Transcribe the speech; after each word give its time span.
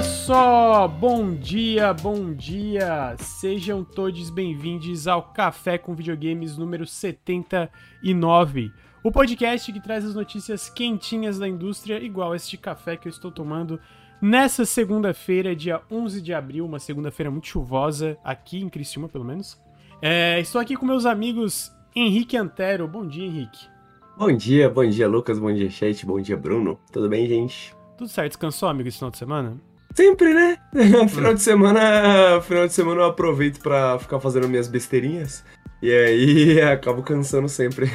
Olha 0.00 0.08
só, 0.08 0.88
bom 0.88 1.34
dia, 1.34 1.92
bom 1.92 2.32
dia. 2.32 3.14
Sejam 3.18 3.84
todos 3.84 4.30
bem-vindos 4.30 5.06
ao 5.06 5.24
Café 5.24 5.76
com 5.76 5.94
Videogames 5.94 6.56
número 6.56 6.86
79. 6.86 8.72
O 9.04 9.12
podcast 9.12 9.70
que 9.70 9.78
traz 9.78 10.02
as 10.06 10.14
notícias 10.14 10.70
quentinhas 10.70 11.38
da 11.38 11.46
indústria, 11.46 12.02
igual 12.02 12.34
este 12.34 12.56
café 12.56 12.96
que 12.96 13.08
eu 13.08 13.10
estou 13.10 13.30
tomando 13.30 13.78
nessa 14.22 14.64
segunda-feira, 14.64 15.54
dia 15.54 15.82
11 15.90 16.22
de 16.22 16.32
abril, 16.32 16.64
uma 16.64 16.78
segunda-feira 16.78 17.30
muito 17.30 17.48
chuvosa, 17.48 18.16
aqui 18.24 18.58
em 18.58 18.70
Criciúma, 18.70 19.06
pelo 19.06 19.26
menos. 19.26 19.60
É, 20.00 20.40
estou 20.40 20.62
aqui 20.62 20.76
com 20.76 20.86
meus 20.86 21.04
amigos 21.04 21.70
Henrique 21.94 22.38
Antero. 22.38 22.88
Bom 22.88 23.06
dia, 23.06 23.26
Henrique. 23.26 23.68
Bom 24.16 24.34
dia, 24.34 24.70
bom 24.70 24.88
dia, 24.88 25.06
Lucas, 25.06 25.38
bom 25.38 25.52
dia, 25.52 25.68
chat, 25.68 26.06
bom 26.06 26.18
dia, 26.22 26.38
Bruno. 26.38 26.80
Tudo 26.90 27.06
bem, 27.06 27.28
gente? 27.28 27.76
Tudo 27.98 28.08
certo? 28.08 28.30
Descansou, 28.30 28.66
amigo, 28.66 28.88
esse 28.88 28.96
final 28.96 29.10
de 29.10 29.18
semana? 29.18 29.69
Sempre, 29.94 30.32
né? 30.32 30.58
final 31.08 31.34
de 31.34 31.42
semana, 31.42 32.40
final 32.42 32.66
de 32.66 32.72
semana 32.72 33.00
eu 33.00 33.06
aproveito 33.06 33.60
para 33.60 33.98
ficar 33.98 34.20
fazendo 34.20 34.48
minhas 34.48 34.68
besteirinhas. 34.68 35.44
E 35.82 35.90
aí 35.92 36.60
acabo 36.72 37.02
cansando 37.02 37.48
sempre. 37.48 37.86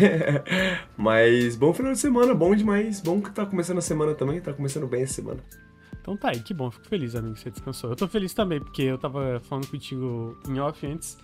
Mas 0.97 1.55
bom 1.55 1.73
final 1.73 1.93
de 1.93 1.99
semana, 1.99 2.33
bom 2.33 2.55
demais. 2.55 2.99
Bom 2.99 3.21
que 3.21 3.31
tá 3.31 3.45
começando 3.45 3.77
a 3.77 3.81
semana 3.81 4.13
também, 4.13 4.41
tá 4.41 4.53
começando 4.53 4.87
bem 4.87 5.03
a 5.03 5.07
semana. 5.07 5.39
Então 6.01 6.15
tá 6.15 6.29
aí, 6.29 6.39
que 6.39 6.53
bom, 6.53 6.69
fico 6.69 6.87
feliz, 6.87 7.15
amigo, 7.15 7.33
que 7.33 7.39
você 7.39 7.49
descansou. 7.49 7.89
Eu 7.89 7.95
tô 7.95 8.07
feliz 8.07 8.33
também, 8.33 8.59
porque 8.59 8.83
eu 8.83 8.97
tava 8.97 9.41
falando 9.43 9.67
contigo 9.67 10.37
em 10.47 10.59
off 10.59 10.85
antes. 10.85 11.17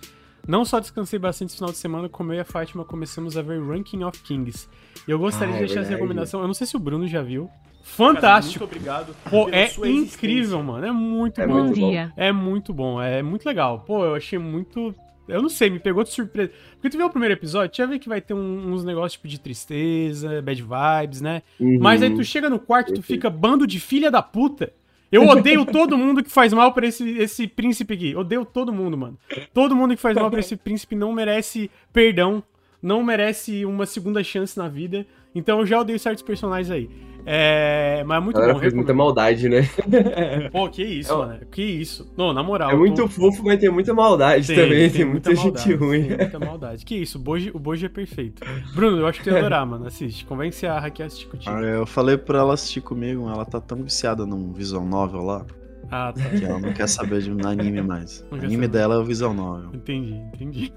Não 0.48 0.65
só 0.65 0.79
descansei 0.79 1.20
bastante 1.20 1.49
esse 1.49 1.57
final 1.57 1.71
de 1.71 1.77
semana, 1.77 2.09
como 2.09 2.34
eu 2.34 2.38
e 2.38 2.40
a 2.40 2.45
Fátima 2.45 2.84
começamos 2.84 3.38
a 3.38 3.43
ver 3.43 3.62
Ranking 3.62 4.04
of 4.04 4.20
Kings. 4.23 4.67
E 5.07 5.12
eu 5.12 5.20
gostaria 5.20 5.54
ah, 5.54 5.57
de 5.57 5.63
é 5.63 5.67
deixar 5.67 5.82
essa 5.82 5.91
recomendação. 5.91 6.41
Eu 6.41 6.48
não 6.48 6.54
sei 6.55 6.65
se 6.65 6.76
o 6.76 6.79
Bruno 6.79 7.07
já 7.07 7.21
viu. 7.21 7.48
Fantástico. 7.82 8.68
Cara, 8.68 8.79
muito 8.82 9.04
obrigado. 9.04 9.15
Pô, 9.29 9.49
é 9.49 9.71
incrível, 9.90 10.62
mano. 10.63 10.85
É 10.85 10.91
muito 10.91 11.41
é 11.41 11.48
bom. 11.48 11.63
Muito 11.63 11.76
dia. 11.76 12.13
Bom. 12.15 12.21
É 12.21 12.32
muito 12.32 12.73
bom. 12.73 13.01
É 13.01 13.21
muito 13.21 13.46
legal. 13.46 13.79
Pô, 13.79 14.05
eu 14.05 14.15
achei 14.15 14.40
muito. 14.40 14.93
Eu 15.27 15.41
não 15.41 15.49
sei, 15.49 15.70
me 15.70 15.79
pegou 15.79 16.04
de 16.04 16.12
surpresa. 16.12 16.51
Porque 16.73 16.90
tu 16.90 16.98
viu 16.98 17.07
o 17.07 17.10
primeiro 17.10 17.34
episódio, 17.34 17.76
já 17.76 17.85
vê 17.85 17.98
que 17.98 18.10
vai 18.10 18.20
ter 18.20 18.34
um, 18.34 18.73
uns 18.73 18.84
negócios 18.84 19.13
tipo 19.13 19.27
de 19.27 19.40
tristeza, 19.40 20.41
bad 20.41 20.62
vibes, 20.62 21.21
né? 21.21 21.41
Uhum. 21.60 21.77
Mas 21.79 22.01
aí 22.01 22.13
tu 22.13 22.23
chega 22.23 22.49
no 22.49 22.60
quarto, 22.60 22.93
tu 22.93 23.01
fica 23.01 23.29
bando 23.29 23.65
de 23.65 23.79
filha 23.79 24.12
da 24.12 24.21
puta. 24.21 24.73
Eu 25.12 25.27
odeio 25.27 25.66
todo 25.66 25.98
mundo 25.98 26.23
que 26.23 26.32
faz 26.32 26.54
mal 26.54 26.73
pra 26.73 26.88
esse, 26.88 27.18
esse 27.18 27.45
príncipe 27.45 27.93
aqui. 27.93 28.16
Odeio 28.16 28.45
todo 28.45 28.71
mundo, 28.71 28.98
mano. 28.98 29.18
Todo 29.54 29.76
mundo 29.76 29.93
que 29.93 30.01
faz 30.01 30.16
mal 30.16 30.32
pra 30.32 30.40
esse 30.40 30.55
príncipe 30.55 30.95
não 30.95 31.12
merece 31.12 31.70
perdão, 31.91 32.41
não 32.82 33.04
merece 33.04 33.66
uma 33.66 33.85
segunda 33.85 34.23
chance 34.23 34.57
na 34.57 34.70
vida. 34.70 35.05
Então 35.35 35.60
eu 35.60 35.66
já 35.66 35.79
odeio 35.79 35.99
certos 35.99 36.23
personagens 36.23 36.71
aí. 36.71 36.90
É, 37.25 38.03
mas 38.05 38.17
é 38.17 38.19
muito 38.19 38.39
Ela 38.39 38.53
bom. 38.53 38.59
fez 38.59 38.73
muita 38.73 38.93
maldade, 38.93 39.47
né? 39.49 39.69
Pô, 40.51 40.69
que 40.69 40.83
isso, 40.83 41.13
é, 41.13 41.15
mano. 41.15 41.39
Que 41.51 41.61
isso. 41.61 42.11
Não, 42.17 42.33
na 42.33 42.43
moral. 42.43 42.71
É 42.71 42.75
muito 42.75 43.01
tô... 43.01 43.07
fofo, 43.07 43.43
mas 43.43 43.59
tem 43.59 43.69
muita 43.69 43.93
maldade 43.93 44.47
tem, 44.47 44.55
também. 44.55 44.79
Tem, 44.79 44.89
tem 44.89 45.05
muita, 45.05 45.29
muita 45.29 45.43
maldade, 45.43 45.69
gente 45.69 45.79
ruim. 45.79 46.07
Tem 46.07 46.17
muita 46.17 46.39
maldade. 46.39 46.85
Que 46.85 46.95
isso, 46.95 47.17
o 47.17 47.21
Boji, 47.21 47.51
o 47.53 47.59
Boji 47.59 47.85
é 47.85 47.89
perfeito. 47.89 48.43
Bruno, 48.73 48.97
eu 48.97 49.07
acho 49.07 49.19
que 49.19 49.29
tu 49.29 49.33
ia 49.33 49.39
adorar, 49.39 49.65
mano. 49.65 49.85
Assiste. 49.85 50.25
Convence 50.25 50.65
a 50.65 50.79
Raquel 50.79 51.05
a 51.05 51.07
assistir 51.07 51.27
contigo. 51.27 51.55
Ah, 51.55 51.61
eu 51.61 51.85
falei 51.85 52.17
pra 52.17 52.39
ela 52.39 52.53
assistir 52.53 52.81
comigo, 52.81 53.29
ela 53.29 53.45
tá 53.45 53.59
tão 53.59 53.83
viciada 53.83 54.25
num 54.25 54.51
visual 54.51 54.85
novel 54.85 55.23
lá. 55.23 55.45
Ah, 55.89 56.13
tá. 56.13 56.29
Que 56.29 56.45
ela 56.45 56.59
não 56.59 56.73
quer 56.73 56.87
saber 56.87 57.21
de 57.21 57.29
anime 57.45 57.81
mais. 57.81 58.25
o 58.31 58.35
anime 58.35 58.67
dela 58.67 58.95
é 58.95 58.97
o 58.97 59.03
visual 59.03 59.33
novel. 59.33 59.71
Entendi, 59.73 60.13
entendi. 60.33 60.73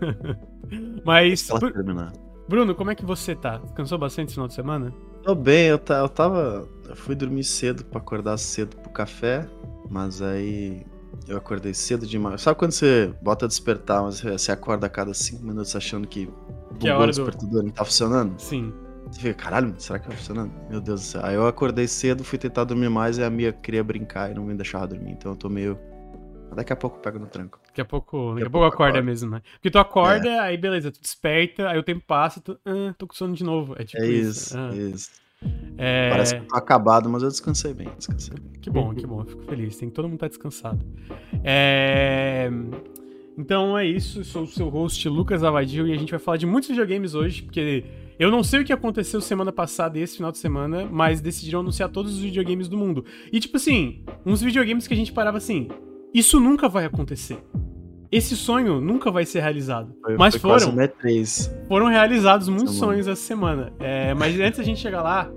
mas. 1.05 1.49
Ela 1.49 1.73
terminar. 1.73 2.13
Bruno, 2.49 2.75
como 2.75 2.91
é 2.91 2.95
que 2.95 3.05
você 3.05 3.35
tá? 3.35 3.61
Cansou 3.75 3.97
bastante 3.97 4.27
esse 4.27 4.35
final 4.35 4.49
de 4.49 4.55
semana? 4.55 4.93
Tô 5.25 5.35
bem, 5.35 5.69
eu, 5.69 5.81
eu 5.89 6.09
tava. 6.09 6.69
Eu 6.87 6.95
fui 6.95 7.15
dormir 7.15 7.45
cedo 7.45 7.83
pra 7.85 7.99
acordar 7.99 8.37
cedo 8.37 8.77
pro 8.77 8.91
café, 8.91 9.49
mas 9.89 10.21
aí 10.21 10.85
eu 11.27 11.39
acordei 11.39 11.73
cedo 11.73 12.07
demais. 12.07 12.43
Sabe 12.43 12.59
quando 12.59 12.73
você 12.73 13.13
bota 13.23 13.49
despertar, 13.49 14.03
mas 14.03 14.21
você 14.21 14.53
acorda 14.53 14.87
a 14.87 14.91
cada 14.91 15.15
5 15.15 15.43
minutos 15.43 15.75
achando 15.75 16.07
que, 16.07 16.29
que 16.79 16.89
é 16.89 16.95
hora 16.95 17.05
o 17.05 17.07
despertador 17.07 17.63
do... 17.63 17.63
não 17.63 17.71
tá 17.71 17.85
funcionando? 17.87 18.39
Sim. 18.39 18.73
Você 19.11 19.21
fica, 19.21 19.35
caralho, 19.35 19.75
será 19.79 19.99
que 19.99 20.09
tá 20.09 20.15
funcionando? 20.15 20.53
Meu 20.69 20.81
Deus 20.81 21.01
do 21.01 21.07
céu. 21.07 21.21
Aí 21.25 21.35
eu 21.35 21.47
acordei 21.47 21.89
cedo, 21.89 22.23
fui 22.23 22.39
tentar 22.39 22.65
dormir 22.65 22.91
mais 22.91 23.17
e 23.17 23.23
a 23.23 23.31
Mia 23.31 23.53
queria 23.53 23.83
brincar 23.83 24.31
e 24.31 24.35
não 24.35 24.45
me 24.45 24.55
deixava 24.55 24.89
dormir. 24.89 25.13
Então 25.13 25.33
eu 25.33 25.37
tô 25.37 25.49
meio. 25.49 25.79
Daqui 26.55 26.73
a 26.73 26.77
pouco 26.77 26.99
eu 26.99 27.01
pego 27.01 27.19
no 27.19 27.27
tranco. 27.27 27.59
Daqui 27.75 27.81
a 27.81 27.85
pouco, 27.85 28.17
daqui, 28.17 28.35
daqui 28.35 28.47
a 28.47 28.51
pouco 28.51 28.67
acorda 28.67 28.99
acordo. 28.99 29.05
mesmo, 29.05 29.31
né? 29.33 29.43
Porque 29.55 29.69
tu 29.69 29.81
acorda, 29.81 30.29
é. 30.29 30.39
aí 30.39 30.57
beleza, 30.57 30.93
tu 30.93 31.01
desperta, 31.01 31.69
aí 31.69 31.77
o 31.77 31.83
tempo 31.83 32.05
passa, 32.07 32.41
tu. 32.41 32.57
Ah, 32.65 32.95
tô 32.97 33.05
com 33.05 33.15
sono 33.15 33.35
de 33.35 33.43
novo. 33.43 33.75
É 33.77 33.83
tipo 33.83 34.01
é 34.01 34.07
isso. 34.07 34.31
Isso, 34.31 34.57
ah. 34.57 34.71
isso. 34.73 35.11
É... 35.77 36.11
Parece 36.11 36.37
que 36.37 36.43
eu 36.43 36.47
tô 36.47 36.57
acabado, 36.57 37.11
mas 37.11 37.25
eu 37.25 37.29
descansei 37.29 37.75
bem, 37.75 37.89
descansei 37.99 38.35
bem. 38.39 38.61
Que 38.61 38.71
bom, 38.71 38.95
que 38.95 39.05
bom, 39.05 39.23
eu 39.23 39.25
fico 39.25 39.43
feliz. 39.43 39.77
Tem 39.77 39.89
que 39.89 39.95
todo 39.95 40.09
mundo 40.09 40.21
tá 40.21 40.29
descansado. 40.29 40.87
É... 41.43 42.49
Então 43.37 43.77
é 43.77 43.85
isso, 43.85 44.21
eu 44.21 44.25
sou 44.25 44.45
o 44.45 44.47
seu 44.47 44.69
host 44.69 45.09
Lucas 45.09 45.43
Avadil 45.43 45.89
e 45.89 45.93
a 45.93 45.97
gente 45.97 46.13
vai 46.13 46.21
falar 46.21 46.37
de 46.37 46.47
muitos 46.47 46.71
videogames 46.71 47.17
hoje, 47.17 47.43
porque 47.43 47.85
eu 48.21 48.31
não 48.31 48.45
sei 48.45 48.61
o 48.61 48.65
que 48.65 48.73
aconteceu 48.73 49.21
semana 49.21 49.51
passada 49.51 49.99
e 49.99 50.03
esse 50.03 50.17
final 50.17 50.31
de 50.31 50.39
semana, 50.39 50.89
mas 50.89 51.21
decidiram 51.21 51.59
anunciar 51.59 51.89
todos 51.89 52.15
os 52.15 52.21
videogames 52.21 52.69
do 52.69 52.79
mundo. 52.79 53.05
E 53.33 53.41
tipo 53.41 53.57
assim, 53.57 54.05
uns 54.25 54.41
videogames 54.41 54.87
que 54.87 54.95
a 54.95 54.97
gente 54.97 55.13
parava 55.13 55.39
assim, 55.39 55.67
isso 56.15 56.39
nunca 56.39 56.69
vai 56.69 56.85
acontecer. 56.85 57.39
Esse 58.15 58.37
sonho 58.37 58.81
nunca 58.81 59.11
vai 59.11 59.27
ser 59.27 59.41
realizado. 59.41 59.93
Foi, 60.01 60.17
mas 60.17 60.37
foi 60.37 60.41
foram. 60.41 60.61
Foram 61.67 61.87
realizados 61.87 62.49
muitos 62.49 62.75
semana. 62.75 62.93
sonhos 62.93 63.09
essa 63.09 63.21
semana. 63.21 63.73
É, 63.81 64.15
mas 64.15 64.39
antes 64.39 64.59
da 64.59 64.65
gente 64.65 64.79
chegar 64.79 65.03
lá, 65.03 65.29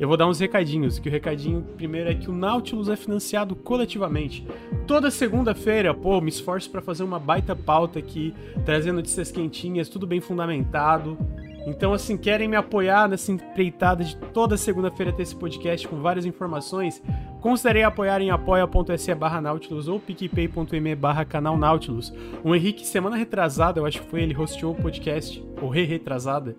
eu 0.00 0.08
vou 0.08 0.16
dar 0.16 0.26
uns 0.26 0.40
recadinhos. 0.40 0.98
Que 0.98 1.08
o 1.08 1.12
recadinho 1.12 1.62
primeiro 1.76 2.10
é 2.10 2.14
que 2.16 2.28
o 2.28 2.32
Nautilus 2.32 2.88
é 2.88 2.96
financiado 2.96 3.54
coletivamente. 3.54 4.44
Toda 4.84 5.12
segunda-feira, 5.12 5.94
pô, 5.94 6.20
me 6.20 6.28
esforço 6.28 6.68
para 6.72 6.82
fazer 6.82 7.04
uma 7.04 7.20
baita 7.20 7.54
pauta 7.54 8.00
aqui, 8.00 8.34
trazendo 8.64 8.96
notícias 8.96 9.30
quentinhas, 9.30 9.88
tudo 9.88 10.04
bem 10.04 10.20
fundamentado. 10.20 11.16
Então, 11.66 11.94
assim, 11.94 12.16
querem 12.16 12.46
me 12.46 12.56
apoiar 12.56 13.08
nessa 13.08 13.32
empreitada 13.32 14.04
de 14.04 14.16
toda 14.16 14.56
segunda-feira 14.56 15.12
ter 15.12 15.22
esse 15.22 15.34
podcast 15.34 15.88
com 15.88 15.96
várias 16.00 16.26
informações? 16.26 17.02
Considerei 17.40 17.82
apoiar 17.82 18.20
em 18.20 18.30
apoia.se 18.30 19.14
barra 19.14 19.40
Nautilus 19.40 19.88
ou 19.88 19.98
picpay.me 19.98 20.94
barra 20.94 21.24
canal 21.24 21.56
Nautilus. 21.56 22.12
O 22.42 22.54
Henrique, 22.54 22.86
semana 22.86 23.16
retrasada, 23.16 23.80
eu 23.80 23.86
acho 23.86 24.02
que 24.02 24.08
foi, 24.08 24.22
ele 24.22 24.36
hosteou 24.36 24.72
o 24.72 24.74
podcast, 24.74 25.42
ou 25.60 25.68
re-retrasada, 25.68 26.54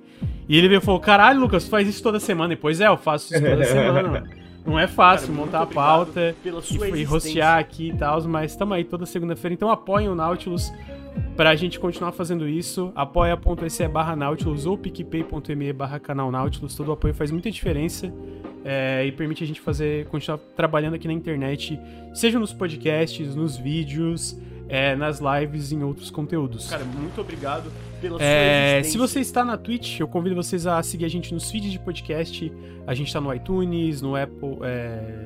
e 0.47 0.57
ele 0.57 0.67
veio 0.67 0.79
e 0.79 0.81
falou, 0.81 0.99
caralho, 0.99 1.39
Lucas, 1.39 1.65
tu 1.65 1.69
faz 1.69 1.88
isso 1.88 2.01
toda 2.01 2.19
semana. 2.19 2.53
E, 2.53 2.55
pois 2.55 2.81
é, 2.81 2.88
eu 2.88 2.97
faço 2.97 3.33
isso 3.33 3.44
toda 3.44 3.63
semana. 3.63 4.23
Não 4.65 4.79
é 4.79 4.88
fácil 4.88 5.27
Cara, 5.27 5.39
montar 5.39 5.61
a 5.61 5.67
pauta 5.67 6.35
e, 6.44 6.99
e 6.99 7.03
rostear 7.03 7.59
aqui 7.59 7.89
e 7.89 7.94
tal, 7.94 8.19
mas 8.23 8.51
estamos 8.51 8.75
aí 8.75 8.83
toda 8.83 9.05
segunda-feira. 9.05 9.53
Então 9.53 9.69
apoiem 9.69 10.09
o 10.09 10.15
Nautilus 10.15 10.73
pra 11.35 11.55
gente 11.55 11.79
continuar 11.79 12.11
fazendo 12.11 12.47
isso. 12.47 12.91
apoia.se 12.95 13.87
barra 13.87 14.15
Nautilus 14.15 14.65
ou 14.65 14.77
picpay.me 14.77 15.73
barra 15.73 15.99
canal 15.99 16.31
Nautilus. 16.31 16.75
Todo 16.75 16.89
o 16.89 16.91
apoio 16.93 17.13
faz 17.13 17.31
muita 17.31 17.51
diferença 17.51 18.11
é, 18.63 19.05
e 19.05 19.11
permite 19.11 19.43
a 19.43 19.47
gente 19.47 19.61
fazer, 19.61 20.05
continuar 20.07 20.39
trabalhando 20.55 20.95
aqui 20.95 21.07
na 21.07 21.13
internet, 21.13 21.79
seja 22.13 22.39
nos 22.39 22.51
podcasts, 22.51 23.35
nos 23.35 23.57
vídeos, 23.57 24.35
é, 24.67 24.95
nas 24.95 25.19
lives 25.19 25.71
e 25.71 25.75
em 25.75 25.83
outros 25.83 26.09
conteúdos. 26.09 26.69
Cara, 26.69 26.83
muito 26.83 27.21
obrigado 27.21 27.71
pela 28.01 28.17
é, 28.21 28.81
Se 28.83 28.97
você 28.97 29.19
está 29.19 29.45
na 29.45 29.55
Twitch, 29.55 29.99
eu 29.99 30.07
convido 30.07 30.35
vocês 30.35 30.65
a 30.65 30.81
seguir 30.81 31.05
a 31.05 31.09
gente 31.09 31.31
nos 31.33 31.51
feeds 31.51 31.71
de 31.71 31.79
podcast. 31.79 32.51
A 32.87 32.93
gente 32.95 33.07
está 33.07 33.21
no 33.21 33.31
iTunes, 33.33 34.01
no 34.01 34.15
Apple, 34.15 34.57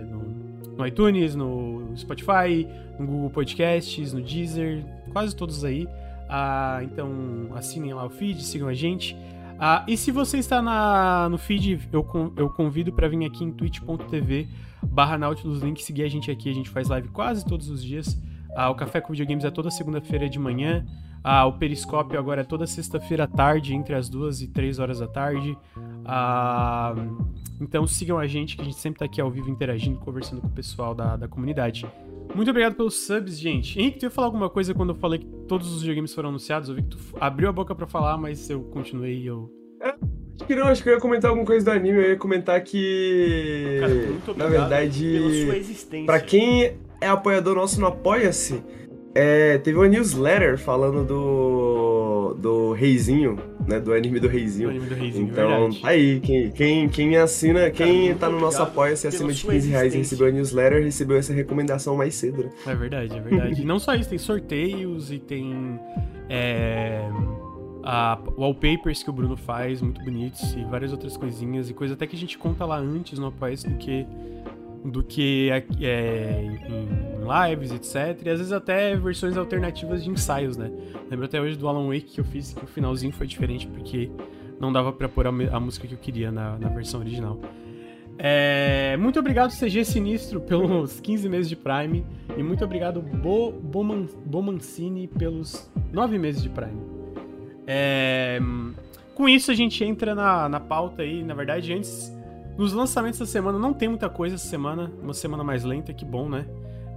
no, 0.09 0.75
no, 0.77 0.87
iTunes, 0.87 1.35
no 1.35 1.93
Spotify, 1.95 2.67
no 2.99 3.05
Google 3.05 3.29
Podcasts, 3.29 4.11
no 4.11 4.21
Deezer, 4.21 4.83
quase 5.09 5.35
todos 5.35 5.63
aí. 5.63 5.87
Ah, 6.29 6.79
então 6.83 7.49
assinem 7.55 7.93
lá 7.93 8.05
o 8.05 8.09
feed, 8.09 8.43
sigam 8.43 8.67
a 8.67 8.73
gente. 8.73 9.17
Ah, 9.59 9.83
e 9.87 9.97
se 9.97 10.11
você 10.11 10.37
está 10.37 10.61
na, 10.61 11.27
no 11.29 11.37
feed, 11.37 11.89
eu, 11.91 12.33
eu 12.37 12.49
convido 12.49 12.93
para 12.93 13.09
vir 13.09 13.25
aqui 13.25 13.43
em 13.43 13.51
twitch.tv 13.51 14.47
barra 14.81 15.17
Nautilus 15.17 15.61
Link, 15.61 15.83
seguir 15.83 16.03
a 16.03 16.07
gente 16.07 16.31
aqui. 16.31 16.49
A 16.49 16.53
gente 16.53 16.69
faz 16.69 16.87
live 16.87 17.09
quase 17.09 17.45
todos 17.45 17.69
os 17.69 17.83
dias. 17.83 18.17
Ah, 18.55 18.69
o 18.69 18.75
Café 18.75 19.01
com 19.01 19.11
Videogames 19.11 19.43
é 19.45 19.51
toda 19.51 19.69
segunda-feira 19.69 20.29
de 20.29 20.39
manhã. 20.39 20.85
Ah, 21.23 21.45
o 21.45 21.53
Periscópio 21.53 22.17
agora 22.17 22.41
é 22.41 22.43
toda 22.43 22.65
sexta-feira 22.65 23.25
à 23.25 23.27
tarde, 23.27 23.75
entre 23.75 23.93
as 23.93 24.07
duas 24.07 24.41
e 24.41 24.47
três 24.47 24.79
horas 24.79 24.99
da 24.99 25.07
tarde. 25.07 25.57
Ah, 26.11 26.95
então 27.61 27.85
sigam 27.85 28.17
a 28.17 28.25
gente, 28.25 28.55
que 28.55 28.61
a 28.63 28.65
gente 28.65 28.77
sempre 28.77 28.95
está 28.95 29.05
aqui 29.05 29.21
ao 29.21 29.29
vivo 29.29 29.49
interagindo, 29.49 29.99
conversando 29.99 30.41
com 30.41 30.47
o 30.47 30.51
pessoal 30.51 30.95
da, 30.95 31.15
da 31.15 31.27
comunidade. 31.27 31.85
Muito 32.33 32.49
obrigado 32.49 32.75
pelos 32.75 32.95
subs, 32.95 33.37
gente. 33.37 33.79
Henrique, 33.79 33.99
tu 33.99 34.03
ia 34.05 34.09
falar 34.09 34.27
alguma 34.27 34.49
coisa 34.49 34.73
quando 34.73 34.89
eu 34.89 34.95
falei 34.95 35.19
que 35.19 35.27
todos 35.47 35.71
os 35.71 35.81
videogames 35.81 36.13
foram 36.13 36.29
anunciados? 36.29 36.69
Eu 36.69 36.75
vi 36.75 36.81
que 36.81 36.89
tu 36.89 36.97
abriu 37.19 37.47
a 37.49 37.51
boca 37.51 37.75
para 37.75 37.85
falar, 37.85 38.17
mas 38.17 38.49
eu 38.49 38.61
continuei 38.61 39.19
e 39.19 39.27
eu. 39.27 39.51
É, 39.81 39.89
acho 39.89 40.45
que 40.47 40.55
não, 40.55 40.67
acho 40.67 40.81
que 40.81 40.89
eu 40.89 40.93
ia 40.93 40.99
comentar 40.99 41.29
alguma 41.29 41.45
coisa 41.45 41.65
do 41.65 41.71
anime. 41.71 41.97
Eu 41.97 42.09
ia 42.09 42.17
comentar 42.17 42.59
que. 42.63 43.77
Cara, 43.79 43.93
muito 43.93 44.37
Na 44.37 44.47
verdade. 44.47 45.11
Pela 45.11 45.45
sua 45.45 45.57
existência. 45.57 46.05
Pra 46.05 46.19
quem 46.19 46.77
é 47.01 47.07
apoiador 47.07 47.55
nosso 47.55 47.79
no 47.79 47.87
Apoia-se, 47.87 48.63
é, 49.13 49.57
teve 49.59 49.77
uma 49.77 49.87
newsletter 49.87 50.57
falando 50.57 51.03
do 51.03 51.88
do, 52.33 52.33
do 52.33 52.71
Reizinho, 52.73 53.37
né? 53.67 53.79
Do 53.79 53.93
anime 53.93 54.19
do 54.19 54.27
Reizinho. 54.27 54.69
Do 54.69 54.75
anime 54.75 54.89
do 54.89 54.95
Reizinho, 54.95 55.27
então, 55.31 55.49
verdade. 55.49 55.81
tá 55.81 55.87
aí, 55.87 56.19
quem, 56.19 56.51
quem, 56.51 56.89
quem 56.89 57.17
assina, 57.17 57.69
quem 57.69 58.05
muito 58.05 58.19
tá 58.19 58.29
no 58.29 58.39
nosso 58.39 58.61
apoia-se 58.61 59.07
acima 59.07 59.23
pela 59.23 59.33
de 59.33 59.39
sua 59.39 59.53
15 59.53 59.69
reais 59.69 59.93
e 59.93 59.97
recebeu 59.97 60.27
a 60.27 60.31
newsletter, 60.31 60.83
recebeu 60.83 61.17
essa 61.17 61.33
recomendação 61.33 61.95
mais 61.95 62.15
cedo, 62.15 62.43
né? 62.43 62.49
É 62.65 62.75
verdade, 62.75 63.17
é 63.17 63.21
verdade. 63.21 63.61
E 63.61 63.65
não 63.65 63.79
só 63.79 63.93
isso, 63.95 64.09
tem 64.09 64.17
sorteios 64.17 65.11
e 65.11 65.19
tem 65.19 65.79
é, 66.29 67.07
a, 67.83 68.17
wallpapers 68.37 69.03
que 69.03 69.09
o 69.09 69.13
Bruno 69.13 69.35
faz, 69.35 69.81
muito 69.81 70.03
bonitos, 70.03 70.53
e 70.53 70.63
várias 70.65 70.91
outras 70.91 71.17
coisinhas, 71.17 71.69
e 71.69 71.73
coisa 71.73 71.93
até 71.93 72.05
que 72.05 72.15
a 72.15 72.19
gente 72.19 72.37
conta 72.37 72.65
lá 72.65 72.77
antes 72.77 73.17
no 73.17 73.27
apoia 73.27 73.55
do 73.55 73.75
que 73.75 74.05
do 74.83 75.03
que 75.03 75.49
é, 75.81 76.43
em 76.43 77.49
lives, 77.49 77.71
etc. 77.71 78.25
E 78.25 78.29
às 78.29 78.37
vezes 78.39 78.51
até 78.51 78.95
versões 78.95 79.37
alternativas 79.37 80.03
de 80.03 80.09
ensaios, 80.09 80.57
né? 80.57 80.71
Lembro 81.09 81.25
até 81.25 81.39
hoje 81.39 81.57
do 81.57 81.67
Alan 81.67 81.87
Wake 81.87 82.13
que 82.13 82.21
eu 82.21 82.25
fiz, 82.25 82.53
que 82.53 82.63
o 82.63 82.67
finalzinho 82.67 83.11
foi 83.11 83.27
diferente, 83.27 83.67
porque 83.67 84.09
não 84.59 84.71
dava 84.71 84.91
pra 84.91 85.07
pôr 85.07 85.27
a, 85.27 85.29
a 85.29 85.59
música 85.59 85.87
que 85.87 85.93
eu 85.93 85.99
queria 85.99 86.31
na, 86.31 86.57
na 86.57 86.69
versão 86.69 86.99
original. 86.99 87.39
É, 88.21 88.97
muito 88.97 89.17
obrigado, 89.17 89.51
CG 89.51 89.85
Sinistro, 89.85 90.41
pelos 90.41 90.99
15 90.99 91.29
meses 91.29 91.47
de 91.47 91.55
Prime. 91.55 92.05
E 92.37 92.43
muito 92.43 92.63
obrigado, 92.65 93.01
Bo, 93.01 93.51
Boman, 93.51 94.07
Bomancini, 94.25 95.07
pelos 95.07 95.71
9 95.93 96.17
meses 96.17 96.43
de 96.43 96.49
Prime. 96.49 96.81
É, 97.65 98.39
com 99.15 99.29
isso, 99.29 99.51
a 99.51 99.53
gente 99.53 99.83
entra 99.83 100.13
na, 100.13 100.49
na 100.49 100.59
pauta 100.59 101.01
aí. 101.01 101.23
Na 101.23 101.33
verdade, 101.33 101.73
antes, 101.73 102.13
nos 102.59 102.73
lançamentos 102.73 103.17
da 103.17 103.25
semana, 103.25 103.57
não 103.57 103.73
tem 103.73 103.87
muita 103.87 104.09
coisa 104.09 104.35
essa 104.35 104.45
semana. 104.45 104.91
Uma 105.01 105.13
semana 105.13 105.45
mais 105.45 105.63
lenta, 105.63 105.93
que 105.93 106.03
bom, 106.03 106.27
né? 106.27 106.45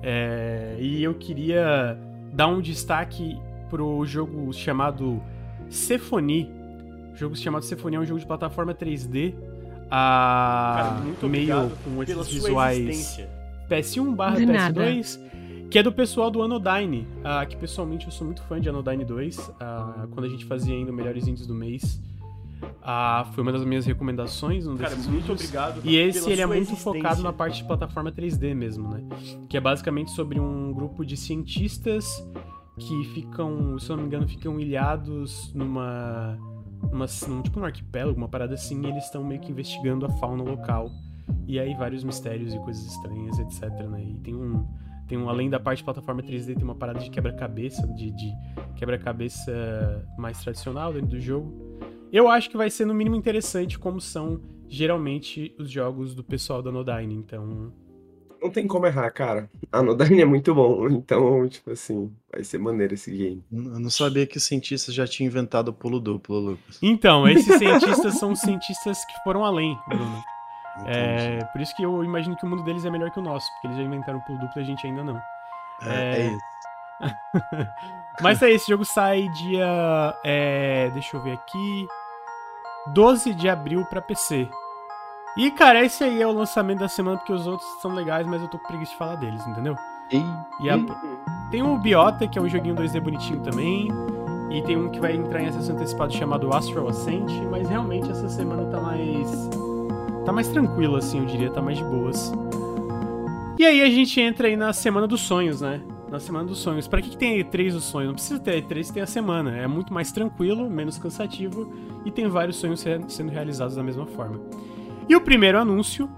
É, 0.02 0.76
e 0.80 1.04
eu 1.04 1.14
queria 1.14 1.96
dar 2.32 2.48
um 2.48 2.60
destaque 2.60 3.40
pro 3.70 4.04
jogo 4.04 4.52
chamado 4.52 5.22
Cephony. 5.70 6.50
O 7.14 7.16
jogo 7.16 7.36
chamado 7.36 7.64
Cephony 7.64 7.94
é 7.94 8.00
um 8.00 8.04
jogo 8.04 8.18
de 8.18 8.26
plataforma 8.26 8.74
3D. 8.74 9.34
A 9.88 10.74
Cara, 10.78 10.90
muito 11.00 11.28
meio 11.28 11.70
com 11.84 12.02
esses 12.02 12.16
sua 12.16 12.24
visuais 12.24 12.78
existência. 12.78 13.30
PS1 13.70 14.16
barra 14.16 14.38
De 14.38 14.46
nada. 14.46 14.84
PS2, 14.84 15.20
que 15.70 15.78
é 15.78 15.82
do 15.82 15.92
pessoal 15.92 16.28
do 16.28 16.42
Anodyne, 16.42 17.06
ah, 17.22 17.46
que 17.46 17.56
pessoalmente 17.56 18.06
eu 18.06 18.10
sou 18.10 18.26
muito 18.26 18.42
fã 18.42 18.60
de 18.60 18.68
Anodyne 18.68 19.04
2, 19.04 19.52
ah, 19.60 20.08
quando 20.10 20.26
a 20.26 20.28
gente 20.28 20.44
fazia 20.44 20.74
ainda 20.74 20.90
o 20.90 20.94
Melhores 20.94 21.28
Indies 21.28 21.46
do 21.46 21.54
Mês. 21.54 22.00
Ah, 22.82 23.26
foi 23.32 23.42
uma 23.42 23.52
das 23.52 23.64
minhas 23.64 23.86
recomendações 23.86 24.64
Cara, 24.66 24.96
muito 24.96 25.10
vídeos. 25.10 25.30
obrigado 25.30 25.80
E 25.84 25.96
esse 25.96 26.28
ele 26.30 26.40
é 26.40 26.46
muito 26.46 26.60
existência. 26.62 26.82
focado 26.82 27.22
na 27.22 27.32
parte 27.32 27.58
de 27.58 27.64
plataforma 27.64 28.10
3D 28.10 28.54
mesmo, 28.54 28.88
né? 28.88 29.04
Que 29.48 29.56
é 29.56 29.60
basicamente 29.60 30.10
sobre 30.10 30.40
um 30.40 30.72
grupo 30.72 31.04
de 31.04 31.16
cientistas 31.16 32.06
que 32.78 33.04
ficam, 33.14 33.78
se 33.78 33.90
eu 33.90 33.96
não 33.96 34.02
me 34.04 34.08
engano, 34.08 34.26
ficam 34.26 34.58
ilhados 34.58 35.52
numa, 35.54 36.38
numa 36.90 37.06
num, 37.28 37.42
tipo 37.42 37.60
um 37.60 37.64
arquipélago, 37.64 38.16
uma 38.16 38.28
parada 38.28 38.54
assim, 38.54 38.82
e 38.84 38.88
eles 38.88 39.04
estão 39.04 39.22
meio 39.22 39.40
que 39.40 39.50
investigando 39.50 40.06
a 40.06 40.08
fauna 40.08 40.42
local. 40.42 40.90
E 41.46 41.58
aí 41.58 41.74
vários 41.74 42.02
mistérios 42.02 42.52
e 42.52 42.58
coisas 42.58 42.84
estranhas, 42.84 43.38
etc, 43.38 43.68
né? 43.88 44.02
E 44.02 44.14
tem 44.18 44.34
um 44.34 44.66
tem 45.08 45.18
um 45.18 45.28
além 45.28 45.50
da 45.50 45.60
parte 45.60 45.78
de 45.78 45.84
plataforma 45.84 46.22
3D, 46.22 46.54
tem 46.54 46.64
uma 46.64 46.74
parada 46.74 46.98
de 46.98 47.10
quebra-cabeça, 47.10 47.86
de, 47.88 48.10
de 48.12 48.32
quebra-cabeça 48.76 50.08
mais 50.16 50.40
tradicional 50.40 50.92
dentro 50.92 51.08
do 51.08 51.20
jogo. 51.20 51.71
Eu 52.12 52.28
acho 52.28 52.50
que 52.50 52.58
vai 52.58 52.68
ser 52.68 52.84
no 52.84 52.92
mínimo 52.92 53.16
interessante 53.16 53.78
como 53.78 53.98
são 53.98 54.38
geralmente 54.68 55.54
os 55.58 55.70
jogos 55.70 56.14
do 56.14 56.22
pessoal 56.22 56.62
da 56.62 56.68
Anodyne, 56.68 57.14
então 57.14 57.72
Não 58.40 58.50
tem 58.50 58.66
como 58.66 58.86
errar, 58.86 59.10
cara. 59.10 59.50
A 59.70 59.82
Nodyne 59.82 60.20
é 60.20 60.24
muito 60.26 60.54
bom, 60.54 60.88
então, 60.92 61.48
tipo 61.48 61.70
assim, 61.70 62.12
vai 62.30 62.44
ser 62.44 62.58
maneiro 62.58 62.92
esse 62.92 63.10
game. 63.10 63.42
Eu 63.50 63.80
não 63.80 63.88
sabia 63.88 64.26
que 64.26 64.36
os 64.36 64.44
cientistas 64.44 64.94
já 64.94 65.06
tinham 65.06 65.28
inventado 65.28 65.68
o 65.68 65.72
pulo 65.72 65.98
duplo, 65.98 66.38
Lucas. 66.38 66.78
Então, 66.82 67.26
esses 67.26 67.46
cientistas 67.56 68.18
são 68.18 68.34
cientistas 68.34 69.02
que 69.06 69.14
foram 69.24 69.42
além, 69.42 69.78
Bruno. 69.88 70.22
É, 70.86 71.44
por 71.46 71.60
isso 71.62 71.74
que 71.74 71.82
eu 71.82 72.04
imagino 72.04 72.36
que 72.36 72.44
o 72.44 72.48
mundo 72.48 72.62
deles 72.62 72.84
é 72.84 72.90
melhor 72.90 73.10
que 73.10 73.20
o 73.20 73.22
nosso, 73.22 73.46
porque 73.54 73.68
eles 73.68 73.76
já 73.78 73.82
inventaram 73.82 74.18
o 74.18 74.24
pulo 74.24 74.38
duplo 74.38 74.60
e 74.60 74.62
a 74.62 74.66
gente 74.66 74.86
ainda 74.86 75.02
não. 75.02 75.20
É, 75.82 76.18
é 76.18 76.26
isso. 76.26 76.52
Mas 78.20 78.42
aí, 78.42 78.54
esse 78.54 78.68
jogo 78.68 78.84
sai 78.84 79.28
dia. 79.30 80.14
é, 80.24 80.90
deixa 80.90 81.16
eu 81.16 81.22
ver 81.22 81.32
aqui. 81.32 81.86
12 82.88 83.34
de 83.34 83.48
abril 83.48 83.84
pra 83.86 84.00
PC. 84.02 84.48
E, 85.36 85.50
cara, 85.50 85.84
esse 85.84 86.04
aí 86.04 86.20
é 86.20 86.26
o 86.26 86.32
lançamento 86.32 86.80
da 86.80 86.88
semana, 86.88 87.16
porque 87.16 87.32
os 87.32 87.46
outros 87.46 87.66
são 87.80 87.94
legais, 87.94 88.26
mas 88.26 88.42
eu 88.42 88.48
tô 88.48 88.58
com 88.58 88.66
preguiça 88.66 88.92
de 88.92 88.98
falar 88.98 89.16
deles, 89.16 89.44
entendeu? 89.46 89.74
Ih, 90.10 90.22
E 90.60 90.68
a- 90.68 90.78
tem 91.50 91.62
o 91.62 91.78
Biota, 91.78 92.28
que 92.28 92.38
é 92.38 92.42
um 92.42 92.48
joguinho 92.48 92.74
2D 92.74 93.00
bonitinho 93.00 93.40
também. 93.40 93.88
E 94.50 94.60
tem 94.62 94.76
um 94.76 94.90
que 94.90 95.00
vai 95.00 95.16
entrar 95.16 95.40
em 95.42 95.46
acesso 95.48 95.72
antecipado 95.72 96.12
chamado 96.12 96.52
Astral 96.52 96.86
Ascent, 96.88 97.30
mas 97.50 97.66
realmente 97.68 98.10
essa 98.10 98.28
semana 98.28 98.64
tá 98.70 98.78
mais. 98.78 99.48
tá 100.26 100.32
mais 100.32 100.48
tranquilo, 100.48 100.96
assim, 100.96 101.18
eu 101.20 101.24
diria, 101.24 101.50
tá 101.50 101.62
mais 101.62 101.78
de 101.78 101.84
boas. 101.84 102.30
E 103.58 103.64
aí 103.64 103.80
a 103.82 103.88
gente 103.90 104.20
entra 104.20 104.48
aí 104.48 104.56
na 104.56 104.72
Semana 104.74 105.06
dos 105.06 105.20
Sonhos, 105.22 105.60
né? 105.62 105.80
Na 106.12 106.20
Semana 106.20 106.44
dos 106.44 106.58
Sonhos. 106.58 106.86
Pra 106.86 107.00
que, 107.00 107.08
que 107.10 107.16
tem 107.16 107.38
E3 107.42 107.72
dos 107.72 107.84
sonhos? 107.84 108.08
Não 108.08 108.14
precisa 108.14 108.38
ter 108.38 108.62
E3, 108.62 108.92
tem 108.92 109.02
a 109.02 109.06
semana. 109.06 109.56
É 109.56 109.66
muito 109.66 109.92
mais 109.94 110.12
tranquilo, 110.12 110.68
menos 110.68 110.98
cansativo 110.98 111.72
e 112.04 112.10
tem 112.10 112.28
vários 112.28 112.56
sonhos 112.56 112.80
se- 112.80 113.00
sendo 113.08 113.30
realizados 113.30 113.74
da 113.76 113.82
mesma 113.82 114.04
forma. 114.06 114.38
E 115.08 115.16
o 115.16 115.20
primeiro 115.20 115.58
anúncio. 115.58 116.08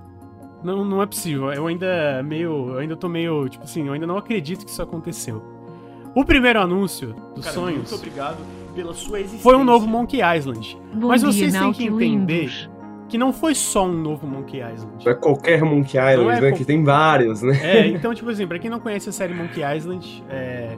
Não, 0.65 0.85
não 0.85 1.01
é 1.03 1.07
possível. 1.07 1.53
Eu 1.53 1.67
ainda 1.67 2.23
meio. 2.25 2.71
Eu 2.71 2.79
ainda 2.79 2.97
tô 2.97 3.09
meio. 3.09 3.49
Tipo 3.49 3.65
assim, 3.65 3.87
eu 3.87 3.93
ainda 3.93 4.07
não 4.07 4.17
acredito 4.17 4.65
que 4.65 4.71
isso 4.71 4.83
aconteceu. 4.83 5.43
O 6.15 6.25
primeiro 6.25 6.61
anúncio 6.61 7.15
dos 7.35 7.45
Cara, 7.45 7.55
sonhos 7.55 7.79
muito 7.91 7.95
obrigado 7.95 8.39
pela 8.75 8.95
sua 8.95 9.19
existência. 9.21 9.43
foi 9.43 9.57
um 9.57 9.63
novo 9.65 9.87
Monkey 9.87 10.21
Island. 10.23 10.77
Bom 10.95 11.09
Mas 11.09 11.21
dia, 11.23 11.33
vocês 11.33 11.53
têm 11.53 11.73
que 11.73 11.85
entender. 11.87 12.71
Que 13.09 13.19
não 13.19 13.33
foi 13.33 13.55
só 13.55 13.87
um 13.87 13.93
novo 13.93 14.27
Monkey 14.27 14.59
Island. 14.61 15.05
Não 15.05 15.13
é 15.13 15.15
qualquer 15.15 15.63
Monkey 15.63 15.99
Island, 15.99 16.31
é 16.39 16.41
né? 16.41 16.49
qual- 16.49 16.59
Que 16.59 16.65
tem 16.65 16.83
vários, 16.83 17.43
né? 17.43 17.59
É, 17.63 17.87
então, 17.89 18.15
tipo 18.15 18.31
assim, 18.31 18.47
pra 18.47 18.59
quem 18.59 18.71
não 18.71 18.81
conhece 18.81 19.09
a 19.09 19.13
série 19.13 19.35
Monkey 19.35 19.61
Island, 19.63 20.25
é, 20.31 20.77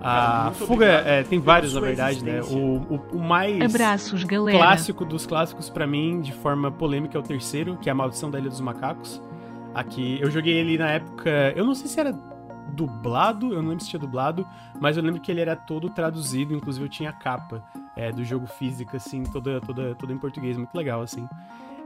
a 0.00 0.52
fuga. 0.54 0.86
é, 0.86 1.22
tem 1.22 1.38
vários, 1.40 1.74
na 1.74 1.80
verdade, 1.80 2.22
né? 2.22 2.40
O, 2.42 2.94
o, 2.94 3.00
o 3.14 3.18
mais 3.18 3.60
Abraços, 3.60 4.24
clássico 4.24 5.04
dos 5.04 5.26
clássicos 5.26 5.68
pra 5.70 5.86
mim, 5.86 6.20
de 6.20 6.32
forma 6.32 6.70
polêmica, 6.70 7.16
é 7.16 7.20
o 7.20 7.22
terceiro, 7.24 7.76
que 7.80 7.88
é 7.88 7.92
a 7.92 7.94
Maldição 7.94 8.30
da 8.30 8.38
Ilha 8.38 8.50
dos 8.50 8.60
Macacos. 8.60 9.20
Aqui, 9.74 10.18
eu 10.20 10.30
joguei 10.30 10.54
ele 10.54 10.78
na 10.78 10.90
época. 10.90 11.52
Eu 11.56 11.64
não 11.64 11.74
sei 11.74 11.88
se 11.88 11.98
era 11.98 12.12
dublado, 12.74 13.52
eu 13.52 13.62
não 13.62 13.70
lembro 13.70 13.84
se 13.84 13.90
tinha 13.90 14.00
dublado, 14.00 14.46
mas 14.80 14.96
eu 14.96 15.02
lembro 15.02 15.20
que 15.20 15.30
ele 15.30 15.40
era 15.40 15.54
todo 15.56 15.88
traduzido, 15.88 16.54
inclusive 16.54 16.84
eu 16.84 16.88
tinha 16.88 17.10
a 17.10 17.12
capa 17.12 17.62
é, 17.96 18.10
do 18.10 18.24
jogo 18.24 18.46
física, 18.46 18.96
assim, 18.96 19.22
toda, 19.22 19.60
toda, 19.60 19.94
toda 19.94 20.12
em 20.12 20.18
português, 20.18 20.56
muito 20.56 20.74
legal, 20.74 21.02
assim. 21.02 21.28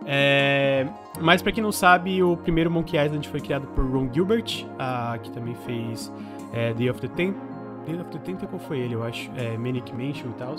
É, 0.06 0.86
mas 1.20 1.42
pra 1.42 1.52
quem 1.52 1.62
não 1.62 1.72
sabe, 1.72 2.22
o 2.22 2.36
primeiro 2.36 2.70
Monkey 2.70 2.96
Island 2.96 3.28
foi 3.28 3.40
criado 3.40 3.66
por 3.68 3.84
Ron 3.84 4.08
Gilbert, 4.12 4.66
ah, 4.78 5.18
que 5.22 5.30
também 5.30 5.54
fez 5.54 6.12
é, 6.52 6.72
Day 6.72 6.88
of 6.88 7.00
the 7.00 7.08
Ten 7.08 7.34
Day 7.88 8.00
of 8.00 8.10
the 8.10 8.18
Tentacle 8.18 8.58
foi 8.58 8.80
ele, 8.80 8.94
eu 8.94 9.02
acho, 9.02 9.30
é, 9.34 9.56
Manic 9.56 9.92
Mansion 9.92 10.30
e 10.30 10.34
tal. 10.34 10.54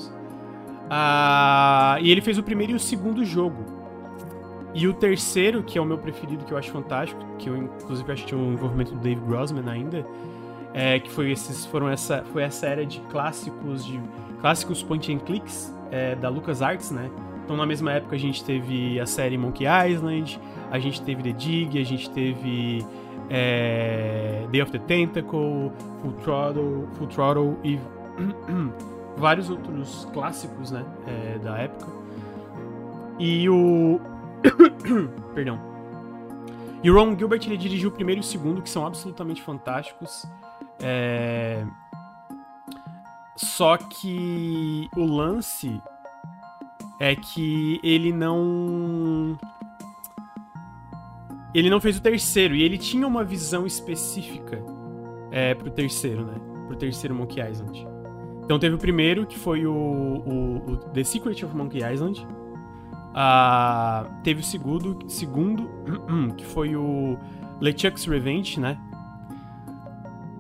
Ah, 0.90 1.98
e 2.02 2.10
ele 2.10 2.22
fez 2.22 2.38
o 2.38 2.44
primeiro 2.44 2.74
e 2.74 2.76
o 2.76 2.80
segundo 2.80 3.24
jogo. 3.24 3.79
E 4.74 4.88
o 4.88 4.94
terceiro, 4.94 5.64
que 5.64 5.78
é 5.78 5.82
o 5.82 5.86
meu 5.86 5.98
preferido, 5.98 6.46
que 6.46 6.52
eu 6.52 6.58
acho 6.58 6.72
fantástico, 6.72 7.20
que 7.38 7.50
eu 7.50 7.58
inclusive 7.58 8.12
acho 8.12 8.22
que 8.24 8.30
tinha 8.30 8.40
um 8.40 8.54
envolvimento 8.54 8.94
do 8.94 9.00
Dave 9.00 9.20
Grossman 9.22 9.70
ainda, 9.70 10.06
é, 10.74 11.00
que 11.00 11.10
foi 11.10 11.32
esses 11.32 11.66
foram 11.66 11.90
essa 11.90 12.24
foi 12.32 12.44
essa 12.44 12.68
era 12.68 12.86
de 12.86 13.00
clássicos 13.10 13.84
de 13.84 14.00
clássicos 14.40 14.84
point 14.84 15.12
and 15.12 15.20
clicks 15.20 15.76
é, 15.92 16.16
da 16.16 16.30
LucasArts, 16.30 16.92
né? 16.92 17.10
Então 17.44 17.58
na 17.58 17.66
mesma 17.66 17.94
época 17.94 18.16
a 18.16 18.20
gente 18.20 18.44
teve 18.44 19.00
a 19.00 19.08
série 19.08 19.38
Monkey 19.38 19.66
Island, 19.66 20.40
a 20.70 20.78
gente 20.78 21.02
teve 21.02 21.24
The 21.24 21.32
Dig, 21.32 21.80
a 21.80 21.84
gente 21.84 22.08
teve 22.12 22.86
é, 23.30 24.46
Day 24.52 24.62
of 24.62 24.72
the 24.72 24.78
Tentacle, 24.80 25.72
Full 26.02 26.12
Throttle, 26.24 26.88
Full 26.94 27.08
Throttle 27.08 27.58
e 27.64 27.80
vários 29.18 29.50
outros 29.50 30.08
clássicos, 30.14 30.70
né, 30.70 30.86
é, 31.08 31.40
da 31.40 31.58
época. 31.58 31.88
E 33.18 33.50
o 33.50 34.00
perdão. 35.34 35.60
E 36.84 36.90
o 36.90 36.96
Ron 36.96 37.18
Gilbert 37.18 37.42
ele 37.46 37.58
dirigiu 37.58 37.90
o 37.90 37.92
primeiro 37.92 38.20
e 38.20 38.24
o 38.24 38.26
segundo, 38.26 38.62
que 38.62 38.70
são 38.70 38.86
absolutamente 38.86 39.42
fantásticos. 39.42 40.26
É... 40.82 41.66
Só 43.36 43.78
que 43.78 44.90
o 44.96 45.04
lance 45.06 45.82
é 47.00 47.16
que 47.16 47.80
ele 47.84 48.12
não. 48.12 49.38
Ele 51.54 51.70
não 51.70 51.82
fez 51.82 51.98
o 51.98 52.02
terceiro, 52.02 52.54
e 52.54 52.62
ele 52.62 52.78
tinha 52.78 53.08
uma 53.08 53.24
visão 53.24 53.66
específica 53.66 54.64
é, 55.32 55.56
pro 55.56 55.72
terceiro, 55.72 56.26
né? 56.26 56.36
Pro 56.68 56.76
terceiro 56.76 57.16
Monkey 57.16 57.42
Island. 57.42 57.88
Então 58.44 58.60
teve 58.60 58.76
o 58.76 58.78
primeiro, 58.78 59.26
que 59.26 59.38
foi 59.38 59.66
o, 59.66 59.74
o, 59.74 60.72
o 60.72 60.78
The 60.78 61.04
Secret 61.04 61.44
of 61.44 61.56
Monkey 61.56 61.82
Island. 61.84 62.28
Ah, 63.14 64.06
teve 64.24 64.42
o 64.42 64.44
segundo, 64.44 65.00
segundo, 65.08 65.70
que 66.38 66.46
foi 66.46 66.76
o 66.76 67.18
LeChuck's 67.60 68.06
Revenge, 68.06 68.60
né? 68.60 68.78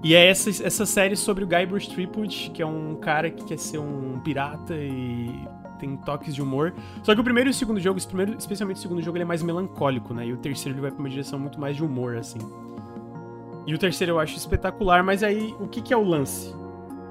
E 0.04 0.16
é 0.16 0.28
essa, 0.28 0.50
essa 0.50 0.86
série 0.86 1.16
sobre 1.16 1.44
o 1.44 1.48
Guybrush 1.48 1.90
Threepwood, 1.90 2.52
que 2.54 2.62
é 2.62 2.66
um 2.66 2.96
cara 2.96 3.30
que 3.30 3.44
quer 3.44 3.58
ser 3.58 3.80
um 3.80 4.20
pirata 4.20 4.74
e 4.76 5.46
tem 5.78 5.98
toques 5.98 6.34
de 6.34 6.42
humor. 6.42 6.74
Só 7.04 7.14
que 7.14 7.20
o 7.20 7.24
primeiro 7.24 7.50
e 7.50 7.52
o 7.52 7.54
segundo 7.54 7.80
jogo, 7.80 8.00
primeiro, 8.06 8.36
especialmente 8.38 8.78
o 8.78 8.80
segundo 8.80 9.02
jogo, 9.02 9.18
ele 9.18 9.24
é 9.24 9.28
mais 9.28 9.42
melancólico, 9.42 10.14
né? 10.14 10.28
E 10.28 10.34
o 10.34 10.38
terceiro 10.38 10.76
ele 10.76 10.82
vai 10.82 10.92
pra 10.92 11.00
uma 11.00 11.10
direção 11.10 11.38
muito 11.38 11.60
mais 11.60 11.76
de 11.76 11.84
humor, 11.84 12.16
assim. 12.16 12.40
E 13.66 13.74
o 13.74 13.78
terceiro 13.78 14.14
eu 14.14 14.20
acho 14.20 14.38
espetacular, 14.38 15.04
mas 15.04 15.22
aí 15.22 15.54
o 15.60 15.68
que, 15.68 15.82
que 15.82 15.94
é 15.94 15.98
o 15.98 16.04
lance? 16.04 16.54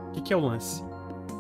O 0.09 0.13
que, 0.13 0.21
que 0.23 0.33
é 0.33 0.37
o 0.37 0.41
lance? 0.41 0.83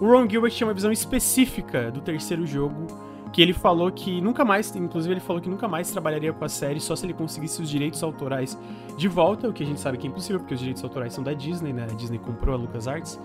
O 0.00 0.06
Ron 0.06 0.28
Gilbert 0.28 0.52
tinha 0.52 0.66
uma 0.66 0.74
visão 0.74 0.92
específica 0.92 1.90
do 1.90 2.00
terceiro 2.00 2.46
jogo, 2.46 2.86
que 3.32 3.42
ele 3.42 3.52
falou 3.52 3.90
que 3.90 4.20
nunca 4.20 4.44
mais, 4.44 4.74
inclusive 4.74 5.14
ele 5.14 5.20
falou 5.20 5.40
que 5.40 5.48
nunca 5.48 5.68
mais 5.68 5.90
trabalharia 5.90 6.32
com 6.32 6.44
a 6.44 6.48
série 6.48 6.80
só 6.80 6.96
se 6.96 7.06
ele 7.06 7.14
conseguisse 7.14 7.60
os 7.60 7.68
direitos 7.68 8.02
autorais 8.02 8.58
de 8.96 9.08
volta, 9.08 9.48
o 9.48 9.52
que 9.52 9.62
a 9.62 9.66
gente 9.66 9.80
sabe 9.80 9.98
que 9.98 10.06
é 10.06 10.10
impossível, 10.10 10.40
porque 10.40 10.54
os 10.54 10.60
direitos 10.60 10.82
autorais 10.82 11.12
são 11.12 11.22
da 11.22 11.32
Disney, 11.32 11.72
né? 11.72 11.84
A 11.84 11.94
Disney 11.94 12.18
comprou 12.18 12.54
a 12.54 12.58
LucasArts. 12.58 13.20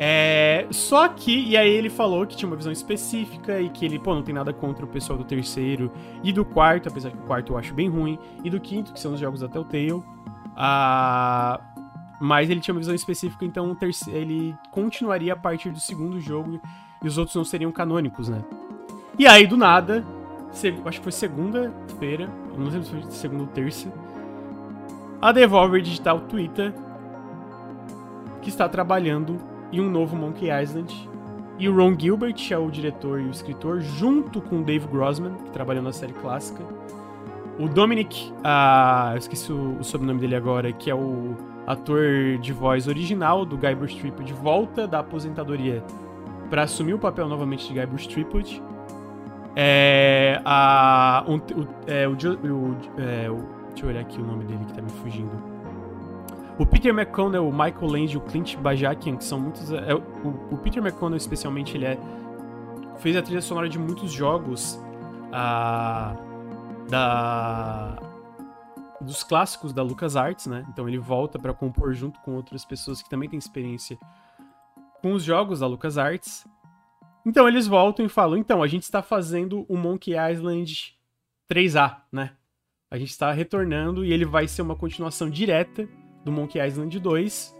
É, 0.00 0.66
só 0.70 1.08
que, 1.08 1.48
e 1.48 1.56
aí 1.56 1.68
ele 1.68 1.90
falou 1.90 2.24
que 2.24 2.36
tinha 2.36 2.48
uma 2.48 2.56
visão 2.56 2.70
específica 2.70 3.60
e 3.60 3.68
que 3.68 3.84
ele, 3.84 3.98
pô, 3.98 4.14
não 4.14 4.22
tem 4.22 4.32
nada 4.32 4.52
contra 4.52 4.84
o 4.84 4.88
pessoal 4.88 5.18
do 5.18 5.24
terceiro 5.24 5.90
e 6.22 6.32
do 6.32 6.44
quarto, 6.44 6.88
apesar 6.88 7.10
que 7.10 7.16
o 7.16 7.22
quarto 7.22 7.52
eu 7.52 7.58
acho 7.58 7.74
bem 7.74 7.88
ruim, 7.88 8.16
e 8.44 8.48
do 8.48 8.60
quinto, 8.60 8.92
que 8.92 9.00
são 9.00 9.14
os 9.14 9.20
jogos 9.20 9.40
da 9.40 9.48
Telltale. 9.48 10.02
Ah, 10.56 11.60
mas 12.20 12.48
ele 12.48 12.60
tinha 12.60 12.72
uma 12.72 12.80
visão 12.80 12.94
específica, 12.94 13.44
então 13.44 13.76
ele 14.08 14.54
continuaria 14.70 15.32
a 15.32 15.36
partir 15.36 15.70
do 15.70 15.80
segundo 15.80 16.20
jogo 16.20 16.60
e 17.02 17.08
os 17.08 17.18
outros 17.18 17.34
não 17.34 17.44
seriam 17.44 17.72
canônicos, 17.72 18.28
né? 18.28 18.42
E 19.18 19.26
aí, 19.26 19.46
do 19.46 19.56
nada, 19.56 20.04
acho 20.84 20.98
que 20.98 21.02
foi 21.02 21.12
segunda-feira, 21.12 22.28
não 22.56 22.66
lembro 22.66 22.84
se 22.84 22.90
foi 22.90 23.02
segunda 23.10 23.42
ou 23.42 23.48
terça, 23.48 23.92
a 25.20 25.32
Devolver 25.32 25.82
Digital 25.82 26.20
Twitter 26.20 26.72
que 28.40 28.48
está 28.48 28.68
trabalhando 28.68 29.36
em 29.72 29.80
um 29.80 29.90
novo 29.90 30.16
Monkey 30.16 30.48
Island. 30.50 31.08
E 31.58 31.68
o 31.68 31.76
Ron 31.76 31.98
Gilbert 31.98 32.36
é 32.50 32.56
o 32.56 32.70
diretor 32.70 33.20
e 33.20 33.24
o 33.24 33.30
escritor, 33.30 33.80
junto 33.80 34.40
com 34.40 34.60
o 34.60 34.64
Dave 34.64 34.86
Grossman, 34.86 35.34
que 35.44 35.50
trabalhou 35.50 35.82
na 35.82 35.92
série 35.92 36.12
clássica. 36.12 36.62
O 37.58 37.68
Dominic, 37.68 38.32
ah, 38.44 39.10
eu 39.14 39.18
esqueci 39.18 39.52
o, 39.52 39.76
o 39.78 39.84
sobrenome 39.84 40.20
dele 40.20 40.36
agora, 40.36 40.72
que 40.72 40.88
é 40.88 40.94
o 40.94 41.36
ator 41.66 42.38
de 42.40 42.52
voz 42.52 42.86
original 42.86 43.44
do 43.44 43.56
Guybrush 43.56 43.96
Threepwood, 43.96 44.32
volta 44.32 44.86
da 44.86 45.00
aposentadoria 45.00 45.82
para 46.48 46.62
assumir 46.62 46.94
o 46.94 46.98
papel 46.98 47.28
novamente 47.28 47.66
de 47.66 47.74
Guybrush 47.74 48.06
Threepwood. 48.06 48.62
É, 49.60 50.40
a, 50.44 51.24
um, 51.26 51.34
o, 51.34 51.68
é, 51.88 52.06
o, 52.06 52.12
o, 52.12 52.76
é, 52.96 53.28
o, 53.28 53.42
deixa 53.70 53.84
eu 53.84 53.88
olhar 53.88 54.02
aqui 54.02 54.20
o 54.20 54.24
nome 54.24 54.44
dele 54.44 54.64
que 54.64 54.72
tá 54.72 54.80
me 54.80 54.88
fugindo. 54.88 55.32
O 56.56 56.64
Peter 56.64 56.94
McConnell, 56.94 57.48
o 57.48 57.50
Michael 57.50 57.86
Land 57.86 58.14
e 58.14 58.16
o 58.16 58.20
Clint 58.20 58.56
Bajakian, 58.56 59.16
que 59.16 59.24
são 59.24 59.40
muitos. 59.40 59.72
É, 59.72 59.92
o, 59.94 59.98
o, 60.52 60.58
Peter 60.58 60.80
McConnell, 60.80 61.16
especialmente, 61.16 61.76
ele 61.76 61.86
é, 61.86 61.98
fez 62.98 63.16
a 63.16 63.22
trilha 63.22 63.42
sonora 63.42 63.68
de 63.68 63.80
muitos 63.80 64.12
jogos 64.12 64.80
ah, 65.32 66.14
da, 66.88 67.98
dos 69.00 69.24
clássicos 69.24 69.72
da 69.72 69.82
LucasArts, 69.82 70.46
né? 70.46 70.64
Então 70.68 70.88
ele 70.88 70.98
volta 70.98 71.36
para 71.36 71.52
compor 71.52 71.92
junto 71.94 72.20
com 72.20 72.36
outras 72.36 72.64
pessoas 72.64 73.02
que 73.02 73.10
também 73.10 73.28
têm 73.28 73.40
experiência 73.40 73.98
com 75.02 75.14
os 75.14 75.24
jogos 75.24 75.58
da 75.58 75.66
LucasArts. 75.66 76.46
Então 77.28 77.46
eles 77.46 77.66
voltam 77.66 78.06
e 78.06 78.08
falam: 78.08 78.38
então, 78.38 78.62
a 78.62 78.66
gente 78.66 78.84
está 78.84 79.02
fazendo 79.02 79.66
o 79.68 79.76
Monkey 79.76 80.14
Island 80.14 80.96
3A, 81.52 81.98
né? 82.10 82.30
A 82.90 82.96
gente 82.96 83.10
está 83.10 83.30
retornando 83.32 84.02
e 84.02 84.14
ele 84.14 84.24
vai 84.24 84.48
ser 84.48 84.62
uma 84.62 84.74
continuação 84.74 85.28
direta 85.28 85.86
do 86.24 86.32
Monkey 86.32 86.58
Island 86.58 86.98
2, 86.98 87.54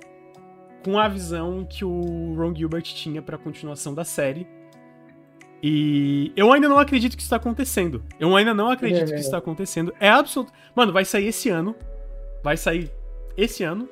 com 0.82 0.98
a 0.98 1.06
visão 1.06 1.66
que 1.66 1.84
o 1.84 2.34
Ron 2.34 2.54
Gilbert 2.54 2.84
tinha 2.84 3.20
para 3.20 3.36
a 3.36 3.38
continuação 3.38 3.92
da 3.92 4.04
série. 4.04 4.48
E 5.62 6.32
eu 6.34 6.50
ainda 6.50 6.66
não 6.66 6.78
acredito 6.78 7.14
que 7.14 7.20
isso 7.20 7.26
está 7.26 7.36
acontecendo. 7.36 8.02
Eu 8.18 8.34
ainda 8.34 8.54
não 8.54 8.70
acredito 8.70 9.02
é, 9.02 9.12
que 9.12 9.16
isso 9.16 9.26
está 9.26 9.36
acontecendo. 9.36 9.92
É 10.00 10.08
absoluto. 10.08 10.50
Mano, 10.74 10.94
vai 10.94 11.04
sair 11.04 11.26
esse 11.26 11.50
ano. 11.50 11.76
Vai 12.42 12.56
sair 12.56 12.90
esse 13.36 13.64
ano. 13.64 13.86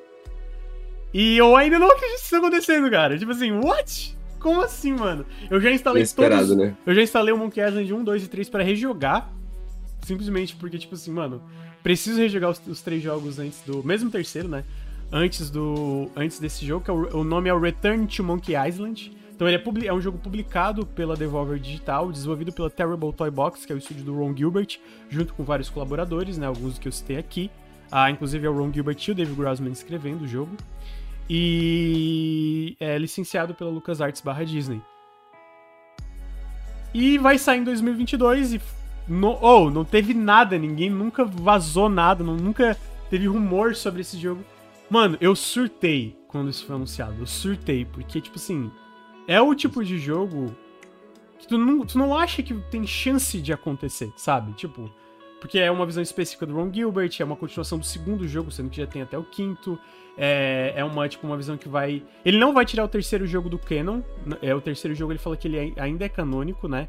E 1.13 1.37
eu 1.37 1.55
ainda 1.55 1.77
não 1.77 1.87
acredito 1.87 2.09
que 2.09 2.15
isso 2.15 2.25
está 2.25 2.37
acontecendo, 2.39 2.89
cara. 2.89 3.15
Tipo 3.15 3.31
assim, 3.31 3.51
what? 3.51 4.16
Como 4.39 4.61
assim, 4.61 4.93
mano? 4.93 5.25
Eu 5.49 5.59
já 5.59 5.71
instalei 5.71 6.05
todos... 6.05 6.55
né? 6.55 6.75
Eu 6.85 6.93
já 6.93 7.01
instalei 7.01 7.33
o 7.33 7.37
Monkey 7.37 7.61
Island 7.61 7.93
1, 7.93 8.03
2 8.03 8.23
e 8.23 8.27
3 8.27 8.49
para 8.49 8.63
rejogar. 8.63 9.31
Simplesmente 10.03 10.55
porque, 10.55 10.77
tipo 10.77 10.95
assim, 10.95 11.11
mano, 11.11 11.41
preciso 11.83 12.19
rejogar 12.19 12.51
os, 12.51 12.61
os, 12.67 12.81
três 12.81 13.01
jogos 13.01 13.39
antes 13.39 13.61
do. 13.65 13.83
Mesmo 13.83 14.09
terceiro, 14.09 14.47
né? 14.47 14.63
Antes 15.11 15.49
do. 15.49 16.09
Antes 16.15 16.39
desse 16.39 16.65
jogo, 16.65 16.85
que 16.85 16.91
é 16.91 16.93
o, 16.93 17.19
o 17.19 17.23
nome 17.23 17.49
é 17.49 17.53
o 17.53 17.59
Return 17.59 18.05
to 18.07 18.23
Monkey 18.23 18.53
Island. 18.55 19.11
Então 19.37 19.47
ele 19.47 19.57
é, 19.57 19.87
é, 19.87 19.93
um 19.93 20.01
jogo 20.01 20.17
publicado 20.17 20.83
pela 20.83 21.15
Devolver 21.15 21.59
Digital, 21.59 22.11
desenvolvido 22.11 22.51
pela 22.51 22.71
Terrible 22.71 23.13
Toy 23.13 23.29
Box, 23.29 23.67
que 23.67 23.71
é 23.71 23.75
o 23.75 23.77
estúdio 23.77 24.03
do 24.03 24.15
Ron 24.15 24.35
Gilbert, 24.35 24.79
junto 25.09 25.31
com 25.35 25.43
vários 25.43 25.69
colaboradores, 25.69 26.39
né? 26.39 26.47
Alguns 26.47 26.79
que 26.79 26.87
eu 26.87 26.91
citei 26.91 27.17
aqui. 27.17 27.51
Ah, 27.91 28.09
inclusive 28.09 28.45
é 28.45 28.49
o 28.49 28.57
Ron 28.57 28.73
Gilbert 28.73 28.97
e 29.07 29.11
o 29.11 29.15
David 29.15 29.35
Grossman 29.35 29.71
escrevendo 29.71 30.23
o 30.23 30.27
jogo. 30.27 30.57
E 31.29 32.75
é 32.79 32.97
licenciado 32.97 33.53
pela 33.53 33.69
LucasArts 33.69 34.21
barra 34.21 34.45
Disney. 34.45 34.81
E 36.93 37.17
vai 37.17 37.37
sair 37.37 37.59
em 37.59 37.63
2022 37.63 38.53
e 38.53 38.61
no, 39.07 39.37
oh, 39.41 39.69
não 39.69 39.85
teve 39.85 40.13
nada, 40.13 40.57
ninguém 40.57 40.89
nunca 40.89 41.23
vazou 41.23 41.89
nada, 41.89 42.23
não, 42.23 42.35
nunca 42.35 42.77
teve 43.09 43.27
rumor 43.27 43.75
sobre 43.75 44.01
esse 44.01 44.17
jogo. 44.17 44.43
Mano, 44.89 45.17
eu 45.19 45.35
surtei 45.35 46.17
quando 46.27 46.49
isso 46.49 46.65
foi 46.65 46.75
anunciado. 46.75 47.15
Eu 47.19 47.25
surtei, 47.25 47.85
porque, 47.85 48.21
tipo 48.21 48.37
assim, 48.37 48.71
é 49.27 49.39
o 49.41 49.53
tipo 49.53 49.83
de 49.83 49.97
jogo 49.97 50.55
que 51.39 51.47
tu 51.47 51.57
não, 51.57 51.85
tu 51.85 51.97
não 51.97 52.17
acha 52.17 52.41
que 52.41 52.53
tem 52.71 52.85
chance 52.85 53.39
de 53.41 53.53
acontecer, 53.53 54.11
sabe? 54.15 54.53
Tipo, 54.53 54.91
porque 55.39 55.59
é 55.59 55.69
uma 55.69 55.85
visão 55.85 56.01
específica 56.01 56.45
do 56.45 56.55
Ron 56.55 56.73
Gilbert, 56.73 57.11
é 57.19 57.23
uma 57.23 57.35
continuação 57.35 57.77
do 57.77 57.85
segundo 57.85 58.27
jogo, 58.27 58.51
sendo 58.51 58.69
que 58.69 58.77
já 58.77 58.87
tem 58.87 59.01
até 59.01 59.17
o 59.17 59.23
quinto. 59.23 59.79
É, 60.17 60.73
é 60.75 60.83
uma, 60.83 61.07
tipo, 61.07 61.27
uma 61.27 61.37
visão 61.37 61.57
que 61.57 61.69
vai. 61.69 62.03
Ele 62.25 62.37
não 62.37 62.53
vai 62.53 62.65
tirar 62.65 62.83
o 62.83 62.87
terceiro 62.87 63.27
jogo 63.27 63.49
do 63.49 63.59
Canon. 63.59 64.01
É, 64.41 64.53
o 64.55 64.61
terceiro 64.61 64.95
jogo 64.95 65.11
ele 65.11 65.19
fala 65.19 65.37
que 65.37 65.47
ele 65.47 65.73
ainda 65.77 66.05
é 66.05 66.09
canônico, 66.09 66.67
né? 66.67 66.87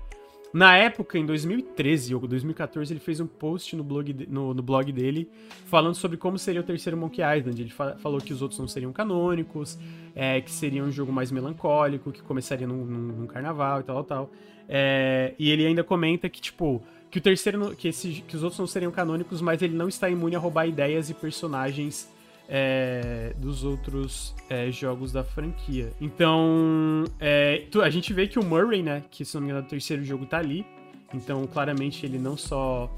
Na 0.52 0.76
época, 0.76 1.18
em 1.18 1.26
2013 1.26 2.14
ou 2.14 2.26
2014, 2.26 2.92
ele 2.92 3.00
fez 3.00 3.20
um 3.20 3.26
post 3.26 3.76
no 3.76 3.85
blog, 3.85 4.12
de, 4.14 4.26
no, 4.26 4.54
no, 4.54 4.62
blog 4.62 4.90
dele 4.90 5.30
falando 5.66 5.94
sobre 5.94 6.16
como 6.16 6.38
seria 6.38 6.62
o 6.62 6.64
terceiro 6.64 6.97
Monkey 6.97 7.20
Island. 7.20 7.61
Ele 7.61 7.70
fa 7.70 7.97
falou 7.99 8.18
que 8.18 8.32
os 8.32 8.40
outros 8.40 8.58
não 8.58 8.66
seriam 8.66 8.90
canônicos, 8.90 9.78
é, 10.14 10.40
que 10.40 10.50
seria 10.50 10.82
um 10.82 10.90
jogo 10.90 11.12
mais 11.12 11.30
melancólico, 11.30 12.11
que 12.11 12.23
começaria 12.23 12.66
num, 12.66 12.82
num, 12.82 13.12
num 13.18 13.26
carnaval 13.26 13.80
e 13.80 13.82
tal, 13.82 14.02
tal. 14.04 14.30
É, 14.66 15.35
e 15.38 15.50
ele 15.50 15.66
ainda 15.66 15.85
comenta 15.85 16.30
que, 16.30 16.40
tipo, 16.40 16.82
que 17.11 17.18
o 17.18 17.20
terceiro. 17.20 17.76
Que, 17.76 17.88
esse, 17.88 18.25
que 18.26 18.35
os 18.35 18.42
outros 18.42 18.58
não 18.58 18.66
seriam 18.66 18.90
canônicos, 18.90 19.42
mas 19.42 19.61
ele 19.61 19.76
não 19.76 19.88
está 19.88 20.08
imune 20.08 20.35
a 20.35 20.38
roubar 20.38 20.66
ideias 20.66 21.11
e 21.11 21.14
personagens 21.14 22.11
é, 22.49 23.35
dos 23.37 23.62
outros 23.62 24.35
é, 24.49 24.71
jogos 24.71 25.12
da 25.12 25.23
franquia. 25.23 25.93
Então, 26.00 27.05
é, 27.21 27.67
a 27.83 27.90
gente 27.90 28.12
vê 28.12 28.26
que 28.26 28.38
o 28.38 28.45
Murray, 28.45 28.83
né, 28.83 29.05
que 29.11 29.25
se 29.25 29.35
não 29.35 29.43
me 29.43 29.50
engano 29.50 29.67
o 29.67 29.69
terceiro 29.69 30.02
jogo 30.02 30.25
tá 30.25 30.38
ali, 30.38 30.67
então 31.12 31.47
claramente 31.47 32.05
ele 32.05 32.19
não 32.19 32.37
só 32.37 32.90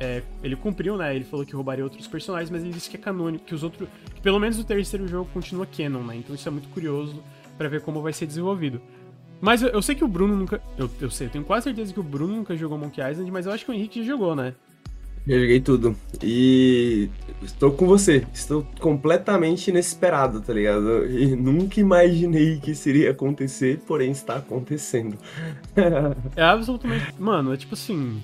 é, 0.00 0.22
ele 0.42 0.56
cumpriu, 0.56 0.96
né? 0.96 1.14
Ele 1.14 1.24
falou 1.24 1.44
que 1.44 1.54
roubaria 1.54 1.84
outros 1.84 2.06
personagens, 2.06 2.50
mas 2.50 2.62
ele 2.62 2.72
disse 2.72 2.88
que 2.88 2.96
é 2.96 2.98
canônico, 2.98 3.44
que 3.44 3.54
os 3.54 3.62
outros, 3.62 3.88
que 4.14 4.20
pelo 4.20 4.38
menos 4.38 4.58
o 4.58 4.64
terceiro 4.64 5.06
jogo 5.06 5.28
continua 5.32 5.66
canon, 5.66 6.02
né? 6.02 6.16
Então 6.16 6.34
isso 6.34 6.48
é 6.48 6.50
muito 6.50 6.68
curioso 6.70 7.22
para 7.58 7.68
ver 7.68 7.82
como 7.82 8.00
vai 8.00 8.12
ser 8.12 8.26
desenvolvido. 8.26 8.80
Mas 9.40 9.62
eu, 9.62 9.68
eu, 9.68 9.82
sei 9.82 9.94
que 9.94 10.04
o 10.04 10.08
Bruno 10.08 10.36
nunca, 10.36 10.60
eu, 10.78 10.90
eu 11.00 11.10
sei, 11.10 11.26
eu 11.26 11.30
tenho 11.30 11.44
quase 11.44 11.64
certeza 11.64 11.92
que 11.92 12.00
o 12.00 12.02
Bruno 12.02 12.34
nunca 12.34 12.56
jogou 12.56 12.78
Monkey 12.78 13.02
Island, 13.02 13.30
mas 13.30 13.46
eu 13.46 13.52
acho 13.52 13.64
que 13.64 13.70
o 13.70 13.74
Henrique 13.74 14.00
já 14.00 14.12
jogou, 14.12 14.34
né? 14.34 14.54
Eu 15.26 15.40
joguei 15.40 15.60
tudo. 15.60 15.96
E 16.22 17.08
estou 17.42 17.72
com 17.72 17.86
você. 17.86 18.26
Estou 18.32 18.66
completamente 18.80 19.68
inesperado, 19.68 20.40
tá 20.40 20.52
ligado? 20.52 21.06
E 21.06 21.36
nunca 21.36 21.80
imaginei 21.80 22.58
que 22.58 22.72
isso 22.72 22.88
iria 22.88 23.10
acontecer, 23.10 23.80
porém 23.86 24.10
está 24.10 24.36
acontecendo. 24.36 25.16
é 26.36 26.42
absolutamente. 26.42 27.14
Mano, 27.18 27.52
é 27.52 27.56
tipo 27.56 27.74
assim. 27.74 28.20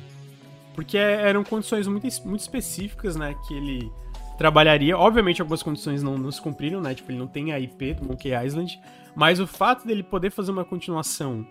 Porque 0.74 0.98
eram 0.98 1.42
condições 1.42 1.86
muito, 1.86 2.06
muito 2.26 2.40
específicas, 2.40 3.16
né? 3.16 3.34
Que 3.46 3.54
ele 3.54 3.90
trabalharia. 4.36 4.96
Obviamente, 4.96 5.40
algumas 5.40 5.62
condições 5.62 6.02
não, 6.02 6.18
não 6.18 6.30
se 6.30 6.40
cumpriram, 6.40 6.80
né? 6.80 6.94
Tipo, 6.94 7.10
ele 7.10 7.18
não 7.18 7.26
tem 7.26 7.52
a 7.52 7.58
IP 7.58 7.94
do 7.94 8.04
Monkey 8.04 8.32
Island. 8.34 8.78
Mas 9.14 9.40
o 9.40 9.46
fato 9.46 9.86
dele 9.86 10.02
poder 10.02 10.30
fazer 10.30 10.50
uma 10.50 10.64
continuação 10.64 11.46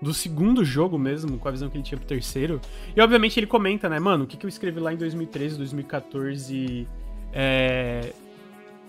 do 0.00 0.12
segundo 0.12 0.64
jogo 0.64 0.98
mesmo, 0.98 1.38
com 1.38 1.48
a 1.48 1.50
visão 1.50 1.68
que 1.68 1.76
ele 1.76 1.84
tinha 1.84 1.98
pro 1.98 2.06
terceiro. 2.06 2.60
E 2.94 3.00
obviamente 3.00 3.38
ele 3.38 3.46
comenta, 3.46 3.88
né, 3.88 3.98
mano, 3.98 4.24
o 4.24 4.26
que, 4.26 4.36
que 4.36 4.44
eu 4.44 4.48
escrevi 4.48 4.80
lá 4.80 4.92
em 4.92 4.96
2013, 4.96 5.56
2014 5.56 6.86
é, 7.32 8.12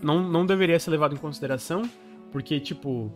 não, 0.01 0.21
não 0.21 0.45
deveria 0.45 0.79
ser 0.79 0.91
levado 0.91 1.15
em 1.15 1.17
consideração, 1.17 1.83
porque, 2.31 2.59
tipo, 2.59 3.11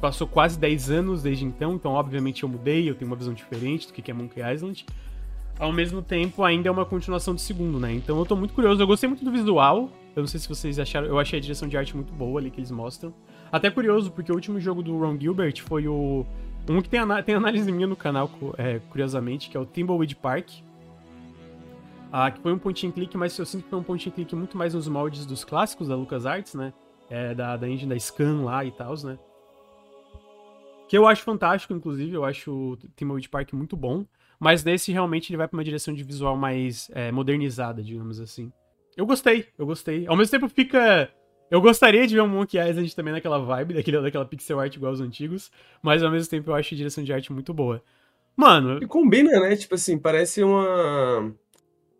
passou 0.00 0.26
quase 0.26 0.58
10 0.58 0.90
anos 0.90 1.22
desde 1.22 1.44
então, 1.44 1.74
então 1.74 1.92
obviamente 1.92 2.42
eu 2.42 2.48
mudei, 2.48 2.88
eu 2.88 2.94
tenho 2.94 3.10
uma 3.10 3.16
visão 3.16 3.34
diferente 3.34 3.86
do 3.86 3.92
que 3.92 4.10
é 4.10 4.14
Monkey 4.14 4.40
Island. 4.40 4.86
Ao 5.58 5.72
mesmo 5.72 6.00
tempo, 6.00 6.44
ainda 6.44 6.68
é 6.68 6.70
uma 6.70 6.84
continuação 6.84 7.34
do 7.34 7.40
segundo, 7.40 7.80
né? 7.80 7.92
Então 7.92 8.16
eu 8.16 8.24
tô 8.24 8.36
muito 8.36 8.54
curioso, 8.54 8.80
eu 8.80 8.86
gostei 8.86 9.08
muito 9.08 9.24
do 9.24 9.32
visual, 9.32 9.90
Eu 10.14 10.22
não 10.22 10.26
sei 10.28 10.38
se 10.38 10.48
vocês 10.48 10.78
acharam. 10.78 11.08
Eu 11.08 11.18
achei 11.18 11.38
a 11.38 11.42
direção 11.42 11.68
de 11.68 11.76
arte 11.76 11.96
muito 11.96 12.12
boa 12.12 12.40
ali 12.40 12.50
que 12.50 12.60
eles 12.60 12.70
mostram. 12.70 13.12
Até 13.50 13.70
curioso, 13.70 14.10
porque 14.10 14.30
o 14.30 14.34
último 14.36 14.60
jogo 14.60 14.82
do 14.82 14.96
Ron 14.96 15.18
Gilbert 15.18 15.60
foi 15.62 15.88
o. 15.88 16.24
Um 16.68 16.82
que 16.82 16.88
tem, 16.88 17.00
tem 17.24 17.34
análise 17.34 17.70
minha 17.72 17.86
no 17.86 17.96
canal, 17.96 18.30
é, 18.56 18.78
curiosamente, 18.90 19.48
que 19.48 19.56
é 19.56 19.60
o 19.60 19.66
Thimbleweed 19.66 20.16
Park. 20.16 20.50
Ah, 22.12 22.30
que 22.30 22.40
foi 22.40 22.52
um 22.52 22.58
point 22.58 22.86
and 22.86 22.90
click, 22.90 23.16
mas 23.16 23.36
eu 23.38 23.44
sinto 23.44 23.64
que 23.64 23.70
foi 23.70 23.78
um 23.78 23.82
point 23.82 24.08
and 24.08 24.12
click 24.12 24.34
muito 24.34 24.56
mais 24.56 24.74
nos 24.74 24.88
moldes 24.88 25.26
dos 25.26 25.44
clássicos 25.44 25.88
da 25.88 25.96
LucasArts, 25.96 26.54
né? 26.54 26.72
É, 27.10 27.34
da, 27.34 27.56
da 27.56 27.68
engine 27.68 27.88
da 27.88 27.98
Scan 27.98 28.42
lá 28.44 28.64
e 28.64 28.70
tal, 28.70 28.94
né? 29.04 29.18
Que 30.88 30.96
eu 30.96 31.06
acho 31.06 31.22
fantástico, 31.22 31.74
inclusive, 31.74 32.14
eu 32.14 32.24
acho 32.24 32.50
o 32.50 32.76
Thimbleweed 32.96 33.28
Park 33.28 33.52
muito 33.52 33.76
bom. 33.76 34.06
Mas 34.40 34.62
nesse 34.62 34.92
realmente 34.92 35.30
ele 35.30 35.36
vai 35.36 35.48
pra 35.48 35.56
uma 35.56 35.64
direção 35.64 35.92
de 35.92 36.04
visual 36.04 36.36
mais 36.36 36.90
é, 36.94 37.10
modernizada, 37.10 37.82
digamos 37.82 38.20
assim. 38.20 38.52
Eu 38.96 39.04
gostei, 39.04 39.46
eu 39.58 39.66
gostei. 39.66 40.06
Ao 40.06 40.16
mesmo 40.16 40.30
tempo 40.30 40.48
fica. 40.48 41.10
Eu 41.50 41.60
gostaria 41.60 42.06
de 42.06 42.14
ver 42.14 42.20
um 42.20 42.28
Monkey 42.28 42.58
Island 42.58 42.94
também 42.94 43.12
naquela 43.12 43.38
vibe, 43.38 43.74
daquele, 43.74 44.00
daquela 44.00 44.24
pixel 44.24 44.60
art 44.60 44.74
igual 44.74 44.92
aos 44.92 45.00
antigos. 45.00 45.50
Mas 45.82 46.02
ao 46.02 46.10
mesmo 46.10 46.28
tempo 46.28 46.50
eu 46.50 46.54
acho 46.54 46.74
a 46.74 46.76
direção 46.76 47.02
de 47.02 47.12
arte 47.12 47.32
muito 47.32 47.54
boa. 47.54 47.82
Mano, 48.36 48.78
E 48.82 48.86
combina, 48.86 49.40
né? 49.40 49.56
Tipo 49.56 49.74
assim, 49.74 49.98
parece 49.98 50.42
uma. 50.42 51.34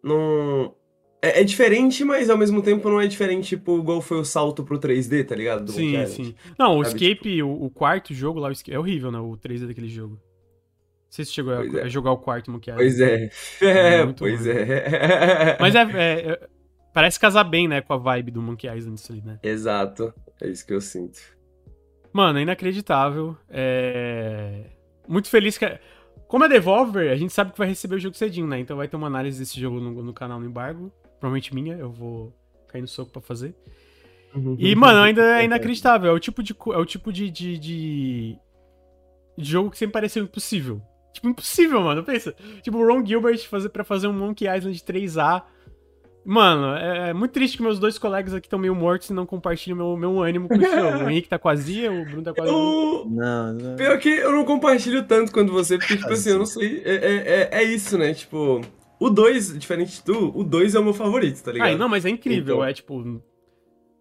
Não. 0.02 0.74
É, 1.20 1.40
é 1.40 1.44
diferente, 1.44 2.04
mas 2.04 2.30
ao 2.30 2.38
mesmo 2.38 2.62
tempo 2.62 2.88
não 2.88 3.00
é 3.00 3.06
diferente, 3.08 3.48
tipo, 3.48 3.78
igual 3.78 4.00
foi 4.00 4.20
o 4.20 4.24
salto 4.24 4.62
pro 4.62 4.78
3D, 4.78 5.26
tá 5.26 5.34
ligado? 5.34 5.64
Do 5.64 5.72
sim, 5.72 6.06
sim. 6.06 6.34
Não, 6.56 6.78
o 6.78 6.84
Sabe, 6.84 6.96
Escape, 6.96 7.42
o, 7.42 7.64
o 7.64 7.70
quarto 7.70 8.14
jogo 8.14 8.38
lá, 8.38 8.52
é 8.68 8.78
horrível, 8.78 9.10
né? 9.10 9.18
O 9.18 9.36
3D 9.36 9.66
daquele 9.66 9.88
jogo. 9.88 10.14
Não 10.14 11.10
sei 11.10 11.24
se 11.24 11.32
chegou 11.32 11.54
a, 11.54 11.66
é. 11.66 11.82
a 11.82 11.88
jogar 11.88 12.12
o 12.12 12.18
quarto 12.18 12.52
Monkey 12.52 12.70
Island. 12.70 12.84
Pois 12.84 13.00
é. 13.00 13.30
É 13.60 13.98
É, 14.02 14.06
pois 14.06 14.46
ruim. 14.46 14.50
é. 14.50 15.56
Mas 15.58 15.74
é, 15.74 15.80
é- 15.90 16.30
é- 16.30 16.48
Parece 16.92 17.18
casar 17.20 17.44
bem, 17.44 17.68
né, 17.68 17.80
com 17.80 17.92
a 17.92 17.96
vibe 17.96 18.30
do 18.32 18.42
Monkey 18.42 18.66
Island 18.68 18.98
isso 18.98 19.12
ali, 19.12 19.22
né? 19.22 19.38
Exato. 19.42 20.12
É 20.40 20.48
isso 20.48 20.66
que 20.66 20.72
eu 20.72 20.80
sinto. 20.80 21.20
Mano, 22.12 22.38
é 22.38 22.42
inacreditável. 22.42 23.36
É... 23.48 24.64
Muito 25.06 25.28
feliz 25.28 25.56
que. 25.58 25.78
Como 26.26 26.44
é 26.44 26.48
Devolver, 26.48 27.10
a 27.10 27.16
gente 27.16 27.32
sabe 27.32 27.52
que 27.52 27.58
vai 27.58 27.68
receber 27.68 27.96
o 27.96 27.98
jogo 27.98 28.16
cedinho, 28.16 28.46
né? 28.46 28.58
Então 28.58 28.76
vai 28.76 28.86
ter 28.88 28.96
uma 28.96 29.06
análise 29.06 29.38
desse 29.38 29.58
jogo 29.58 29.80
no, 29.80 30.02
no 30.02 30.12
canal 30.12 30.38
no 30.38 30.46
embargo. 30.46 30.92
Provavelmente 31.18 31.54
minha, 31.54 31.74
eu 31.76 31.90
vou 31.90 32.34
cair 32.68 32.82
no 32.82 32.88
soco 32.88 33.10
pra 33.12 33.22
fazer. 33.22 33.54
E, 34.58 34.74
mano, 34.74 35.00
ainda 35.00 35.40
é 35.40 35.44
inacreditável. 35.46 36.10
É 36.10 36.14
o 36.14 36.18
tipo 36.18 36.42
de, 36.42 36.52
é 36.52 36.76
o 36.76 36.84
tipo 36.84 37.10
de, 37.12 37.30
de, 37.30 37.58
de- 37.58 38.38
de 39.38 39.50
jogo 39.50 39.70
que 39.70 39.78
sempre 39.78 39.94
pareceu 39.94 40.22
impossível. 40.22 40.82
Tipo, 41.14 41.28
impossível, 41.28 41.80
mano. 41.80 42.04
Pensa. 42.04 42.34
Tipo, 42.62 42.76
o 42.78 42.86
Ron 42.86 43.04
Gilbert 43.04 43.38
fazer, 43.48 43.70
pra 43.70 43.82
fazer 43.84 44.06
um 44.06 44.12
Monkey 44.12 44.44
Island 44.46 44.78
3A. 44.80 45.42
Mano, 46.30 46.76
é, 46.76 47.08
é 47.08 47.12
muito 47.14 47.32
triste 47.32 47.56
que 47.56 47.62
meus 47.62 47.78
dois 47.78 47.98
colegas 47.98 48.34
aqui 48.34 48.46
estão 48.46 48.58
meio 48.58 48.74
mortos 48.74 49.08
e 49.08 49.14
não 49.14 49.24
compartilham 49.24 49.78
meu, 49.78 49.96
meu 49.96 50.20
ânimo 50.20 50.46
com 50.46 50.56
esse 50.56 50.74
jogo. 50.74 50.98
O 51.08 51.08
Henrique 51.08 51.26
tá 51.26 51.54
Zia, 51.54 51.90
o 51.90 52.04
Bruno 52.04 52.22
tá 52.22 52.32
Zia. 52.32 52.44
Eu... 52.44 53.06
Não, 53.08 53.54
não. 53.54 53.76
Pior 53.76 53.98
que 53.98 54.10
eu 54.10 54.30
não 54.30 54.44
compartilho 54.44 55.02
tanto 55.04 55.32
quanto 55.32 55.50
você, 55.50 55.78
porque, 55.78 55.96
tipo 55.96 56.12
assim, 56.12 56.28
eu 56.28 56.38
não 56.38 56.44
sei. 56.44 56.82
É, 56.84 56.94
é, 56.96 57.14
é- 57.16 57.48
é 57.52 57.62
isso, 57.62 57.96
né? 57.96 58.12
Tipo, 58.12 58.60
o 59.00 59.08
2, 59.08 59.58
diferente 59.58 59.92
de 59.92 60.02
tu, 60.02 60.30
o 60.38 60.44
2 60.44 60.74
é 60.74 60.78
o 60.78 60.84
meu 60.84 60.92
favorito, 60.92 61.42
tá 61.42 61.50
ligado? 61.50 61.72
Ah, 61.72 61.78
não, 61.78 61.88
mas 61.88 62.04
é 62.04 62.10
incrível. 62.10 62.56
Então. 62.56 62.68
É 62.68 62.74
tipo. 62.74 63.22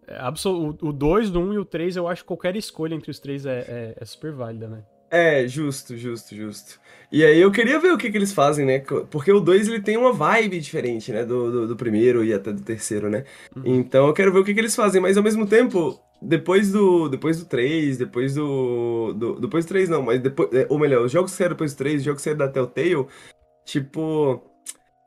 É 0.05 0.19
absol... 0.19 0.75
O 0.81 0.91
2, 0.91 1.33
o 1.33 1.39
1 1.39 1.41
um 1.41 1.53
e 1.53 1.57
o 1.57 1.63
3, 1.63 1.95
eu 1.95 2.09
acho 2.09 2.23
que 2.23 2.27
qualquer 2.27 2.57
escolha 2.57 2.93
entre 2.93 3.09
os 3.09 3.19
três 3.19 3.45
é, 3.45 3.59
é, 3.59 3.97
é 4.01 4.05
super 4.05 4.33
válida, 4.33 4.67
né? 4.67 4.83
É, 5.09 5.47
justo, 5.47 5.95
justo, 5.95 6.35
justo. 6.35 6.77
E 7.11 7.23
aí 7.23 7.39
eu 7.39 7.51
queria 7.51 7.79
ver 7.79 7.93
o 7.93 7.97
que, 7.97 8.11
que 8.11 8.17
eles 8.17 8.33
fazem, 8.33 8.65
né? 8.65 8.79
Porque 9.09 9.31
o 9.31 9.39
2 9.39 9.69
ele 9.69 9.81
tem 9.81 9.95
uma 9.95 10.11
vibe 10.11 10.59
diferente, 10.59 11.11
né? 11.11 11.23
Do, 11.23 11.51
do, 11.51 11.67
do 11.69 11.75
primeiro 11.75 12.23
e 12.23 12.33
até 12.33 12.51
do 12.51 12.61
terceiro, 12.61 13.09
né? 13.09 13.23
Uhum. 13.55 13.63
Então 13.65 14.07
eu 14.07 14.13
quero 14.13 14.33
ver 14.33 14.39
o 14.39 14.43
que, 14.43 14.53
que 14.53 14.59
eles 14.59 14.75
fazem, 14.75 15.01
mas 15.01 15.15
ao 15.15 15.23
mesmo 15.23 15.47
tempo, 15.47 15.97
depois 16.21 16.71
do 16.71 17.07
depois 17.07 17.39
do 17.39 17.45
3, 17.45 17.97
depois 17.97 18.35
do, 18.35 19.13
do 19.13 19.39
depois 19.39 19.65
do 19.65 19.69
3 19.69 19.89
não, 19.89 20.01
mas 20.01 20.19
depois, 20.21 20.51
é, 20.53 20.67
ou 20.69 20.77
melhor, 20.77 21.05
os 21.05 21.11
jogos 21.11 21.31
que 21.31 21.37
saíram 21.37 21.53
depois 21.53 21.73
do 21.73 21.77
3, 21.77 21.99
os 21.99 22.03
jogos 22.03 22.19
que 22.19 22.23
saíram 22.23 22.39
da 22.39 22.49
Telltale, 22.49 23.07
tipo, 23.63 24.43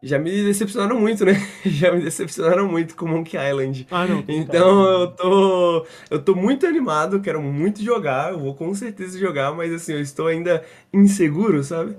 já 0.02 0.18
me 0.18 0.30
decepcionaram 0.30 0.98
muito, 0.98 1.24
né? 1.24 1.34
Já 1.64 1.92
me 1.92 2.00
decepcionaram 2.02 2.66
muito 2.66 2.96
com 2.96 3.06
Monkey 3.06 3.36
Island. 3.36 3.86
Ah, 3.90 4.06
não. 4.06 4.24
Então 4.28 4.84
eu 4.84 5.06
tô 5.12 5.86
eu 6.10 6.22
tô 6.22 6.34
muito 6.34 6.66
animado, 6.66 7.20
quero 7.20 7.40
muito 7.42 7.82
jogar, 7.82 8.32
eu 8.32 8.38
vou 8.38 8.54
com 8.54 8.72
certeza 8.74 9.18
jogar, 9.18 9.52
mas 9.52 9.72
assim, 9.72 9.92
eu 9.92 10.00
estou 10.00 10.26
ainda 10.26 10.64
inseguro, 10.92 11.62
sabe? 11.62 11.96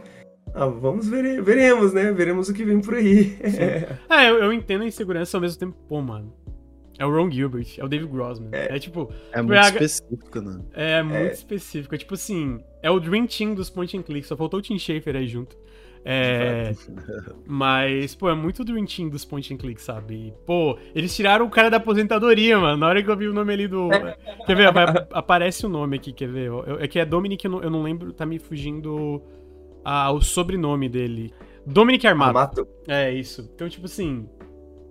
Ah, 0.53 0.65
vamos 0.65 1.07
ver, 1.07 1.41
veremos, 1.41 1.93
né? 1.93 2.11
Veremos 2.11 2.49
o 2.49 2.53
que 2.53 2.65
vem 2.65 2.81
por 2.81 2.95
aí. 2.95 3.37
É, 4.09 4.29
eu, 4.29 4.37
eu 4.43 4.51
entendo 4.53 4.81
a 4.81 4.87
insegurança 4.87 5.37
ao 5.37 5.41
mesmo 5.41 5.59
tempo. 5.59 5.77
Pô, 5.87 6.01
mano. 6.01 6.33
É 6.99 7.05
o 7.05 7.09
Ron 7.09 7.31
Gilbert, 7.31 7.67
é 7.79 7.83
o 7.83 7.87
David 7.87 8.11
Grossman. 8.11 8.49
É, 8.51 8.77
tipo, 8.77 9.11
É 9.31 9.41
muito 9.41 9.57
a- 9.57 9.69
específico, 9.69 10.39
né? 10.41 10.59
é 10.73 11.01
muito 11.01 11.31
específico. 11.33 11.95
É 11.95 11.97
tipo 11.97 12.13
assim, 12.13 12.59
é 12.83 12.91
o 12.91 12.99
Dream 12.99 13.25
Team 13.25 13.55
dos 13.55 13.69
point 13.71 13.97
and 13.97 14.03
click, 14.03 14.27
só 14.27 14.35
faltou 14.37 14.59
o 14.59 14.61
Tim 14.61 14.77
Schafer 14.77 15.15
aí 15.15 15.27
junto. 15.27 15.55
É, 16.03 16.71
mas, 17.45 18.15
pô, 18.15 18.29
é 18.29 18.35
muito 18.35 18.63
Dream 18.63 18.85
Team 18.85 19.09
dos 19.09 19.23
point 19.23 19.53
and 19.53 19.57
click, 19.57 19.81
sabe? 19.81 20.15
E, 20.15 20.33
pô, 20.45 20.77
eles 20.95 21.15
tiraram 21.15 21.45
o 21.45 21.49
cara 21.49 21.69
da 21.69 21.77
aposentadoria, 21.77 22.57
mano. 22.59 22.77
Na 22.77 22.87
hora 22.87 23.03
que 23.03 23.09
eu 23.09 23.17
vi 23.17 23.27
o 23.27 23.33
nome 23.33 23.53
ali 23.53 23.67
do. 23.67 23.89
quer 24.45 24.55
ver? 24.55 24.69
Aparece 25.11 25.65
o 25.65 25.69
nome 25.69 25.97
aqui, 25.97 26.11
quer 26.11 26.27
ver? 26.29 26.47
Eu- 26.47 26.79
É 26.79 26.87
que 26.87 26.97
é 26.99 27.05
Dominic, 27.05 27.45
eu 27.45 27.51
não, 27.51 27.61
eu 27.63 27.69
não 27.69 27.83
lembro, 27.83 28.11
tá 28.13 28.25
me 28.25 28.39
fugindo 28.39 29.21
ah, 29.83 30.11
o 30.11 30.21
sobrenome 30.21 30.89
dele. 30.89 31.31
Dominic 31.65 32.07
Armato. 32.07 32.33
Mato. 32.33 32.67
É, 32.87 33.11
isso. 33.13 33.49
Então, 33.53 33.69
tipo 33.69 33.85
assim, 33.85 34.27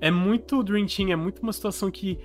é 0.00 0.10
muito 0.10 0.62
Dream 0.62 0.86
Team, 0.86 1.10
é 1.10 1.16
muito 1.16 1.42
uma 1.42 1.52
situação 1.52 1.90
que, 1.90 2.18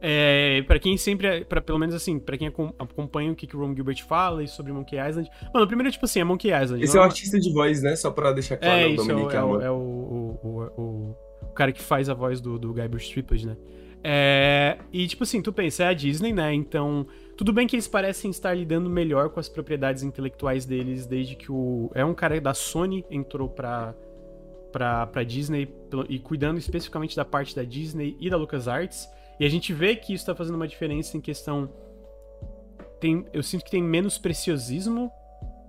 é, 0.00 0.62
para 0.66 0.78
quem 0.78 0.96
sempre, 0.96 1.44
para 1.44 1.60
pelo 1.60 1.78
menos 1.78 1.94
assim, 1.94 2.18
pra 2.18 2.36
quem 2.38 2.48
acom- 2.48 2.72
acompanha 2.78 3.30
o 3.32 3.34
que, 3.36 3.46
que 3.46 3.56
o 3.56 3.60
Ron 3.60 3.74
Gilbert 3.74 4.02
fala 4.06 4.42
e 4.42 4.48
sobre 4.48 4.72
Monkey 4.72 4.96
Island. 4.98 5.30
Mano, 5.52 5.66
primeiro, 5.66 5.90
tipo 5.92 6.04
assim, 6.04 6.20
é 6.20 6.24
Monkey 6.24 6.48
Island. 6.50 6.82
Esse 6.82 6.94
é 6.94 6.96
não 6.96 7.02
o 7.02 7.06
artista 7.06 7.38
de 7.38 7.52
voz, 7.52 7.82
né? 7.82 7.94
Só 7.96 8.10
pra 8.10 8.32
deixar 8.32 8.56
claro, 8.56 8.80
É, 8.80 8.86
o 8.86 8.90
isso, 8.90 9.00
é, 9.02 9.04
o, 9.04 9.08
Dominic 9.16 9.34
é, 9.36 9.38
o, 9.42 9.42
Armand. 9.54 9.60
é 9.64 9.70
o, 9.70 9.74
o, 9.74 10.40
o, 10.42 10.82
o- 10.82 11.16
o 11.42 11.52
cara 11.52 11.72
que 11.72 11.82
faz 11.82 12.08
a 12.08 12.14
voz 12.14 12.40
do, 12.40 12.58
do 12.58 12.72
Guybrush 12.72 13.10
Threepwood, 13.10 13.46
né? 13.46 13.56
É, 14.02 14.78
e, 14.92 15.06
tipo 15.06 15.24
assim, 15.24 15.42
tu 15.42 15.52
pensa, 15.52 15.84
é 15.84 15.88
a 15.88 15.92
Disney, 15.92 16.32
né? 16.32 16.54
Então, 16.54 17.06
tudo 17.36 17.52
bem 17.52 17.66
que 17.66 17.76
eles 17.76 17.86
parecem 17.88 18.30
estar 18.30 18.54
lidando 18.54 18.88
melhor 18.88 19.28
com 19.28 19.38
as 19.40 19.48
propriedades 19.48 20.02
intelectuais 20.02 20.64
deles 20.64 21.06
desde 21.06 21.34
que 21.36 21.52
o... 21.52 21.90
É 21.94 22.02
um 22.04 22.14
cara 22.14 22.40
da 22.40 22.54
Sony 22.54 23.04
entrou 23.10 23.48
pra, 23.48 23.94
pra 24.72 25.22
Disney 25.22 25.68
e 26.08 26.18
cuidando 26.18 26.58
especificamente 26.58 27.14
da 27.16 27.24
parte 27.24 27.54
da 27.54 27.62
Disney 27.64 28.16
e 28.20 28.30
da 28.30 28.36
LucasArts. 28.36 29.06
E 29.40 29.44
a 29.46 29.48
gente 29.48 29.72
vê 29.72 29.96
que 29.96 30.12
isso 30.12 30.26
tá 30.26 30.34
fazendo 30.34 30.54
uma 30.56 30.68
diferença 30.68 31.16
em 31.16 31.20
questão... 31.20 31.72
Tem, 33.00 33.24
eu 33.32 33.42
sinto 33.42 33.64
que 33.64 33.70
tem 33.70 33.82
menos 33.82 34.18
preciosismo 34.18 35.10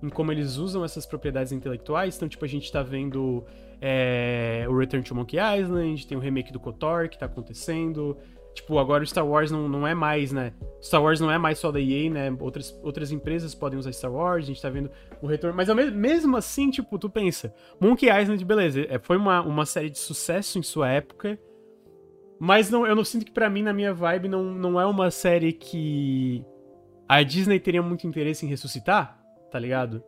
em 0.02 0.10
como 0.10 0.30
eles 0.30 0.56
usam 0.56 0.84
essas 0.84 1.06
propriedades 1.06 1.52
intelectuais. 1.52 2.14
Então, 2.16 2.28
tipo, 2.28 2.44
a 2.44 2.48
gente 2.48 2.70
tá 2.70 2.82
vendo 2.82 3.46
é, 3.80 4.66
o 4.68 4.76
Return 4.76 5.02
to 5.02 5.14
Monkey 5.14 5.38
Island, 5.38 6.06
tem 6.06 6.18
o 6.18 6.20
remake 6.20 6.52
do 6.52 6.60
KOTOR 6.60 7.08
que 7.08 7.18
tá 7.18 7.24
acontecendo. 7.24 8.18
Tipo, 8.52 8.78
agora 8.78 9.02
o 9.02 9.06
Star 9.06 9.26
Wars 9.26 9.50
não, 9.50 9.66
não 9.66 9.86
é 9.86 9.94
mais, 9.94 10.30
né? 10.30 10.52
Star 10.82 11.02
Wars 11.02 11.20
não 11.20 11.30
é 11.30 11.38
mais 11.38 11.58
só 11.58 11.72
da 11.72 11.80
EA, 11.80 12.10
né? 12.10 12.36
Outras, 12.38 12.78
outras 12.82 13.10
empresas 13.10 13.54
podem 13.54 13.78
usar 13.78 13.92
Star 13.92 14.12
Wars, 14.12 14.44
a 14.44 14.48
gente 14.48 14.60
tá 14.60 14.68
vendo 14.68 14.90
o 15.22 15.26
retorno. 15.26 15.56
Mas 15.56 15.70
ao 15.70 15.76
me- 15.76 15.90
mesmo 15.90 16.36
assim, 16.36 16.68
tipo, 16.68 16.98
tu 16.98 17.08
pensa, 17.08 17.54
Monkey 17.80 18.10
Island, 18.10 18.44
beleza, 18.44 18.84
é, 18.90 18.98
foi 18.98 19.16
uma, 19.16 19.40
uma 19.40 19.64
série 19.64 19.88
de 19.88 19.98
sucesso 19.98 20.58
em 20.58 20.62
sua 20.62 20.90
época. 20.90 21.38
Mas 22.44 22.68
não, 22.68 22.84
eu 22.84 22.96
não 22.96 23.04
sinto 23.04 23.24
que 23.24 23.30
pra 23.30 23.48
mim, 23.48 23.62
na 23.62 23.72
minha 23.72 23.94
vibe, 23.94 24.28
não, 24.28 24.42
não 24.42 24.80
é 24.80 24.84
uma 24.84 25.12
série 25.12 25.52
que 25.52 26.44
a 27.08 27.22
Disney 27.22 27.60
teria 27.60 27.80
muito 27.80 28.04
interesse 28.04 28.44
em 28.44 28.48
ressuscitar, 28.48 29.16
tá 29.48 29.60
ligado? 29.60 30.02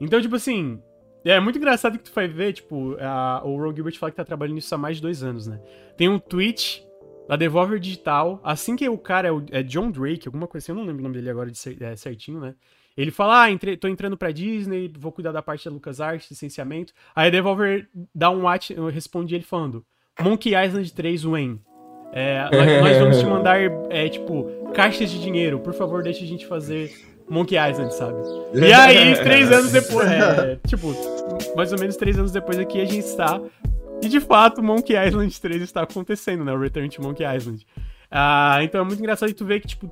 Então, 0.00 0.22
tipo 0.22 0.36
assim, 0.36 0.80
é 1.24 1.40
muito 1.40 1.58
engraçado 1.58 1.98
que 1.98 2.04
tu 2.04 2.12
vai 2.14 2.28
ver, 2.28 2.52
tipo, 2.52 2.96
a- 3.00 3.42
o 3.44 3.56
Ron 3.60 3.74
Gilbert 3.74 3.98
fala 3.98 4.12
que 4.12 4.16
tá 4.16 4.24
trabalhando 4.24 4.54
nisso 4.54 4.72
há 4.72 4.78
mais 4.78 4.98
de 4.98 5.02
dois 5.02 5.24
anos, 5.24 5.48
né? 5.48 5.60
Tem 5.96 6.08
um 6.08 6.20
tweet 6.20 6.86
da 7.28 7.34
Devolver 7.34 7.80
Digital, 7.80 8.40
assim 8.44 8.76
que 8.76 8.88
o 8.88 8.96
cara 8.96 9.26
é, 9.26 9.32
o, 9.32 9.44
é 9.50 9.64
John 9.64 9.90
Drake, 9.90 10.28
alguma 10.28 10.46
coisa 10.46 10.64
assim, 10.64 10.70
eu 10.70 10.76
não 10.76 10.84
lembro 10.84 11.00
o 11.00 11.02
nome 11.02 11.16
dele 11.16 11.30
agora 11.30 11.50
de 11.50 11.58
é, 11.84 11.96
certinho, 11.96 12.38
né? 12.38 12.54
Ele 12.96 13.10
fala, 13.10 13.42
ah, 13.42 13.50
entre, 13.50 13.76
tô 13.76 13.88
entrando 13.88 14.16
pra 14.16 14.30
Disney, 14.30 14.92
vou 14.96 15.10
cuidar 15.10 15.32
da 15.32 15.42
parte 15.42 15.64
da 15.64 15.74
LucasArts, 15.74 16.30
licenciamento. 16.30 16.92
Aí 17.12 17.26
a 17.26 17.30
Devolver 17.30 17.88
dá 18.14 18.30
um 18.30 18.42
watch, 18.42 18.72
eu 18.72 18.86
respondi 18.86 19.34
ele 19.34 19.42
falando, 19.42 19.84
Monkey 20.20 20.50
Island 20.54 20.92
3 20.92 21.24
Wayne. 21.24 21.60
É, 22.12 22.48
nós, 22.52 22.82
nós 22.82 22.98
vamos 22.98 23.18
te 23.18 23.24
mandar, 23.26 23.58
é, 23.90 24.08
tipo, 24.08 24.44
caixas 24.74 25.10
de 25.10 25.20
dinheiro. 25.20 25.58
Por 25.58 25.72
favor, 25.74 26.02
deixa 26.02 26.24
a 26.24 26.26
gente 26.26 26.46
fazer 26.46 26.92
Monkey 27.28 27.56
Island, 27.56 27.94
sabe? 27.94 28.18
E 28.54 28.72
aí, 28.72 29.14
três 29.16 29.50
anos 29.50 29.72
depois, 29.72 30.10
é, 30.10 30.58
tipo, 30.66 30.94
mais 31.56 31.72
ou 31.72 31.78
menos 31.78 31.96
três 31.96 32.18
anos 32.18 32.32
depois 32.32 32.58
aqui 32.58 32.80
a 32.80 32.84
gente 32.84 33.06
está. 33.06 33.40
E 34.02 34.08
de 34.08 34.18
fato, 34.20 34.60
Monkey 34.62 34.94
Island 34.96 35.40
3 35.40 35.62
está 35.62 35.82
acontecendo, 35.82 36.44
né? 36.44 36.52
O 36.52 36.58
Return 36.58 36.88
to 36.88 37.00
Monkey 37.00 37.24
Island. 37.24 37.64
Ah, 38.10 38.58
então 38.62 38.80
é 38.80 38.84
muito 38.84 38.98
engraçado 38.98 39.32
tu 39.32 39.44
ver 39.46 39.60
que, 39.60 39.68
tipo, 39.68 39.88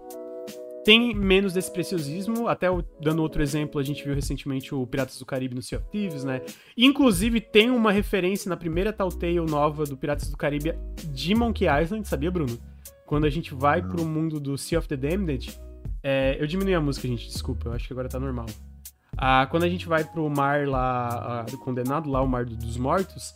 tem 0.85 1.15
menos 1.15 1.53
desse 1.53 1.71
preciosismo. 1.73 2.49
Até 2.49 2.67
dando 3.03 3.23
outro 3.23 3.43
exemplo, 3.43 3.81
a 3.81 3.85
gente 3.85 4.05
viu 4.05 4.15
recentemente 4.15 4.75
o 4.75 4.87
Piratas 4.87 5.19
do 5.19 5.27
Caribe 5.27 5.55
no 5.55 5.63
Sea 5.63 5.79
of 5.79 5.89
Thieves, 5.91 6.25
né? 6.25 6.41
Inclusive, 6.77 7.41
tem 7.41 7.71
uma 7.71 7.93
referência 7.93 8.49
na 8.49 8.57
primeira 8.57 8.93
Telltale 8.93 9.41
nova 9.41 9.85
do 9.85 9.97
Piratas 9.97 10.29
do 10.31 10.37
Caribe 10.37 10.75
de 11.13 11.35
Monkey 11.35 11.67
Island, 11.67 12.07
sabia, 12.09 12.31
Bruno? 12.31 12.59
quando 13.07 13.25
a 13.25 13.31
gente 13.31 13.53
vai 13.53 13.83
pro 13.83 14.05
mundo 14.05 14.39
do 14.39 14.57
Sea 14.57 14.79
of 14.79 14.87
the 14.87 14.97
Damned, 14.97 15.59
é, 16.01 16.37
eu 16.41 16.47
diminui 16.47 16.75
a 16.75 16.81
música, 16.81 17.09
gente, 17.09 17.27
desculpa, 17.27 17.69
eu 17.69 17.73
acho 17.73 17.85
que 17.89 17.93
agora 17.93 18.09
tá 18.09 18.21
normal. 18.21 18.47
Ah, 19.17 19.49
quando 19.51 19.65
a 19.65 19.69
gente 19.69 19.89
vai 19.89 20.05
pro 20.05 20.31
mar 20.31 20.69
lá, 20.69 21.41
ah, 21.41 21.43
do 21.43 21.59
condenado, 21.59 22.09
lá 22.09 22.23
o 22.23 22.29
mar 22.29 22.45
do- 22.45 22.55
dos 22.57 22.77
mortos, 22.77 23.35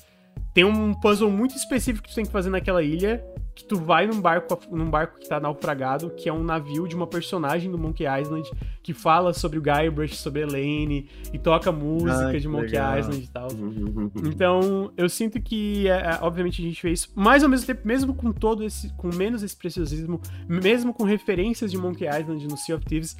tem 0.54 0.62
um 0.62 0.94
puzzle 0.94 1.28
muito 1.28 1.56
específico 1.56 2.04
que 2.06 2.12
tu 2.12 2.14
tem 2.14 2.24
que 2.24 2.30
fazer 2.30 2.50
naquela 2.50 2.84
ilha, 2.84 3.20
que 3.54 3.64
tu 3.64 3.76
vai 3.76 4.06
num 4.06 4.20
barco, 4.20 4.58
num 4.74 4.90
barco 4.90 5.18
que 5.18 5.28
tá 5.28 5.38
naufragado, 5.38 6.10
que 6.10 6.28
é 6.28 6.32
um 6.32 6.42
navio 6.42 6.88
de 6.88 6.96
uma 6.96 7.06
personagem 7.06 7.70
do 7.70 7.78
Monkey 7.78 8.04
Island, 8.04 8.50
que 8.82 8.92
fala 8.92 9.32
sobre 9.32 9.58
o 9.58 9.62
Guybrush, 9.62 10.16
sobre 10.16 10.42
a 10.42 10.46
Elaine, 10.46 11.08
e 11.32 11.38
toca 11.38 11.70
música 11.70 12.28
Ah, 12.28 12.32
que 12.32 12.40
de 12.40 12.48
Monkey 12.48 12.72
legal. 12.72 12.98
Island 12.98 13.22
e 13.24 13.28
tal. 13.28 13.48
Então, 14.26 14.92
eu 14.96 15.08
sinto 15.08 15.40
que, 15.40 15.88
é, 15.88 15.92
é, 15.92 16.18
obviamente, 16.20 16.60
a 16.60 16.64
gente 16.64 16.80
fez 16.80 17.00
isso, 17.00 17.12
mas 17.14 17.42
ao 17.42 17.48
mesmo 17.48 17.66
tempo, 17.66 17.82
mesmo 17.86 18.14
com 18.14 18.32
todo 18.32 18.64
esse, 18.64 18.92
com 18.94 19.08
menos 19.14 19.42
esse 19.42 19.56
preciosismo, 19.56 20.20
mesmo 20.48 20.92
com 20.92 21.04
referências 21.04 21.70
de 21.70 21.78
Monkey 21.78 22.06
Island 22.06 22.48
no 22.48 22.56
Sea 22.56 22.76
of 22.76 22.84
Thieves, 22.84 23.16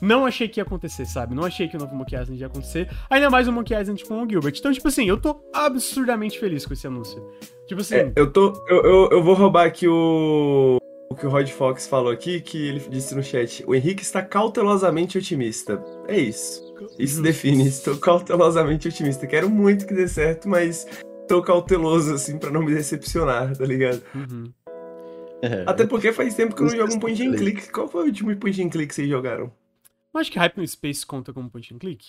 não 0.00 0.26
achei 0.26 0.48
que 0.48 0.60
ia 0.60 0.64
acontecer, 0.64 1.06
sabe? 1.06 1.34
Não 1.34 1.44
achei 1.44 1.68
que 1.68 1.76
o 1.76 1.80
novo 1.80 1.94
Monkey 1.94 2.16
Island 2.16 2.40
ia 2.40 2.46
acontecer, 2.46 2.88
ainda 3.08 3.30
mais 3.30 3.48
o 3.48 3.52
Monkey 3.52 3.74
Island 3.74 4.04
com 4.04 4.22
o 4.22 4.28
Gilbert. 4.28 4.54
Então, 4.58 4.72
tipo 4.72 4.88
assim, 4.88 5.08
eu 5.08 5.16
tô 5.16 5.40
absurdamente 5.52 6.38
feliz 6.38 6.66
com 6.66 6.72
esse 6.72 6.86
anúncio. 6.86 7.22
Tipo 7.66 7.80
assim, 7.80 7.94
É, 7.96 8.12
eu 8.16 8.30
tô. 8.30 8.52
Eu, 8.68 8.84
eu, 8.84 9.08
eu 9.12 9.22
vou 9.22 9.34
roubar 9.34 9.66
aqui 9.66 9.88
o. 9.88 10.78
O 11.10 11.14
que 11.14 11.26
o 11.26 11.30
Rod 11.30 11.48
Fox 11.48 11.86
falou 11.86 12.10
aqui, 12.10 12.40
que 12.40 12.66
ele 12.66 12.80
disse 12.90 13.14
no 13.14 13.22
chat. 13.22 13.62
O 13.68 13.74
Henrique 13.74 14.02
está 14.02 14.20
cautelosamente 14.20 15.16
otimista. 15.16 15.80
É 16.08 16.18
isso. 16.18 16.74
Isso 16.98 17.22
define. 17.22 17.68
Estou 17.68 17.96
cautelosamente 17.98 18.88
otimista. 18.88 19.26
Quero 19.26 19.48
muito 19.48 19.86
que 19.86 19.94
dê 19.94 20.08
certo, 20.08 20.48
mas 20.48 20.86
tô 21.28 21.40
cauteloso, 21.42 22.14
assim, 22.14 22.36
pra 22.38 22.50
não 22.50 22.62
me 22.62 22.74
decepcionar, 22.74 23.56
tá 23.56 23.64
ligado? 23.64 24.02
uhum. 24.14 24.50
É, 25.42 25.62
Até 25.66 25.86
porque 25.86 26.10
faz 26.10 26.34
tempo 26.34 26.54
que 26.56 26.62
eu 26.62 26.66
não 26.66 26.76
jogo 26.76 26.94
um 26.94 26.98
point 26.98 27.22
and 27.22 27.34
click. 27.34 27.70
Qual 27.70 27.86
foi 27.86 28.04
o 28.04 28.06
último 28.06 28.34
point 28.36 28.62
and 28.62 28.70
click 28.70 28.88
que 28.88 28.94
vocês 28.94 29.08
jogaram? 29.08 29.52
Eu 30.14 30.20
acho 30.20 30.30
que 30.30 30.38
Hype 30.38 30.56
no 30.58 30.66
Space 30.66 31.04
conta 31.04 31.32
como 31.32 31.50
point 31.50 31.74
and 31.74 31.78
click. 31.78 32.06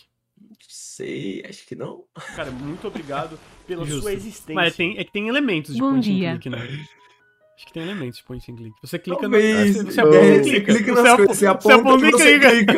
Sei, 0.68 1.44
acho 1.50 1.65
que 1.65 1.76
não. 1.76 2.04
Cara, 2.36 2.52
muito 2.52 2.88
obrigado 2.88 3.39
Pela 3.65 3.86
Justo. 3.86 4.02
sua 4.04 4.13
existência. 4.13 4.54
Mas 4.54 4.76
tem, 4.76 4.98
é 4.98 5.04
que 5.04 5.12
tem 5.12 5.28
elementos 5.28 5.74
de 5.74 5.80
Bom 5.80 5.91
point 5.91 6.04
dia. 6.13 6.34
and 6.34 6.39
click, 6.39 6.50
né? 6.50 6.86
Acho 7.58 7.65
que 7.68 7.74
tem 7.74 7.84
elementos 7.84 8.18
de 8.18 8.24
point 8.26 8.52
and 8.52 8.56
click. 8.58 8.76
Você 8.82 9.00
clica 9.00 9.22
Talvez. 9.22 9.78
no. 9.78 9.84
Você, 9.86 9.91
você 9.91 10.02
É, 10.02 10.04
aponta 10.04 10.18
e 10.18 10.44
você 10.44 10.52
clica. 10.52 10.74
clica 10.76 10.94
Você 10.94 11.02
nas 11.02 11.15
coisas, 11.15 11.38
você 11.38 11.46
aponta 11.48 12.06
e 12.06 12.12
você 12.12 12.39
clica. 12.39 12.74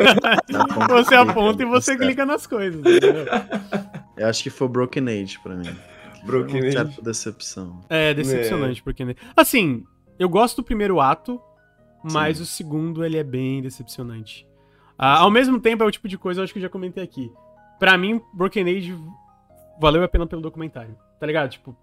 Você 1.02 1.14
aponta 1.14 1.62
e 1.62 1.66
você 1.66 1.96
clica 1.98 2.26
nas 2.26 2.46
coisas. 2.46 2.80
entendeu? 2.80 3.26
Eu 4.16 4.26
acho 4.28 4.42
que 4.42 4.50
foi 4.50 4.68
Broken 4.68 5.08
Age 5.08 5.38
pra 5.40 5.56
mim. 5.56 5.68
Broken 6.24 6.60
Age. 6.60 6.72
certa 6.72 7.02
decepção. 7.02 7.80
É 7.90 8.14
decepcionante, 8.14 8.82
porque. 8.82 9.04
né? 9.04 9.14
Assim, 9.36 9.84
eu 10.18 10.28
gosto 10.28 10.56
do 10.58 10.64
primeiro 10.64 11.00
ato, 11.00 11.40
mas 12.04 12.40
o 12.40 12.46
segundo 12.46 13.04
ele 13.04 13.16
é 13.18 13.24
bem 13.24 13.60
decepcionante. 13.60 14.46
Ah, 14.98 15.18
ao 15.18 15.30
mesmo 15.30 15.60
tempo, 15.60 15.84
é 15.84 15.86
o 15.86 15.90
tipo 15.90 16.08
de 16.08 16.18
coisa, 16.18 16.40
eu 16.40 16.44
acho 16.44 16.52
que 16.52 16.58
eu 16.58 16.62
já 16.62 16.68
comentei 16.68 17.02
aqui. 17.04 17.32
Pra 17.78 17.96
mim, 17.96 18.20
Broken 18.34 18.68
Age 18.68 18.98
valeu 19.80 20.02
a 20.02 20.08
pena 20.08 20.26
pelo 20.26 20.42
documentário. 20.42 20.96
Tá 21.20 21.26
ligado? 21.26 21.50
Tipo, 21.50 21.76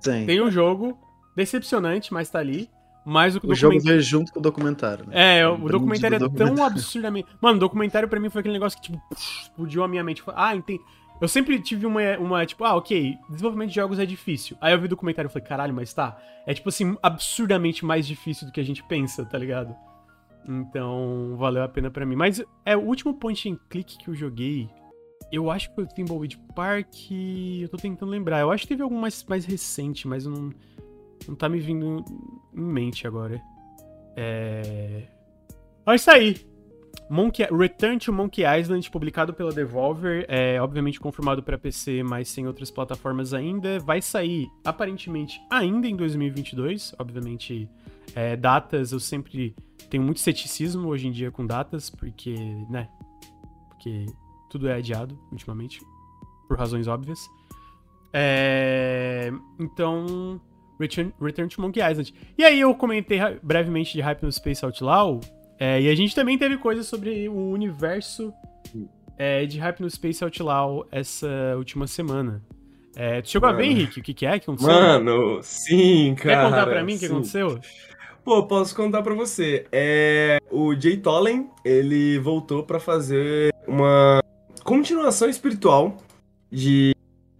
Sim. 0.00 0.24
tem 0.24 0.40
um 0.40 0.50
jogo 0.50 0.98
decepcionante, 1.36 2.12
mas 2.12 2.30
tá 2.30 2.38
ali. 2.38 2.70
Mas 3.04 3.36
o, 3.36 3.40
O 3.44 3.54
jogo 3.54 3.78
veio 3.80 4.00
junto 4.00 4.32
com 4.32 4.40
o 4.40 4.42
documentário, 4.42 5.06
né? 5.06 5.40
É, 5.40 5.46
Um 5.46 5.52
o 5.52 5.56
brinde 5.56 5.72
documentário 5.72 6.16
é 6.16 6.28
tão 6.30 6.64
absurdamente. 6.64 7.28
Mano, 7.38 7.56
o 7.58 7.60
documentário 7.60 8.08
pra 8.08 8.18
mim 8.18 8.30
foi 8.30 8.40
aquele 8.40 8.54
negócio 8.54 8.80
que, 8.80 8.90
tipo, 8.90 9.02
explodiu 9.14 9.84
a 9.84 9.88
minha 9.88 10.02
mente. 10.02 10.22
Ah, 10.34 10.56
entendi. 10.56 10.80
Eu 11.20 11.28
sempre 11.28 11.60
tive 11.60 11.86
uma, 11.86 12.00
uma, 12.18 12.46
tipo, 12.46 12.64
ah, 12.64 12.74
ok, 12.74 13.16
desenvolvimento 13.28 13.68
de 13.68 13.74
jogos 13.74 13.98
é 13.98 14.06
difícil. 14.06 14.56
Aí 14.60 14.72
eu 14.72 14.78
vi 14.78 14.86
o 14.86 14.88
documentário 14.88 15.28
e 15.28 15.32
falei, 15.32 15.46
caralho, 15.46 15.74
mas 15.74 15.92
tá. 15.92 16.18
É, 16.46 16.54
tipo 16.54 16.68
assim, 16.70 16.96
absurdamente 17.02 17.84
mais 17.84 18.06
difícil 18.06 18.46
do 18.46 18.52
que 18.52 18.60
a 18.60 18.64
gente 18.64 18.82
pensa, 18.82 19.24
tá 19.24 19.38
ligado? 19.38 19.74
Então, 20.46 21.34
valeu 21.36 21.62
a 21.62 21.68
pena 21.68 21.90
pra 21.90 22.04
mim. 22.04 22.16
Mas 22.16 22.42
é 22.64 22.76
o 22.76 22.80
último 22.80 23.14
point 23.14 23.48
and 23.50 23.58
click 23.68 23.96
que 23.98 24.08
eu 24.08 24.14
joguei. 24.14 24.68
Eu 25.32 25.50
acho 25.50 25.68
que 25.68 25.74
foi 25.74 25.84
o 25.84 25.88
Thimbleweed 25.88 26.38
Park. 26.54 27.10
Eu 27.60 27.68
tô 27.68 27.76
tentando 27.76 28.10
lembrar. 28.10 28.40
Eu 28.40 28.50
acho 28.50 28.62
que 28.62 28.68
teve 28.68 28.82
algum 28.82 28.98
mais, 28.98 29.24
mais 29.24 29.44
recente, 29.44 30.06
mas 30.06 30.26
não, 30.26 30.50
não 31.26 31.34
tá 31.34 31.48
me 31.48 31.58
vindo 31.58 32.04
em 32.54 32.60
mente 32.60 33.06
agora. 33.06 33.40
É. 34.16 35.04
Ó, 35.86 35.92
isso 35.92 36.10
aí! 36.10 36.54
Monkey, 37.10 37.46
Return 37.52 37.98
to 37.98 38.12
Monkey 38.12 38.42
Island, 38.44 38.90
publicado 38.90 39.34
pela 39.34 39.52
Devolver, 39.52 40.24
é 40.26 40.60
obviamente 40.60 40.98
confirmado 40.98 41.42
para 41.42 41.58
PC, 41.58 42.02
mas 42.02 42.28
sem 42.28 42.46
outras 42.46 42.70
plataformas 42.70 43.34
ainda. 43.34 43.78
Vai 43.78 44.00
sair, 44.00 44.46
aparentemente, 44.64 45.40
ainda 45.50 45.86
em 45.86 45.96
2022. 45.96 46.94
Obviamente, 46.98 47.68
é, 48.14 48.36
datas 48.36 48.92
eu 48.92 49.00
sempre 49.00 49.54
tenho 49.90 50.02
muito 50.02 50.20
ceticismo 50.20 50.88
hoje 50.88 51.06
em 51.08 51.12
dia 51.12 51.30
com 51.30 51.46
datas, 51.46 51.90
porque, 51.90 52.34
né? 52.70 52.88
Porque 53.68 54.06
tudo 54.50 54.68
é 54.68 54.74
adiado 54.74 55.18
ultimamente, 55.30 55.80
por 56.48 56.58
razões 56.58 56.86
óbvias. 56.86 57.20
É, 58.12 59.32
então, 59.58 60.40
Return, 60.78 61.12
Return 61.20 61.50
to 61.50 61.60
Monkey 61.60 61.80
Island. 61.80 62.14
E 62.38 62.44
aí 62.44 62.60
eu 62.60 62.74
comentei 62.74 63.18
brevemente 63.42 63.92
de 63.92 64.00
Hype 64.00 64.22
no 64.22 64.32
Space 64.32 64.64
Outlaw, 64.64 65.20
é, 65.58 65.80
e 65.82 65.88
a 65.88 65.94
gente 65.94 66.14
também 66.14 66.36
teve 66.36 66.56
coisas 66.56 66.86
sobre 66.86 67.28
o 67.28 67.50
universo 67.50 68.32
é, 69.16 69.46
de 69.46 69.58
Hype 69.58 69.80
no 69.80 69.90
Space 69.90 70.22
Outlaw 70.22 70.86
essa 70.90 71.28
última 71.56 71.86
semana. 71.86 72.42
É, 72.96 73.20
tu 73.22 73.30
chegou 73.30 73.48
a 73.48 73.52
ver, 73.52 73.64
Mano. 73.64 73.72
Henrique, 73.72 74.00
o 74.00 74.02
que, 74.02 74.14
que 74.14 74.26
é 74.26 74.38
que 74.38 74.44
aconteceu? 74.44 74.72
Mano, 74.72 75.40
sim, 75.42 76.14
cara. 76.14 76.36
Quer 76.36 76.44
contar 76.44 76.66
pra 76.66 76.84
mim 76.84 76.94
o 76.94 76.98
que 76.98 77.06
aconteceu? 77.06 77.60
Pô, 78.24 78.42
posso 78.44 78.74
contar 78.74 79.02
pra 79.02 79.14
você. 79.14 79.66
É, 79.70 80.38
o 80.50 80.74
Jay 80.74 80.96
Tollen, 80.96 81.50
ele 81.64 82.18
voltou 82.18 82.62
pra 82.62 82.80
fazer 82.80 83.52
uma 83.68 84.20
continuação 84.62 85.28
espiritual 85.28 85.98
de 86.50 86.94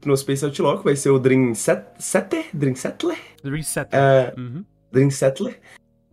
no 0.05 0.15
Space 0.15 0.45
Outlaw, 0.45 0.79
que 0.79 0.85
vai 0.85 0.95
ser 0.97 1.09
o 1.09 1.19
Dream 1.19 1.55
Set- 1.55 1.87
Setter? 1.99 2.45
Dream 2.53 2.75
Settler? 2.75 3.17
Reset. 3.43 3.89
É, 3.93 4.35
Uhum. 4.37 4.63
Dream 4.93 5.11
Settler. 5.11 5.59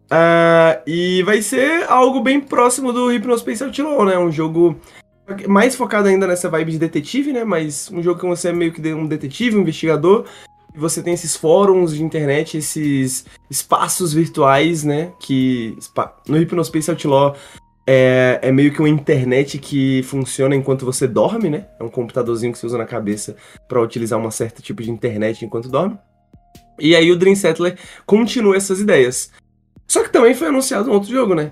Ah, 0.09 0.81
e 0.87 1.21
vai 1.23 1.41
ser 1.41 1.83
algo 1.89 2.21
bem 2.21 2.39
próximo 2.39 2.93
do 2.93 3.07
Hypnospace 3.09 3.63
Outlaw, 3.63 4.05
né? 4.05 4.17
Um 4.17 4.31
jogo 4.31 4.79
mais 5.47 5.75
focado 5.75 6.07
ainda 6.07 6.27
nessa 6.27 6.49
vibe 6.49 6.73
de 6.73 6.79
detetive, 6.79 7.33
né? 7.33 7.43
Mas 7.43 7.89
um 7.91 8.01
jogo 8.01 8.19
que 8.21 8.25
você 8.25 8.49
é 8.49 8.53
meio 8.53 8.71
que 8.71 8.93
um 8.93 9.05
detetive, 9.05 9.57
um 9.57 9.61
investigador. 9.61 10.25
Você 10.75 11.03
tem 11.03 11.13
esses 11.13 11.35
fóruns 11.35 11.93
de 11.93 12.03
internet, 12.03 12.57
esses 12.57 13.25
espaços 13.49 14.13
virtuais, 14.13 14.83
né? 14.83 15.11
Que 15.19 15.77
no 16.27 16.37
Hypnospace 16.37 16.89
Outlaw 16.89 17.35
é, 17.85 18.39
é 18.41 18.51
meio 18.51 18.71
que 18.71 18.79
uma 18.79 18.89
internet 18.89 19.57
que 19.57 20.01
funciona 20.03 20.55
enquanto 20.55 20.85
você 20.85 21.07
dorme, 21.07 21.49
né? 21.49 21.67
É 21.79 21.83
um 21.83 21.89
computadorzinho 21.89 22.53
que 22.53 22.57
você 22.57 22.65
usa 22.65 22.77
na 22.77 22.85
cabeça 22.85 23.35
para 23.67 23.81
utilizar 23.81 24.17
um 24.19 24.31
certo 24.31 24.61
tipo 24.61 24.81
de 24.81 24.89
internet 24.89 25.43
enquanto 25.43 25.69
dorme. 25.69 25.97
E 26.79 26.95
aí 26.95 27.11
o 27.11 27.17
Dream 27.17 27.35
Settler 27.35 27.77
continua 28.05 28.55
essas 28.55 28.79
ideias. 28.79 29.31
Só 29.87 30.03
que 30.03 30.09
também 30.09 30.33
foi 30.33 30.47
anunciado 30.47 30.89
um 30.89 30.93
outro 30.93 31.09
jogo, 31.09 31.35
né? 31.35 31.51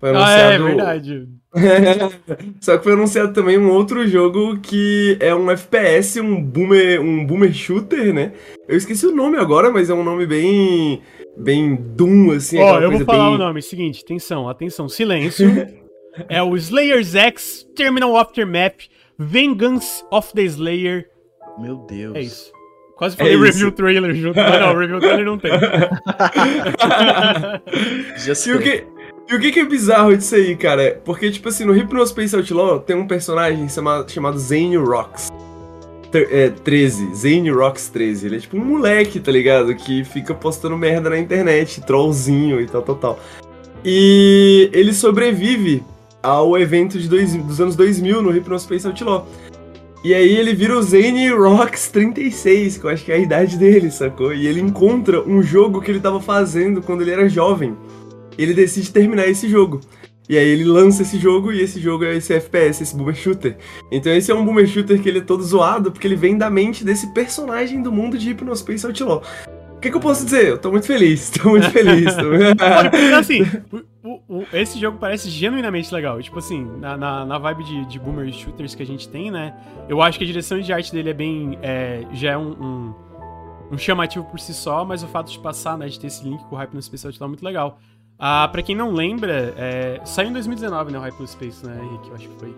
Foi 0.00 0.10
Ah, 0.10 0.30
é 0.30 0.56
anunciado. 0.56 0.64
verdade. 0.64 1.28
Só 2.60 2.78
que 2.78 2.84
foi 2.84 2.92
anunciado 2.94 3.32
também 3.34 3.58
um 3.58 3.70
outro 3.70 4.06
jogo 4.08 4.58
que 4.60 5.16
é 5.20 5.34
um 5.34 5.50
FPS, 5.50 6.20
um 6.20 6.42
boomer, 6.42 7.00
um 7.00 7.26
boomer 7.26 7.52
shooter, 7.52 8.14
né? 8.14 8.32
Eu 8.68 8.76
esqueci 8.76 9.06
o 9.06 9.14
nome 9.14 9.36
agora, 9.36 9.70
mas 9.70 9.90
é 9.90 9.94
um 9.94 10.02
nome 10.04 10.26
bem 10.26 11.02
bem 11.36 11.74
Doom 11.76 12.30
assim, 12.32 12.58
Ó, 12.58 12.62
aquela 12.76 12.82
eu 12.82 12.90
vou 12.92 13.04
falar 13.04 13.26
bem 13.26 13.34
o 13.34 13.38
nome. 13.38 13.62
Seguinte, 13.62 14.02
atenção, 14.04 14.48
atenção, 14.48 14.88
silêncio. 14.88 15.48
é 16.28 16.42
o 16.42 16.56
Slayer's 16.56 17.14
X 17.14 17.66
Terminal 17.76 18.16
Aftermath 18.16 18.88
Vengeance 19.18 20.02
of 20.10 20.32
the 20.34 20.42
Slayer. 20.44 21.06
Meu 21.58 21.76
Deus. 21.76 22.14
É 22.16 22.20
isso. 22.22 22.52
Quase 22.96 23.16
falei 23.16 23.34
É 23.34 23.36
review 23.38 23.72
trailer 23.72 24.14
junto, 24.14 24.36
mas 24.36 24.60
não, 24.60 24.76
review 24.76 25.00
trailer 25.00 25.24
não 25.26 25.38
tem. 25.38 25.50
Já 28.24 28.32
E 28.32 28.36
sei. 28.36 28.54
o 28.54 28.60
que, 28.60 28.84
e 29.30 29.34
o 29.34 29.40
que 29.40 29.52
que 29.52 29.60
é 29.60 29.64
bizarro 29.64 30.16
disso 30.16 30.34
aí, 30.34 30.56
cara? 30.56 31.00
Porque, 31.04 31.30
tipo 31.30 31.48
assim, 31.48 31.64
no 31.64 31.72
Hypnospace 31.72 32.34
Outlaw 32.34 32.80
tem 32.80 32.96
um 32.96 33.06
personagem 33.06 33.68
chama- 33.68 34.04
chamado 34.08 34.38
Zane 34.38 34.76
Rocks. 34.76 35.28
É, 36.12 36.48
13, 36.50 37.14
Zane 37.14 37.50
Rocks 37.50 37.88
13. 37.88 38.26
Ele 38.26 38.36
é 38.36 38.38
tipo 38.40 38.56
um 38.56 38.64
moleque, 38.64 39.20
tá 39.20 39.30
ligado? 39.30 39.72
Que 39.76 40.02
fica 40.02 40.34
postando 40.34 40.76
merda 40.76 41.08
na 41.10 41.18
internet, 41.18 41.80
trollzinho 41.82 42.60
e 42.60 42.66
tal, 42.66 42.82
tal, 42.82 42.96
tal. 42.96 43.20
E 43.84 44.68
ele 44.72 44.92
sobrevive 44.92 45.82
ao 46.22 46.58
evento 46.58 46.98
de 46.98 47.08
dois, 47.08 47.34
dos 47.34 47.60
anos 47.60 47.76
2000 47.76 48.20
no 48.22 48.30
Hypnospace 48.30 48.86
Outlaw. 48.86 49.26
E 50.02 50.12
aí 50.14 50.34
ele 50.36 50.54
vira 50.54 50.76
o 50.76 50.82
Zane 50.82 51.28
Rocks 51.28 51.88
36, 51.90 52.78
que 52.78 52.84
eu 52.84 52.90
acho 52.90 53.04
que 53.04 53.12
é 53.12 53.16
a 53.16 53.18
idade 53.18 53.56
dele, 53.58 53.90
sacou? 53.90 54.34
E 54.34 54.46
ele 54.46 54.60
encontra 54.60 55.22
um 55.22 55.42
jogo 55.42 55.80
que 55.80 55.90
ele 55.90 56.00
tava 56.00 56.20
fazendo 56.20 56.82
quando 56.82 57.02
ele 57.02 57.10
era 57.12 57.28
jovem 57.28 57.76
ele 58.42 58.54
decide 58.54 58.90
terminar 58.92 59.26
esse 59.28 59.48
jogo. 59.48 59.80
E 60.28 60.38
aí 60.38 60.46
ele 60.46 60.64
lança 60.64 61.02
esse 61.02 61.18
jogo 61.18 61.50
e 61.50 61.60
esse 61.60 61.80
jogo 61.80 62.04
é 62.04 62.14
esse 62.14 62.32
FPS, 62.32 62.82
esse 62.82 62.94
boomer 62.96 63.16
shooter. 63.16 63.56
Então 63.90 64.12
esse 64.12 64.30
é 64.30 64.34
um 64.34 64.44
boomer 64.44 64.66
shooter 64.66 65.02
que 65.02 65.08
ele 65.08 65.18
é 65.18 65.22
todo 65.22 65.42
zoado 65.42 65.90
porque 65.90 66.06
ele 66.06 66.14
vem 66.14 66.38
da 66.38 66.48
mente 66.48 66.84
desse 66.84 67.12
personagem 67.12 67.82
do 67.82 67.90
mundo 67.90 68.16
de 68.16 68.28
Hypnospace 68.30 68.86
Outlaw. 68.86 69.22
O 69.76 69.80
que, 69.80 69.90
que 69.90 69.96
eu 69.96 70.00
posso 70.00 70.24
dizer? 70.26 70.46
Eu 70.46 70.58
tô 70.58 70.70
muito 70.70 70.86
feliz, 70.86 71.30
tô 71.30 71.48
muito 71.48 71.68
feliz. 71.70 72.14
tô 72.14 72.24
muito- 72.24 72.62
Olha, 72.62 72.90
porque, 72.90 73.04
assim, 73.06 73.40
o- 74.04 74.20
o- 74.28 74.44
esse 74.52 74.78
jogo 74.78 74.98
parece 75.00 75.28
genuinamente 75.30 75.92
legal. 75.92 76.20
Tipo 76.22 76.38
assim, 76.38 76.64
na, 76.78 76.96
na, 76.98 77.24
na 77.24 77.38
vibe 77.38 77.64
de, 77.64 77.84
de 77.86 77.98
boomer 77.98 78.30
shooters 78.32 78.74
que 78.74 78.82
a 78.82 78.86
gente 78.86 79.08
tem, 79.08 79.30
né? 79.32 79.54
Eu 79.88 80.00
acho 80.02 80.16
que 80.18 80.22
a 80.24 80.26
direção 80.26 80.60
de 80.60 80.70
arte 80.72 80.92
dele 80.92 81.10
é 81.10 81.14
bem. 81.14 81.58
é, 81.62 82.02
já 82.12 82.32
é 82.32 82.38
um, 82.38 82.50
um, 82.52 82.94
um 83.72 83.78
chamativo 83.78 84.24
por 84.26 84.38
si 84.38 84.52
só, 84.52 84.84
mas 84.84 85.02
o 85.02 85.08
fato 85.08 85.32
de 85.32 85.38
passar, 85.38 85.78
né? 85.78 85.88
De 85.88 85.98
ter 85.98 86.08
esse 86.08 86.22
link 86.22 86.44
com 86.44 86.54
o 86.54 86.58
Hype 86.58 86.74
no 86.74 86.80
Outlaw 86.80 87.26
é 87.26 87.28
muito 87.28 87.44
legal. 87.44 87.80
Ah, 88.20 88.46
pra 88.48 88.62
quem 88.62 88.76
não 88.76 88.92
lembra, 88.92 89.54
é, 89.56 89.98
saiu 90.04 90.28
em 90.28 90.32
2019, 90.34 90.92
né? 90.92 90.98
O 90.98 91.00
Hype 91.00 91.18
no 91.18 91.26
Space, 91.26 91.66
né, 91.66 91.80
Henrique? 91.82 92.08
Eu 92.08 92.14
acho 92.14 92.28
que 92.28 92.38
foi. 92.38 92.54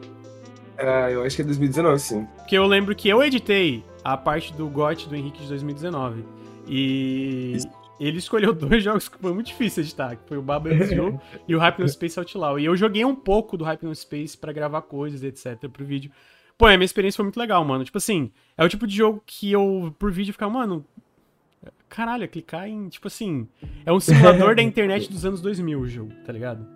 Ah, 0.77 1.09
eu 1.09 1.22
acho 1.22 1.37
que 1.37 1.42
é 1.42 1.44
2019, 1.44 1.98
sim. 2.01 2.27
Porque 2.38 2.59
eu 2.59 2.66
lembro 2.66 2.96
que 2.96 3.09
eu 3.09 3.22
editei 3.22 3.85
a 4.03 4.16
parte 4.16 4.53
do 4.55 4.66
GOT 4.68 5.09
do 5.09 5.14
Henrique 5.14 5.40
de 5.40 5.48
2019. 5.48 6.25
E 6.66 7.59
ele 8.01 8.18
escolheu 8.18 8.53
dois 8.53 8.83
jogos 8.83 9.09
que 9.09 9.16
foi 9.18 9.33
muito 9.33 9.46
difícil 9.46 9.85
editar, 9.85 10.16
que 10.16 10.27
foi 10.27 10.37
o 10.37 10.42
Babylon's 10.42 10.90
Joe 10.90 11.16
e 11.46 11.55
o 11.55 11.61
Hypno 11.61 11.88
Space 11.88 12.18
Outlaw. 12.18 12.59
E 12.59 12.64
eu 12.64 12.77
joguei 12.77 13.05
um 13.05 13.14
pouco 13.14 13.57
do 13.57 13.64
Hypno 13.64 13.94
Space 13.94 14.37
pra 14.37 14.53
gravar 14.53 14.83
coisas, 14.83 15.22
etc, 15.22 15.68
pro 15.68 15.85
vídeo. 15.85 16.11
Pô, 16.59 16.66
a 16.66 16.77
minha 16.77 16.85
experiência 16.85 17.16
foi 17.16 17.25
muito 17.25 17.38
legal, 17.38 17.64
mano. 17.64 17.85
Tipo 17.85 17.98
assim, 17.98 18.33
é 18.57 18.64
o 18.64 18.68
tipo 18.68 18.85
de 18.85 18.96
jogo 18.96 19.22
que 19.25 19.53
eu, 19.53 19.94
por 19.96 20.11
vídeo, 20.11 20.33
ficava, 20.33 20.53
mano... 20.53 20.85
Caralho, 21.94 22.24
é 22.24 22.26
clicar 22.26 22.66
em, 22.66 22.88
tipo 22.88 23.07
assim... 23.07 23.46
É 23.85 23.92
um 23.92 24.00
simulador 24.00 24.57
da 24.57 24.62
internet 24.64 25.12
dos 25.12 25.26
anos 25.26 25.42
2000 25.42 25.78
o 25.78 25.87
jogo, 25.87 26.12
tá 26.24 26.33
ligado? 26.33 26.66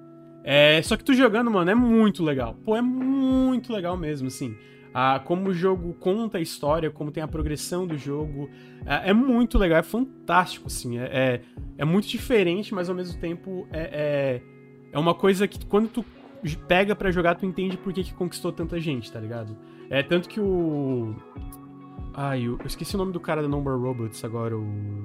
É, 0.44 0.80
só 0.82 0.94
que 0.94 1.02
tu 1.02 1.14
jogando, 1.14 1.50
mano, 1.50 1.70
é 1.70 1.74
muito 1.74 2.22
legal. 2.22 2.54
Pô, 2.62 2.76
é 2.76 2.82
muito 2.82 3.72
legal 3.72 3.96
mesmo, 3.96 4.28
assim. 4.28 4.54
Ah, 4.92 5.18
como 5.24 5.48
o 5.48 5.54
jogo 5.54 5.94
conta 5.94 6.36
a 6.36 6.40
história, 6.40 6.90
como 6.90 7.10
tem 7.10 7.22
a 7.22 7.28
progressão 7.28 7.86
do 7.86 7.96
jogo. 7.96 8.50
É, 8.84 9.10
é 9.10 9.12
muito 9.14 9.56
legal, 9.56 9.78
é 9.78 9.82
fantástico, 9.82 10.66
assim. 10.66 10.98
É, 10.98 11.04
é, 11.04 11.40
é 11.78 11.84
muito 11.86 12.06
diferente, 12.06 12.74
mas 12.74 12.90
ao 12.90 12.94
mesmo 12.94 13.18
tempo 13.18 13.66
é, 13.72 13.80
é, 13.92 14.42
é 14.92 14.98
uma 14.98 15.14
coisa 15.14 15.48
que 15.48 15.64
quando 15.64 15.88
tu 15.88 16.04
pega 16.68 16.94
pra 16.94 17.10
jogar, 17.10 17.36
tu 17.36 17.46
entende 17.46 17.78
por 17.78 17.90
que, 17.90 18.04
que 18.04 18.12
conquistou 18.12 18.52
tanta 18.52 18.78
gente, 18.78 19.10
tá 19.10 19.18
ligado? 19.18 19.56
É 19.88 20.02
tanto 20.02 20.28
que 20.28 20.40
o. 20.40 21.16
Ai, 22.18 22.46
eu 22.46 22.58
esqueci 22.64 22.94
o 22.94 22.98
nome 22.98 23.12
do 23.12 23.20
cara 23.20 23.42
da 23.42 23.48
Number 23.48 23.76
Robots 23.76 24.24
agora, 24.24 24.56
o. 24.56 25.02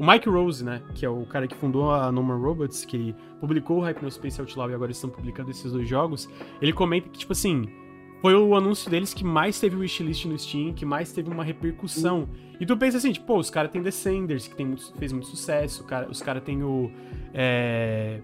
O 0.00 0.06
Mike 0.06 0.28
Rose, 0.28 0.64
né? 0.64 0.80
Que 0.94 1.04
é 1.04 1.08
o 1.10 1.26
cara 1.26 1.48
que 1.48 1.56
fundou 1.56 1.90
a 1.92 2.10
Number 2.12 2.36
Robots, 2.38 2.84
que 2.84 3.14
publicou 3.40 3.78
o 3.78 3.80
Hypnospace 3.84 4.40
Outlaw 4.40 4.70
e 4.70 4.74
agora 4.74 4.92
estão 4.92 5.10
publicando 5.10 5.50
esses 5.50 5.72
dois 5.72 5.88
jogos. 5.88 6.28
Ele 6.62 6.72
comenta 6.72 7.08
que, 7.08 7.18
tipo 7.18 7.32
assim, 7.32 7.68
foi 8.22 8.32
o 8.36 8.54
anúncio 8.54 8.88
deles 8.88 9.12
que 9.12 9.24
mais 9.24 9.58
teve 9.58 9.74
wishlist 9.76 10.24
no 10.26 10.38
Steam, 10.38 10.72
que 10.72 10.84
mais 10.86 11.12
teve 11.12 11.28
uma 11.30 11.42
repercussão. 11.42 12.28
E 12.60 12.64
tu 12.66 12.76
pensa 12.76 12.98
assim, 12.98 13.10
tipo, 13.10 13.26
pô, 13.26 13.38
os 13.38 13.50
caras 13.50 13.72
têm 13.72 13.82
Descenders, 13.82 14.46
que 14.46 14.54
tem 14.54 14.66
muito- 14.66 14.92
fez 14.96 15.12
muito 15.12 15.26
sucesso, 15.26 15.82
cara, 15.84 16.08
os 16.08 16.22
caras 16.22 16.44
têm 16.44 16.62
o. 16.62 16.92
É. 17.34 18.20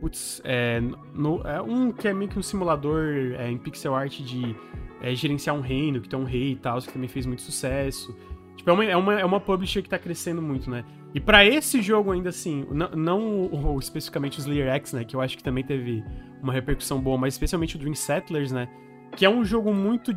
Putz, 0.00 0.40
é, 0.44 0.80
no- 1.12 1.40
é 1.44 1.60
um 1.60 1.90
que 1.90 2.06
é 2.06 2.14
meio 2.14 2.30
que 2.30 2.38
um 2.38 2.42
simulador 2.42 3.02
é, 3.38 3.50
em 3.50 3.58
pixel 3.58 3.92
art 3.94 4.20
de 4.20 4.54
é, 5.00 5.14
gerenciar 5.14 5.54
um 5.56 5.60
reino, 5.60 6.00
que 6.00 6.08
tem 6.08 6.18
um 6.18 6.24
rei 6.24 6.52
e 6.52 6.56
tal, 6.56 6.80
que 6.80 6.92
também 6.92 7.08
fez 7.08 7.26
muito 7.26 7.42
sucesso. 7.42 8.16
Tipo, 8.56 8.70
é 8.70 8.72
uma, 8.72 8.84
é 8.84 8.96
uma, 8.96 9.20
é 9.20 9.24
uma 9.24 9.40
publisher 9.40 9.82
que 9.82 9.88
tá 9.88 9.98
crescendo 9.98 10.40
muito, 10.40 10.70
né? 10.70 10.84
E 11.14 11.20
pra 11.20 11.44
esse 11.44 11.80
jogo 11.80 12.12
ainda 12.12 12.28
assim, 12.28 12.66
não, 12.70 12.90
não 12.90 13.78
especificamente 13.78 14.38
o 14.38 14.40
Slayer 14.40 14.68
X, 14.74 14.92
né? 14.92 15.04
Que 15.04 15.16
eu 15.16 15.20
acho 15.20 15.36
que 15.36 15.42
também 15.42 15.64
teve 15.64 16.02
uma 16.42 16.52
repercussão 16.52 17.00
boa, 17.00 17.16
mas 17.16 17.34
especialmente 17.34 17.76
o 17.76 17.78
Dream 17.78 17.94
Settlers, 17.94 18.52
né? 18.52 18.68
Que 19.16 19.24
é 19.24 19.30
um 19.30 19.44
jogo 19.44 19.72
muito 19.72 20.14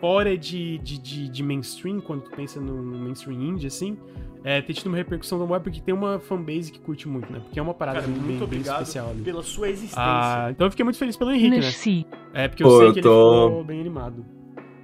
fora 0.00 0.36
de, 0.36 0.78
de, 0.78 0.98
de, 0.98 1.28
de 1.28 1.42
mainstream, 1.42 2.00
quando 2.00 2.22
tu 2.22 2.30
pensa 2.30 2.60
no, 2.60 2.82
no 2.82 2.98
mainstream 2.98 3.40
indie, 3.40 3.66
assim. 3.66 3.96
É, 4.44 4.60
ter 4.62 4.74
tido 4.74 4.86
uma 4.86 4.96
repercussão 4.96 5.38
tão 5.38 5.46
boa 5.48 5.58
porque 5.58 5.80
tem 5.80 5.92
uma 5.92 6.20
fanbase 6.20 6.70
que 6.70 6.78
curte 6.78 7.08
muito, 7.08 7.32
né? 7.32 7.40
Porque 7.40 7.58
é 7.58 7.62
uma 7.62 7.74
parada 7.74 8.00
Cara, 8.00 8.10
muito 8.12 8.22
bem, 8.24 8.34
bem 8.36 8.42
obrigado 8.44 8.82
especial 8.82 9.10
ali. 9.10 9.22
pela 9.22 9.42
sua 9.42 9.68
existência. 9.68 9.98
Ah, 10.00 10.48
então 10.52 10.66
eu 10.68 10.70
fiquei 10.70 10.84
muito 10.84 10.98
feliz 10.98 11.16
pelo 11.16 11.32
Henrique, 11.32 11.50
né? 11.50 11.56
Merci. 11.58 12.06
É, 12.32 12.46
porque 12.46 12.62
eu 12.62 12.68
Pô, 12.68 12.78
sei 12.78 12.86
eu 12.88 12.92
que 12.92 13.00
tô- 13.00 13.32
ele 13.42 13.48
ficou 13.48 13.64
bem 13.64 13.80
animado. 13.80 14.24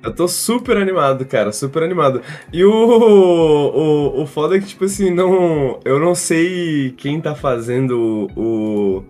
Eu 0.03 0.13
tô 0.13 0.27
super 0.27 0.77
animado, 0.77 1.25
cara, 1.27 1.53
super 1.53 1.85
animado. 1.85 2.21
E 2.53 2.65
o, 2.65 2.73
o, 2.73 4.23
o 4.23 4.27
foda 4.27 4.57
é 4.57 4.61
que, 4.61 4.67
tipo 4.67 4.85
assim, 4.85 5.11
não. 5.11 5.79
Eu 5.85 6.01
não 6.01 6.13
sei 6.15 6.91
quem 6.97 7.21
tá 7.21 7.37
fazendo 7.37 8.27
o. 8.37 9.05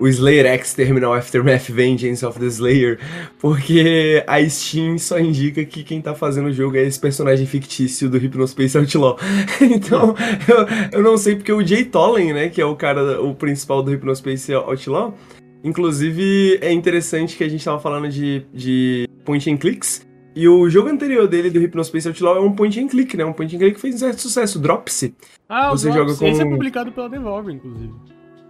O 0.00 0.08
Slayer 0.08 0.46
X 0.46 0.72
Terminal 0.72 1.12
Aftermath 1.12 1.68
Vengeance 1.68 2.24
of 2.24 2.40
the 2.40 2.46
Slayer, 2.46 2.98
porque 3.38 4.24
a 4.26 4.42
Steam 4.48 4.96
só 4.96 5.20
indica 5.20 5.62
que 5.64 5.84
quem 5.84 6.00
tá 6.00 6.14
fazendo 6.14 6.46
o 6.48 6.52
jogo 6.52 6.76
é 6.76 6.82
esse 6.82 6.98
personagem 6.98 7.46
fictício 7.46 8.08
do 8.08 8.16
Hypnospace 8.16 8.78
Outlaw. 8.78 9.18
então, 9.60 10.14
eu, 10.48 10.98
eu 10.98 11.02
não 11.02 11.18
sei 11.18 11.36
porque 11.36 11.52
o 11.52 11.64
Jay 11.64 11.84
Tolen, 11.84 12.32
né, 12.32 12.48
que 12.48 12.60
é 12.62 12.64
o 12.64 12.74
cara, 12.74 13.20
o 13.20 13.34
principal 13.34 13.82
do 13.82 13.90
Hypnospace 13.90 14.54
Outlaw, 14.54 15.14
inclusive 15.62 16.58
é 16.62 16.72
interessante 16.72 17.36
que 17.36 17.44
a 17.44 17.48
gente 17.48 17.62
tava 17.62 17.78
falando 17.78 18.08
de, 18.08 18.46
de 18.54 19.06
point 19.24 19.50
and 19.50 19.58
clicks, 19.58 20.08
e 20.34 20.48
o 20.48 20.70
jogo 20.70 20.88
anterior 20.88 21.26
dele, 21.26 21.50
do 21.50 21.58
Hypnospace 21.58 22.08
Outlaw, 22.08 22.36
é 22.36 22.40
um 22.40 22.52
point 22.52 22.80
and 22.80 22.86
click, 22.86 23.16
né? 23.16 23.24
Um 23.24 23.32
point 23.32 23.54
and 23.54 23.58
click 23.58 23.74
que 23.74 23.80
fez 23.80 23.96
um 23.96 23.98
certo 23.98 24.20
sucesso, 24.20 24.58
Dropsy. 24.60 25.14
Ah, 25.48 25.72
o 25.72 25.76
Você 25.76 25.90
Drops, 25.90 26.12
joga 26.12 26.18
com- 26.18 26.26
esse 26.26 26.40
é 26.40 26.44
publicado 26.44 26.92
pela 26.92 27.08
Devolver, 27.08 27.54
inclusive. 27.54 27.92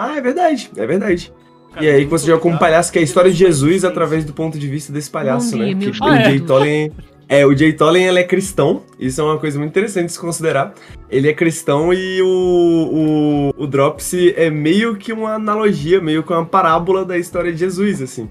Ah, 0.00 0.16
é 0.16 0.20
verdade, 0.22 0.70
é 0.74 0.86
verdade. 0.86 1.30
Cara, 1.74 1.84
e 1.84 1.90
aí 1.90 2.04
você 2.06 2.26
joga 2.26 2.40
com 2.40 2.50
um 2.50 2.56
palhaço 2.56 2.90
que 2.90 2.98
é 2.98 3.02
a 3.02 3.04
história 3.04 3.30
de 3.30 3.36
Jesus 3.36 3.84
através 3.84 4.24
do 4.24 4.32
ponto 4.32 4.58
de 4.58 4.66
vista 4.66 4.90
desse 4.90 5.10
palhaço, 5.10 5.52
Bom 5.52 5.58
né? 5.58 5.74
Que 5.74 5.90
o 5.90 6.08
é? 6.08 6.24
Jay 6.24 6.40
Tolen... 6.40 6.90
É, 7.28 7.46
o 7.46 7.54
Jay 7.54 7.72
Tolen, 7.72 8.06
ele 8.06 8.18
é 8.18 8.24
cristão, 8.24 8.82
isso 8.98 9.20
é 9.20 9.24
uma 9.24 9.38
coisa 9.38 9.56
muito 9.56 9.70
interessante 9.70 10.06
de 10.06 10.12
se 10.12 10.18
considerar. 10.18 10.74
Ele 11.08 11.28
é 11.28 11.32
cristão 11.32 11.92
e 11.92 12.20
o, 12.22 13.52
o, 13.56 13.62
o 13.62 13.66
Dropsy 13.68 14.34
é 14.36 14.50
meio 14.50 14.96
que 14.96 15.12
uma 15.12 15.34
analogia, 15.34 16.00
meio 16.00 16.24
que 16.24 16.32
uma 16.32 16.44
parábola 16.44 17.04
da 17.04 17.16
história 17.16 17.52
de 17.52 17.58
Jesus, 17.58 18.02
assim. 18.02 18.28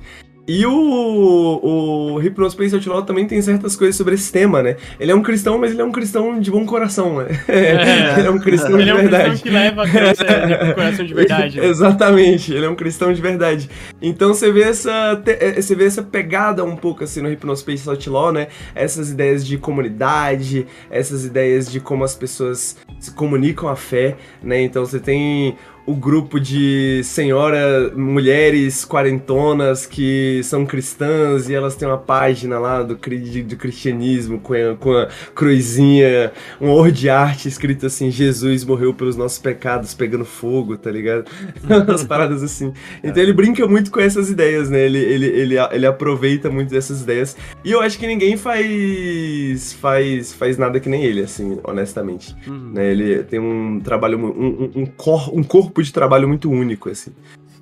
E 0.52 0.66
o, 0.66 1.60
o 1.62 2.18
Hypnospace 2.18 2.74
Outlaw 2.74 3.04
também 3.04 3.28
tem 3.28 3.40
certas 3.40 3.76
coisas 3.76 3.96
sobre 3.96 4.16
esse 4.16 4.32
tema, 4.32 4.64
né? 4.64 4.78
Ele 5.00 5.12
é 5.12 5.16
um 5.16 5.22
cristão, 5.22 5.60
mas 5.60 5.72
ele 5.74 5.82
é 5.82 5.86
um 5.86 5.92
cristão 5.92 6.40
de 6.40 6.50
bom 6.50 6.66
coração, 6.66 7.20
né? 7.20 7.28
É. 7.48 8.18
ele 8.18 8.28
é 8.28 8.32
um 8.32 8.40
cristão 8.40 8.72
Ele 8.74 8.86
de 8.86 8.90
é 8.90 8.94
um 8.96 8.98
verdade. 8.98 9.30
cristão 9.30 9.44
que 9.44 9.50
leva 9.52 9.84
a 9.84 9.92
coisa 9.92 10.24
né, 10.48 10.56
pro 10.58 10.74
coração 10.74 11.06
de 11.06 11.14
verdade. 11.14 11.62
né? 11.62 11.68
Exatamente, 11.68 12.52
ele 12.52 12.66
é 12.66 12.70
um 12.70 12.74
cristão 12.76 13.14
de 13.14 13.22
verdade. 13.22 13.70
Então 14.02 14.34
você 14.34 14.52
vê 14.52 14.64
essa 14.64 15.22
eh, 15.28 15.62
você 15.62 15.76
vê 15.76 15.86
essa 15.86 16.02
pegada 16.02 16.66
um 16.66 16.76
pouco 16.76 17.04
assim 17.04 17.22
no 17.22 17.30
Hypnospace 17.30 17.88
Outlaw, 17.88 18.32
né? 18.32 18.48
Essas 18.74 19.12
ideias 19.12 19.46
de 19.46 19.56
comunidade, 19.60 20.66
essas 20.90 21.26
ideias 21.26 21.72
de 21.72 21.80
como 21.80 22.04
as 22.04 22.16
pessoas 22.16 22.76
se 23.00 23.12
comunicam 23.12 23.70
a 23.70 23.76
fé, 23.76 24.16
né? 24.42 24.60
Então 24.64 24.84
você 24.84 25.00
tem 25.00 25.56
o 25.90 25.96
grupo 25.96 26.40
de 26.40 27.02
senhora, 27.04 27.92
mulheres 27.96 28.86
quarentonas 28.86 29.88
que 29.88 30.40
são 30.44 30.64
cristãs 30.64 31.50
e 31.50 31.56
elas 31.56 31.76
têm 31.76 31.88
uma 31.88 31.98
página 31.98 32.60
lá 32.60 32.84
do, 32.84 32.94
do 32.94 33.56
cristianismo 33.58 34.40
com 34.40 34.54
a, 34.54 34.76
com 34.76 34.96
a 34.96 35.08
cruzinha, 35.34 36.32
um 36.62 36.70
horror 36.70 36.92
de 36.92 37.10
arte 37.10 37.48
escrito 37.48 37.88
assim: 37.88 38.12
Jesus 38.12 38.64
morreu 38.64 38.94
pelos 38.94 39.16
nossos 39.16 39.40
pecados, 39.40 39.96
pegando 39.96 40.26
fogo, 40.26 40.78
tá 40.78 40.92
ligado? 40.92 41.26
As 41.92 42.04
paradas 42.04 42.44
assim. 42.44 42.72
Então 43.04 43.24
ele 43.24 43.34
brinca 43.34 43.68
muito 43.68 43.90
com 43.90 44.00
essas 44.00 44.30
ideias, 44.30 44.70
né? 44.70 44.86
Ele, 44.86 45.00
ele, 45.00 45.26
ele, 45.26 45.56
ele 45.72 45.88
aproveita 45.88 46.52
muito 46.52 46.70
dessas 46.70 47.02
ideias. 47.02 47.36
E 47.64 47.72
eu 47.72 47.82
acho 47.82 47.98
que 47.98 48.06
ninguém 48.06 48.38
faz, 48.38 49.74
faz, 49.74 50.34
faz 50.34 50.56
nada 50.56 50.80
que 50.80 50.88
nem 50.88 51.04
ele, 51.04 51.22
assim, 51.22 51.60
honestamente. 51.64 52.36
Uhum. 52.46 52.74
Né? 52.76 52.92
Ele 52.92 53.24
tem 53.24 53.40
um 53.40 53.80
trabalho, 53.80 54.20
um, 54.20 54.28
um, 54.28 54.72
um, 54.82 54.86
cor, 54.86 55.36
um 55.36 55.42
corpo 55.42 55.79
de 55.84 55.94
trabalho 55.94 56.28
muito 56.28 56.50
único, 56.50 56.90
assim. 56.90 57.12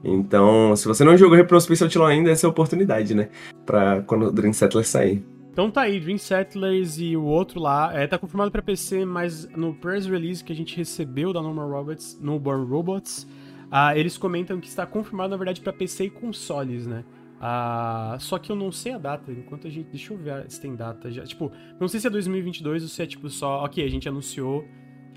Então, 0.04 0.76
se 0.76 0.88
você 0.88 1.04
não 1.04 1.18
jogou 1.18 1.36
Reprospace 1.36 1.84
Outlaw 1.84 2.08
ainda, 2.08 2.30
essa 2.30 2.46
é 2.46 2.48
a 2.48 2.52
oportunidade, 2.52 3.16
né? 3.16 3.30
Pra 3.66 4.02
quando 4.04 4.28
o 4.28 4.32
Dream 4.32 4.54
Settler 4.54 4.86
sair. 4.86 5.24
Então 5.52 5.72
tá 5.72 5.82
aí, 5.82 6.00
Dream 6.00 6.20
Settlers 6.20 7.00
e 7.00 7.18
o 7.18 7.24
outro 7.24 7.60
lá, 7.60 7.92
é, 7.92 8.06
tá 8.06 8.16
confirmado 8.18 8.52
pra 8.52 8.62
PC, 8.62 9.06
mas 9.06 9.50
no 9.56 9.74
press 9.74 10.06
release 10.06 10.44
que 10.44 10.54
a 10.54 10.56
gente 10.56 10.78
recebeu 10.78 11.34
da 11.34 11.42
Normal 11.42 11.68
Robots, 11.68 12.20
Newborn 12.22 12.64
Robots, 12.68 13.28
ah, 13.72 13.98
eles 13.98 14.18
comentam 14.18 14.60
que 14.60 14.68
está 14.68 14.86
confirmado, 14.86 15.32
na 15.32 15.38
verdade, 15.38 15.60
pra 15.60 15.74
PC 15.74 16.06
e 16.06 16.10
consoles, 16.12 16.86
né? 16.86 17.04
Ah, 17.42 18.18
só 18.20 18.38
que 18.38 18.52
eu 18.52 18.56
não 18.56 18.72
sei 18.72 18.94
a 18.94 18.98
data, 18.98 19.32
enquanto 19.32 19.68
a 19.68 19.70
gente... 19.70 19.90
Deixa 19.90 20.14
eu 20.14 20.18
ver 20.18 20.46
se 20.50 20.62
tem 20.62 20.76
data 20.76 21.12
já. 21.12 21.24
Tipo, 21.24 21.52
não 21.80 21.88
sei 21.88 22.00
se 22.00 22.08
é 22.08 22.10
2022 22.10 22.84
ou 22.84 22.90
se 22.90 23.02
é 23.02 23.06
tipo 23.06 23.30
só... 23.30 23.64
Ok, 23.64 23.84
a 23.84 23.90
gente 23.90 24.08
anunciou 24.08 24.64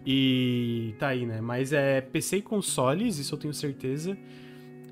e 0.07 0.95
tá 0.99 1.09
aí, 1.09 1.27
né? 1.27 1.41
Mas 1.41 1.73
é 1.73 2.01
PC 2.01 2.39
e 2.39 2.43
consoles, 2.43 3.19
isso 3.19 3.35
eu 3.35 3.39
tenho 3.39 3.55
certeza. 3.55 4.17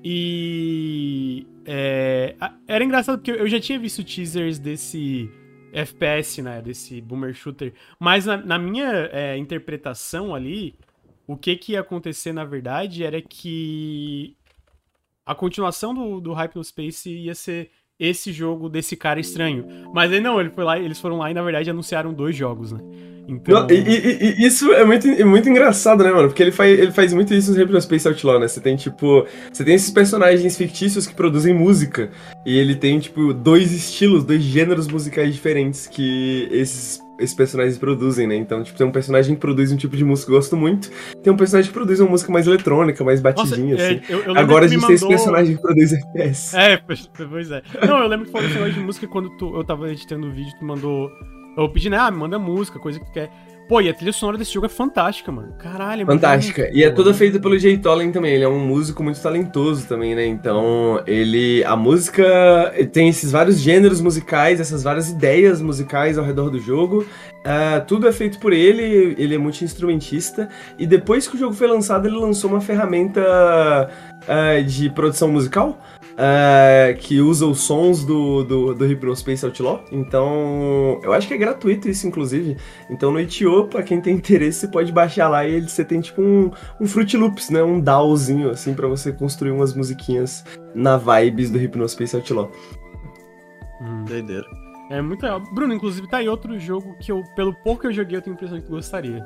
E 0.03 1.45
é, 1.65 2.35
era 2.67 2.83
engraçado 2.83 3.17
porque 3.17 3.31
eu 3.31 3.47
já 3.47 3.59
tinha 3.59 3.77
visto 3.77 4.03
teasers 4.03 4.59
desse 4.59 5.29
FPS, 5.73 6.41
né? 6.41 6.61
Desse 6.61 7.01
boomer 7.01 7.33
shooter. 7.33 7.73
Mas 7.99 8.25
na, 8.25 8.37
na 8.37 8.59
minha 8.59 9.09
é, 9.11 9.37
interpretação 9.37 10.33
ali, 10.33 10.75
o 11.27 11.35
que 11.35 11.55
que 11.55 11.73
ia 11.73 11.81
acontecer 11.81 12.33
na 12.33 12.45
verdade 12.45 13.03
era 13.03 13.21
que 13.21 14.35
a 15.25 15.35
continuação 15.35 15.93
do, 15.93 16.19
do 16.19 16.33
Hypnospace 16.33 17.09
ia 17.09 17.35
ser 17.35 17.71
esse 17.99 18.31
jogo 18.31 18.69
desse 18.69 18.95
cara 18.95 19.19
estranho. 19.19 19.65
Mas 19.93 20.11
aí 20.11 20.19
não, 20.21 20.39
ele 20.39 20.49
foi 20.49 20.63
lá, 20.63 20.79
eles 20.79 20.99
foram 20.99 21.17
lá 21.17 21.29
e 21.29 21.33
na 21.33 21.41
verdade 21.43 21.69
anunciaram 21.69 22.13
dois 22.13 22.35
jogos, 22.35 22.71
né? 22.71 22.79
Então, 23.27 23.61
Não, 23.61 23.69
e, 23.69 23.75
e- 23.75 24.35
e 24.41 24.47
isso 24.47 24.73
é 24.73 24.83
muito, 24.83 25.07
é 25.07 25.23
muito 25.23 25.47
engraçado, 25.47 26.03
né, 26.03 26.11
mano? 26.11 26.29
Porque 26.29 26.41
ele 26.41 26.51
faz, 26.51 26.79
ele 26.79 26.91
faz 26.91 27.13
muito 27.13 27.31
isso 27.31 27.51
no 27.51 27.57
Hypnospace 27.59 28.07
Outlaw, 28.07 28.39
né? 28.39 28.47
Você 28.47 28.59
tem, 28.59 28.75
tipo... 28.75 29.23
Você 29.53 29.63
tem 29.63 29.75
esses 29.75 29.91
personagens 29.91 30.57
fictícios 30.57 31.05
que 31.05 31.13
produzem 31.13 31.53
música. 31.53 32.09
E 32.43 32.57
ele 32.57 32.73
tem, 32.73 32.97
tipo, 32.99 33.31
dois 33.31 33.71
estilos, 33.71 34.23
dois 34.23 34.41
gêneros 34.41 34.87
musicais 34.87 35.31
diferentes 35.31 35.85
que 35.85 36.47
esses, 36.49 36.99
esses 37.19 37.35
personagens 37.35 37.77
produzem, 37.77 38.25
né? 38.27 38.35
Então, 38.35 38.63
tipo, 38.63 38.77
tem 38.77 38.87
um 38.87 38.91
personagem 38.91 39.35
que 39.35 39.41
produz 39.41 39.71
um 39.71 39.77
tipo 39.77 39.95
de 39.97 40.03
música 40.05 40.27
que 40.27 40.31
eu 40.31 40.37
gosto 40.37 40.55
muito. 40.57 40.89
Tem 41.21 41.31
um 41.31 41.37
personagem 41.37 41.69
que 41.69 41.73
produz 41.77 41.99
uma 41.99 42.09
música 42.09 42.31
mais 42.31 42.47
eletrônica, 42.47 43.03
mais 43.03 43.21
nossa, 43.21 43.35
batidinha, 43.43 43.75
é, 43.75 43.85
assim. 43.85 44.01
eu, 44.09 44.19
eu 44.19 44.27
lembro 44.27 44.39
Agora 44.41 44.65
a 44.65 44.67
gente 44.67 44.85
tem 44.85 44.95
esse 44.95 45.03
mandou- 45.03 45.17
personagem 45.17 45.55
que 45.55 45.61
produz 45.61 45.93
FPS. 45.93 46.57
É, 46.57 46.77
pois 46.77 47.51
é. 47.51 47.61
Não, 47.85 47.99
eu 47.99 48.07
lembro 48.07 48.25
que 48.25 48.31
falou 48.31 48.47
esse 48.47 48.55
negócio 48.55 48.73
de 48.75 48.79
música 48.81 49.07
quando 49.07 49.29
tu- 49.37 49.55
eu 49.55 49.63
tava 49.63 49.91
editando 49.91 50.27
o 50.27 50.31
vídeo, 50.31 50.51
tu 50.59 50.65
mandou. 50.65 51.09
Eu 51.57 51.67
pedi, 51.69 51.89
né? 51.89 51.97
Ah, 51.97 52.09
me 52.11 52.17
manda 52.17 52.39
música, 52.39 52.79
coisa 52.79 52.99
que 52.99 53.05
tu 53.05 53.11
quer. 53.11 53.29
Pô, 53.69 53.79
e 53.79 53.87
a 53.87 53.93
trilha 53.93 54.11
sonora 54.11 54.35
desse 54.35 54.51
jogo 54.51 54.65
é 54.65 54.69
fantástica, 54.69 55.31
mano. 55.31 55.53
Caralho, 55.59 56.01
é 56.01 56.05
Fantástica. 56.07 56.63
bonito, 56.63 56.75
E 56.75 56.83
é 56.83 56.89
toda 56.89 57.13
feita 57.13 57.39
pelo 57.39 57.55
Jay 57.59 57.77
Tolen 57.77 58.11
também. 58.11 58.33
Ele 58.33 58.43
é 58.43 58.49
um 58.49 58.65
músico 58.65 59.03
muito 59.03 59.21
talentoso 59.21 59.87
também, 59.87 60.15
né? 60.15 60.25
Então, 60.25 61.03
ele. 61.05 61.63
A 61.65 61.75
música 61.75 62.73
tem 62.91 63.09
esses 63.09 63.31
vários 63.31 63.59
gêneros 63.59 64.01
musicais, 64.01 64.59
essas 64.59 64.81
várias 64.81 65.11
ideias 65.11 65.61
musicais 65.61 66.17
ao 66.17 66.25
redor 66.25 66.49
do 66.49 66.57
jogo. 66.57 67.05
Ah, 67.45 67.79
tudo 67.79 68.07
é 68.07 68.11
feito 68.11 68.39
por 68.39 68.53
ele, 68.53 69.15
ele 69.19 69.35
é 69.35 69.37
multi-instrumentista. 69.37 70.49
E 70.79 70.87
depois 70.87 71.27
que 71.27 71.35
o 71.35 71.39
jogo 71.39 71.53
foi 71.53 71.67
lançado, 71.67 72.07
ele 72.07 72.17
lançou 72.17 72.49
uma 72.49 72.61
ferramenta 72.61 73.21
ah, 74.27 74.61
de 74.65 74.89
produção 74.89 75.31
musical. 75.31 75.79
Ah, 76.21 76.93
que 76.99 77.21
usa 77.21 77.45
os 77.45 77.61
sons 77.61 78.03
do, 78.03 78.43
do, 78.43 78.73
do 78.75 78.85
Hypnospace 78.85 79.45
Outlaw. 79.45 79.85
Então, 79.89 80.99
eu 81.01 81.13
acho 81.13 81.25
que 81.25 81.33
é 81.33 81.37
gratuito 81.37 81.87
isso, 81.87 82.05
inclusive. 82.05 82.57
Então 82.89 83.09
no 83.09 83.21
itch.io, 83.21 83.67
pra 83.67 83.81
quem 83.83 84.01
tem 84.01 84.15
interesse, 84.15 84.59
você 84.59 84.67
pode 84.67 84.91
baixar 84.91 85.29
lá 85.29 85.47
e 85.47 85.53
ele, 85.53 85.69
você 85.69 85.85
tem 85.85 86.01
tipo 86.01 86.21
um, 86.21 86.51
um 86.81 86.85
Fruit 86.85 87.15
Loops, 87.15 87.49
né? 87.49 87.63
Um 87.63 87.79
DAWzinho, 87.79 88.49
assim, 88.49 88.73
pra 88.73 88.85
você 88.85 89.13
construir 89.13 89.51
umas 89.51 89.73
musiquinhas 89.73 90.43
na 90.75 90.97
vibes 90.97 91.49
do 91.49 91.57
Hypnospace 91.57 92.17
Outlaw. 92.17 92.51
Hum, 93.81 94.03
Doideira. 94.03 94.45
é 94.89 95.01
muito 95.01 95.23
legal. 95.23 95.41
Bruno, 95.53 95.73
inclusive, 95.73 96.05
tá 96.09 96.17
aí 96.17 96.27
outro 96.27 96.59
jogo 96.59 96.97
que 96.99 97.13
eu, 97.13 97.23
pelo 97.33 97.53
pouco 97.63 97.81
que 97.81 97.87
eu 97.87 97.93
joguei, 97.93 98.17
eu 98.17 98.21
tenho 98.21 98.33
a 98.33 98.35
impressão 98.35 98.59
que 98.59 98.65
tu 98.65 98.71
gostaria. 98.71 99.23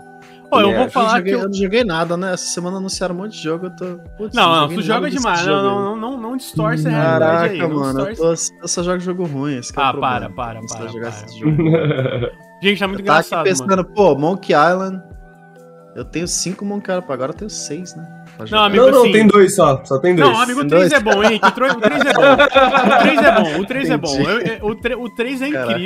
Ó, 0.54 0.62
eu 0.62 0.70
É, 0.70 0.78
vou 0.80 0.90
falar 0.90 1.06
eu, 1.06 1.18
joguei, 1.18 1.24
que 1.34 1.38
eu 1.38 1.42
eu. 1.44 1.48
não 1.50 1.54
joguei 1.54 1.84
nada, 1.84 2.18
né? 2.18 2.34
Essa 2.34 2.46
semana 2.46 2.78
anunciaram 2.78 3.16
um 3.16 3.18
monte 3.20 3.32
de 3.34 3.44
jogo, 3.44 3.66
eu 3.68 3.76
tô. 3.76 3.86
Putz, 4.18 4.36
Não, 4.36 4.48
não, 4.50 4.62
joguei 4.62 4.78
tu 4.78 4.88
nada 4.88 4.94
joga 4.94 5.10
demais. 5.12 5.46
Não, 5.48 5.64
não, 5.64 5.84
não, 5.84 5.98
não, 5.98 6.18
não 6.22 6.38
distorce 6.38 6.88
a 6.88 6.92
realidade 6.92 7.20
Caraca, 7.20 7.54
aí. 7.54 7.60
Não 7.60 7.70
mano, 7.80 8.00
eu, 8.10 8.16
tô, 8.16 8.30
eu 8.34 8.68
só 8.68 8.84
jogo 8.84 9.00
jogo 9.00 9.24
ruim. 9.26 9.58
Esse 9.58 9.74
que 9.74 9.80
é 9.80 9.84
o 9.84 9.86
Ah, 9.86 9.92
problema. 9.92 10.20
para, 10.20 10.30
para, 10.30 10.60
para, 10.68 10.86
a 10.86 10.88
jogar 10.88 11.12
para. 11.12 11.26
esse 11.26 11.40
jogo. 11.40 11.58
Gente, 12.64 12.80
tá 12.80 12.88
muito 12.88 13.00
Eu 13.00 13.04
engraçado, 13.04 13.44
pensando, 13.44 13.70
mano. 13.70 13.86
pô, 13.86 14.16
Monkey 14.16 14.54
Island. 14.54 15.02
Eu 15.96 16.04
tenho 16.06 16.28
cinco 16.28 16.66
Monkey 16.66 16.90
Island, 16.92 17.06
agora 17.12 17.32
eu 17.32 17.36
tenho 17.36 17.50
seis, 17.52 17.96
né? 17.96 18.08
Jogar. 18.46 18.66
amigo, 18.66 18.86
não, 18.86 18.92
não, 18.92 19.02
assim- 19.02 19.12
tem 19.12 19.28
dois 19.28 19.56
só. 19.56 19.84
Só 19.86 20.00
tem 20.00 20.16
dois. 20.16 20.28
Não, 20.28 20.40
amigo, 20.42 20.60
o 20.62 20.68
Tem 20.68 20.70
3 20.70 20.90
dois? 20.90 20.94
é 20.94 21.00
bom, 21.04 21.24
Henrique. 21.24 21.46
O 21.48 21.52
3 21.52 21.72
é 22.06 22.14
bom. 22.14 22.24
O 22.34 22.98
3 22.98 23.20
é 23.22 23.32
bom, 23.42 23.60
o 23.62 23.66
3 23.68 23.90
é 23.92 23.98
bom. 23.98 24.14
Entendi. 24.22 24.30
Eu- 24.50 24.58
eu- 24.58 24.66
o, 24.66 24.76
tre- 24.76 24.96
o 24.96 25.10
3 25.16 25.42
é 25.44 25.52
Caraca. 25.52 25.80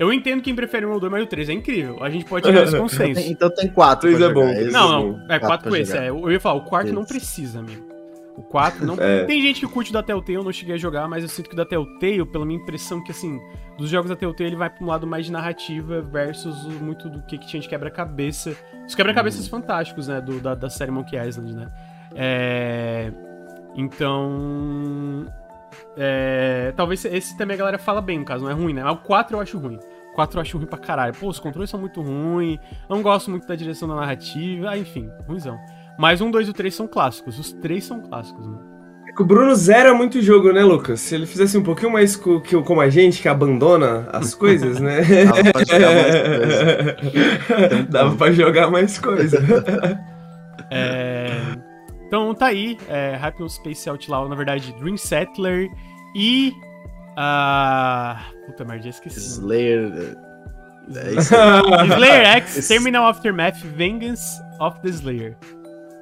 Eu 0.00 0.12
entendo 0.12 0.40
quem 0.42 0.54
prefere 0.54 0.86
ou 0.86 0.98
dois, 0.98 1.12
mas 1.12 1.22
o 1.22 1.26
3 1.26 1.48
é 1.50 1.52
incrível. 1.52 2.02
A 2.02 2.08
gente 2.08 2.24
pode 2.24 2.46
chegar 2.46 2.62
nesse 2.62 2.76
consenso. 2.78 3.20
Então 3.30 3.50
tem 3.54 3.68
quatro. 3.68 4.08
Três 4.08 4.16
pra 4.18 4.26
é 4.28 4.32
bom, 4.32 4.48
esse 4.50 4.70
Não, 4.72 4.88
é 4.88 4.92
não. 4.92 5.12
bom. 5.12 5.20
É 5.28 5.38
4 5.38 5.58
pra 5.62 5.70
com 5.70 5.76
esse. 5.76 5.96
É. 5.96 6.08
Eu 6.08 6.30
ia 6.32 6.40
falar, 6.40 6.54
o 6.56 6.64
quarto 6.64 6.90
não 6.92 7.02
Esse. 7.02 7.12
precisa, 7.12 7.58
amigo. 7.60 7.84
O 8.36 8.42
4 8.42 8.86
não. 8.86 8.94
É. 8.98 9.24
Tem 9.26 9.42
gente 9.42 9.60
que 9.60 9.66
curte 9.70 9.90
o 9.90 9.92
da 9.92 10.02
Telltale, 10.02 10.34
eu 10.38 10.42
não 10.44 10.52
cheguei 10.52 10.74
a 10.74 10.78
jogar, 10.78 11.06
mas 11.06 11.22
eu 11.22 11.28
sinto 11.28 11.48
que 11.48 11.54
o 11.54 11.56
da 11.56 11.66
Telltale, 11.66 12.24
pela 12.24 12.46
minha 12.46 12.58
impressão, 12.58 13.04
que 13.04 13.10
assim, 13.10 13.38
dos 13.76 13.90
jogos 13.90 14.08
da 14.08 14.16
Telltale, 14.16 14.48
ele 14.48 14.56
vai 14.56 14.70
pra 14.70 14.82
um 14.82 14.88
lado 14.88 15.06
mais 15.06 15.26
de 15.26 15.32
narrativa 15.32 16.00
versus 16.00 16.64
o- 16.64 16.70
muito 16.82 17.10
do 17.10 17.20
que, 17.26 17.36
que 17.36 17.46
tinha 17.46 17.60
de 17.60 17.68
quebra-cabeça. 17.68 18.56
Os 18.88 18.94
quebra-cabeças 18.94 19.46
fantásticos, 19.48 20.08
né? 20.08 20.18
Do, 20.22 20.40
da, 20.40 20.54
da 20.54 20.70
série 20.70 20.90
Monkey 20.90 21.16
Island, 21.18 21.54
né? 21.54 21.68
É. 22.16 23.12
Então. 23.76 25.26
É, 25.96 26.72
talvez 26.76 27.04
esse 27.04 27.36
também 27.36 27.54
a 27.54 27.58
galera 27.58 27.78
fala 27.78 28.00
bem, 28.00 28.18
no 28.18 28.24
caso, 28.24 28.44
não 28.44 28.50
é 28.50 28.54
ruim, 28.54 28.72
né? 28.72 28.82
Mas 28.82 28.94
o 28.94 28.98
4 28.98 29.36
eu 29.36 29.40
acho 29.40 29.58
ruim. 29.58 29.78
O 30.10 30.14
4 30.14 30.38
eu 30.38 30.42
acho 30.42 30.56
ruim 30.58 30.66
pra 30.66 30.78
caralho. 30.78 31.14
Pô, 31.14 31.28
os 31.28 31.38
controles 31.40 31.70
são 31.70 31.78
muito 31.80 32.00
ruins, 32.02 32.58
não 32.88 33.00
gosto 33.02 33.30
muito 33.30 33.46
da 33.46 33.54
direção 33.54 33.88
da 33.88 33.94
narrativa, 33.94 34.70
ah, 34.70 34.78
enfim, 34.78 35.08
ruimzão. 35.26 35.58
Mas 35.98 36.20
um, 36.20 36.30
dois 36.30 36.46
e 36.48 36.50
o 36.50 36.54
3 36.54 36.74
são 36.74 36.86
clássicos. 36.88 37.38
Os 37.38 37.52
três 37.52 37.84
são 37.84 38.00
clássicos, 38.00 38.46
mano. 38.46 38.68
É 39.06 39.12
que 39.12 39.22
O 39.22 39.24
Bruno 39.24 39.54
zera 39.56 39.92
muito 39.92 40.20
jogo, 40.22 40.52
né, 40.52 40.62
Lucas? 40.62 41.00
Se 41.00 41.14
ele 41.14 41.26
fizesse 41.26 41.58
um 41.58 41.62
pouquinho 41.62 41.92
mais 41.92 42.14
co- 42.16 42.40
que- 42.40 42.60
como 42.62 42.80
a 42.80 42.88
gente, 42.88 43.20
que 43.20 43.28
abandona 43.28 44.08
as 44.12 44.34
coisas, 44.34 44.78
né? 44.80 45.00
Dava 45.34 45.52
pra 45.52 45.62
jogar 45.66 45.90
mais 45.92 46.18
coisa. 46.20 47.84
Dava 47.90 48.16
pra 48.16 48.32
jogar 48.32 48.70
mais 48.70 48.98
coisa. 48.98 49.38
É, 50.72 51.26
Então 52.06 52.32
tá 52.34 52.46
aí, 52.46 52.78
é, 52.88 53.16
Hypnospace 53.16 53.88
Outlaw, 53.88 54.28
na 54.28 54.36
verdade, 54.36 54.72
Dream 54.78 54.96
Settler 54.96 55.68
e. 56.14 56.52
Ah. 57.16 58.22
Puta 58.46 58.64
merda, 58.64 58.84
já 58.84 58.90
esqueci. 58.90 59.18
Slayer. 59.18 60.16
É. 60.94 61.20
Slayer 61.94 62.26
X 62.38 62.68
Terminal 62.68 63.06
Aftermath 63.06 63.58
Vengeance 63.58 64.40
of 64.58 64.80
the 64.80 64.88
Slayer. 64.88 65.36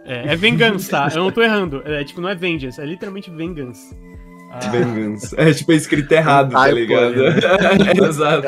É, 0.04 0.32
é 0.32 0.36
Vengeance, 0.36 0.88
tá? 0.88 1.08
Eu 1.14 1.24
não 1.24 1.30
tô 1.30 1.42
errando. 1.42 1.82
É 1.84 2.02
tipo, 2.02 2.20
não 2.20 2.28
é 2.28 2.34
Vengeance, 2.34 2.80
é 2.80 2.84
literalmente 2.86 3.30
Vengeance. 3.30 3.94
Ah, 4.50 4.58
Vengeance. 4.70 5.34
É 5.38 5.52
tipo 5.52 5.72
escrito 5.72 6.10
errado, 6.10 6.52
tá 6.52 6.68
ligado? 6.68 7.14
ali, 7.14 8.00
Exato. 8.08 8.46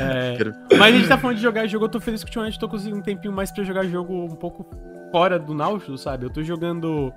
é. 0.00 0.36
Mas 0.78 0.94
a 0.94 0.96
gente 0.96 1.08
tá 1.08 1.18
falando 1.18 1.36
de 1.36 1.42
jogar 1.42 1.66
jogo, 1.66 1.86
eu 1.86 1.88
tô 1.88 1.98
feliz 2.00 2.22
que 2.22 2.28
ultimamente 2.28 2.58
tô 2.58 2.68
conseguindo 2.68 2.98
um 2.98 3.02
tempinho 3.02 3.34
mais 3.34 3.50
pra 3.50 3.64
jogar 3.64 3.84
jogo 3.86 4.14
um 4.14 4.36
pouco 4.36 4.64
fora 5.10 5.38
do 5.40 5.52
Nautilus, 5.52 6.02
sabe? 6.02 6.26
Eu 6.26 6.30
tô 6.30 6.42
jogando 6.44 7.12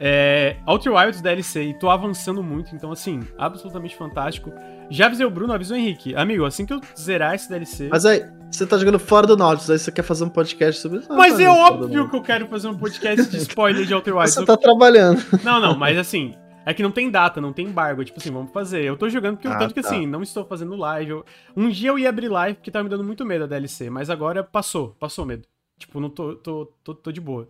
é, 0.00 0.56
Outer 0.66 0.92
Wilds 0.92 1.20
DLC 1.20 1.62
e 1.64 1.78
tô 1.78 1.88
avançando 1.88 2.42
muito, 2.42 2.74
então 2.74 2.90
assim, 2.90 3.20
absolutamente 3.38 3.96
fantástico. 3.96 4.52
Já 4.90 5.06
avisei 5.06 5.24
o 5.24 5.30
Bruno, 5.30 5.52
avisou 5.52 5.76
o 5.76 5.80
Henrique. 5.80 6.14
Amigo, 6.14 6.44
assim 6.44 6.66
que 6.66 6.72
eu 6.72 6.80
zerar 6.98 7.34
esse 7.34 7.48
DLC... 7.48 7.88
Mas 7.90 8.04
aí, 8.04 8.22
você 8.50 8.66
tá 8.66 8.76
jogando 8.76 8.98
fora 8.98 9.26
do 9.26 9.36
Nautilus, 9.36 9.70
aí 9.70 9.78
você 9.78 9.90
quer 9.90 10.02
fazer 10.02 10.24
um 10.24 10.28
podcast 10.28 10.80
sobre 10.80 10.98
isso? 10.98 11.12
Ah, 11.12 11.16
Mas 11.16 11.34
tá 11.36 11.42
é 11.42 11.46
do 11.46 11.52
óbvio 11.52 12.10
que 12.10 12.16
eu 12.16 12.22
quero 12.22 12.46
fazer 12.48 12.68
um 12.68 12.76
podcast 12.76 13.30
de 13.30 13.36
spoiler 13.38 13.84
de 13.86 13.94
Outer 13.94 14.16
Wilds. 14.16 14.34
Você 14.34 14.40
Eu- 14.40 14.46
tá 14.46 14.56
trabalhando. 14.56 15.22
Não, 15.42 15.58
não, 15.60 15.76
mas 15.76 15.96
assim, 15.96 16.34
é 16.66 16.74
que 16.74 16.82
não 16.82 16.90
tem 16.90 17.10
data, 17.10 17.40
não 17.40 17.52
tem 17.52 17.66
embargo. 17.66 18.04
Tipo 18.04 18.18
assim, 18.20 18.30
vamos 18.30 18.52
fazer. 18.52 18.84
Eu 18.84 18.96
tô 18.96 19.08
jogando 19.08 19.36
porque 19.36 19.48
eu 19.48 19.52
Ah, 19.52 19.58
tanto 19.58 19.74
que 19.74 19.80
tá. 19.80 19.88
assim, 19.88 20.06
não 20.06 20.22
estou 20.22 20.44
fazendo 20.44 20.76
live. 20.76 21.10
eu- 21.12 21.24
Um 21.56 21.68
dia 21.70 21.90
eu 21.90 21.98
ia 21.98 22.08
abrir 22.08 22.28
live 22.28 22.56
porque 22.56 22.70
tava 22.70 22.84
me 22.84 22.90
dando 22.90 23.04
muito 23.04 23.24
medo 23.24 23.40
da 23.46 23.56
DLC, 23.56 23.88
mas 23.90 24.10
agora 24.10 24.42
passou, 24.44 24.90
passou 25.00 25.24
o 25.24 25.28
medo. 25.28 25.46
Tipo, 25.78 25.98
não 25.98 26.08
tô, 26.10 26.36
tô, 26.36 26.66
tô, 26.84 26.94
tô 26.94 27.10
de 27.10 27.20
boa. 27.20 27.48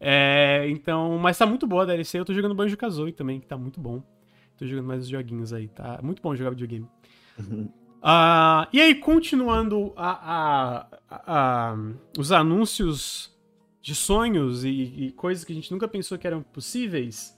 É, 0.00 0.66
então, 0.68 1.18
mas 1.18 1.38
tá 1.38 1.46
muito 1.46 1.66
boa 1.66 1.82
a 1.82 1.86
DLC. 1.86 2.18
Eu 2.18 2.24
tô 2.24 2.34
jogando 2.34 2.54
Banjo 2.54 2.76
Kazooie 2.76 3.12
também, 3.12 3.40
que 3.40 3.46
tá 3.46 3.56
muito 3.56 3.80
bom. 3.80 4.02
Tô 4.58 4.66
jogando 4.66 4.86
mais 4.86 5.02
os 5.02 5.08
joguinhos 5.08 5.52
aí, 5.52 5.68
tá 5.68 6.00
muito 6.02 6.20
bom 6.22 6.34
jogar 6.34 6.50
videogame. 6.50 6.86
Ah, 8.08 8.68
e 8.72 8.80
aí, 8.80 8.94
continuando 8.94 9.92
a, 9.96 10.10
a- 10.36 10.86
a- 11.10 11.76
os 12.16 12.30
anúncios 12.30 13.34
de 13.82 13.96
sonhos 13.96 14.62
e, 14.64 14.68
e 14.70 15.12
coisas 15.12 15.44
que 15.44 15.50
a 15.52 15.54
gente 15.56 15.72
nunca 15.72 15.88
pensou 15.88 16.16
que 16.16 16.24
eram 16.26 16.40
possíveis, 16.40 17.36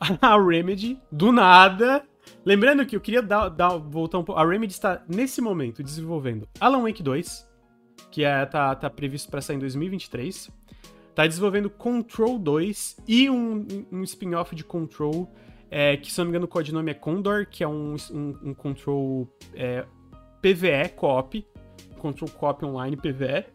a 0.20 0.36
Remedy, 0.42 0.98
do 1.12 1.30
nada. 1.30 2.04
Lembrando 2.44 2.84
que 2.84 2.96
eu 2.96 3.00
queria 3.00 3.22
dar, 3.22 3.50
dar- 3.50 3.76
voltar 3.76 4.18
um 4.18 4.24
pouco. 4.24 4.40
A 4.40 4.44
Remedy 4.44 4.72
está, 4.72 5.00
nesse 5.06 5.40
momento, 5.40 5.80
desenvolvendo 5.80 6.48
Alan 6.58 6.82
Wake 6.82 7.02
2, 7.02 7.48
que 8.10 8.24
é, 8.24 8.44
tá, 8.46 8.74
tá 8.74 8.90
previsto 8.90 9.30
para 9.30 9.40
sair 9.42 9.56
em 9.56 9.60
2023. 9.60 10.50
Tá 11.14 11.26
desenvolvendo 11.26 11.70
Control 11.70 12.38
2 12.38 12.96
e 13.06 13.30
um, 13.30 13.66
um 13.92 14.02
spin-off 14.02 14.54
de 14.54 14.64
Control, 14.64 15.32
é, 15.70 15.96
que 15.96 16.12
se 16.12 16.18
não 16.18 16.24
me 16.24 16.30
engano 16.30 16.46
o 16.46 16.48
codinome 16.48 16.90
é 16.90 16.94
Condor, 16.94 17.46
que 17.48 17.62
é 17.62 17.68
um, 17.68 17.94
um, 18.10 18.38
um 18.50 18.54
Control 18.54 19.28
é, 19.54 19.86
PVE 20.42 20.90
co-op. 20.96 21.46
Control 21.98 22.30
Co-op 22.30 22.64
Online 22.64 22.96
PVE. 22.96 23.46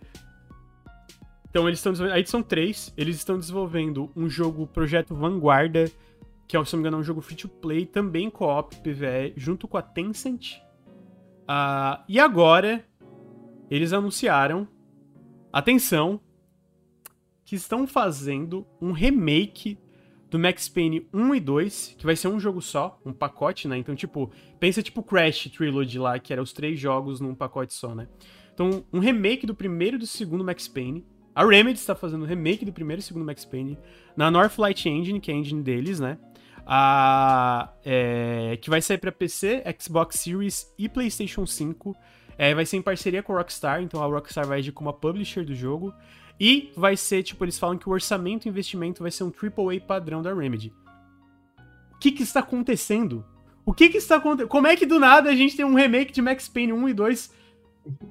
Então 1.50 1.68
eles 1.68 1.80
estão 1.80 1.92
desenvolvendo. 1.92 2.16
A 2.16 2.20
edição 2.20 2.42
3, 2.42 2.94
eles 2.98 3.18
estão 3.18 3.38
desenvolvendo 3.38 4.10
um 4.16 4.30
jogo 4.30 4.66
Projeto 4.66 5.14
Vanguarda, 5.14 5.92
que 6.48 6.56
é, 6.56 6.66
se 6.66 6.74
não 6.74 6.80
me 6.80 6.82
engano, 6.84 6.98
é 6.98 7.00
um 7.02 7.04
jogo 7.04 7.22
free 7.22 7.36
to 7.36 7.48
play, 7.48 7.86
também 7.86 8.30
co-op 8.30 8.76
PVE, 8.78 9.34
junto 9.36 9.68
com 9.68 9.78
a 9.78 9.82
Tencent. 9.82 10.58
Ah, 11.48 12.04
e 12.08 12.20
agora, 12.20 12.86
eles 13.70 13.94
anunciaram. 13.94 14.68
Atenção! 15.52 16.22
Que 17.50 17.56
estão 17.56 17.88
fazendo 17.88 18.64
um 18.80 18.92
remake 18.92 19.76
do 20.30 20.38
Max 20.38 20.70
Payne 20.70 21.08
1 21.12 21.34
e 21.34 21.40
2, 21.40 21.96
que 21.98 22.06
vai 22.06 22.16
ser 22.16 22.28
um 22.28 22.40
jogo 22.40 22.62
só, 22.62 23.02
um 23.04 23.12
pacote, 23.12 23.68
né? 23.68 23.76
Então, 23.76 23.96
tipo, 23.96 24.32
pensa 24.60 24.84
tipo 24.84 25.02
Crash 25.02 25.50
Trilogy 25.50 25.98
lá, 25.98 26.20
que 26.20 26.32
era 26.32 26.44
os 26.44 26.54
três 26.54 26.80
jogos 26.80 27.20
num 27.20 27.34
pacote 27.34 27.74
só, 27.74 27.96
né? 27.96 28.08
Então, 28.54 28.86
um 28.94 29.00
remake 29.00 29.48
do 29.48 29.56
primeiro 29.56 29.96
e 29.96 30.00
do 30.00 30.06
segundo 30.06 30.44
Max 30.44 30.68
Payne. 30.68 31.04
A 31.34 31.44
Remedy 31.44 31.80
está 31.80 31.96
fazendo 31.96 32.24
um 32.24 32.28
remake 32.28 32.64
do 32.64 32.72
primeiro 32.72 33.00
e 33.00 33.04
segundo 33.04 33.26
Max 33.26 33.44
Payne 33.44 33.80
na 34.16 34.30
Northlight 34.30 34.88
Engine, 34.88 35.20
que 35.20 35.32
é 35.32 35.34
a 35.34 35.38
engine 35.38 35.64
deles, 35.64 36.00
né? 36.00 36.20
A, 36.68 37.74
é, 37.84 38.60
que 38.62 38.70
vai 38.70 38.80
sair 38.80 39.00
para 39.00 39.12
PC, 39.12 39.64
Xbox 39.80 40.20
Series 40.20 40.72
e 40.78 40.88
PlayStation 40.88 41.48
5. 41.48 41.96
É, 42.38 42.54
vai 42.54 42.64
ser 42.64 42.78
em 42.78 42.82
parceria 42.84 43.24
com 43.24 43.34
a 43.34 43.38
Rockstar, 43.40 43.82
então 43.82 44.04
a 44.04 44.06
Rockstar 44.06 44.46
vai 44.46 44.60
agir 44.60 44.72
como 44.72 44.92
a 44.92 44.94
publisher 44.94 45.44
do 45.44 45.56
jogo. 45.56 45.92
E 46.40 46.72
vai 46.76 46.96
ser, 46.96 47.24
tipo, 47.24 47.44
eles 47.44 47.60
falam 47.60 47.78
que 47.78 47.90
o 47.90 47.92
orçamento 47.92 48.46
e 48.46 48.50
investimento 48.50 49.02
vai 49.02 49.12
ser 49.12 49.24
um 49.24 49.32
AAA 49.32 49.82
padrão 49.82 50.22
da 50.22 50.34
Remedy. 50.34 50.74
O 51.94 51.98
que 52.00 52.12
que 52.12 52.24
está 52.24 52.40
acontecendo? 52.40 53.26
O 53.66 53.74
que 53.74 53.90
que 53.90 53.98
está 53.98 54.16
acontecendo? 54.16 54.48
Como 54.48 54.68
é 54.68 54.76
que 54.76 54.86
do 54.86 55.00
nada 55.00 55.30
a 55.30 55.36
gente 55.36 55.56
tem 55.56 55.66
um 55.66 55.76
remake 55.76 56.14
de 56.14 56.22
Max 56.22 56.48
Payne 56.48 56.72
1 56.72 56.90
e 56.90 56.94
2? 56.94 57.34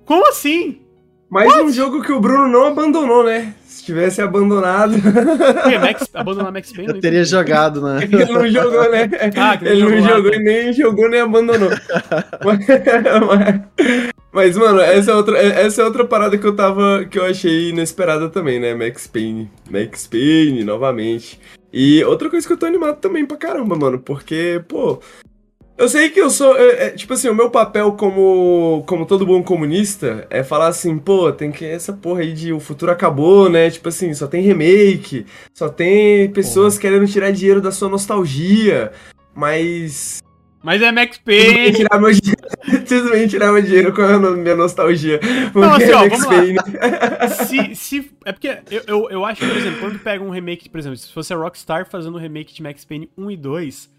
Como 0.04 0.28
assim? 0.28 0.82
Mais 1.30 1.54
um 1.56 1.70
jogo 1.70 2.02
que 2.02 2.10
o 2.12 2.20
Bruno 2.20 2.48
não 2.48 2.66
abandonou, 2.66 3.22
né? 3.22 3.52
Se 3.66 3.84
tivesse 3.84 4.22
abandonado. 4.22 4.94
O 4.96 5.68
quê? 5.68 5.78
Max, 5.78 6.08
abandonar 6.14 6.52
Max 6.52 6.72
Payne? 6.72 6.94
Eu 6.94 7.00
teria 7.00 7.22
jogado, 7.24 7.82
né? 7.82 8.00
Ele 8.02 8.24
não 8.32 8.48
jogou, 8.48 8.90
né? 8.90 9.10
Ah, 9.36 9.58
Ele 9.60 9.82
não 9.82 10.08
jogou 10.08 10.30
tá. 10.30 10.36
e 10.36 10.40
nem 10.42 10.72
jogou 10.72 11.08
nem 11.10 11.20
abandonou. 11.20 11.68
mas, 12.44 12.58
mas- 13.28 14.08
mas, 14.30 14.56
mano, 14.56 14.80
essa 14.80 15.10
é, 15.10 15.14
outra, 15.14 15.38
essa 15.38 15.82
é 15.82 15.84
outra 15.84 16.04
parada 16.04 16.36
que 16.38 16.46
eu 16.46 16.54
tava. 16.56 17.04
que 17.04 17.18
eu 17.18 17.24
achei 17.24 17.70
inesperada 17.70 18.28
também, 18.28 18.58
né? 18.60 18.74
Max 18.74 19.06
Payne. 19.06 19.50
Max 19.70 20.06
Payne, 20.06 20.64
novamente. 20.64 21.38
E 21.72 22.02
outra 22.04 22.30
coisa 22.30 22.46
que 22.46 22.52
eu 22.52 22.56
tô 22.58 22.64
animado 22.66 22.96
também 23.00 23.26
pra 23.26 23.36
caramba, 23.36 23.76
mano, 23.76 23.98
porque, 23.98 24.62
pô. 24.68 25.00
Eu 25.78 25.88
sei 25.88 26.10
que 26.10 26.20
eu 26.20 26.28
sou. 26.28 26.58
é, 26.58 26.86
é, 26.86 26.90
tipo 26.90 27.14
assim, 27.14 27.28
o 27.28 27.34
meu 27.34 27.50
papel 27.50 27.92
como, 27.92 28.82
como 28.84 29.06
todo 29.06 29.24
bom 29.24 29.40
comunista 29.44 30.26
é 30.28 30.42
falar 30.42 30.66
assim, 30.66 30.98
pô, 30.98 31.30
tem 31.30 31.52
que. 31.52 31.64
Essa 31.64 31.92
porra 31.92 32.22
aí 32.22 32.32
de 32.32 32.52
o 32.52 32.58
futuro 32.58 32.90
acabou, 32.90 33.48
né? 33.48 33.70
Tipo 33.70 33.88
assim, 33.88 34.12
só 34.12 34.26
tem 34.26 34.42
remake, 34.42 35.24
só 35.54 35.68
tem 35.68 36.28
pessoas 36.32 36.76
querendo 36.76 37.06
tirar 37.06 37.30
dinheiro 37.30 37.60
da 37.60 37.70
sua 37.70 37.88
nostalgia. 37.88 38.90
Mas. 39.32 40.20
Mas 40.64 40.82
é 40.82 40.90
Max 40.90 41.16
Payne. 41.18 41.72
tirar 41.72 42.00
meu 42.00 42.10
dinheiro. 42.10 42.38
Tirar 43.28 43.52
meu 43.52 43.62
dinheiro 43.62 43.94
com 43.94 44.02
a 44.02 44.18
minha 44.18 44.56
nostalgia. 44.56 45.20
Não, 45.54 45.74
assim, 45.74 45.92
ó, 45.92 46.04
é 46.04 46.08
Max 46.08 46.24
vamos 46.24 46.24
lá. 46.24 46.30
Payne. 46.32 47.28
se, 47.46 47.74
se, 47.76 48.10
é 48.24 48.32
porque 48.32 48.58
eu, 48.70 48.82
eu, 48.86 49.10
eu 49.10 49.24
acho 49.24 49.40
que, 49.40 49.46
por 49.46 49.56
exemplo, 49.56 49.80
quando 49.80 49.98
pega 50.00 50.24
um 50.24 50.30
remake, 50.30 50.68
por 50.68 50.80
exemplo, 50.80 50.96
se 50.96 51.12
fosse 51.12 51.32
a 51.32 51.36
Rockstar 51.36 51.88
fazendo 51.88 52.16
um 52.16 52.20
remake 52.20 52.52
de 52.52 52.62
Max 52.62 52.84
Payne 52.84 53.08
1 53.16 53.30
e 53.30 53.36
2, 53.36 53.90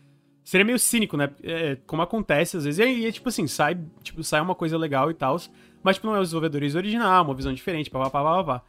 seria 0.50 0.66
meio 0.66 0.80
cínico, 0.80 1.16
né? 1.16 1.30
É, 1.44 1.78
como 1.86 2.02
acontece 2.02 2.58
às 2.58 2.64
vezes. 2.64 2.80
E 2.80 2.82
aí, 2.82 3.06
é, 3.06 3.12
tipo 3.12 3.30
assim, 3.30 3.46
sai, 3.46 3.78
tipo, 4.02 4.24
sai 4.24 4.42
uma 4.42 4.56
coisa 4.56 4.80
legal 4.80 5.12
e 5.12 5.14
tal, 5.14 5.38
mas 5.84 5.98
tipo, 5.98 6.08
não 6.08 6.16
é 6.16 6.20
os 6.20 6.30
desenvolvedores 6.30 6.74
original, 6.74 7.24
uma 7.24 7.36
visão 7.36 7.54
diferente, 7.54 7.88
pá, 7.88 8.00
pá, 8.00 8.10
pá, 8.10 8.24
pá, 8.24 8.44
pá. 8.44 8.64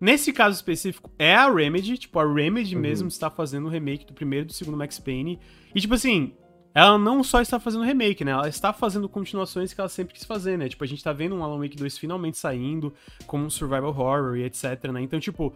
Nesse 0.00 0.32
caso 0.32 0.56
específico, 0.56 1.10
é 1.18 1.34
a 1.34 1.52
Remedy, 1.52 1.98
tipo, 1.98 2.18
a 2.18 2.24
Remedy 2.24 2.74
mesmo 2.74 3.08
está 3.08 3.28
fazendo 3.28 3.66
o 3.66 3.68
remake 3.68 4.06
do 4.06 4.14
primeiro 4.14 4.46
e 4.46 4.48
do 4.48 4.54
segundo 4.54 4.78
Max 4.78 4.98
Payne. 4.98 5.38
E, 5.74 5.80
tipo 5.80 5.92
assim, 5.92 6.32
ela 6.74 6.98
não 6.98 7.22
só 7.22 7.42
está 7.42 7.60
fazendo 7.60 7.84
remake, 7.84 8.24
né? 8.24 8.32
Ela 8.32 8.48
está 8.48 8.72
fazendo 8.72 9.06
continuações 9.06 9.74
que 9.74 9.80
ela 9.80 9.90
sempre 9.90 10.14
quis 10.14 10.24
fazer, 10.24 10.56
né? 10.56 10.70
Tipo, 10.70 10.84
a 10.84 10.86
gente 10.86 11.04
tá 11.04 11.12
vendo 11.12 11.34
um 11.34 11.44
Alan 11.44 11.58
Wake 11.58 11.76
2 11.76 11.98
finalmente 11.98 12.38
saindo, 12.38 12.94
como 13.26 13.44
um 13.44 13.50
survival 13.50 13.90
horror 13.90 14.36
e 14.38 14.44
etc, 14.44 14.90
né? 14.90 15.02
Então, 15.02 15.20
tipo, 15.20 15.52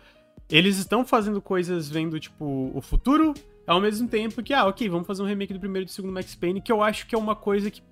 eles 0.50 0.76
estão 0.76 1.06
fazendo 1.06 1.40
coisas 1.40 1.88
vendo, 1.88 2.20
tipo, 2.20 2.70
o 2.74 2.82
futuro, 2.82 3.32
ao 3.66 3.80
mesmo 3.80 4.08
tempo 4.08 4.42
que, 4.42 4.52
ah, 4.52 4.66
ok, 4.66 4.88
vamos 4.88 5.06
fazer 5.06 5.22
um 5.22 5.26
remake 5.26 5.52
do 5.52 5.60
primeiro 5.60 5.84
e 5.84 5.86
do 5.86 5.90
segundo 5.90 6.12
Max 6.12 6.34
Payne, 6.34 6.60
que 6.60 6.72
eu 6.72 6.82
acho 6.82 7.06
que 7.06 7.14
é 7.14 7.18
uma 7.18 7.36
coisa 7.36 7.70
que. 7.70 7.82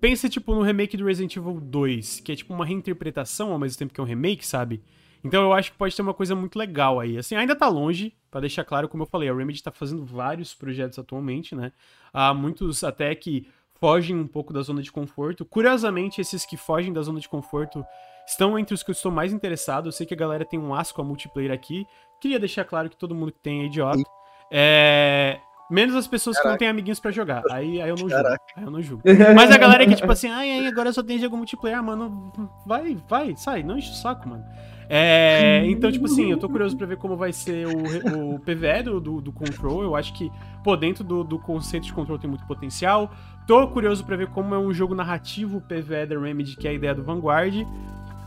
Pensa, 0.00 0.28
tipo, 0.28 0.54
no 0.54 0.62
remake 0.62 0.96
do 0.96 1.04
Resident 1.04 1.34
Evil 1.34 1.60
2, 1.60 2.20
que 2.20 2.30
é 2.30 2.36
tipo 2.36 2.54
uma 2.54 2.64
reinterpretação 2.64 3.50
ao 3.50 3.58
mesmo 3.58 3.76
tempo 3.76 3.92
que 3.92 4.00
é 4.00 4.02
um 4.04 4.06
remake, 4.06 4.46
sabe? 4.46 4.80
Então 5.24 5.42
eu 5.42 5.52
acho 5.52 5.72
que 5.72 5.78
pode 5.78 5.94
ter 5.94 6.02
uma 6.02 6.14
coisa 6.14 6.34
muito 6.34 6.58
legal 6.58 7.00
aí. 7.00 7.18
Assim, 7.18 7.34
ainda 7.34 7.56
tá 7.56 7.68
longe, 7.68 8.14
pra 8.30 8.40
deixar 8.40 8.64
claro, 8.64 8.88
como 8.88 9.02
eu 9.02 9.06
falei, 9.06 9.28
a 9.28 9.34
Remedy 9.34 9.62
tá 9.62 9.70
fazendo 9.70 10.04
vários 10.04 10.54
projetos 10.54 10.98
atualmente, 10.98 11.54
né? 11.54 11.72
Há 12.12 12.32
muitos 12.32 12.84
até 12.84 13.14
que 13.14 13.48
fogem 13.80 14.16
um 14.16 14.26
pouco 14.26 14.52
da 14.52 14.62
zona 14.62 14.82
de 14.82 14.90
conforto. 14.90 15.44
Curiosamente, 15.44 16.20
esses 16.20 16.44
que 16.44 16.56
fogem 16.56 16.92
da 16.92 17.02
zona 17.02 17.20
de 17.20 17.28
conforto 17.28 17.84
estão 18.26 18.58
entre 18.58 18.74
os 18.74 18.82
que 18.82 18.90
eu 18.90 18.94
estou 18.94 19.10
mais 19.10 19.32
interessado. 19.32 19.88
Eu 19.88 19.92
sei 19.92 20.06
que 20.06 20.14
a 20.14 20.16
galera 20.16 20.44
tem 20.44 20.58
um 20.58 20.74
asco 20.74 21.00
a 21.00 21.04
multiplayer 21.04 21.52
aqui. 21.52 21.86
Queria 22.20 22.38
deixar 22.38 22.64
claro 22.64 22.90
que 22.90 22.96
todo 22.96 23.14
mundo 23.14 23.32
que 23.32 23.40
tem 23.40 23.62
é 23.62 23.66
idiota. 23.66 24.02
É... 24.50 25.40
Menos 25.70 25.94
as 25.94 26.06
pessoas 26.06 26.40
que 26.40 26.48
não 26.48 26.56
têm 26.56 26.68
amiguinhos 26.68 26.98
pra 26.98 27.10
jogar. 27.10 27.42
Aí, 27.50 27.80
aí 27.80 27.90
eu 27.90 27.96
não 27.96 28.08
julgo. 28.08 28.22
Caraca. 28.22 28.44
Aí 28.56 28.64
eu 28.64 28.70
não 28.70 28.80
julgo. 28.80 29.02
Mas 29.36 29.50
a 29.50 29.58
galera 29.58 29.86
que, 29.86 29.94
tipo 29.94 30.10
assim, 30.10 30.28
ai, 30.28 30.50
ai, 30.50 30.66
agora 30.66 30.90
só 30.94 31.02
tem 31.02 31.18
jogo 31.18 31.36
multiplayer, 31.36 31.82
mano. 31.82 32.32
Vai, 32.66 32.96
vai, 33.06 33.36
sai, 33.36 33.62
não 33.62 33.76
enche 33.76 33.90
o 33.90 33.94
saco, 33.94 34.26
mano. 34.26 34.42
É, 34.88 35.66
então, 35.66 35.92
tipo 35.92 36.06
assim, 36.06 36.30
eu 36.30 36.38
tô 36.38 36.48
curioso 36.48 36.74
pra 36.74 36.86
ver 36.86 36.96
como 36.96 37.14
vai 37.14 37.30
ser 37.30 37.66
o, 37.66 38.36
o 38.36 38.38
PVE 38.38 38.82
do, 38.84 38.98
do, 38.98 39.20
do 39.20 39.30
Control. 39.30 39.82
Eu 39.82 39.94
acho 39.94 40.14
que, 40.14 40.32
pô, 40.64 40.74
dentro 40.74 41.04
do, 41.04 41.22
do 41.22 41.38
conceito 41.38 41.84
de 41.84 41.92
Control 41.92 42.18
tem 42.18 42.30
muito 42.30 42.46
potencial. 42.46 43.10
Tô 43.46 43.68
curioso 43.68 44.02
pra 44.04 44.16
ver 44.16 44.28
como 44.28 44.54
é 44.54 44.58
um 44.58 44.72
jogo 44.72 44.94
narrativo 44.94 45.58
o 45.58 45.60
PVE 45.60 46.06
da 46.06 46.18
Remedy, 46.18 46.56
que 46.56 46.66
é 46.66 46.70
a 46.70 46.74
ideia 46.74 46.94
do 46.94 47.02
Vanguard. 47.02 47.54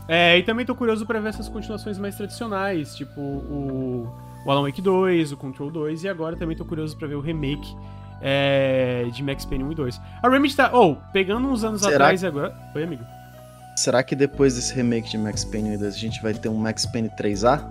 É, 0.06 0.38
e 0.38 0.42
também 0.44 0.64
tô 0.64 0.76
curioso 0.76 1.04
pra 1.04 1.18
ver 1.18 1.30
essas 1.30 1.48
continuações 1.48 1.98
mais 1.98 2.16
tradicionais, 2.16 2.94
tipo 2.94 3.20
o, 3.20 4.08
o 4.44 4.50
Alan 4.50 4.62
Wake 4.62 4.82
2, 4.82 5.32
o 5.32 5.36
Control 5.36 5.70
2, 5.70 6.04
e 6.04 6.08
agora 6.08 6.36
também 6.36 6.56
tô 6.56 6.64
curioso 6.64 6.96
pra 6.96 7.08
ver 7.08 7.14
o 7.14 7.20
remake 7.20 7.76
é, 8.20 9.08
de 9.12 9.22
Max 9.22 9.44
Payne 9.44 9.64
1 9.64 9.72
e 9.72 9.74
2. 9.74 10.00
A 10.22 10.28
Remedy 10.28 10.56
tá, 10.56 10.70
oh, 10.72 10.96
pegando 11.12 11.48
uns 11.48 11.64
anos 11.64 11.82
Será 11.82 11.94
atrás 11.94 12.24
agora... 12.24 12.54
Oi, 12.74 12.84
amigo. 12.84 13.04
Será 13.76 14.02
que 14.02 14.14
depois 14.14 14.54
desse 14.54 14.74
remake 14.74 15.10
de 15.10 15.18
Max 15.18 15.44
Payne 15.44 15.76
2 15.76 15.94
a 15.94 15.98
gente 15.98 16.22
vai 16.22 16.32
ter 16.34 16.48
um 16.48 16.54
Max 16.54 16.86
Payne 16.86 17.10
3A? 17.10 17.64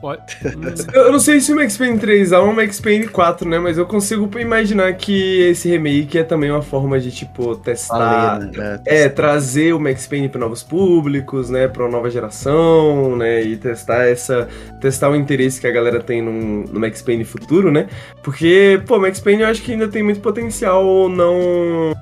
Pode... 0.00 0.36
Eu 0.94 1.12
não 1.12 1.18
sei 1.18 1.40
se 1.40 1.52
o 1.52 1.56
Max 1.56 1.76
Payne 1.76 1.98
3 1.98 2.32
é 2.32 2.38
um 2.38 2.52
Max 2.52 2.80
Payne 2.80 3.06
4, 3.06 3.48
né? 3.48 3.58
Mas 3.58 3.76
eu 3.78 3.86
consigo 3.86 4.30
imaginar 4.38 4.92
que 4.94 5.40
esse 5.42 5.68
remake 5.68 6.18
é 6.18 6.24
também 6.24 6.50
uma 6.50 6.62
forma 6.62 6.98
de, 6.98 7.10
tipo, 7.10 7.54
testar. 7.56 8.38
Valer, 8.38 8.56
né? 8.56 8.80
É, 8.86 9.08
trazer 9.08 9.74
o 9.74 9.80
Max 9.80 10.06
Payne 10.06 10.28
para 10.28 10.40
novos 10.40 10.62
públicos, 10.62 11.50
né, 11.50 11.68
para 11.68 11.82
uma 11.82 11.90
nova 11.90 12.10
geração, 12.10 13.16
né, 13.16 13.42
e 13.42 13.56
testar 13.56 14.08
essa, 14.08 14.48
testar 14.80 15.10
o 15.10 15.16
interesse 15.16 15.60
que 15.60 15.66
a 15.66 15.70
galera 15.70 16.00
tem 16.00 16.22
no, 16.22 16.64
no 16.64 16.80
Max 16.80 17.02
Payne 17.02 17.24
futuro, 17.24 17.70
né? 17.70 17.88
Porque, 18.22 18.80
pô, 18.86 18.98
Max 18.98 19.20
Payne 19.20 19.42
eu 19.42 19.48
acho 19.48 19.62
que 19.62 19.72
ainda 19.72 19.88
tem 19.88 20.02
muito 20.02 20.20
potencial 20.20 21.08
não 21.08 21.94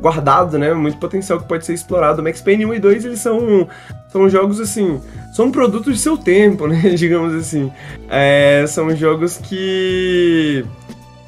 guardado, 0.00 0.58
né? 0.58 0.72
Muito 0.74 0.98
potencial 0.98 1.40
que 1.40 1.46
pode 1.48 1.64
ser 1.66 1.74
explorado. 1.74 2.22
Max 2.22 2.40
Payne 2.40 2.64
1 2.66 2.74
e 2.74 2.78
2, 2.78 3.04
eles 3.04 3.20
são 3.20 3.68
são 4.10 4.28
jogos 4.30 4.58
assim, 4.60 5.00
são 5.34 5.50
produtos 5.50 5.94
de 5.96 6.00
seu 6.00 6.16
tempo, 6.16 6.66
né, 6.68 6.80
digamos 6.96 7.34
assim. 7.34 7.70
É, 8.08 8.64
são 8.66 8.94
jogos 8.96 9.36
que 9.36 10.64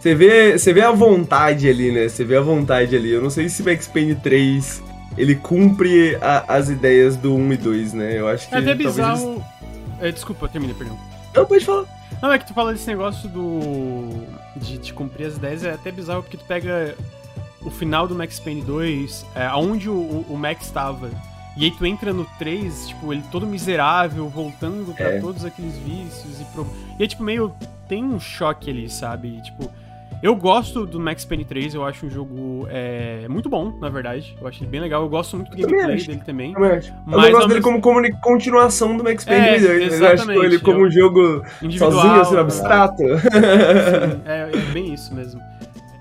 você 0.01 0.15
vê, 0.15 0.57
você 0.59 0.73
vê 0.73 0.81
a 0.83 0.91
vontade 0.91 1.69
ali, 1.69 1.93
né? 1.93 2.09
Você 2.09 2.25
vê 2.25 2.37
a 2.37 2.41
vontade 2.41 2.97
ali. 2.97 3.11
Eu 3.11 3.21
não 3.21 3.29
sei 3.31 3.49
se 3.49 3.63
Max 3.63 3.87
Payne 3.87 4.15
3 4.15 4.83
ele 5.19 5.35
cumpre 5.35 6.17
a- 6.23 6.45
as 6.49 6.71
ideias 6.71 7.17
do 7.17 7.35
1 7.35 7.53
e 7.53 7.57
2, 7.57 7.93
né? 7.93 8.19
Eu 8.19 8.29
acho 8.29 8.49
que 8.49 8.55
É 8.55 8.59
até 8.59 8.69
talvez 8.69 8.97
eles- 8.97 8.97
bizarro... 8.97 9.45
É, 10.01 10.11
desculpa, 10.11 10.49
termina, 10.49 10.73
perdão. 10.73 10.97
Não, 11.37 11.45
pode 11.45 11.65
falar. 11.65 11.85
Não, 12.23 12.33
é 12.33 12.39
que 12.39 12.47
tu 12.47 12.55
fala 12.55 12.73
desse 12.73 12.87
negócio 12.87 13.29
do. 13.29 14.09
De, 14.57 14.79
de 14.79 14.93
cumprir 14.95 15.27
as 15.27 15.37
ideias, 15.37 15.63
é 15.65 15.73
até 15.73 15.93
bizarro 15.93 16.23
porque 16.23 16.37
tu 16.39 16.45
pega 16.45 16.95
o 17.63 17.71
final 17.71 18.07
do 18.09 18.15
Max 18.15 18.39
Payne 18.41 18.63
2, 18.63 19.27
é, 19.35 19.47
aonde 19.47 19.89
o, 19.89 20.25
o, 20.29 20.37
Max 20.37 20.67
estava. 20.67 21.11
E 21.57 21.65
aí 21.65 21.71
tu 21.71 21.85
entra 21.85 22.13
no 22.13 22.25
3, 22.39 22.89
tipo, 22.89 23.13
ele 23.13 23.23
todo 23.31 23.47
miserável, 23.47 24.29
voltando 24.29 24.95
pra 24.95 25.07
É. 25.15 25.21
todos 25.21 25.45
aqueles 25.45 25.77
vícios 25.79 26.41
e 26.41 26.45
pro... 26.55 26.67
E 26.99 27.05
é 27.05 27.07
tipo 27.07 27.23
meio. 27.23 27.53
Tem 27.89 28.05
um 28.05 28.21
choque 28.21 28.71
ali, 28.71 28.89
sabe? 28.89 29.37
E, 29.39 29.43
tipo. 29.43 29.71
Eu 30.23 30.37
gosto 30.37 30.85
do 30.85 31.01
Max 31.01 31.25
Payne 31.25 31.47
3, 31.47 31.75
eu 31.75 31.83
acho 31.83 32.05
um 32.05 32.11
jogo 32.11 32.67
é, 32.69 33.27
muito 33.27 33.49
bom, 33.49 33.73
na 33.81 33.89
verdade. 33.89 34.37
Eu 34.39 34.47
acho 34.47 34.63
ele 34.63 34.71
bem 34.71 34.79
legal. 34.81 35.01
Eu 35.03 35.09
gosto 35.09 35.35
muito 35.35 35.51
do 35.51 35.57
Eu 35.57 35.63
também 35.63 35.77
gameplay 35.79 35.97
acho. 35.97 36.07
dele 36.09 36.23
também. 36.27 36.53
Eu 36.53 36.65
acho. 36.65 36.89
Eu 36.91 36.95
Mas, 37.07 37.25
ao 37.25 37.31
gosto 37.31 37.49
dele 37.49 37.61
mesmo- 37.61 37.81
como 37.81 38.21
continuação 38.21 38.97
do 38.99 39.03
Max 39.03 39.25
Payne 39.25 39.47
É, 39.49 39.59
2. 39.59 40.01
Eu 40.01 40.07
acho 40.09 40.31
ele 40.33 40.59
como 40.59 40.81
eu- 40.81 40.87
um 40.87 40.91
jogo 40.91 41.43
sozinho, 41.79 42.21
assim, 42.21 42.35
né? 42.35 42.41
abstrato. 42.41 43.03
É, 44.25 44.51
é 44.53 44.73
bem 44.73 44.93
isso 44.93 45.15
mesmo. 45.15 45.41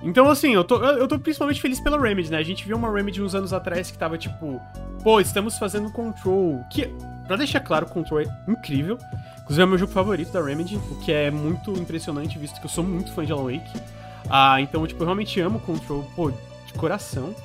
Então, 0.02 0.30
assim, 0.30 0.54
eu 0.54 0.64
tô, 0.64 0.78
eu 0.78 1.00
eu 1.00 1.08
tô 1.08 1.20
principalmente 1.20 1.62
feliz 1.62 1.80
pela 1.80 2.00
Remedy, 2.00 2.32
né? 2.32 2.38
A 2.38 2.44
gente 2.44 2.66
viu 2.66 2.78
uma 2.78 2.92
Remedy 2.92 3.22
uns 3.22 3.36
anos 3.36 3.52
atrás 3.52 3.92
que 3.92 3.98
tava 3.98 4.18
tipo, 4.18 4.62
pô, 5.04 5.20
estamos 5.20 5.58
fazendo 5.58 5.92
Control. 5.92 6.64
Que, 6.70 6.94
pra 7.28 7.36
deixar 7.36 7.60
claro, 7.60 7.86
Control 7.86 8.22
é 8.22 8.26
incrível. 8.48 8.98
Inclusive 9.42 9.62
é 9.62 9.66
meu 9.66 9.78
jogo 9.78 9.92
favorito 9.92 10.32
da 10.32 10.42
Remedy, 10.42 10.78
o 10.78 11.00
que 11.00 11.12
é 11.12 11.30
muito 11.30 11.72
impressionante, 11.74 12.38
visto 12.40 12.60
que 12.60 12.66
eu 12.66 12.70
sou 12.70 12.84
muito 12.84 13.12
fã 13.12 13.26
de 13.26 13.32
Alan 13.32 13.52
Wake. 13.52 13.82
Ah, 14.30 14.62
então, 14.62 14.86
tipo, 14.88 15.02
eu 15.02 15.06
realmente 15.06 15.40
amo 15.42 15.60
Control, 15.60 16.04
pô, 16.16 16.32
de 16.32 16.74
coração. 16.78 17.36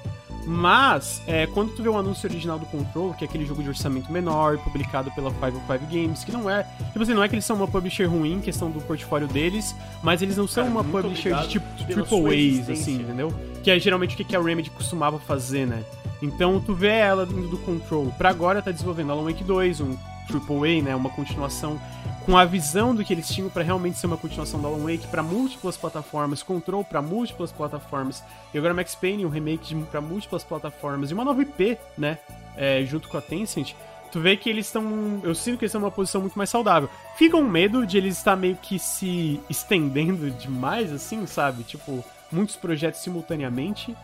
Mas, 0.47 1.23
é, 1.27 1.47
quando 1.47 1.75
tu 1.75 1.83
vê 1.83 1.89
o 1.89 1.97
anúncio 1.97 2.29
original 2.29 2.59
do 2.59 2.67
Control, 2.67 3.15
que 3.15 3.25
é 3.25 3.29
aquele 3.29 3.47
jogo 3.47 3.63
de 3.63 3.69
orçamento 3.69 4.13
menor, 4.13 4.59
publicado 4.59 5.11
pela 5.13 5.31
505 5.31 5.87
Games, 5.91 6.25
que 6.25 6.33
não 6.33 6.49
é. 6.49 6.65
Tipo 6.93 7.03
assim, 7.03 7.15
não 7.15 7.23
é 7.23 7.29
que 7.29 7.35
eles 7.35 7.45
são 7.45 7.57
uma 7.57 7.67
publisher 7.67 8.05
ruim, 8.05 8.41
questão 8.41 8.71
do 8.71 8.81
portfólio 8.81 9.27
deles, 9.27 9.75
mas 10.03 10.23
eles 10.23 10.37
não 10.37 10.47
são 10.47 10.65
Cara, 10.65 10.75
uma 10.75 10.85
publisher 10.85 11.35
de 11.43 11.49
tipo 11.49 11.67
triple 11.87 12.61
A's, 12.61 12.71
assim, 12.71 12.97
entendeu? 12.97 13.33
Que 13.63 13.71
é 13.71 13.79
geralmente 13.79 14.15
o 14.15 14.17
que 14.17 14.25
que 14.25 14.37
a 14.37 14.41
Remedy 14.41 14.71
costumava 14.71 15.19
fazer, 15.19 15.67
né? 15.67 15.83
Então 16.21 16.61
tu 16.61 16.75
vê 16.75 16.89
ela 16.89 17.25
indo 17.25 17.49
do 17.49 17.59
Control 17.59 18.13
pra 18.17 18.31
agora 18.31 18.63
tá 18.63 18.71
desenvolvendo 18.71 19.13
Alan 19.13 19.25
Wake 19.25 19.45
2, 19.45 19.81
um 19.81 19.97
triple 20.27 20.79
A, 20.79 20.83
né? 20.83 20.97
Uma 20.97 21.11
continuação 21.11 21.81
com 22.25 22.37
a 22.37 22.45
visão 22.45 22.95
do 22.95 23.05
que 23.05 23.13
eles 23.13 23.29
tinham 23.29 23.51
pra 23.51 23.63
realmente 23.63 23.99
ser 23.99 24.07
uma 24.07 24.17
continuação 24.17 24.61
do 24.61 24.67
Alan 24.67 24.85
Wake 24.85 25.07
pra 25.09 25.23
múltiplas 25.23 25.77
plataformas, 25.77 26.43
Control 26.43 26.85
pra 26.85 27.03
múltiplas 27.03 27.53
plataformas, 27.53 28.23
e 28.53 28.59
agora 28.59 28.73
Max 28.73 28.95
Payne, 28.95 29.27
um 29.27 29.29
remake 29.29 29.75
pra 29.91 30.01
múltiplas 30.01 30.43
plataformas, 30.43 31.11
e 31.11 31.15
uma 31.15 31.25
nova 31.25 31.43
IP, 31.43 31.79
né, 31.99 32.19
é, 32.57 32.83
junto 32.85 33.09
com 33.09 33.19
a 33.19 33.21
Tencent, 33.21 33.75
tu 34.11 34.21
vê 34.21 34.37
que 34.37 34.49
eles 34.49 34.67
estão. 34.67 35.21
Eu 35.25 35.35
sinto 35.35 35.59
que 35.59 35.65
eles 35.65 35.71
estão 35.71 35.81
numa 35.81 35.91
posição 35.91 36.21
muito 36.21 36.39
mais 36.39 36.49
saudável. 36.49 36.89
Fica 37.17 37.37
um 37.37 37.49
medo 37.49 37.85
de 37.85 37.99
eles 37.99 38.17
estar 38.17 38.37
meio 38.37 38.57
que 38.57 38.79
se 38.79 39.41
estendendo 39.51 40.31
demais, 40.39 40.93
assim, 40.93 41.27
sabe? 41.27 41.65
Tipo, 41.65 42.05
muitos 42.31 42.55
projetos 42.55 43.01
simultaneamente. 43.01 43.97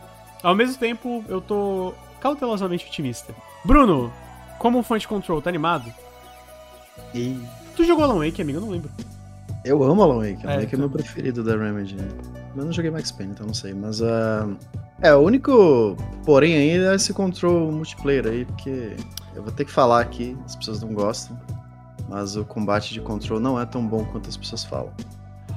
Ao 0.43 0.53
mesmo 0.53 0.77
tempo, 0.77 1.23
eu 1.29 1.39
tô 1.39 1.93
cautelosamente 2.19 2.85
otimista. 2.85 3.33
Bruno, 3.63 4.11
como 4.59 4.83
fã 4.83 4.97
de 4.97 5.07
Control, 5.07 5.41
tá 5.41 5.49
animado? 5.49 5.93
E 7.15 7.41
Tu 7.75 7.85
jogou 7.85 8.03
Alan 8.03 8.19
Wake, 8.25 8.41
amigo? 8.41 8.57
Eu 8.57 8.61
não 8.61 8.69
lembro. 8.69 8.89
eu 9.63 9.83
amo 9.83 10.01
Alan 10.03 10.17
Wake. 10.19 10.45
Alan 10.45 10.53
É, 10.53 10.55
Wake 10.55 10.65
é 10.65 10.67
então. 10.67 10.79
meu 10.79 10.89
preferido 10.89 11.43
da 11.43 11.55
Remedy. 11.55 11.97
Eu 12.55 12.65
não 12.65 12.71
joguei 12.71 12.91
Max 12.91 13.11
Payne, 13.11 13.31
então 13.33 13.45
não 13.47 13.53
sei. 13.53 13.73
Mas 13.73 14.01
ah, 14.01 14.47
é, 15.01 15.13
o 15.15 15.19
único 15.19 15.95
porém 16.25 16.53
aí 16.55 16.69
é 16.85 16.95
esse 16.95 17.13
control 17.13 17.71
multiplayer 17.71 18.27
aí, 18.27 18.45
porque 18.45 18.95
eu 19.35 19.41
vou 19.43 19.51
ter 19.51 19.65
que 19.65 19.71
falar 19.71 20.01
aqui, 20.01 20.37
as 20.45 20.55
pessoas 20.55 20.81
não 20.81 20.93
gostam. 20.93 21.39
Mas 22.09 22.35
o 22.35 22.43
combate 22.43 22.93
de 22.93 22.99
control 22.99 23.39
não 23.39 23.59
é 23.59 23.65
tão 23.65 23.85
bom 23.87 24.03
quanto 24.05 24.27
as 24.27 24.35
pessoas 24.35 24.65
falam. 24.65 24.91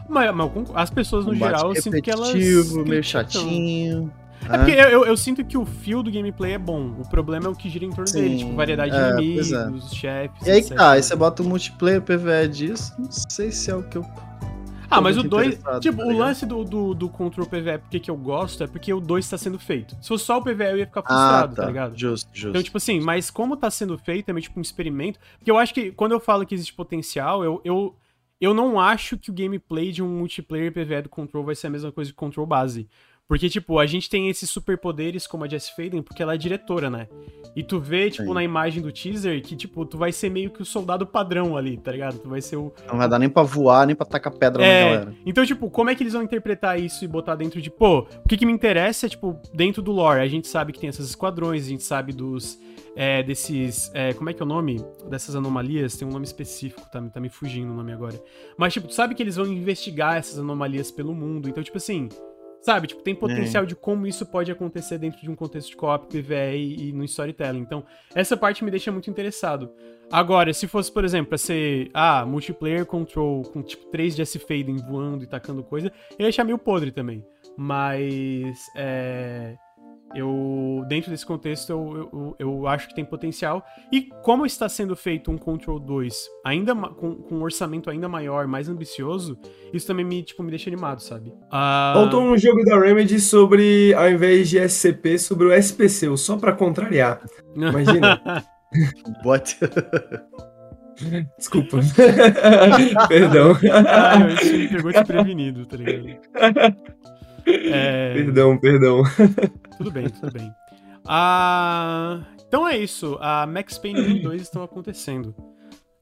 Mas, 0.09 0.33
mas 0.35 0.51
as 0.75 0.91
pessoas, 0.91 1.25
no 1.25 1.33
Combate 1.33 1.57
geral, 1.57 1.75
eu 1.75 1.83
sinto 1.83 2.01
que 2.01 2.11
elas. 2.11 2.33
meio 2.35 3.03
chatinho. 3.03 4.13
É 4.49 4.59
porque 4.59 4.73
eu, 4.73 4.89
eu- 4.89 5.05
eu 5.07 5.17
sinto 5.17 5.43
que 5.45 5.57
o 5.57 5.65
fio 5.65 6.03
do 6.03 6.11
gameplay 6.11 6.53
é 6.53 6.59
bom. 6.59 6.95
O 7.01 7.09
problema 7.09 7.47
é 7.47 7.49
o 7.49 7.55
que 7.55 7.69
gira 7.71 7.85
em 7.85 7.91
torno 7.91 8.07
Sim, 8.09 8.21
dele, 8.21 8.39
tipo, 8.39 8.55
variedade 8.55 8.95
é, 8.95 9.17
de 9.17 9.35
pois 9.35 9.53
é. 9.53 9.63
inimigos, 9.63 9.95
chefes. 9.95 10.47
E 10.47 10.51
aí 10.51 10.59
etc. 10.59 10.77
tá, 10.77 10.91
aí 10.93 11.03
você 11.03 11.17
bota 11.17 11.43
o 11.43 11.47
multiplayer 11.47 12.03
PVE 12.03 12.49
disso, 12.49 12.93
não 12.99 13.11
sei 13.11 13.51
se 13.51 13.71
é 13.71 13.75
o 13.75 13.83
que 13.83 13.97
eu. 13.97 14.05
Ah, 14.91 15.01
mas 15.01 15.17
o 15.17 15.21
muito 15.21 15.31
2. 15.31 15.47
interessado, 15.49 15.81
Tipo, 15.81 15.97
tá 15.99 16.05
o 16.07 16.17
lance 16.17 16.47
do, 16.47 16.63
do, 16.63 16.95
do 16.95 17.09
Control 17.09 17.47
PVE, 17.47 17.79
porque 17.79 17.99
que 17.99 18.11
eu 18.11 18.17
gosto, 18.17 18.63
é 18.63 18.67
porque 18.67 18.93
o 18.93 19.01
2 19.01 19.29
tá 19.29 19.37
sendo 19.37 19.59
feito. 19.59 19.97
Se 20.01 20.07
fosse 20.09 20.25
só 20.25 20.39
o 20.39 20.43
PVE, 20.43 20.65
eu 20.71 20.79
ia 20.79 20.87
ficar 20.87 21.03
frustrado, 21.03 21.57
tá. 21.57 21.67
ligado? 21.67 21.99
Justo, 21.99 22.29
justo. 22.33 22.51
Então, 22.51 22.63
tipo 22.63 22.77
assim, 22.77 23.01
mas 23.01 23.29
como 23.31 23.57
tá 23.57 23.71
sendo 23.71 23.99
feito, 23.99 24.29
é 24.29 24.33
meio 24.33 24.43
tipo 24.43 24.59
um 24.59 24.63
experimento. 24.63 25.19
Porque 25.39 25.51
eu 25.51 25.59
acho 25.59 25.75
que 25.75 25.91
quando 25.91 26.13
eu 26.13 26.21
falo 26.21 26.47
que 26.47 26.55
existe 26.55 26.73
potencial, 26.75 27.43
eu, 27.43 27.61
eu, 27.65 27.97
eu 28.41 28.55
não 28.55 28.79
acho 28.79 29.17
que 29.19 29.31
o 29.31 29.35
gameplay 29.35 29.91
de 29.91 30.01
um 30.03 30.09
multiplayer 30.19 30.71
PVE 30.73 31.03
do 31.03 31.09
Control 31.09 31.43
vai 31.45 31.55
ser 31.57 31.67
a 31.69 31.71
mesma 31.71 31.91
coisa 31.91 32.11
que 32.11 32.17
Control 32.17 32.47
base. 32.47 32.87
Porque, 33.27 33.49
tipo, 33.49 33.79
a 33.79 33.87
gente 33.87 34.11
tem 34.11 34.29
esses 34.29 34.51
superpoderes 34.51 35.27
como 35.27 35.45
a 35.45 35.49
Jess 35.49 35.71
Faden, 35.71 36.03
porque 36.03 36.23
ela 36.23 36.35
é 36.35 36.37
diretora, 36.37 36.91
né? 36.91 37.09
E 37.57 37.63
tu 37.63 37.81
vê, 37.81 38.11
tipo, 38.11 38.29
Sim. 38.29 38.35
na 38.35 38.45
imagem 38.45 38.83
do 38.83 38.93
teaser, 38.93 39.41
que, 39.43 39.57
tipo, 39.57 39.87
tu 39.87 39.97
vai 39.97 40.13
ser 40.13 40.29
meio 40.29 40.51
que 40.51 40.61
o 40.61 40.65
soldado 40.65 41.07
padrão 41.07 41.57
ali, 41.57 41.79
tá 41.79 41.91
ligado? 41.91 42.19
Tu 42.19 42.29
vai 42.29 42.43
ser 42.43 42.57
o, 42.57 42.71
Não 42.87 42.99
vai 42.99 43.09
dar 43.09 43.19
nem 43.19 43.31
pra 43.31 43.43
voar, 43.43 43.87
nem 43.87 43.97
pra 43.97 44.05
tacar 44.05 44.31
pedra 44.35 44.61
na 44.61 44.69
é, 44.69 44.85
galera. 44.95 45.15
então, 45.25 45.47
tipo, 45.47 45.71
como 45.71 45.89
é 45.89 45.95
que 45.95 46.03
eles 46.03 46.13
vão 46.13 46.23
interpretar 46.23 46.79
isso 46.79 47.03
e 47.03 47.09
botar 47.09 47.35
dentro 47.35 47.63
de, 47.63 47.71
pô, 47.71 48.01
o 48.01 48.29
que, 48.29 48.37
que 48.37 48.45
me 48.45 48.53
interessa 48.53 49.07
é, 49.07 49.09
tipo, 49.09 49.41
dentro 49.55 49.81
do 49.81 49.91
lore, 49.91 50.21
a 50.21 50.29
gente 50.29 50.47
sabe 50.47 50.73
que 50.75 50.81
tem 50.81 50.89
essas 50.91 51.09
esquadrões, 51.09 51.65
a 51.65 51.69
gente 51.71 51.83
sabe 51.83 52.13
dos, 52.13 52.59
é, 52.95 53.23
desses, 53.23 53.91
é, 53.95 54.13
como 54.13 54.29
é 54.29 54.35
que 54.35 54.43
é 54.43 54.45
o 54.45 54.49
nome? 54.49 54.85
Dessas 55.09 55.35
anomalias, 55.35 55.97
tem 55.97 56.07
um 56.07 56.11
nome 56.13 56.27
específico, 56.27 56.83
tá, 56.93 57.01
me- 57.01 57.09
tá 57.09 57.21
me 57.21 57.31
fugindo 57.31 57.73
o 57.73 57.75
nome 57.75 57.91
agora. 57.93 58.21
Mas, 58.59 58.75
tipo, 58.75 58.87
tu 58.87 58.93
sabe 58.93 59.15
que 59.15 59.23
eles 59.23 59.37
vão 59.37 59.47
investigar 59.47 60.17
essas 60.19 60.39
anomalias 60.39 60.91
pelo 60.91 61.15
mundo, 61.15 61.49
então, 61.49 61.63
tipo 61.63 61.79
assim, 61.79 62.09
sabe, 62.65 62.87
tipo, 62.87 63.03
tem 63.03 63.15
potencial 63.15 63.67
de 63.67 63.77
como 63.77 64.07
isso 64.07 64.25
pode 64.25 64.51
acontecer 64.51 64.97
dentro 64.97 65.21
de 65.21 65.31
um 65.31 65.37
contexto 65.37 65.69
de 65.69 65.77
co-op, 65.77 66.07
PvE 66.07 66.57
e, 66.57 66.89
e 66.89 66.93
no 66.93 67.05
storytelling, 67.05 67.61
então, 67.61 67.85
essa 68.15 68.37
parte 68.37 68.65
me 68.65 68.71
deixa 68.71 68.91
muito 68.91 69.11
interessado. 69.11 69.71
Agora, 70.11 70.53
se 70.53 70.67
fosse, 70.67 70.91
por 70.91 71.05
exemplo, 71.05 71.29
pra 71.29 71.39
ser, 71.39 71.91
ah, 71.93 72.25
multiplayer 72.25 72.87
control 72.87 73.43
com 73.43 73.63
tipo 73.63 73.87
3 73.87 74.15
Jesse 74.15 74.39
Faden 74.39 74.77
voando 74.77 75.25
e 75.25 75.27
tacando 75.27 75.63
coisa, 75.63 75.93
eu 76.19 76.25
ia 76.25 76.29
achar 76.29 76.45
meio 76.45 76.59
podre 76.59 76.91
também. 76.91 77.25
Mas, 77.57 78.59
é. 78.77 79.57
Eu, 80.15 80.85
dentro 80.89 81.11
desse 81.11 81.27
contexto, 81.27 81.71
eu, 81.71 82.09
eu, 82.13 82.37
eu 82.39 82.67
acho 82.67 82.89
que 82.89 82.95
tem 82.95 83.05
potencial. 83.05 83.65
E 83.93 84.03
como 84.23 84.47
está 84.47 84.69
sendo 84.69 84.95
feito 84.95 85.31
um 85.31 85.37
Control 85.37 85.81
2 85.81 86.15
ainda 86.45 86.75
com, 86.75 87.17
com 87.17 87.35
um 87.37 87.43
orçamento 87.43 87.91
ainda 87.91 88.09
maior, 88.09 88.47
mais 88.47 88.69
ambicioso, 88.69 89.39
isso 89.73 89.87
também 89.87 90.05
me, 90.05 90.23
tipo, 90.23 90.43
me 90.43 90.51
deixa 90.51 90.71
animado, 90.71 91.01
sabe? 91.01 91.33
Ah, 91.51 91.93
Faltou 91.95 92.23
um 92.23 92.39
jogo 92.39 92.65
da 92.65 92.79
Remedy 92.79 93.19
sobre, 93.21 93.93
ao 93.95 94.09
invés 94.09 94.49
de 94.49 94.59
SCP, 94.59 95.19
sobre 95.19 95.47
o 95.47 95.53
SPC, 95.53 96.17
só 96.17 96.37
pra 96.37 96.53
contrariar. 96.53 97.21
Imagina. 97.55 98.21
What? 99.25 99.59
Desculpa. 101.39 101.79
Perdão. 103.09 103.53
Isso 104.41 104.57
me 104.57 104.69
pegou 104.69 104.93
desprevenido, 104.93 105.67
tá 105.67 105.77
ligado? 105.77 106.77
É... 107.47 108.15
Perdão, 108.15 108.57
perdão. 108.59 109.03
Tudo 109.77 109.91
bem, 109.91 110.09
tudo 110.09 110.33
bem. 110.33 110.53
Ah, 111.07 112.21
então 112.47 112.67
é 112.67 112.77
isso. 112.79 113.17
A 113.21 113.47
Max 113.47 113.79
Payne 113.79 114.01
1 114.01 114.09
e 114.17 114.21
2 114.23 114.43
estão 114.43 114.63
acontecendo. 114.63 115.35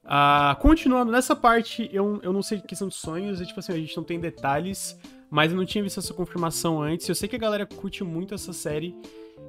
Ah, 0.05 0.57
continuando 0.61 1.11
nessa 1.11 1.35
parte, 1.35 1.89
eu, 1.93 2.19
eu 2.23 2.33
não 2.33 2.41
sei 2.41 2.57
de 2.59 2.63
questão 2.67 2.87
de 2.87 2.95
sonhos, 2.95 3.39
e 3.41 3.45
tipo 3.45 3.59
assim, 3.59 3.73
a 3.73 3.77
gente 3.77 3.95
não 3.95 4.03
tem 4.03 4.19
detalhes, 4.19 4.97
mas 5.29 5.51
eu 5.51 5.57
não 5.57 5.65
tinha 5.65 5.83
visto 5.83 5.99
essa 5.99 6.13
confirmação 6.13 6.81
antes. 6.81 7.07
Eu 7.07 7.15
sei 7.15 7.27
que 7.29 7.35
a 7.35 7.39
galera 7.39 7.65
curte 7.65 8.03
muito 8.03 8.33
essa 8.33 8.51
série, 8.53 8.95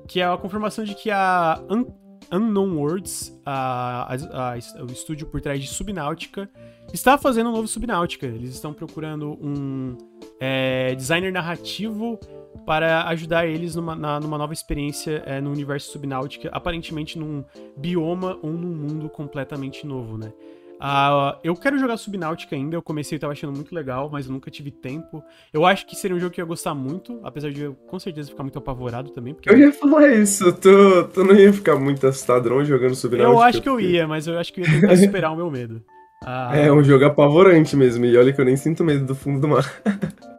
que 0.06 0.20
é 0.20 0.24
a 0.26 0.36
confirmação 0.36 0.84
de 0.84 0.94
que 0.94 1.10
a 1.10 1.60
Un- 1.70 1.86
Unknown 2.32 2.76
Worlds, 2.76 3.38
a, 3.44 4.14
a- 4.14 4.52
a- 4.54 4.82
o 4.84 4.92
estúdio 4.92 5.26
por 5.26 5.40
trás 5.40 5.60
de 5.60 5.66
Subnáutica, 5.68 6.48
está 6.92 7.18
fazendo 7.18 7.50
um 7.50 7.52
novo 7.52 7.66
Subnáutica. 7.68 8.26
Eles 8.26 8.50
estão 8.54 8.72
procurando 8.72 9.32
um 9.42 9.96
é, 10.40 10.94
designer 10.94 11.32
narrativo 11.32 12.18
para 12.66 13.04
ajudar 13.08 13.46
eles 13.46 13.74
numa, 13.74 13.94
na- 13.94 14.20
numa 14.20 14.38
nova 14.38 14.52
experiência 14.52 15.22
é, 15.26 15.40
no 15.40 15.50
universo 15.50 15.90
Subnáutica, 15.92 16.48
aparentemente 16.52 17.18
num 17.18 17.44
bioma 17.76 18.38
ou 18.42 18.50
num 18.52 18.68
mundo 18.74 19.08
completamente 19.08 19.86
novo, 19.86 20.16
né? 20.16 20.32
Ah, 20.80 21.38
eu 21.42 21.54
quero 21.54 21.78
jogar 21.78 21.96
Subnáutica 21.96 22.54
ainda, 22.54 22.76
eu 22.76 22.82
comecei 22.82 23.16
e 23.16 23.18
tava 23.18 23.32
achando 23.32 23.52
muito 23.54 23.74
legal, 23.74 24.10
mas 24.12 24.26
eu 24.26 24.32
nunca 24.32 24.50
tive 24.50 24.70
tempo. 24.70 25.22
Eu 25.52 25.64
acho 25.64 25.86
que 25.86 25.94
seria 25.96 26.16
um 26.16 26.20
jogo 26.20 26.34
que 26.34 26.40
eu 26.40 26.44
ia 26.44 26.48
gostar 26.48 26.74
muito, 26.74 27.20
apesar 27.22 27.50
de 27.50 27.62
eu 27.62 27.74
com 27.86 27.98
certeza 27.98 28.28
ficar 28.30 28.42
muito 28.42 28.58
apavorado 28.58 29.10
também, 29.10 29.32
porque 29.34 29.48
Eu 29.48 29.56
ia 29.56 29.72
falar 29.72 30.08
isso, 30.12 30.52
tu, 30.52 31.04
tu 31.12 31.24
não 31.24 31.34
ia 31.34 31.52
ficar 31.52 31.76
muito 31.76 32.06
assustado 32.06 32.50
não 32.50 32.64
jogando 32.64 32.94
Subnáutica? 32.94 33.32
eu 33.38 33.42
acho 33.42 33.62
que 33.62 33.68
eu 33.68 33.80
ia, 33.80 34.06
mas 34.06 34.26
eu 34.26 34.38
acho 34.38 34.52
que 34.52 34.60
eu 34.60 34.64
ia 34.66 34.72
tentar 34.80 34.96
superar 34.96 35.32
o 35.32 35.36
meu 35.36 35.50
medo. 35.50 35.80
Ah, 36.26 36.56
É 36.56 36.72
um 36.72 36.82
jogo 36.82 37.04
apavorante 37.04 37.76
mesmo, 37.76 38.02
e 38.06 38.16
olha 38.16 38.32
que 38.32 38.40
eu 38.40 38.46
nem 38.46 38.56
sinto 38.56 38.82
medo 38.82 39.04
do 39.04 39.14
fundo 39.14 39.40
do 39.42 39.48
mar. 39.48 39.70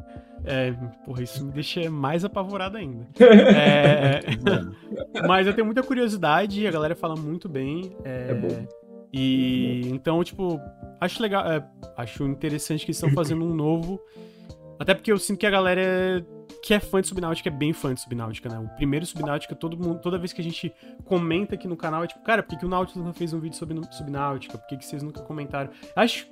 é, 0.45 0.71
porra, 1.03 1.23
isso 1.23 1.45
me 1.45 1.51
deixa 1.51 1.89
mais 1.89 2.23
apavorado 2.23 2.77
ainda. 2.77 3.07
É, 3.55 4.19
Mas 5.27 5.47
eu 5.47 5.53
tenho 5.53 5.65
muita 5.65 5.81
curiosidade, 5.83 6.65
a 6.65 6.71
galera 6.71 6.95
fala 6.95 7.15
muito 7.15 7.49
bem. 7.49 7.95
É, 8.03 8.27
É 8.29 8.33
bom. 8.33 8.67
E 9.11 9.89
então, 9.91 10.23
tipo, 10.23 10.59
acho 10.99 11.21
legal. 11.21 11.49
é, 11.49 11.65
acho 11.97 12.25
interessante 12.25 12.85
que 12.85 12.91
eles 12.91 12.97
estão 12.97 13.11
fazendo 13.11 13.45
um 13.45 13.53
novo. 13.53 13.99
Até 14.77 14.93
porque 14.93 15.11
eu 15.11 15.17
sinto 15.17 15.39
que 15.39 15.47
a 15.47 15.49
galera 15.49 16.25
que 16.61 16.73
é 16.73 16.79
fã 16.79 16.99
de 16.99 17.07
Subnáutica 17.07 17.47
é 17.47 17.51
bem 17.51 17.73
fã 17.73 17.93
de 17.93 18.01
Subnáutica, 18.01 18.49
né? 18.49 18.57
O 18.57 18.67
primeiro 18.75 19.05
Subnáutica, 19.05 19.55
todo 19.55 19.77
mundo, 19.77 19.99
toda 20.01 20.17
vez 20.17 20.33
que 20.33 20.41
a 20.41 20.43
gente 20.43 20.73
comenta 21.05 21.53
aqui 21.55 21.67
no 21.67 21.77
canal, 21.77 22.03
é 22.03 22.07
tipo, 22.07 22.23
cara, 22.23 22.41
por 22.41 22.49
que, 22.49 22.57
que 22.57 22.65
o 22.65 22.69
Nautilus 22.69 23.05
não 23.05 23.13
fez 23.13 23.33
um 23.33 23.39
vídeo 23.39 23.55
sobre 23.55 23.79
Subnáutica? 23.91 24.57
Por 24.57 24.67
que, 24.67 24.77
que 24.77 24.85
vocês 24.85 25.03
nunca 25.03 25.21
comentaram? 25.21 25.69
Acho. 25.95 26.27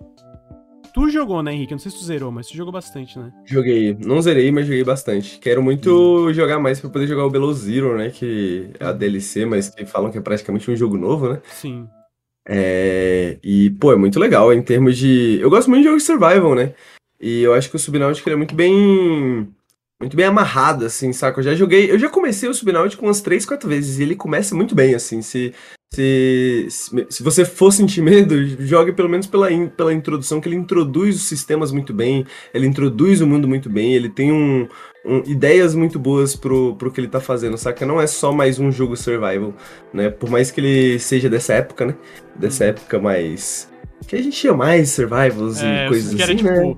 Tu 0.93 1.09
jogou, 1.09 1.41
né, 1.41 1.51
Henrique? 1.53 1.73
Eu 1.73 1.75
não 1.75 1.79
sei 1.79 1.91
se 1.91 1.97
tu 1.97 2.03
zerou, 2.03 2.31
mas 2.31 2.47
tu 2.47 2.55
jogou 2.55 2.71
bastante, 2.71 3.17
né? 3.17 3.31
Joguei, 3.45 3.97
não 3.99 4.21
zerei, 4.21 4.51
mas 4.51 4.67
joguei 4.67 4.83
bastante. 4.83 5.39
Quero 5.39 5.63
muito 5.63 6.31
jogar 6.33 6.59
mais 6.59 6.79
pra 6.79 6.89
poder 6.89 7.07
jogar 7.07 7.25
o 7.25 7.31
Below 7.31 7.51
Zero, 7.51 7.97
né? 7.97 8.11
Que 8.11 8.69
é 8.79 8.85
a 8.85 8.91
DLC, 8.91 9.43
mas 9.43 9.69
que 9.69 9.85
falam 9.85 10.11
que 10.11 10.19
é 10.19 10.21
praticamente 10.21 10.69
um 10.69 10.75
jogo 10.75 10.95
novo, 10.95 11.29
né? 11.29 11.41
Sim. 11.45 11.87
É, 12.47 13.39
e, 13.43 13.71
pô, 13.71 13.91
é 13.91 13.95
muito 13.95 14.19
legal 14.19 14.53
em 14.53 14.61
termos 14.61 14.97
de. 14.97 15.39
Eu 15.41 15.49
gosto 15.49 15.69
muito 15.69 15.81
de 15.81 15.87
jogos 15.87 16.03
de 16.03 16.07
survival, 16.07 16.53
né? 16.53 16.75
E 17.19 17.41
eu 17.41 17.53
acho 17.53 17.69
que 17.69 17.75
o 17.75 17.79
Subnautica 17.79 18.29
ele 18.29 18.35
é 18.35 18.37
muito 18.37 18.53
bem. 18.53 19.49
Muito 19.99 20.17
bem 20.17 20.25
amarrado, 20.25 20.85
assim, 20.85 21.11
saca? 21.13 21.39
Eu 21.39 21.43
já 21.43 21.55
joguei. 21.55 21.89
Eu 21.89 21.97
já 21.97 22.09
comecei 22.09 22.47
o 22.49 22.53
Subnautica 22.53 23.01
umas 23.01 23.21
3, 23.21 23.45
4 23.45 23.67
vezes. 23.67 23.97
E 23.97 24.03
ele 24.03 24.15
começa 24.15 24.53
muito 24.53 24.75
bem, 24.75 24.93
assim. 24.93 25.21
Se, 25.21 25.53
se, 25.93 26.67
se, 27.09 27.23
você 27.23 27.45
for 27.45 27.71
sentir 27.71 28.01
medo, 28.01 28.35
jogue 28.65 28.91
pelo 28.93 29.07
menos 29.09 29.27
pela, 29.27 29.51
in- 29.51 29.67
pela 29.69 29.93
introdução, 29.93 30.41
que 30.41 30.47
ele 30.49 30.55
introduz 30.55 31.15
os 31.15 31.23
sistemas 31.23 31.71
muito 31.71 31.93
bem, 31.93 32.25
ele 32.53 32.65
introduz 32.67 33.21
o 33.21 33.27
mundo 33.27 33.47
muito 33.47 33.69
bem, 33.69 33.93
ele 33.93 34.09
tem 34.09 34.31
um, 34.31 34.67
um- 35.05 35.23
ideias 35.25 35.75
muito 35.75 35.99
boas 35.99 36.35
pro, 36.35 36.75
pro 36.75 36.91
que 36.91 36.99
ele 36.99 37.07
tá 37.07 37.19
fazendo, 37.19 37.57
saca? 37.57 37.85
Não 37.85 38.01
é 38.01 38.07
só 38.07 38.31
mais 38.31 38.59
um 38.59 38.71
jogo 38.71 38.95
survival, 38.97 39.53
né? 39.93 40.09
Por 40.09 40.29
mais 40.29 40.49
que 40.51 40.59
ele 40.61 40.99
seja 40.99 41.29
dessa 41.29 41.53
época, 41.53 41.85
né? 41.85 41.95
Dessa 42.35 42.65
época 42.65 42.99
mais. 42.99 43.71
Que 44.07 44.15
a 44.15 44.21
gente 44.21 44.35
tinha 44.37 44.53
mais 44.53 44.89
survivals 44.89 45.61
É, 45.61 45.85
e 45.85 45.87
coisas 45.87 46.13
que 46.13 46.21
era 46.21 46.33
assim, 46.33 46.43
tipo. 46.43 46.49
né? 46.49 46.75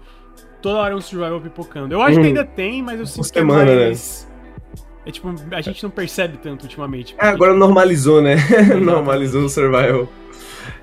Toda 0.62 0.80
hora 0.80 0.96
um 0.96 1.02
survival 1.02 1.40
pipocando. 1.42 1.94
Eu 1.94 2.02
acho 2.02 2.16
que 2.16 2.22
Hum. 2.24 2.28
ainda 2.30 2.44
tem, 2.44 2.82
mas 2.82 3.00
eu 3.00 3.06
sinto 3.06 3.32
que 3.32 3.40
é 3.40 3.44
né? 3.44 3.94
É 5.06 5.12
tipo, 5.12 5.34
a 5.52 5.62
gente 5.62 5.84
não 5.84 5.90
percebe 5.92 6.38
tanto 6.42 6.64
ultimamente. 6.64 7.16
É, 7.20 7.28
agora 7.28 7.54
normalizou, 7.54 8.22
né? 8.22 8.36
normalizou 8.82 9.44
o 9.44 9.50
survival. 9.50 10.10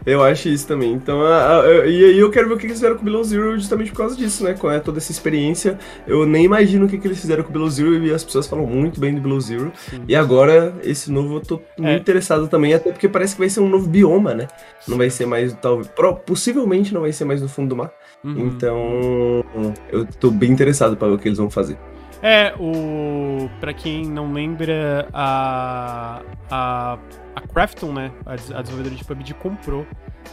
Eu 0.07 0.23
acho 0.23 0.49
isso 0.49 0.67
também. 0.67 0.93
Então, 0.93 1.23
a- 1.23 1.61
a- 1.61 1.65
eu- 1.65 1.89
e 1.91 2.05
aí 2.05 2.19
eu 2.19 2.31
quero 2.31 2.49
ver 2.49 2.55
o 2.55 2.57
que 2.59 2.67
eles 2.67 2.77
fizeram 2.77 2.95
com 2.97 3.03
o 3.03 3.05
Below 3.05 3.23
Zero 3.23 3.57
justamente 3.59 3.91
por 3.91 3.99
causa 3.99 4.17
disso, 4.17 4.43
né? 4.45 4.55
Com 4.55 4.71
é, 4.71 4.79
toda 4.81 4.99
essa 4.99 5.11
experiência. 5.13 5.79
Eu 6.07 6.25
nem 6.27 6.45
imagino 6.45 6.87
o 6.87 6.89
que, 6.89 6.99
que 6.99 7.07
eles 7.07 7.21
fizeram 7.21 7.43
com 7.45 7.51
o 7.51 7.53
Below 7.53 7.69
Zero 7.71 7.95
e 8.05 8.13
as 8.13 8.23
pessoas 8.25 8.47
falam 8.47 8.67
muito 8.67 8.99
bem 9.01 9.15
do 9.15 9.21
Below 9.21 9.41
Zero. 9.41 9.73
Sim. 9.77 10.03
E 10.09 10.15
agora, 10.15 10.75
esse 10.85 11.11
novo 11.11 11.37
eu 11.37 11.41
tô 11.41 11.61
muito 11.79 11.89
É. 11.91 11.97
interessado 11.97 12.47
também, 12.49 12.75
até 12.75 12.91
porque 12.93 13.09
parece 13.09 13.35
que 13.35 13.41
vai 13.41 13.49
ser 13.49 13.61
um 13.61 13.69
novo 13.69 13.89
bioma, 13.89 14.35
né? 14.35 14.49
Não 14.89 14.97
vai 14.99 15.09
ser 15.11 15.27
mais, 15.27 15.53
talvez, 15.55 15.89
possivelmente 16.27 16.93
não 16.95 17.01
vai 17.03 17.13
ser 17.13 17.25
mais 17.25 17.41
no 17.43 17.49
fundo 17.49 17.69
do 17.71 17.77
mar. 17.77 17.91
Uhum. 18.25 18.39
Então, 18.47 19.45
eu 19.91 20.05
tô 20.21 20.31
bem 20.31 20.51
interessado 20.51 20.97
para 20.97 21.09
ver 21.09 21.15
o 21.15 21.19
que 21.19 21.29
eles 21.29 21.39
vão 21.39 21.51
fazer. 21.51 21.77
É, 22.23 22.55
o. 22.59 23.51
Pra 23.61 23.73
quem 23.75 24.07
não 24.07 24.33
lembra, 24.33 25.09
a. 25.13 26.23
A, 26.51 26.99
a 27.35 27.41
Crafton, 27.53 27.93
né? 27.93 28.13
A, 28.25 28.33
a 28.35 28.63
desenvolvedora 28.63 28.95
de 28.95 29.05
PUBG 29.05 29.35
comprou 29.35 29.87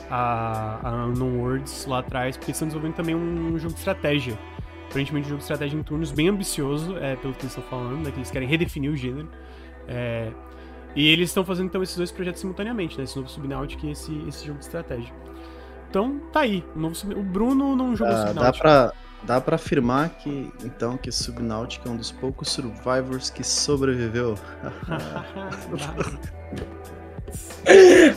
a, 0.10 0.80
a 0.84 1.06
Unknown 1.06 1.40
Worlds 1.40 1.86
lá 1.88 2.00
atrás, 2.00 2.38
porque 2.38 2.52
eles 2.52 2.58
estão 2.58 2.68
desenvolvendo 2.68 2.96
também 2.96 3.16
um 3.16 3.58
jogo 3.58 3.74
de 3.74 3.80
estratégia. 3.80 4.38
Aparentemente 4.90 5.26
um 5.28 5.30
jogo 5.30 5.38
de 5.38 5.44
estratégia 5.44 5.78
em 5.78 5.84
turnos 5.84 6.12
bem 6.12 6.30
ambicioso, 6.30 6.98
é, 6.98 7.16
pelo 7.16 7.34
que 7.34 7.42
eles 7.42 7.56
estão 7.56 7.64
falando, 7.70 8.04
né, 8.04 8.12
que 8.12 8.18
eles 8.18 8.32
querem 8.32 8.48
redefinir 8.48 8.92
o 8.92 8.96
gênero. 8.96 9.30
É, 9.88 10.32
e 10.96 11.08
eles 11.08 11.30
estão 11.30 11.46
fazendo 11.46 11.68
então 11.68 11.82
esses 11.84 11.96
dois 11.96 12.12
projetos 12.12 12.42
simultaneamente, 12.42 12.98
né? 12.98 13.04
Esse 13.04 13.16
novo 13.16 13.30
Subnautica 13.30 13.86
e 13.88 13.92
esse, 13.92 14.12
esse 14.28 14.46
jogo 14.46 14.60
de 14.60 14.66
estratégia. 14.66 15.14
Então, 15.90 16.20
tá 16.32 16.42
aí. 16.42 16.64
O, 16.76 16.80
novo 16.80 16.94
Sub- 16.96 17.14
o 17.18 17.24
Bruno 17.24 17.76
não 17.76 17.96
jogou 17.96 18.14
Ah, 18.14 18.18
dá, 18.24 18.28
Subnautica. 18.28 18.62
pra, 18.64 18.94
dá 19.24 19.40
pra 19.42 19.56
afirmar 19.56 20.10
que, 20.10 20.52
então, 20.64 20.98
que 20.98 21.12
Subnautica 21.12 21.88
é 21.88 21.92
um 21.92 21.98
dos 21.98 22.12
poucos 22.12 22.50
survivors 22.50 23.30
que 23.30 23.44
sobreviveu. 23.44 24.36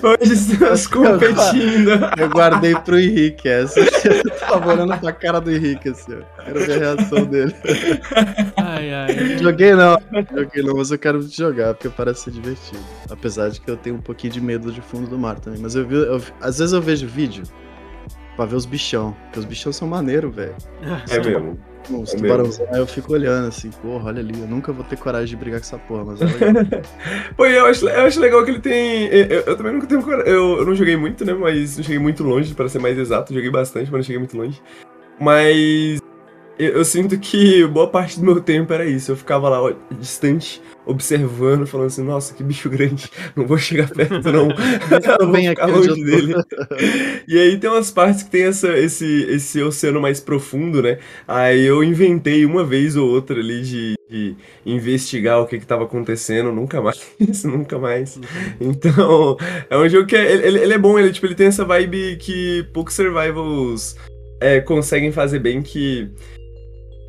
Hoje 0.03 0.33
estamos 0.33 0.87
competindo. 0.87 1.91
Eu 2.19 2.29
guardei 2.31 2.75
pro 2.75 2.99
Henrique 2.99 3.47
essa. 3.49 3.79
Eu 3.81 4.31
tava 4.41 4.73
olhando 4.73 4.97
pra 4.99 5.13
cara 5.13 5.41
do 5.41 5.51
Henrique, 5.51 5.91
assim, 5.91 6.15
ó. 6.15 6.43
Quero 6.45 6.61
ver 6.61 6.73
a 6.73 6.79
reação 6.95 7.25
dele. 7.27 7.55
ai, 8.57 8.95
ai. 8.95 9.39
Joguei 9.39 9.75
não, 9.75 9.99
joguei 10.35 10.63
não, 10.63 10.75
mas 10.77 10.91
eu 10.91 10.99
quero 10.99 11.21
jogar, 11.23 11.75
porque 11.75 11.91
parece 11.91 12.23
ser 12.23 12.31
divertido. 12.31 12.81
Apesar 13.11 13.51
de 13.51 13.61
que 13.61 13.71
eu 13.71 13.77
tenho 13.77 13.97
um 13.97 14.01
pouquinho 14.01 14.33
de 14.33 14.41
medo 14.41 14.73
de 14.73 14.81
fundo 14.81 15.07
do 15.09 15.19
mar 15.19 15.39
também. 15.39 15.61
Mas 15.61 15.75
eu 15.75 15.87
vi, 15.87 15.97
eu- 15.97 16.23
às 16.41 16.59
vezes 16.59 16.73
eu 16.73 16.81
vejo 16.81 17.07
vídeo 17.07 17.43
pra 18.37 18.45
ver 18.47 18.57
os 18.57 18.67
bichão, 18.67 19.15
porque 19.25 19.39
os 19.41 19.45
bichão 19.45 19.73
são 19.73 19.87
maneiros, 19.89 20.35
velho. 20.35 20.55
É 21.11 21.19
mesmo. 21.21 21.59
Os 21.91 22.15
É 22.15 22.17
tubarãozão, 22.17 22.67
eu 22.75 22.87
fico 22.87 23.13
olhando 23.13 23.49
assim, 23.49 23.69
porra, 23.83 24.07
olha 24.11 24.21
ali, 24.21 24.41
eu 24.41 24.47
nunca 24.47 24.73
vou 24.73 24.85
ter 24.85 24.97
coragem 24.97 25.27
de 25.31 25.37
brigar 25.37 25.59
com 25.59 25.67
essa 25.67 25.79
porra, 25.79 26.05
mas 26.05 26.21
é 26.23 26.25
legal. 26.27 26.65
Pô, 27.37 27.45
eu 27.45 27.67
acho, 27.67 27.89
eu 27.89 28.07
acho 28.07 28.21
legal 28.21 28.45
que 28.45 28.53
ele 28.53 28.61
tem. 28.61 29.07
Eu, 29.09 29.27
eu- 29.27 29.43
eu 29.49 29.57
também 29.57 29.73
nunca 29.73 29.87
tenho 29.89 30.01
coragem. 30.01 30.33
Eu, 30.33 30.59
eu 30.59 30.65
não 30.67 30.75
joguei 30.77 30.97
muito, 30.97 31.25
né? 31.25 31.35
Mas 31.35 31.77
não 31.77 31.83
cheguei 31.83 31.99
muito 31.99 32.23
longe, 32.23 32.55
para 32.55 32.69
ser 32.69 32.79
mais 32.79 32.97
exato. 32.97 33.35
Joguei 33.35 33.51
bastante, 33.51 33.87
mas 33.91 33.99
não 33.99 34.03
cheguei 34.05 34.19
muito 34.21 34.37
longe. 34.37 34.63
Mas. 35.19 36.01
Eu, 36.63 36.75
eu 36.75 36.85
sinto 36.85 37.19
que 37.19 37.67
boa 37.67 37.89
parte 37.89 38.21
do 38.21 38.25
meu 38.25 38.41
tempo 38.41 38.73
era 38.73 38.87
isso. 38.87 39.11
Eu 39.11 39.17
ficava 39.17 39.49
lá, 39.49 39.61
ó, 39.61 39.73
distante, 39.99 40.63
observando, 40.87 41.67
falando 41.67 41.89
assim: 41.89 42.05
nossa, 42.05 42.33
que 42.35 42.43
bicho 42.45 42.71
grande. 42.71 43.11
Não 43.35 43.47
vou 43.47 43.59
chegar 43.59 43.91
perto, 43.91 44.31
não. 44.31 44.49
eu 45.19 45.27
vou 45.27 45.35
ficar 45.35 45.67
longe 45.67 46.05
dele. 46.05 46.35
E 47.27 47.39
aí 47.39 47.57
tem 47.57 47.71
umas 47.71 47.91
partes 47.91 48.23
que 48.23 48.31
tem 48.31 48.45
essa, 48.45 48.77
esse, 48.77 49.07
esse 49.29 49.63
oceano 49.63 50.01
mais 50.01 50.21
profundo, 50.21 50.83
né? 50.83 50.99
Aí 51.27 51.65
eu 51.65 51.83
inventei 51.83 52.45
uma 52.45 52.65
vez 52.65 52.97
ou 52.97 53.09
outra 53.09 53.39
ali 53.39 53.63
de, 53.63 53.95
de 54.11 54.37
investigar 54.67 55.41
o 55.41 55.47
que 55.47 55.59
que 55.59 55.67
tava 55.67 55.85
acontecendo, 55.85 56.53
nunca 56.53 56.83
mais, 56.83 57.01
nunca 57.45 57.79
mais. 57.79 58.21
Então, 58.61 59.37
é 59.71 59.79
um 59.79 59.89
jogo 59.89 60.07
que 60.07 60.17
é, 60.17 60.33
ele, 60.33 60.59
ele 60.59 60.75
é 60.75 60.79
bom, 60.79 60.99
ele, 60.99 61.13
tipo, 61.13 61.27
ele 61.27 61.35
tem 61.35 61.47
essa 61.47 61.65
vibe 61.65 62.17
que 62.17 62.67
poucos 62.73 62.95
survivals 62.95 63.97
é, 64.41 64.61
conseguem 64.61 65.13
fazer 65.13 65.39
bem, 65.39 65.63
que 65.63 66.11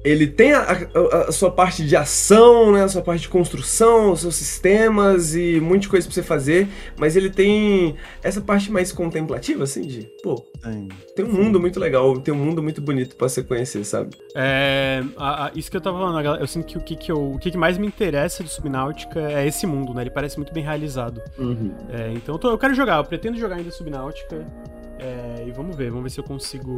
ele 0.04 0.28
tem 0.28 0.54
a, 0.54 0.62
a- 0.62 1.18
a 1.30 1.32
sua 1.32 1.50
parte 1.52 1.86
de 1.86 1.96
ação, 1.96 2.72
né, 2.72 2.84
a 2.84 2.88
sua 2.88 3.02
parte 3.02 3.22
de 3.22 3.30
construção, 3.30 4.12
os 4.12 4.22
seus 4.22 4.36
sistemas 4.36 5.36
e 5.36 5.60
muita 5.62 5.88
coisa 5.88 6.06
pra 6.08 6.14
você 6.14 6.24
fazer, 6.24 6.68
mas 6.98 7.16
ele 7.16 7.30
tem 7.30 7.96
essa 8.22 8.42
parte 8.42 8.72
mais 8.72 8.92
contemplativa, 8.92 9.64
assim, 9.64 9.82
de, 9.82 10.04
pô, 10.22 10.36
Tem. 10.62 10.90
tem 11.16 11.26
um 11.26 11.32
mundo 11.32 11.60
muito 11.60 11.80
legal, 11.80 12.20
tem 12.20 12.34
um 12.34 12.38
mundo 12.38 12.62
muito 12.62 12.82
bonito 12.82 13.16
pra 13.16 13.30
você 13.30 13.42
conhecer, 13.44 13.84
sabe? 13.86 14.16
É, 14.36 15.04
a- 15.18 15.46
a- 15.48 15.52
isso 15.56 15.70
que 15.72 15.78
eu 15.78 15.82
tava 15.82 15.98
falando, 16.00 16.40
eu 16.40 16.48
sinto 16.48 16.66
que 16.68 16.78
o 16.78 16.82
que, 16.82 16.96
que, 16.96 17.12
eu- 17.12 17.32
o 17.34 17.40
que, 17.40 17.52
que 17.52 17.58
mais 17.58 17.78
me 17.78 17.88
interessa 17.88 18.44
de 18.44 18.50
Subnáutica 18.50 19.20
é 19.20 19.48
esse 19.48 19.66
mundo, 19.66 19.94
né? 19.94 20.02
Ele 20.04 20.10
parece 20.10 20.38
muito 20.38 20.54
bem 20.54 20.64
realizado. 20.64 21.22
É, 21.90 22.12
então 22.14 22.36
eu, 22.36 22.40
tô- 22.40 22.50
eu 22.52 22.58
quero 22.58 22.74
jogar, 22.74 22.98
eu 22.98 23.04
pretendo 23.06 23.38
jogar 23.38 23.56
ainda 23.58 23.72
Subnáutica. 23.72 24.46
É, 25.00 25.44
e 25.48 25.52
vamos 25.52 25.76
ver, 25.76 25.90
vamos 25.90 26.04
ver 26.04 26.10
se 26.10 26.20
eu 26.20 26.24
consigo 26.24 26.78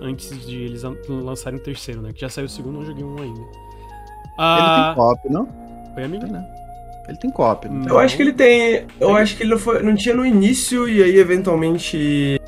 antes 0.00 0.46
de 0.46 0.62
eles 0.64 0.82
lan- 0.82 0.96
lançarem 1.08 1.58
o 1.58 1.62
terceiro, 1.62 2.00
né? 2.02 2.12
Que 2.12 2.20
já 2.20 2.28
saiu 2.28 2.46
o 2.46 2.48
segundo, 2.48 2.76
não 2.78 2.84
joguei 2.84 3.04
um 3.04 3.16
ainda. 3.20 3.40
Ele 3.40 3.48
Ah, 4.38 4.92
tem 4.94 4.94
co-op, 5.02 5.32
não? 5.32 5.48
Oi, 5.96 6.04
amigo? 6.04 6.24
Tem, 6.24 6.32
né? 6.32 6.46
Ele 7.08 7.18
tem 7.18 7.30
co-op, 7.30 7.68
não 7.68 7.80
tem? 7.82 7.90
Eu 7.90 7.98
acho 7.98 8.16
que 8.16 8.22
ele 8.22 8.32
tem. 8.32 8.86
Eu 9.00 9.08
Tem? 9.08 9.16
acho 9.16 9.36
que 9.36 9.42
ele 9.42 9.50
não, 9.50 9.58
foi, 9.58 9.82
não 9.82 9.94
tinha 9.94 10.14
no 10.14 10.24
início 10.26 10.88
e 10.88 11.02
aí 11.02 11.16
eventualmente 11.18 12.38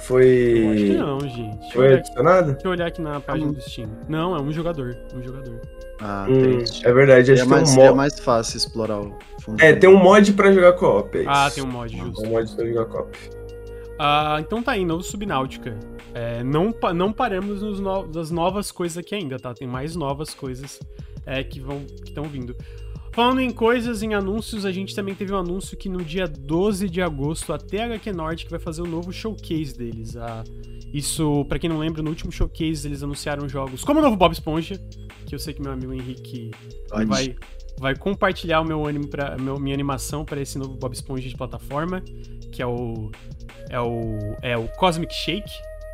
foi. 0.00 0.26
Eu 0.64 0.70
acho 0.72 0.84
que 0.84 0.96
não, 0.96 1.20
gente. 1.20 1.72
Foi 1.72 1.94
adicionado? 1.94 2.52
deixa 2.52 2.66
eu 2.66 2.70
olhar 2.72 2.86
aqui 2.88 3.00
na 3.00 3.20
página 3.20 3.52
do 3.52 3.60
Steam. 3.60 3.88
Não, 4.08 4.34
é 4.36 4.40
um 4.40 4.50
jogador. 4.52 4.96
Um 5.14 5.22
jogador. 5.22 5.60
Ah, 6.00 6.26
Hum, 6.28 6.62
é 6.84 6.92
verdade, 6.92 7.32
acho 7.32 7.42
É 7.42 7.44
que 7.44 7.50
mais, 7.50 7.70
um 7.70 7.74
mod. 7.74 7.94
mais 7.96 8.18
fácil 8.20 8.56
explorar 8.56 9.00
o 9.00 9.16
fundo. 9.40 9.62
É, 9.62 9.72
tem 9.74 9.88
um 9.90 9.96
mod 10.02 10.32
pra 10.32 10.52
jogar 10.52 10.72
co-op. 10.74 11.16
É 11.18 11.24
Ah, 11.26 11.50
tem 11.52 11.62
um 11.64 11.66
mod, 11.68 11.96
justo. 11.96 12.22
Um 12.24 12.30
mod 12.30 12.54
pra 12.56 12.66
jogar 12.66 12.84
co-op. 12.86 13.16
Ah, 13.98 14.36
então 14.40 14.62
tá 14.62 14.72
aí, 14.72 14.84
novo 14.84 15.02
Subnáutica. 15.02 15.78
É, 16.14 16.42
não, 16.44 16.72
não 16.94 17.12
paramos 17.12 17.62
nos 17.62 17.80
no- 17.80 18.06
das 18.06 18.30
novas 18.30 18.70
coisas 18.70 18.98
aqui 18.98 19.14
ainda, 19.14 19.38
tá? 19.38 19.52
Tem 19.52 19.66
mais 19.66 19.96
novas 19.96 20.32
coisas 20.34 20.80
é, 21.26 21.42
que 21.42 21.60
vão 21.60 21.84
estão 22.04 22.24
vindo. 22.24 22.54
Falando 23.12 23.40
em 23.40 23.50
coisas, 23.50 24.02
em 24.02 24.14
anúncios, 24.14 24.64
a 24.64 24.70
gente 24.70 24.94
também 24.94 25.14
teve 25.14 25.32
um 25.32 25.36
anúncio 25.38 25.76
que 25.76 25.88
no 25.88 26.04
dia 26.04 26.28
12 26.28 26.88
de 26.88 27.02
agosto 27.02 27.52
a 27.52 27.58
THQ 27.58 28.12
Nordic 28.12 28.50
vai 28.50 28.60
fazer 28.60 28.82
o 28.82 28.86
novo 28.86 29.12
showcase 29.12 29.76
deles. 29.76 30.16
Ah, 30.16 30.44
isso, 30.92 31.44
pra 31.46 31.58
quem 31.58 31.68
não 31.68 31.78
lembra, 31.78 32.02
no 32.02 32.10
último 32.10 32.32
showcase 32.32 32.86
eles 32.86 33.02
anunciaram 33.02 33.48
jogos 33.48 33.84
como 33.84 34.00
o 34.00 34.02
novo 34.02 34.16
Bob 34.16 34.32
Esponja, 34.32 34.80
que 35.26 35.34
eu 35.34 35.38
sei 35.38 35.52
que 35.52 35.60
meu 35.60 35.72
amigo 35.72 35.92
Henrique 35.92 36.50
Pode. 36.88 37.04
vai, 37.06 37.36
vai 37.78 37.96
compartilhar 37.96 38.60
o 38.60 38.64
meu 38.64 38.86
anime 38.86 39.08
meu, 39.40 39.58
minha 39.58 39.74
animação 39.74 40.24
para 40.24 40.40
esse 40.40 40.58
novo 40.58 40.74
Bob 40.74 40.92
Esponja 40.92 41.28
de 41.28 41.36
plataforma, 41.36 42.02
que 42.52 42.62
é 42.62 42.66
o 42.66 43.10
é 43.70 43.80
o 43.80 44.18
é 44.42 44.56
o 44.56 44.66
Cosmic 44.76 45.12
Shake, 45.12 45.52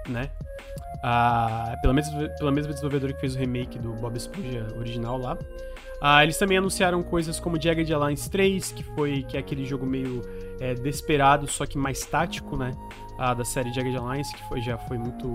né? 0.09 0.31
Ah, 1.03 1.77
pela, 1.83 1.93
mesma, 1.93 2.29
pela 2.39 2.51
mesma 2.51 2.73
desenvolvedora 2.73 3.13
que 3.13 3.21
fez 3.21 3.35
o 3.35 3.39
remake 3.39 3.79
do 3.79 3.93
Bob 3.95 4.17
Esponja 4.17 4.67
original 4.79 5.19
lá. 5.19 5.37
Ah, 6.01 6.23
eles 6.23 6.39
também 6.39 6.59
anunciaram 6.59 7.03
coisas 7.03 7.41
como 7.41 7.61
Jagged 7.61 7.93
Alliance 7.93 8.29
3, 8.31 8.73
que 8.73 8.83
foi 8.95 9.23
que 9.23 9.37
é 9.37 9.41
aquele 9.41 9.65
jogo 9.65 9.87
meio 9.87 10.23
é, 10.61 10.75
desesperado, 10.75 11.47
só 11.47 11.67
que 11.67 11.79
mais 11.79 12.05
tático, 12.05 12.57
né? 12.57 12.73
Ah, 13.19 13.33
da 13.33 13.45
série 13.45 13.73
Jagged 13.73 13.97
Alliance, 13.97 14.35
que 14.35 14.43
foi, 14.49 14.61
já 14.61 14.77
foi 14.77 14.99
muito 14.99 15.29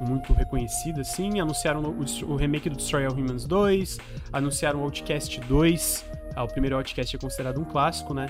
muito 0.00 0.32
reconhecida, 0.32 1.00
assim. 1.00 1.40
Anunciaram 1.40 1.82
o, 1.82 2.32
o 2.32 2.36
remake 2.36 2.68
do 2.68 2.76
Destroy 2.76 3.04
All 3.04 3.12
Humans 3.12 3.46
2, 3.46 3.98
anunciaram 4.32 4.80
o 4.80 4.84
Outcast 4.84 5.40
2. 5.40 6.04
Ah, 6.36 6.44
o 6.44 6.48
primeiro 6.48 6.76
Outcast 6.76 7.16
é 7.16 7.18
considerado 7.18 7.60
um 7.60 7.64
clássico, 7.64 8.14
né? 8.14 8.26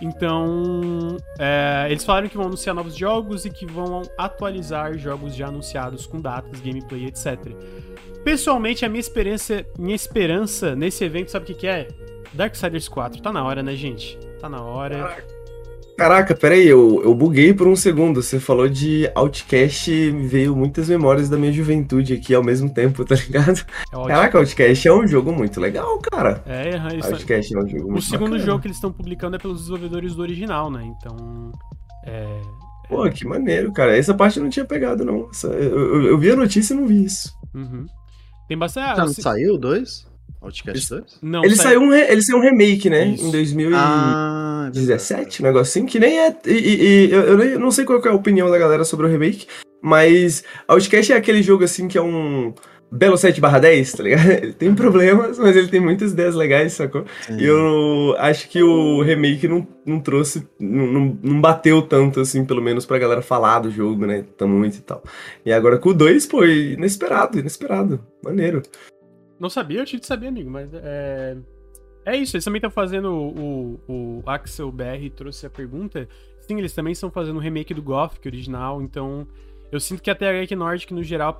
Então, 0.00 1.16
é, 1.38 1.86
eles 1.90 2.04
falaram 2.04 2.28
que 2.28 2.36
vão 2.36 2.46
anunciar 2.46 2.74
novos 2.74 2.96
jogos 2.96 3.44
e 3.44 3.50
que 3.50 3.66
vão 3.66 4.02
atualizar 4.16 4.96
jogos 4.96 5.34
já 5.34 5.48
anunciados 5.48 6.06
com 6.06 6.20
datas, 6.20 6.60
gameplay, 6.60 7.06
etc. 7.06 7.38
Pessoalmente, 8.24 8.84
a 8.84 8.88
minha 8.88 9.00
esperança, 9.00 9.64
minha 9.78 9.94
esperança 9.96 10.74
nesse 10.74 11.04
evento, 11.04 11.30
sabe 11.30 11.44
o 11.44 11.46
que, 11.46 11.54
que 11.54 11.66
é? 11.66 11.88
Darksiders 12.32 12.88
4. 12.88 13.20
Tá 13.20 13.32
na 13.32 13.44
hora, 13.44 13.62
né, 13.62 13.74
gente? 13.74 14.18
Tá 14.40 14.48
na 14.48 14.62
hora. 14.62 15.22
Caraca, 16.00 16.34
peraí, 16.34 16.66
eu, 16.66 17.02
eu 17.04 17.14
buguei 17.14 17.52
por 17.52 17.68
um 17.68 17.76
segundo. 17.76 18.22
Você 18.22 18.40
falou 18.40 18.68
de 18.68 19.10
Outcast 19.14 19.90
e 19.92 20.10
me 20.10 20.26
veio 20.26 20.56
muitas 20.56 20.88
memórias 20.88 21.28
da 21.28 21.36
minha 21.36 21.52
juventude 21.52 22.14
aqui 22.14 22.34
ao 22.34 22.42
mesmo 22.42 22.72
tempo, 22.72 23.04
tá 23.06 23.14
ligado? 23.14 23.60
É 23.92 23.96
ótimo. 23.96 24.08
Caraca, 24.08 24.38
Outcast 24.38 24.88
é 24.88 24.92
um 24.92 25.06
jogo 25.06 25.30
muito 25.32 25.60
legal, 25.60 25.98
cara. 25.98 26.42
É, 26.46 26.70
eles- 26.92 27.04
Outcast 27.04 27.54
é 27.54 27.58
um 27.58 27.68
jogo 27.68 27.84
o 27.88 27.90
muito 27.92 28.04
segundo 28.04 28.30
bacana. 28.30 28.46
jogo 28.46 28.60
que 28.60 28.66
eles 28.68 28.76
estão 28.78 28.90
publicando 28.92 29.36
é 29.36 29.38
pelos 29.38 29.58
desenvolvedores 29.60 30.14
do 30.14 30.22
original, 30.22 30.70
né? 30.70 30.84
Então. 30.96 31.52
É. 32.06 32.40
Pô, 32.88 33.08
que 33.10 33.26
maneiro, 33.26 33.70
cara. 33.72 33.96
Essa 33.96 34.14
parte 34.14 34.38
eu 34.38 34.42
não 34.42 34.50
tinha 34.50 34.64
pegado, 34.64 35.04
não. 35.04 35.28
Essa- 35.30 35.48
eu, 35.48 35.78
eu- 35.96 36.02
eu 36.08 36.18
vi 36.18 36.30
a 36.30 36.36
notícia 36.36 36.72
e 36.72 36.76
não 36.76 36.86
vi 36.86 37.04
isso. 37.04 37.32
Uhum. 37.54 37.84
Tem 38.48 38.56
bastante. 38.58 38.96
Já 38.96 39.02
ah, 39.02 39.06
não 39.06 39.12
se- 39.12 39.22
saiu 39.22 39.54
o 39.54 39.58
2? 39.58 40.08
Outcast 40.42 40.78
Isso. 40.78 40.94
2? 40.96 41.18
Não, 41.20 41.44
Ele 41.44 41.54
sai- 41.54 41.66
saiu, 41.66 41.82
um 41.82 41.90
re- 41.90 42.10
ele 42.10 42.22
saiu 42.22 42.38
um 42.38 42.42
remake, 42.42 42.88
né? 42.88 43.08
Isso. 43.08 43.26
Em 43.26 43.30
2017, 43.30 43.74
Ah, 43.86 44.39
é 44.78 44.96
verdade. 44.96 45.38
um 45.40 45.44
negocinho, 45.46 45.86
que 45.86 45.98
nem 45.98 46.18
é. 46.20 46.36
E, 46.46 46.50
e- 46.50 47.06
e 47.08 47.10
eu, 47.12 47.20
eu 47.22 47.36
nem- 47.38 47.48
eu 47.50 47.60
não 47.60 47.70
sei 47.70 47.84
qual 47.84 48.00
que 48.00 48.08
é 48.08 48.10
a 48.10 48.14
opinião 48.14 48.50
da 48.50 48.58
galera 48.58 48.84
sobre 48.84 49.06
o 49.06 49.08
remake, 49.08 49.46
mas 49.82 50.44
Outcast 50.68 51.12
é 51.12 51.16
aquele 51.16 51.42
jogo 51.42 51.64
assim 51.64 51.88
que 51.88 51.98
é 51.98 52.02
um. 52.02 52.52
Belo 52.92 53.16
7 53.16 53.40
barra 53.40 53.60
10, 53.60 53.92
tá 53.92 54.02
ligado? 54.02 54.26
Ele 54.42 54.52
tem 54.52 54.74
problemas, 54.74 55.38
mas 55.38 55.54
ele 55.54 55.68
tem 55.68 55.78
muitas 55.78 56.10
ideias 56.10 56.34
legais, 56.34 56.72
sacou? 56.72 57.04
Sim. 57.24 57.36
E 57.38 57.44
eu 57.44 58.16
acho 58.18 58.48
que 58.48 58.60
o 58.64 59.00
remake 59.00 59.46
não, 59.46 59.64
não 59.86 60.00
trouxe, 60.00 60.44
não, 60.58 60.86
não- 60.88 61.18
não 61.22 61.40
bateu 61.40 61.82
tanto, 61.82 62.18
assim, 62.18 62.44
pelo 62.44 62.60
menos 62.60 62.84
pra 62.84 62.98
galera 62.98 63.22
falar 63.22 63.60
do 63.60 63.70
jogo, 63.70 64.06
né? 64.06 64.24
Tá 64.36 64.44
muito 64.44 64.78
e 64.78 64.80
tal. 64.80 65.04
E 65.46 65.52
agora 65.52 65.78
com 65.78 65.90
o 65.90 65.94
2, 65.94 66.26
pô, 66.26 66.44
inesperado, 66.44 67.38
inesperado. 67.38 68.04
Maneiro. 68.24 68.60
Não 69.38 69.48
sabia, 69.48 69.78
eu 69.82 69.86
tinha 69.86 70.00
de 70.00 70.06
saber, 70.06 70.26
amigo, 70.26 70.50
mas 70.50 70.68
é. 70.74 71.36
É 72.04 72.16
isso, 72.16 72.36
eles 72.36 72.44
também 72.44 72.58
estão 72.58 72.70
fazendo. 72.70 73.12
O, 73.12 73.80
o 73.88 74.22
Axel 74.26 74.70
BR 74.72 75.10
trouxe 75.14 75.46
a 75.46 75.50
pergunta. 75.50 76.08
Sim, 76.40 76.58
eles 76.58 76.72
também 76.72 76.92
estão 76.92 77.10
fazendo 77.10 77.36
o 77.36 77.40
remake 77.40 77.74
do 77.74 77.82
Gothic 77.82 78.26
original, 78.26 78.80
então. 78.82 79.26
Eu 79.70 79.78
sinto 79.78 80.02
que 80.02 80.10
a 80.10 80.14
THQ 80.14 80.56
Nordic, 80.56 80.92
no 80.92 81.02
geral, 81.02 81.38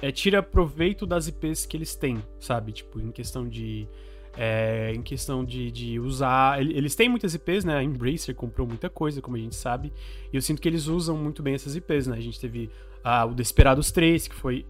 é, 0.00 0.12
tira 0.12 0.40
proveito 0.42 1.04
das 1.04 1.26
IPs 1.26 1.66
que 1.66 1.76
eles 1.76 1.96
têm, 1.96 2.22
sabe? 2.38 2.70
Tipo, 2.72 3.00
em 3.00 3.10
questão 3.10 3.48
de. 3.48 3.88
é, 4.36 4.92
em 4.94 5.02
questão 5.02 5.44
de, 5.44 5.70
de 5.72 5.98
usar. 5.98 6.60
ele- 6.60 6.76
Eles 6.76 6.94
têm 6.94 7.08
muitas 7.08 7.34
IPs, 7.34 7.64
né? 7.64 7.76
A 7.78 7.82
Embracer 7.82 8.34
comprou 8.34 8.66
muita 8.66 8.88
coisa, 8.88 9.20
como 9.20 9.36
a 9.36 9.40
gente 9.40 9.56
sabe. 9.56 9.92
E 10.32 10.36
eu 10.36 10.42
sinto 10.42 10.60
que 10.62 10.68
eles 10.68 10.86
usam 10.86 11.16
muito 11.16 11.42
bem 11.42 11.54
essas 11.54 11.74
IPs, 11.74 12.06
né? 12.06 12.16
A 12.16 12.20
gente 12.20 12.38
teve 12.38 12.70
ah, 13.02 13.24
o 13.24 13.34
Desperados 13.34 13.90
3, 13.90 14.28
que 14.28 14.34
foi. 14.36 14.64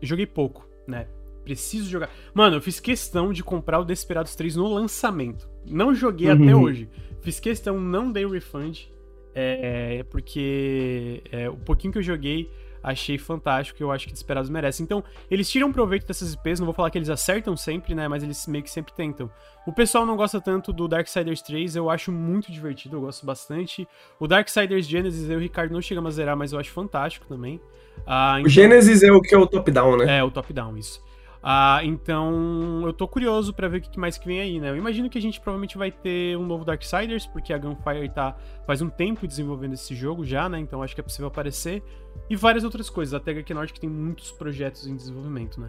Joguei 0.00 0.26
pouco, 0.26 0.68
né? 0.86 1.08
Preciso 1.44 1.88
jogar. 1.90 2.10
Mano, 2.32 2.56
eu 2.56 2.60
fiz 2.60 2.78
questão 2.80 3.32
de 3.32 3.42
comprar 3.42 3.78
o 3.80 3.84
Desperados 3.84 4.34
3 4.36 4.56
no 4.56 4.72
lançamento. 4.72 5.48
Não 5.66 5.94
joguei 5.94 6.28
Uhum. 6.30 6.42
até 6.44 6.54
hoje. 6.56 6.88
Fiz 7.20 7.38
questão, 7.40 7.80
não 7.80 8.10
dei 8.12 8.24
o 8.24 8.30
refund. 8.30 8.88
É, 9.34 10.04
porque 10.10 11.22
é, 11.32 11.48
o 11.48 11.56
pouquinho 11.56 11.92
que 11.92 11.98
eu 11.98 12.02
joguei, 12.02 12.50
achei 12.82 13.16
fantástico 13.16 13.80
e 13.80 13.84
eu 13.84 13.90
acho 13.90 14.06
que 14.06 14.12
Desperados 14.12 14.50
merece. 14.50 14.82
Então, 14.82 15.02
eles 15.30 15.48
tiram 15.50 15.72
proveito 15.72 16.06
dessas 16.06 16.34
IPs, 16.34 16.58
não 16.60 16.66
vou 16.66 16.74
falar 16.74 16.90
que 16.90 16.98
eles 16.98 17.08
acertam 17.08 17.56
sempre, 17.56 17.94
né? 17.94 18.08
Mas 18.08 18.22
eles 18.22 18.46
meio 18.46 18.62
que 18.62 18.70
sempre 18.70 18.92
tentam. 18.92 19.30
O 19.66 19.72
pessoal 19.72 20.04
não 20.04 20.16
gosta 20.16 20.40
tanto 20.40 20.72
do 20.72 20.86
Darksiders 20.88 21.40
3, 21.42 21.76
eu 21.76 21.88
acho 21.88 22.10
muito 22.12 22.50
divertido, 22.52 22.96
eu 22.96 23.00
gosto 23.02 23.24
bastante. 23.24 23.86
O 24.20 24.26
Darksiders 24.26 24.86
Genesis, 24.86 25.28
eu 25.28 25.34
e 25.34 25.36
o 25.36 25.40
Ricardo 25.40 25.72
não 25.72 25.80
chegamos 25.80 26.14
a 26.14 26.16
zerar, 26.16 26.36
mas 26.36 26.52
eu 26.52 26.58
acho 26.58 26.70
fantástico 26.70 27.24
também. 27.26 27.60
Ah, 28.06 28.34
O 28.36 28.38
então- 28.40 28.50
Genesis 28.50 29.02
é 29.02 29.12
o 29.12 29.20
que 29.20 29.34
é 29.34 29.38
o 29.38 29.46
top-down, 29.46 29.96
né? 29.98 30.18
é, 30.18 30.24
o 30.24 30.30
top-down, 30.30 30.76
isso. 30.76 31.00
Ah, 31.42 31.80
então, 31.82 32.82
eu 32.86 32.92
tô 32.92 33.08
curioso 33.08 33.52
pra 33.52 33.66
ver 33.66 33.78
o 33.78 33.80
que 33.80 33.98
mais 33.98 34.16
que 34.16 34.26
vem 34.26 34.40
aí, 34.40 34.60
né? 34.60 34.70
Eu 34.70 34.76
imagino 34.76 35.10
que 35.10 35.18
a 35.18 35.20
gente 35.20 35.40
provavelmente 35.40 35.76
vai 35.76 35.90
ter 35.90 36.36
um 36.38 36.46
novo 36.46 36.64
Darksiders, 36.64 37.26
porque 37.26 37.52
a 37.52 37.58
Gunfire 37.58 38.08
tá 38.10 38.36
faz 38.64 38.80
um 38.80 38.88
tempo 38.88 39.26
desenvolvendo 39.26 39.72
esse 39.72 39.92
jogo 39.94 40.24
já, 40.24 40.48
né? 40.48 40.60
Então 40.60 40.82
acho 40.82 40.94
que 40.94 41.00
é 41.00 41.04
possível 41.04 41.26
aparecer. 41.26 41.82
E 42.30 42.36
várias 42.36 42.62
outras 42.62 42.88
coisas. 42.88 43.12
A 43.12 43.18
THQ 43.18 43.54
Nordic 43.54 43.80
tem 43.80 43.90
muitos 43.90 44.30
projetos 44.30 44.86
em 44.86 44.94
desenvolvimento, 44.94 45.60
né? 45.60 45.68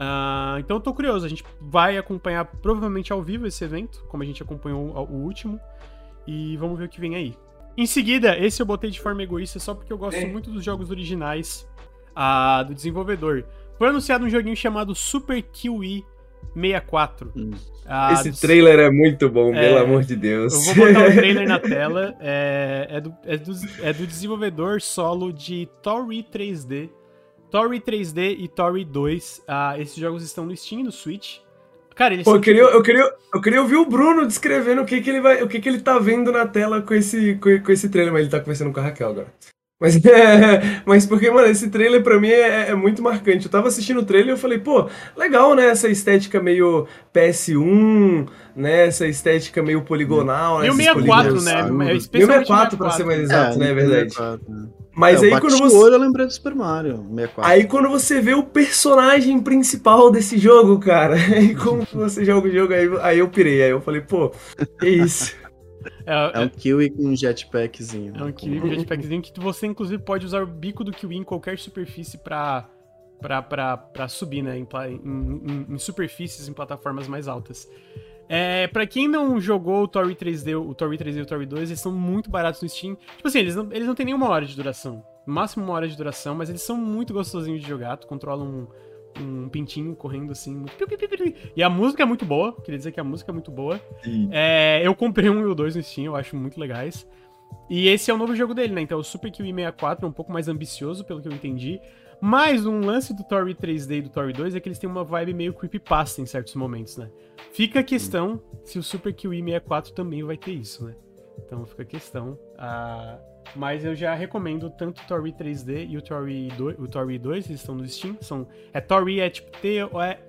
Ah, 0.00 0.56
então 0.58 0.76
eu 0.78 0.80
tô 0.80 0.92
curioso. 0.92 1.24
A 1.24 1.28
gente 1.28 1.44
vai 1.60 1.96
acompanhar 1.96 2.44
provavelmente 2.44 3.12
ao 3.12 3.22
vivo 3.22 3.46
esse 3.46 3.62
evento, 3.64 4.04
como 4.08 4.24
a 4.24 4.26
gente 4.26 4.42
acompanhou 4.42 4.88
o 4.96 5.00
o 5.04 5.16
último. 5.24 5.60
E 6.26 6.56
vamos 6.56 6.76
ver 6.76 6.86
o 6.86 6.88
que 6.88 7.00
vem 7.00 7.14
aí. 7.14 7.36
Em 7.76 7.86
seguida, 7.86 8.36
esse 8.36 8.60
eu 8.60 8.66
botei 8.66 8.90
de 8.90 9.00
forma 9.00 9.22
egoísta 9.22 9.60
só 9.60 9.74
porque 9.74 9.92
eu 9.92 9.98
gosto 9.98 10.18
É. 10.18 10.26
muito 10.26 10.50
dos 10.50 10.64
jogos 10.64 10.90
originais 10.90 11.68
ah, 12.16 12.64
do 12.64 12.74
desenvolvedor. 12.74 13.44
Foi 13.78 13.88
anunciado 13.88 14.24
um 14.24 14.28
joguinho 14.28 14.56
chamado 14.56 14.94
Super 14.94 15.40
Kiwi 15.42 16.04
64. 16.54 17.32
Hum. 17.36 17.50
Ah, 17.86 18.12
Esse 18.12 18.30
do- 18.32 18.36
trailer 18.38 18.78
é 18.80 18.90
muito 18.90 19.28
bom, 19.30 19.54
É, 19.54 19.60
pelo 19.68 19.78
amor 19.78 20.02
de 20.02 20.16
Deus. 20.16 20.52
Eu 20.68 20.74
vou 20.74 20.86
botar 20.86 21.08
o 21.08 21.12
trailer 21.14 21.48
na 21.48 21.58
tela. 21.58 22.14
É, 22.20 22.86
é, 22.90 23.00
do, 23.00 23.14
é, 23.24 23.36
do, 23.36 23.52
é 23.82 23.92
do 23.92 24.06
desenvolvedor 24.06 24.80
solo 24.82 25.32
de 25.32 25.68
Tori 25.82 26.22
3D. 26.22 26.90
Tori 27.50 27.80
3D 27.80 28.36
e 28.38 28.46
Tori 28.48 28.84
2. 28.84 29.42
Ah, 29.48 29.78
esses 29.78 29.96
jogos 29.96 30.22
estão 30.22 30.44
no 30.44 30.54
Steam 30.56 30.80
e 30.80 30.84
no 30.84 30.92
Switch. 30.92 31.38
Cara, 31.94 32.14
eles 32.14 32.24
Pô, 32.24 32.36
eu 32.36 32.40
queria, 32.40 32.62
eu, 32.62 32.82
queria, 32.82 33.12
eu 33.34 33.40
queria 33.40 33.60
ouvir 33.62 33.76
o 33.76 33.84
Bruno 33.86 34.24
descrevendo 34.26 34.82
o 34.82 34.84
que, 34.84 35.00
que 35.00 35.10
ele 35.10 35.20
vai, 35.20 35.42
o 35.42 35.48
que, 35.48 35.58
que 35.60 35.68
ele 35.68 35.80
tá 35.80 35.98
vendo 35.98 36.30
na 36.30 36.46
tela 36.46 36.80
com 36.80 36.94
esse, 36.94 37.34
com, 37.36 37.58
com 37.60 37.72
esse 37.72 37.88
trailer, 37.88 38.12
mas 38.12 38.22
ele 38.22 38.30
tá 38.30 38.38
conversando 38.38 38.72
com 38.72 38.78
a 38.78 38.82
Raquel 38.84 39.08
agora. 39.08 39.34
Mas, 39.80 39.96
mas 40.84 41.06
porque, 41.06 41.30
mano, 41.30 41.46
esse 41.48 41.70
trailer 41.70 42.02
pra 42.02 42.18
mim 42.18 42.28
é, 42.28 42.70
é 42.70 42.74
muito 42.74 43.02
marcante. 43.02 43.46
Eu 43.46 43.50
tava 43.50 43.68
assistindo 43.68 44.00
o 44.00 44.04
trailer 44.04 44.30
e 44.30 44.32
eu 44.32 44.36
falei, 44.38 44.58
pô, 44.58 44.88
legal, 45.16 45.54
né? 45.54 45.66
Essa 45.68 45.88
estética 45.88 46.40
meio 46.40 46.86
PS1, 47.14 48.28
né? 48.56 48.86
Essa 48.86 49.06
estética 49.06 49.62
meio 49.62 49.82
poligonal. 49.82 50.64
E 50.64 50.70
o 50.70 50.72
esses 50.72 50.84
64, 50.84 51.32
polígonos 51.32 51.44
né? 51.44 51.90
É 51.90 51.92
E 51.92 51.94
o 51.94 51.96
especialmente 51.96 52.46
64, 52.48 52.78
pra 52.78 52.90
ser 52.90 53.04
mais 53.04 53.20
exato, 53.20 53.58
né? 53.58 53.70
É 53.70 53.74
verdade. 53.74 54.10
64, 54.10 54.40
né? 54.48 54.68
Mas 54.98 55.22
É, 55.22 55.26
aí 55.26 55.40
quando 55.40 55.56
você. 55.58 55.76
o 55.76 55.78
olho, 55.78 55.94
eu 55.94 56.00
lembrei 56.00 56.26
do 56.26 56.32
Super 56.32 56.56
Mario 56.56 56.96
64. 57.14 57.52
Aí 57.52 57.64
quando 57.66 57.88
você 57.88 58.20
vê 58.20 58.34
o 58.34 58.42
personagem 58.42 59.38
principal 59.38 60.10
desse 60.10 60.36
jogo, 60.36 60.80
cara, 60.80 61.14
aí 61.36 61.54
como 61.54 61.86
você 61.92 62.24
joga 62.24 62.48
o 62.48 62.50
jogo, 62.50 62.74
aí, 62.74 62.90
aí 63.02 63.18
eu 63.20 63.28
pirei, 63.28 63.62
aí 63.62 63.70
eu 63.70 63.80
falei, 63.80 64.00
pô, 64.00 64.32
que 64.80 64.88
isso? 64.88 65.36
É, 66.06 66.30
É 66.34 66.40
um 66.40 66.48
Kiwi 66.48 66.90
com 66.90 67.02
um 67.06 67.16
jetpackzinho. 67.16 68.14
é 68.16 68.22
um 68.24 68.32
Kiwi 68.32 68.60
com 68.60 68.68
jetpackzinho 68.68 69.22
que 69.22 69.38
você, 69.40 69.66
inclusive, 69.66 70.02
pode 70.02 70.24
usar 70.26 70.42
o 70.42 70.46
bico 70.46 70.82
do 70.84 70.92
Kiwi 70.92 71.16
em 71.16 71.24
qualquer 71.24 71.58
superfície 71.58 72.18
pra, 72.18 72.68
pra, 73.20 73.42
pra, 73.42 73.76
pra 73.76 74.08
subir, 74.08 74.42
né? 74.42 74.58
Em, 74.58 74.66
em- 74.88 75.42
em- 75.52 75.66
em 75.74 75.78
superfícies, 75.78 76.48
em 76.48 76.52
plataformas 76.52 77.06
mais 77.08 77.28
altas. 77.28 77.68
É, 78.30 78.66
pra 78.68 78.86
quem 78.86 79.08
não 79.08 79.40
jogou 79.40 79.82
o 79.84 79.88
Tori 79.88 80.14
3D, 80.14 80.54
o 80.54 80.74
Tori 80.74 80.98
3D 80.98 81.16
e 81.18 81.22
o 81.22 81.26
Tori 81.26 81.46
2, 81.46 81.70
eles 81.70 81.80
são 81.80 81.90
muito 81.92 82.28
baratos 82.30 82.60
no 82.60 82.68
Steam. 82.68 82.94
Tipo 83.16 83.26
assim, 83.28 83.38
eles 83.38 83.56
não, 83.56 83.68
eles 83.72 83.86
não 83.86 83.94
têm 83.94 84.04
nenhuma 84.06 84.28
hora 84.28 84.44
de 84.44 84.54
duração. 84.54 85.02
No 85.26 85.32
máximo 85.34 85.64
uma 85.64 85.72
hora 85.74 85.88
de 85.88 85.96
duração, 85.96 86.34
mas 86.34 86.48
eles 86.50 86.60
são 86.62 86.76
muito 86.76 87.12
gostosinhos 87.14 87.62
de 87.62 87.66
jogar. 87.68 87.96
Tu 87.96 88.06
controla 88.06 88.44
um, 88.44 88.66
um 89.20 89.48
pintinho 89.48 89.94
correndo 89.94 90.32
assim. 90.32 90.64
E 91.56 91.62
a 91.62 91.70
música 91.70 92.02
é 92.02 92.06
muito 92.06 92.24
boa. 92.24 92.52
Queria 92.62 92.78
dizer 92.78 92.92
que 92.92 93.00
a 93.00 93.04
música 93.04 93.30
é 93.30 93.34
muito 93.34 93.50
boa. 93.50 93.80
É, 94.30 94.80
eu 94.84 94.94
comprei 94.94 95.28
um 95.28 95.40
e 95.40 95.44
o 95.44 95.54
dois 95.54 95.76
no 95.76 95.82
Steam, 95.82 96.06
eu 96.06 96.16
acho 96.16 96.36
muito 96.36 96.58
legais. 96.58 97.06
E 97.70 97.88
esse 97.88 98.10
é 98.10 98.14
o 98.14 98.18
novo 98.18 98.34
jogo 98.34 98.54
dele, 98.54 98.74
né? 98.74 98.80
Então 98.80 98.98
o 98.98 99.04
Super 99.04 99.30
Kiwi 99.30 99.52
64 99.52 100.06
é 100.06 100.08
um 100.08 100.12
pouco 100.12 100.32
mais 100.32 100.48
ambicioso, 100.48 101.04
pelo 101.04 101.20
que 101.20 101.28
eu 101.28 101.32
entendi. 101.32 101.80
Mas 102.20 102.66
um 102.66 102.80
lance 102.80 103.14
do 103.14 103.22
Tori 103.22 103.54
3D 103.54 103.98
e 103.98 104.02
do 104.02 104.08
Tori 104.08 104.32
2 104.32 104.54
é 104.54 104.60
que 104.60 104.68
eles 104.68 104.78
têm 104.78 104.90
uma 104.90 105.04
vibe 105.04 105.34
meio 105.34 105.54
creepypasta 105.54 106.20
em 106.20 106.26
certos 106.26 106.54
momentos, 106.54 106.96
né? 106.96 107.10
Fica 107.52 107.80
a 107.80 107.84
questão 107.84 108.42
se 108.64 108.78
o 108.78 108.82
Super 108.82 109.12
Kiwi 109.12 109.38
64 109.38 109.92
também 109.92 110.22
vai 110.22 110.36
ter 110.36 110.52
isso, 110.52 110.84
né? 110.84 110.96
Então 111.44 111.64
fica 111.64 111.82
a 111.82 111.86
questão. 111.86 112.38
Ah, 112.58 113.18
mas 113.56 113.84
eu 113.84 113.94
já 113.94 114.14
recomendo 114.14 114.70
tanto 114.70 115.00
o 115.02 115.06
Tori 115.06 115.32
3D 115.32 115.86
e 115.88 115.96
o 115.96 116.02
Tori 116.02 116.48
2, 116.56 116.78
o 116.78 116.86
Tori 116.88 117.18
2 117.18 117.46
eles 117.48 117.60
estão 117.60 117.74
no 117.74 117.86
Steam. 117.86 118.16
São, 118.20 118.46
é 118.72 118.80
Tori 118.80 119.20
é 119.20 119.28
tipo 119.30 119.50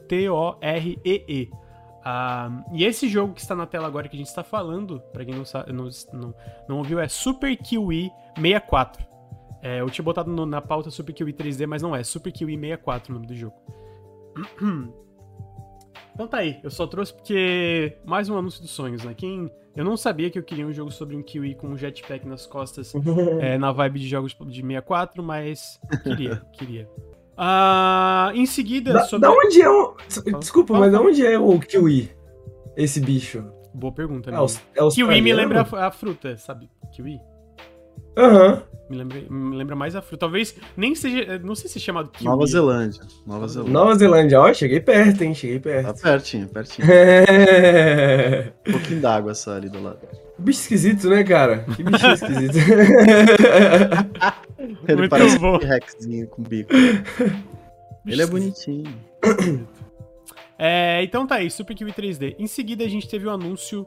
T-O-R-E-E. 0.07 1.49
Ah, 2.03 2.63
e 2.71 2.85
esse 2.85 3.07
jogo 3.09 3.33
que 3.33 3.41
está 3.41 3.53
na 3.55 3.65
tela 3.65 3.85
agora 3.87 4.07
que 4.07 4.15
a 4.15 4.19
gente 4.19 4.27
está 4.27 4.43
falando, 4.43 4.99
pra 5.11 5.25
quem 5.25 5.35
não, 5.35 5.43
sabe, 5.45 5.71
não, 5.73 5.89
não, 6.13 6.33
não 6.67 6.77
ouviu, 6.77 6.99
é 6.99 7.07
Super 7.07 7.55
Kiwi 7.57 8.09
64. 8.35 9.05
É, 9.61 9.81
eu 9.81 9.89
tinha 9.89 10.03
botado 10.05 10.31
no- 10.31 10.45
na 10.45 10.61
pauta 10.61 10.89
Super 10.89 11.11
Kiwi 11.11 11.33
3D, 11.33 11.67
mas 11.67 11.81
não 11.81 11.93
é. 11.95 12.01
Super 12.03 12.31
Kiwi 12.31 12.55
64 12.55 13.11
o 13.11 13.13
nome 13.15 13.27
do 13.27 13.35
jogo. 13.35 13.55
Então 16.19 16.27
tá 16.27 16.39
aí, 16.39 16.59
eu 16.61 16.69
só 16.69 16.85
trouxe 16.85 17.13
porque 17.13 17.95
mais 18.05 18.27
um 18.27 18.37
anúncio 18.37 18.61
dos 18.61 18.71
sonhos, 18.71 19.05
né? 19.05 19.13
Quem 19.15 19.49
eu 19.73 19.85
não 19.85 19.95
sabia 19.95 20.29
que 20.29 20.37
eu 20.37 20.43
queria 20.43 20.67
um 20.67 20.73
jogo 20.73 20.91
sobre 20.91 21.15
um 21.15 21.23
Kiwi 21.23 21.55
com 21.55 21.69
um 21.69 21.77
jetpack 21.77 22.27
nas 22.27 22.45
costas, 22.45 22.93
é, 23.39 23.55
na 23.57 23.71
vibe 23.71 24.01
de 24.01 24.09
jogos 24.09 24.35
de 24.37 24.61
64, 24.61 25.23
mas 25.23 25.79
queria, 26.03 26.41
queria. 26.51 26.89
Ah, 27.37 28.33
em 28.35 28.45
seguida, 28.45 28.91
Da, 28.91 29.03
sobre 29.05 29.29
da 29.29 29.33
onde 29.33 29.61
é 29.61 29.69
o. 29.69 29.95
Desculpa, 30.37 30.77
mas 30.77 30.91
da 30.91 30.99
onde 30.99 31.25
é 31.25 31.39
o 31.39 31.57
Kiwi? 31.57 32.11
Esse 32.75 32.99
bicho? 32.99 33.49
boa 33.73 33.93
pergunta, 33.93 34.29
né? 34.29 34.35
É, 34.35 34.41
os, 34.41 34.61
é 34.75 34.83
os 34.83 34.93
Kiwi 34.93 35.21
me 35.21 35.33
lembra 35.33 35.61
a, 35.61 35.87
a 35.87 35.91
fruta, 35.91 36.35
sabe? 36.35 36.69
Kiwi. 36.91 37.17
Aham. 38.17 38.63
Me 38.89 38.97
lembra, 38.97 39.21
me 39.29 39.55
lembra 39.55 39.75
mais 39.75 39.95
a 39.95 40.01
fruta. 40.01 40.21
Talvez 40.21 40.55
nem 40.75 40.95
seja. 40.95 41.37
Não 41.39 41.53
sei 41.53 41.69
se 41.69 41.77
é 41.77 41.81
chamado 41.81 42.09
Kiwi. 42.09 42.25
Nova 42.25 42.45
Zelândia. 42.47 43.01
Nova 43.27 43.47
Zelândia. 43.47 43.73
Nova 43.73 43.95
Zelândia, 43.95 44.41
ó, 44.41 44.51
cheguei 44.51 44.79
perto, 44.79 45.21
hein? 45.23 45.35
Cheguei 45.35 45.59
Tá 45.59 45.69
perto. 45.93 46.01
pertinho, 46.01 46.47
pertinho. 46.47 46.87
É. 46.91 48.51
Um 48.67 48.71
pouquinho 48.71 48.99
d'água 48.99 49.35
só 49.35 49.51
ali 49.53 49.69
do 49.69 49.79
lado. 49.81 49.99
Bicho 50.39 50.61
esquisito, 50.61 51.07
né, 51.07 51.23
cara? 51.23 51.65
Que 51.75 51.83
bicho 51.83 52.07
esquisito. 52.13 52.55
Ele 54.87 54.95
Muito 54.97 55.09
parece 55.09 55.37
bom. 55.37 55.55
um 55.55 55.59
T-Rexzinho 55.59 56.27
com 56.27 56.41
bico. 56.41 56.71
Ele 58.05 58.21
é 58.21 58.25
bonitinho. 58.25 58.91
É, 60.57 61.03
então 61.03 61.27
tá 61.27 61.35
aí, 61.35 61.49
Super 61.51 61.75
Kiwi 61.75 61.91
3D. 61.93 62.35
Em 62.39 62.47
seguida, 62.47 62.83
a 62.83 62.87
gente 62.87 63.07
teve 63.07 63.27
o 63.27 63.29
anúncio 63.29 63.85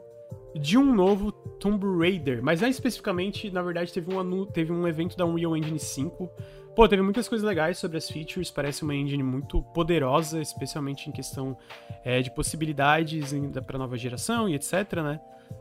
de 0.55 0.77
um 0.77 0.93
novo 0.93 1.31
Tomb 1.31 1.83
Raider, 1.97 2.41
mas 2.43 2.61
não 2.61 2.67
especificamente, 2.67 3.49
na 3.49 3.61
verdade, 3.61 3.91
teve 3.91 4.13
um, 4.13 4.45
teve 4.45 4.71
um 4.71 4.87
evento 4.87 5.17
da 5.17 5.25
Unreal 5.25 5.55
Engine 5.57 5.79
5. 5.79 6.29
Pô, 6.75 6.87
teve 6.87 7.01
muitas 7.03 7.27
coisas 7.27 7.47
legais 7.47 7.77
sobre 7.77 7.97
as 7.97 8.09
features, 8.09 8.49
parece 8.49 8.83
uma 8.83 8.95
engine 8.95 9.21
muito 9.21 9.61
poderosa, 9.61 10.41
especialmente 10.41 11.07
em 11.07 11.11
questão 11.11 11.55
é, 12.03 12.21
de 12.21 12.31
possibilidades 12.33 13.33
pra 13.65 13.77
nova 13.77 13.95
geração 13.97 14.49
e 14.49 14.55
etc, 14.55 14.93
né? 15.03 15.19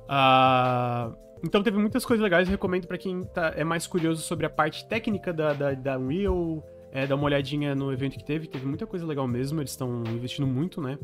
Ah, 0.09 1.13
então 1.45 1.63
teve 1.63 1.79
muitas 1.79 2.05
coisas 2.05 2.23
legais, 2.23 2.49
recomendo 2.49 2.87
pra 2.87 2.97
quem 2.97 3.23
tá- 3.25 3.53
é 3.57 3.65
mais 3.65 3.87
curioso 3.87 4.23
sobre 4.23 4.47
a 4.47 4.51
parte 4.51 4.87
técnica 4.87 5.33
da, 5.33 5.53
da, 5.53 5.75
da 5.75 5.99
Unreal, 5.99 6.63
é, 6.93 7.07
dar 7.07 7.15
uma 7.17 7.25
olhadinha 7.25 7.75
no 7.75 7.93
evento 7.93 8.17
que 8.19 8.25
teve, 8.25 8.47
teve 8.47 8.65
muita 8.67 8.87
coisa 8.87 9.05
legal 9.07 9.27
mesmo, 9.27 9.61
eles 9.61 9.71
estão 9.73 10.03
investindo 10.09 10.47
muito, 10.47 10.81
né? 10.81 10.99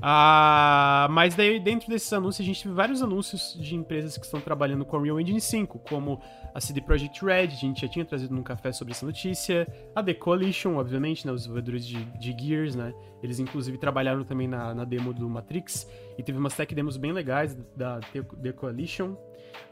Ah, 0.00 1.06
mas 1.10 1.34
daí, 1.34 1.58
dentro 1.60 1.88
desses 1.88 2.12
anúncios, 2.12 2.44
a 2.44 2.46
gente 2.46 2.62
teve 2.62 2.74
vários 2.74 3.02
anúncios 3.02 3.56
de 3.60 3.74
empresas 3.74 4.16
que 4.18 4.24
estão 4.24 4.40
trabalhando 4.40 4.84
com 4.84 4.98
Unreal 4.98 5.20
Engine 5.20 5.40
5, 5.40 5.78
como 5.80 6.20
a 6.54 6.60
CD 6.60 6.80
Projekt 6.80 7.24
Red, 7.24 7.44
a 7.44 7.48
gente 7.48 7.80
já 7.80 7.88
tinha 7.88 8.04
trazido 8.04 8.34
num 8.34 8.42
café 8.42 8.70
sobre 8.70 8.92
essa 8.92 9.04
notícia, 9.04 9.66
a 9.94 10.02
The 10.02 10.14
Coalition, 10.14 10.76
obviamente, 10.76 11.26
né, 11.26 11.32
os 11.32 11.40
desenvolvedores 11.42 11.84
de, 11.84 12.04
de 12.04 12.36
Gears, 12.38 12.76
né, 12.76 12.94
eles 13.22 13.40
inclusive 13.40 13.76
trabalharam 13.76 14.22
também 14.22 14.46
na, 14.46 14.72
na 14.74 14.84
demo 14.84 15.12
do 15.12 15.28
Matrix, 15.28 15.88
e 16.16 16.22
teve 16.22 16.38
umas 16.38 16.54
tech 16.54 16.72
demos 16.74 16.96
bem 16.96 17.12
legais 17.12 17.56
da 17.76 17.98
The 18.42 18.52
Coalition. 18.52 19.16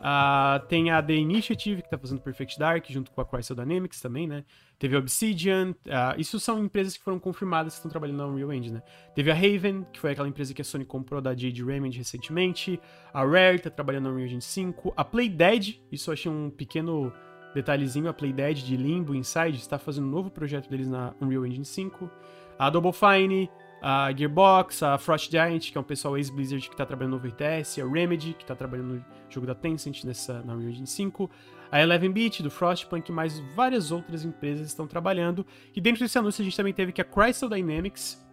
Uh, 0.01 0.65
tem 0.67 0.91
a 0.91 1.03
The 1.03 1.15
Initiative, 1.15 1.83
que 1.83 1.89
tá 1.89 1.99
fazendo 1.99 2.21
Perfect 2.21 2.59
Dark, 2.59 2.87
junto 2.89 3.11
com 3.11 3.21
a 3.21 3.25
Crystal 3.25 3.57
Dynamics 3.57 4.01
também, 4.01 4.27
né? 4.27 4.45
Teve 4.79 4.97
a 4.97 4.99
Obsidian, 4.99 5.71
uh, 5.87 6.19
isso 6.19 6.41
são 6.41 6.59
empresas 6.59 6.97
que 6.97 7.05
foram 7.05 7.19
confirmadas 7.19 7.75
que 7.75 7.79
estão 7.79 7.91
trabalhando 7.91 8.19
na 8.19 8.27
Unreal 8.27 8.53
Engine, 8.53 8.75
né? 8.75 8.83
Teve 9.15 9.31
a 9.31 9.35
Raven, 9.35 9.87
que 9.93 10.01
foi 10.01 10.13
aquela 10.13 10.29
empresa 10.29 10.53
que 10.53 10.61
a 10.61 10.65
Sony 10.65 10.85
comprou 10.85 11.21
da 11.21 11.31
Jade 11.31 11.63
Raymond 11.63 11.97
recentemente. 11.97 12.81
A 13.15 13.25
Rare 13.25 13.61
tá 13.61 13.71
trabalhando 13.71 14.05
na 14.05 14.11
Unreal 14.11 14.27
Engine 14.27 14.43
5. 14.43 14.93
A 14.97 15.05
Playdead, 15.05 15.81
isso 15.91 16.11
eu 16.11 16.15
achei 16.15 16.31
um 16.31 16.51
pequeno 16.51 17.13
detalhezinho, 17.55 18.09
a 18.09 18.13
Playdead 18.15 18.65
de 18.65 18.77
Limbo 18.77 19.15
Inside 19.15 19.57
está 19.57 19.79
fazendo 19.79 20.07
um 20.07 20.11
novo 20.11 20.31
projeto 20.31 20.69
deles 20.69 20.89
na 20.89 21.15
Unreal 21.21 21.47
Engine 21.47 21.65
5. 21.65 22.11
A 22.59 22.71
Double 22.71 22.93
Fine, 22.93 23.51
a 23.83 24.13
Gearbox, 24.17 24.85
a 24.85 24.97
Frost 24.97 25.29
Giant, 25.29 25.73
que 25.73 25.77
é 25.77 25.81
um 25.81 25.85
pessoal 25.85 26.17
ex-Blizzard 26.17 26.69
que 26.69 26.75
está 26.75 26.87
trabalhando 26.87 27.15
no 27.15 27.19
VTS, 27.19 27.83
a 27.83 27.87
Remedy, 27.87 28.33
que 28.33 28.45
está 28.45 28.55
trabalhando 28.55 28.95
no 28.95 29.05
jogo 29.29 29.45
da 29.45 29.57
Tencent 29.57 30.05
nessa, 30.05 30.41
na 30.43 30.55
Unreal 30.55 30.71
Engine 30.71 30.87
5, 30.87 31.29
a 31.69 31.81
Eleven 31.83 32.13
Beat, 32.13 32.43
do 32.43 32.51
Frostpunk, 32.51 33.11
e 33.11 33.13
mais 33.13 33.41
várias 33.57 33.91
outras 33.91 34.25
empresas 34.25 34.69
estão 34.69 34.87
trabalhando. 34.87 35.45
E 35.75 35.81
dentro 35.81 36.01
desse 36.01 36.17
anúncio 36.17 36.43
a 36.43 36.45
gente 36.45 36.57
também 36.57 36.73
teve 36.73 36.93
que 36.93 37.01
a 37.01 37.05
Crystal 37.05 37.49
Dynamics, 37.49 38.25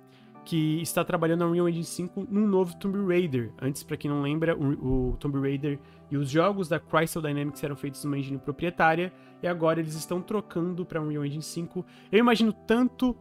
que 0.46 0.80
está 0.82 1.04
trabalhando 1.04 1.40
na 1.40 1.48
Unreal 1.48 1.68
Engine 1.68 1.84
5 1.84 2.28
num 2.30 2.48
novo 2.48 2.76
Tomb 2.76 3.08
Raider. 3.08 3.52
Antes, 3.60 3.82
para 3.82 3.98
quem 3.98 4.10
não 4.10 4.22
lembra, 4.22 4.56
o, 4.56 5.14
o, 5.14 5.18
Tomb 5.18 5.40
Raider 5.40 5.80
e 6.12 6.18
os 6.18 6.30
jogos 6.30 6.70
da 6.70 6.80
Crystal 6.80 7.24
Dynamics 7.24 7.64
eram 7.64 7.76
feitos 7.76 8.04
numa 8.04 8.20
engine 8.20 8.38
proprietária, 8.38 9.12
e 9.42 9.48
agora 9.48 9.80
eles 9.80 9.96
estão 9.96 10.22
trocando 10.22 10.86
para 10.86 11.02
Unreal 11.02 11.26
Engine 11.26 11.42
5. 11.42 11.84
Eu 12.12 12.20
imagino 12.20 12.54
tanto 12.54 13.18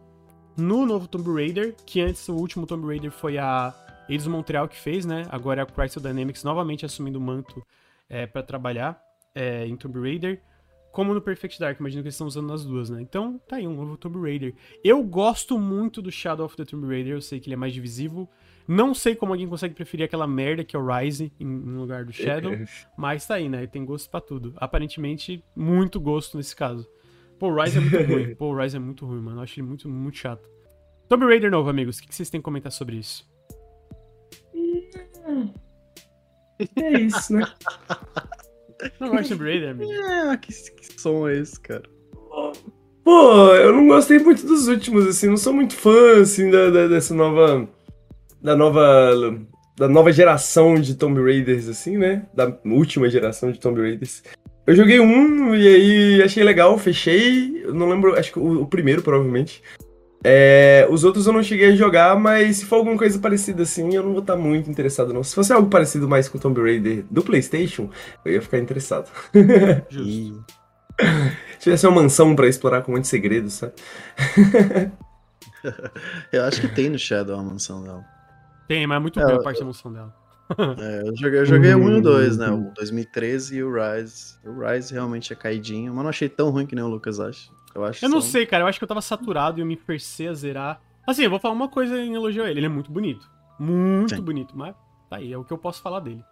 no 0.59 0.85
novo 0.85 1.07
Tomb 1.07 1.31
Raider, 1.33 1.75
que 1.85 2.01
antes 2.01 2.27
o 2.27 2.35
último 2.35 2.67
Tomb 2.67 2.85
Raider 2.85 3.11
foi 3.11 3.37
a 3.37 3.73
Eidos 4.09 4.27
Montreal 4.27 4.67
que 4.67 4.77
fez, 4.77 5.05
né? 5.05 5.25
Agora 5.29 5.61
é 5.61 5.63
a 5.63 5.65
Crystal 5.65 6.03
Dynamics 6.03 6.43
novamente 6.43 6.85
assumindo 6.85 7.17
o 7.17 7.21
manto 7.21 7.65
é, 8.09 8.27
para 8.27 8.43
trabalhar 8.43 9.01
é, 9.33 9.65
em 9.65 9.75
Tomb 9.75 9.99
Raider. 9.99 10.41
Como 10.91 11.13
no 11.13 11.21
Perfect 11.21 11.59
Dark, 11.59 11.79
imagino 11.79 12.01
que 12.01 12.07
eles 12.07 12.15
estão 12.15 12.27
usando 12.27 12.47
nas 12.47 12.65
duas, 12.65 12.89
né? 12.89 12.99
Então, 13.01 13.39
tá 13.47 13.57
aí, 13.57 13.67
um 13.67 13.75
novo 13.75 13.95
Tomb 13.95 14.19
Raider. 14.19 14.55
Eu 14.83 15.03
gosto 15.03 15.59
muito 15.59 16.01
do 16.01 16.11
Shadow 16.11 16.45
of 16.45 16.57
the 16.57 16.65
Tomb 16.65 16.87
Raider, 16.87 17.13
eu 17.13 17.21
sei 17.21 17.39
que 17.39 17.47
ele 17.47 17.53
é 17.53 17.57
mais 17.57 17.73
divisivo. 17.73 18.27
Não 18.67 18.93
sei 18.93 19.15
como 19.15 19.31
alguém 19.31 19.47
consegue 19.47 19.75
preferir 19.75 20.05
aquela 20.05 20.27
merda 20.27 20.63
que 20.63 20.75
é 20.75 20.79
o 20.79 20.85
Rise 20.85 21.31
em, 21.39 21.47
em 21.47 21.77
lugar 21.77 22.03
do 22.05 22.11
Shadow, 22.11 22.51
mas 22.97 23.25
tá 23.25 23.35
aí, 23.35 23.47
né? 23.47 23.65
Tem 23.67 23.85
gosto 23.85 24.09
para 24.09 24.21
tudo. 24.21 24.53
Aparentemente, 24.57 25.43
muito 25.55 25.99
gosto 25.99 26.37
nesse 26.37 26.55
caso. 26.55 26.87
O 27.41 27.61
Rise 27.61 27.77
é 27.77 27.81
muito 27.81 27.97
ruim. 27.97 28.35
O 28.39 28.55
Rise 28.55 28.75
é 28.75 28.79
muito 28.79 29.05
ruim, 29.05 29.21
mano. 29.21 29.37
Eu 29.37 29.43
acho 29.43 29.59
ele 29.59 29.67
muito, 29.67 29.87
muito 29.89 30.17
chato. 30.17 30.47
Tomb 31.07 31.25
Raider 31.25 31.49
novo, 31.49 31.69
amigos. 31.69 31.97
O 31.97 32.03
que 32.03 32.13
vocês 32.13 32.29
têm 32.29 32.39
a 32.39 32.43
comentar 32.43 32.71
sobre 32.71 32.97
isso? 32.97 33.27
É 36.75 36.99
isso, 36.99 37.33
né? 37.33 37.45
Não 38.99 39.09
gosta 39.09 39.23
de 39.23 39.29
Tomb 39.29 39.43
Raider, 39.43 39.71
amigo? 39.71 39.91
É, 39.91 40.37
que, 40.37 40.51
que 40.51 41.01
som 41.01 41.27
é 41.27 41.37
esse, 41.37 41.59
cara? 41.59 41.83
Pô, 43.03 43.55
eu 43.55 43.73
não 43.73 43.87
gostei 43.87 44.19
muito 44.19 44.45
dos 44.45 44.67
últimos, 44.67 45.07
assim. 45.07 45.27
Não 45.27 45.37
sou 45.37 45.53
muito 45.53 45.73
fã, 45.75 46.21
assim, 46.21 46.51
da, 46.51 46.69
da 46.69 46.87
dessa 46.87 47.13
nova... 47.13 47.67
Da 48.41 48.55
nova... 48.55 49.39
Da 49.77 49.87
nova 49.87 50.11
geração 50.11 50.75
de 50.75 50.93
Tomb 50.95 51.21
Raiders, 51.21 51.69
assim, 51.69 51.97
né? 51.97 52.27
Da 52.33 52.53
última 52.65 53.09
geração 53.09 53.49
de 53.49 53.59
Tomb 53.59 53.79
Raiders. 53.79 54.21
Eu 54.67 54.75
joguei 54.75 54.99
um 54.99 55.55
e 55.55 55.67
aí 55.67 56.23
achei 56.23 56.43
legal, 56.43 56.77
fechei. 56.77 57.63
Não 57.73 57.89
lembro, 57.89 58.17
acho 58.17 58.31
que 58.31 58.39
o, 58.39 58.61
o 58.61 58.67
primeiro, 58.67 59.01
provavelmente. 59.01 59.61
É, 60.23 60.85
os 60.89 61.03
outros 61.03 61.27
eu 61.27 61.33
não 61.33 61.41
cheguei 61.41 61.69
a 61.69 61.75
jogar, 61.75 62.17
mas 62.19 62.57
se 62.57 62.65
for 62.65 62.77
alguma 62.77 62.97
coisa 62.97 63.17
parecida 63.19 63.63
assim, 63.63 63.95
eu 63.95 64.03
não 64.03 64.11
vou 64.11 64.21
estar 64.21 64.35
muito 64.35 64.69
interessado 64.69 65.13
não. 65.13 65.23
Se 65.23 65.33
fosse 65.33 65.53
algo 65.53 65.69
parecido 65.69 66.09
mais 66.09 66.27
com 66.27 66.37
o 66.37 66.41
Tomb 66.41 66.61
Raider 66.61 67.05
do 67.09 67.23
PlayStation, 67.23 67.89
eu 68.25 68.33
ia 68.33 68.41
ficar 68.41 68.57
interessado. 68.59 69.09
Justo. 69.89 70.45
Se 71.53 71.59
tivesse 71.59 71.87
uma 71.87 72.01
mansão 72.01 72.35
para 72.35 72.47
explorar 72.47 72.81
com 72.81 72.91
muitos 72.91 73.09
segredos, 73.09 73.53
sabe? 73.53 73.73
eu 76.31 76.43
acho 76.43 76.59
que 76.61 76.67
tem 76.67 76.89
no 76.89 76.99
Shadow 76.99 77.39
a 77.39 77.43
mansão 77.43 77.81
dela. 77.81 78.03
Tem, 78.67 78.85
mas 78.85 78.97
é 78.97 78.99
muito 78.99 79.19
é, 79.19 79.23
boa 79.23 79.39
a 79.39 79.43
parte 79.43 79.59
da 79.59 79.65
mansão 79.65 79.91
dela. 79.91 80.13
É, 80.79 81.07
eu 81.07 81.15
joguei, 81.15 81.39
eu 81.39 81.45
joguei 81.45 81.73
o 81.75 81.77
1 81.77 81.89
e 81.89 81.99
o 81.99 82.01
2, 82.01 82.37
né? 82.37 82.49
O 82.49 82.73
2013 82.73 83.57
e 83.57 83.63
o 83.63 83.71
Rise. 83.71 84.35
O 84.43 84.59
Rise 84.59 84.93
realmente 84.93 85.31
é 85.31 85.35
caidinho, 85.35 85.93
mas 85.93 86.03
não 86.03 86.09
achei 86.09 86.27
tão 86.27 86.49
ruim 86.49 86.65
que 86.65 86.73
nem 86.75 86.83
o 86.83 86.87
Lucas 86.87 87.19
acha. 87.19 87.51
Eu, 87.75 87.85
acho 87.85 88.03
eu 88.03 88.09
não 88.09 88.19
sei, 88.19 88.45
cara. 88.45 88.63
Eu 88.63 88.67
acho 88.67 88.79
que 88.79 88.83
eu 88.83 88.87
tava 88.87 89.01
saturado 89.01 89.59
e 89.59 89.61
eu 89.61 89.65
me 89.65 89.75
forcei 89.75 90.27
a 90.27 90.33
zerar. 90.33 90.81
Assim, 91.05 91.23
eu 91.23 91.29
vou 91.29 91.39
falar 91.39 91.53
uma 91.53 91.69
coisa 91.69 91.99
em 91.99 92.15
elogio 92.15 92.43
a 92.43 92.49
ele. 92.49 92.59
Ele 92.59 92.65
é 92.65 92.69
muito 92.69 92.91
bonito. 92.91 93.29
Muito 93.59 94.15
Sim. 94.15 94.21
bonito, 94.21 94.57
mas 94.57 94.73
tá 95.09 95.17
aí, 95.17 95.33
é 95.33 95.37
o 95.37 95.43
que 95.43 95.51
eu 95.51 95.57
posso 95.57 95.81
falar 95.81 95.99
dele. 95.99 96.23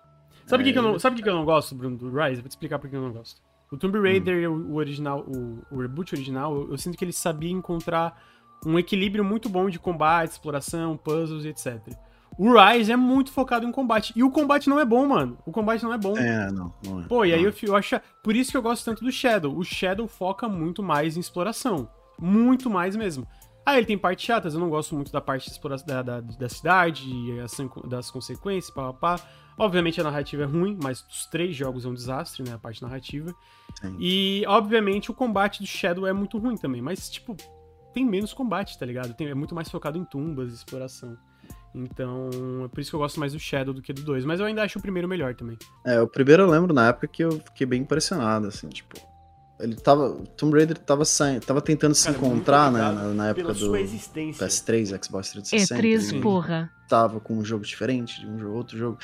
Sabe 0.45 0.63
o 0.63 0.65
é, 0.65 0.67
que, 0.67 0.73
que, 0.73 0.79
eu 0.79 0.83
não, 0.83 0.97
sabe 0.97 1.17
que, 1.17 1.23
que 1.23 1.29
eu 1.29 1.35
não 1.35 1.43
gosto, 1.43 1.75
Bruno, 1.75 1.97
do 1.97 2.09
Rise? 2.09 2.41
Vou 2.41 2.47
te 2.47 2.51
explicar 2.51 2.79
por 2.79 2.89
que 2.89 2.95
eu 2.95 3.01
não 3.01 3.11
gosto. 3.11 3.41
O 3.69 3.77
Tomb 3.77 3.99
Raider, 3.99 4.49
hum. 4.49 4.71
o 4.71 4.75
original, 4.75 5.25
o, 5.27 5.61
o 5.69 5.81
reboot 5.81 6.15
original, 6.15 6.55
eu, 6.55 6.71
eu 6.71 6.77
sinto 6.77 6.97
que 6.97 7.03
ele 7.03 7.11
sabia 7.11 7.51
encontrar 7.51 8.17
um 8.65 8.79
equilíbrio 8.79 9.23
muito 9.23 9.49
bom 9.49 9.69
de 9.69 9.77
combate, 9.77 10.31
exploração, 10.31 10.95
puzzles 10.95 11.43
e 11.43 11.49
etc. 11.49 11.81
O 12.37 12.53
Rise 12.53 12.91
é 12.91 12.95
muito 12.95 13.31
focado 13.31 13.65
em 13.65 13.71
combate. 13.71 14.13
E 14.15 14.23
o 14.23 14.29
combate 14.29 14.69
não 14.69 14.79
é 14.79 14.85
bom, 14.85 15.07
mano. 15.07 15.37
O 15.45 15.51
combate 15.51 15.83
não 15.83 15.93
é 15.93 15.97
bom. 15.97 16.17
É, 16.17 16.51
não. 16.51 16.73
não 16.85 17.01
é. 17.01 17.07
Pô, 17.07 17.25
e 17.25 17.33
aí 17.33 17.43
eu, 17.43 17.53
eu 17.63 17.75
acho. 17.75 17.99
Por 18.23 18.35
isso 18.35 18.51
que 18.51 18.57
eu 18.57 18.61
gosto 18.61 18.85
tanto 18.85 19.03
do 19.03 19.11
Shadow. 19.11 19.57
O 19.57 19.63
Shadow 19.63 20.07
foca 20.07 20.47
muito 20.47 20.83
mais 20.83 21.17
em 21.17 21.19
exploração. 21.19 21.89
Muito 22.19 22.69
mais 22.69 22.95
mesmo. 22.95 23.27
Ah, 23.65 23.77
ele 23.77 23.85
tem 23.85 23.97
partes 23.97 24.25
chatas, 24.25 24.53
eu 24.53 24.61
não 24.61 24.69
gosto 24.69 24.95
muito 24.95 25.11
da 25.11 25.19
parte 25.19 25.51
da, 25.85 26.01
da, 26.01 26.21
da 26.21 26.47
cidade, 26.47 27.05
das 27.85 28.09
consequências, 28.09 28.73
pá, 28.73 28.93
pá, 28.93 29.17
pá. 29.17 29.23
Obviamente 29.57 29.99
a 29.99 30.05
narrativa 30.05 30.43
é 30.43 30.45
ruim, 30.45 30.77
mas 30.81 31.03
os 31.09 31.25
três 31.25 31.53
jogos 31.53 31.83
é 31.83 31.89
um 31.89 31.93
desastre, 31.93 32.43
né? 32.43 32.53
A 32.53 32.59
parte 32.59 32.81
narrativa. 32.81 33.33
Sim. 33.81 33.97
E, 33.99 34.45
obviamente, 34.47 35.09
o 35.09 35.13
combate 35.13 35.59
do 35.59 35.65
Shadow 35.65 36.05
é 36.05 36.13
muito 36.13 36.37
ruim 36.37 36.55
também. 36.55 36.81
Mas, 36.81 37.09
tipo, 37.09 37.35
tem 37.93 38.05
menos 38.05 38.33
combate, 38.33 38.77
tá 38.77 38.85
ligado? 38.85 39.15
Tem, 39.15 39.27
é 39.27 39.33
muito 39.33 39.55
mais 39.55 39.69
focado 39.69 39.97
em 39.97 40.05
tumbas, 40.05 40.53
exploração. 40.53 41.17
Então, 41.73 42.29
é 42.65 42.67
por 42.67 42.79
isso 42.79 42.89
que 42.89 42.95
eu 42.95 42.99
gosto 42.99 43.19
mais 43.19 43.33
do 43.33 43.39
Shadow 43.39 43.73
do 43.73 43.81
que 43.81 43.93
do 43.93 44.01
2. 44.01 44.25
Mas 44.25 44.39
eu 44.39 44.45
ainda 44.45 44.63
acho 44.63 44.79
o 44.79 44.81
primeiro 44.81 45.07
melhor 45.07 45.35
também. 45.35 45.57
É, 45.85 46.01
o 46.01 46.07
primeiro 46.07 46.43
eu 46.43 46.49
lembro 46.49 46.73
na 46.73 46.89
época 46.89 47.07
que 47.07 47.23
eu 47.23 47.31
fiquei 47.31 47.67
bem 47.67 47.81
impressionado, 47.81 48.47
assim, 48.47 48.67
tipo. 48.69 48.95
Ele 49.59 49.75
tava. 49.75 50.15
Tomb 50.35 50.55
Raider 50.55 50.77
tava, 50.77 51.03
saindo, 51.03 51.45
tava 51.45 51.61
tentando 51.61 51.95
se 51.95 52.05
Cara, 52.05 52.17
encontrar, 52.17 52.71
né? 52.71 52.79
Na, 52.79 53.03
na 53.13 53.27
época 53.29 53.53
do 53.53 53.71
PS3, 53.71 55.03
Xbox 55.03 55.31
360. 55.31 55.73
É 55.73 55.77
3, 55.77 56.13
porra. 56.21 56.71
Tava 56.87 57.19
com 57.19 57.37
um 57.37 57.43
jogo 57.43 57.65
diferente 57.65 58.19
de 58.19 58.27
um 58.27 58.37
jogo, 58.37 58.55
outro 58.55 58.77
jogo. 58.77 58.99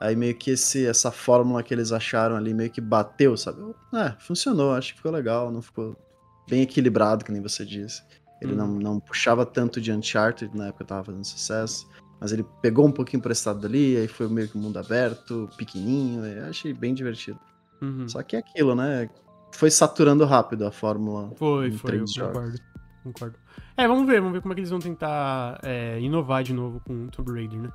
Aí 0.00 0.14
meio 0.14 0.36
que 0.36 0.52
esse, 0.52 0.86
essa 0.86 1.10
fórmula 1.10 1.62
que 1.62 1.74
eles 1.74 1.90
acharam 1.90 2.36
ali 2.36 2.54
meio 2.54 2.70
que 2.70 2.80
bateu, 2.80 3.36
sabe? 3.36 3.60
É, 3.92 4.14
funcionou, 4.20 4.72
acho 4.72 4.92
que 4.92 4.98
ficou 4.98 5.10
legal, 5.10 5.50
não 5.50 5.60
ficou 5.60 5.96
bem 6.48 6.62
equilibrado, 6.62 7.24
que 7.24 7.32
nem 7.32 7.42
você 7.42 7.64
disse. 7.64 8.02
Ele 8.40 8.52
hum. 8.52 8.56
não, 8.56 8.68
não 8.68 9.00
puxava 9.00 9.44
tanto 9.44 9.80
de 9.80 9.92
Uncharted, 9.92 10.56
na 10.56 10.68
época 10.68 10.84
tava 10.84 11.04
fazendo 11.04 11.24
sucesso. 11.24 11.88
Mas 12.20 12.32
ele 12.32 12.44
pegou 12.60 12.86
um 12.86 12.92
pouquinho 12.92 13.18
emprestado 13.18 13.60
dali, 13.60 13.96
aí 13.96 14.08
foi 14.08 14.28
meio 14.28 14.48
que 14.48 14.58
mundo 14.58 14.78
aberto, 14.78 15.48
pequenininho, 15.56 16.24
eu 16.24 16.46
achei 16.46 16.72
bem 16.72 16.92
divertido. 16.92 17.38
Uhum. 17.80 18.08
Só 18.08 18.22
que 18.22 18.34
é 18.34 18.40
aquilo, 18.40 18.74
né? 18.74 19.08
Foi 19.52 19.70
saturando 19.70 20.24
rápido 20.24 20.66
a 20.66 20.72
fórmula. 20.72 21.30
Foi, 21.36 21.70
foi, 21.70 22.00
eu 22.00 22.04
concordo, 22.04 22.58
concordo. 23.04 23.38
É, 23.76 23.86
vamos 23.86 24.06
ver, 24.06 24.20
vamos 24.20 24.32
ver 24.32 24.42
como 24.42 24.52
é 24.52 24.54
que 24.54 24.60
eles 24.60 24.70
vão 24.70 24.80
tentar 24.80 25.60
é, 25.62 26.00
inovar 26.00 26.42
de 26.42 26.52
novo 26.52 26.80
com 26.80 27.04
o 27.04 27.08
Tomb 27.08 27.32
Raider, 27.32 27.60
né? 27.60 27.72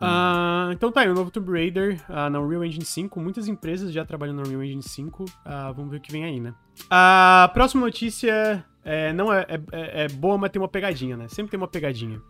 Uh, 0.00 0.72
então 0.72 0.90
tá 0.90 1.02
aí, 1.02 1.10
o 1.10 1.14
novo 1.14 1.30
Tomb 1.30 1.52
Raider 1.52 2.00
uh, 2.08 2.30
na 2.30 2.40
Unreal 2.40 2.64
Engine 2.64 2.84
5. 2.84 3.20
Muitas 3.20 3.48
empresas 3.48 3.92
já 3.92 4.02
trabalham 4.02 4.34
na 4.34 4.42
Unreal 4.42 4.62
Engine 4.62 4.82
5. 4.82 5.24
Uh, 5.24 5.28
ah, 5.44 5.72
vamos 5.72 5.90
ver 5.90 5.98
o 5.98 6.00
que 6.00 6.10
vem 6.10 6.24
aí, 6.24 6.40
né? 6.40 6.54
A 6.88 7.50
próxima 7.52 7.84
notícia 7.84 8.64
é, 8.82 9.12
não 9.12 9.32
é, 9.32 9.46
é, 9.72 10.04
é, 10.04 10.08
boa, 10.08 10.38
mas 10.38 10.50
tem 10.50 10.60
uma 10.60 10.68
pegadinha, 10.68 11.16
né? 11.16 11.28
Sempre 11.28 11.50
tem 11.50 11.58
uma 11.58 11.68
pegadinha. 11.68 12.20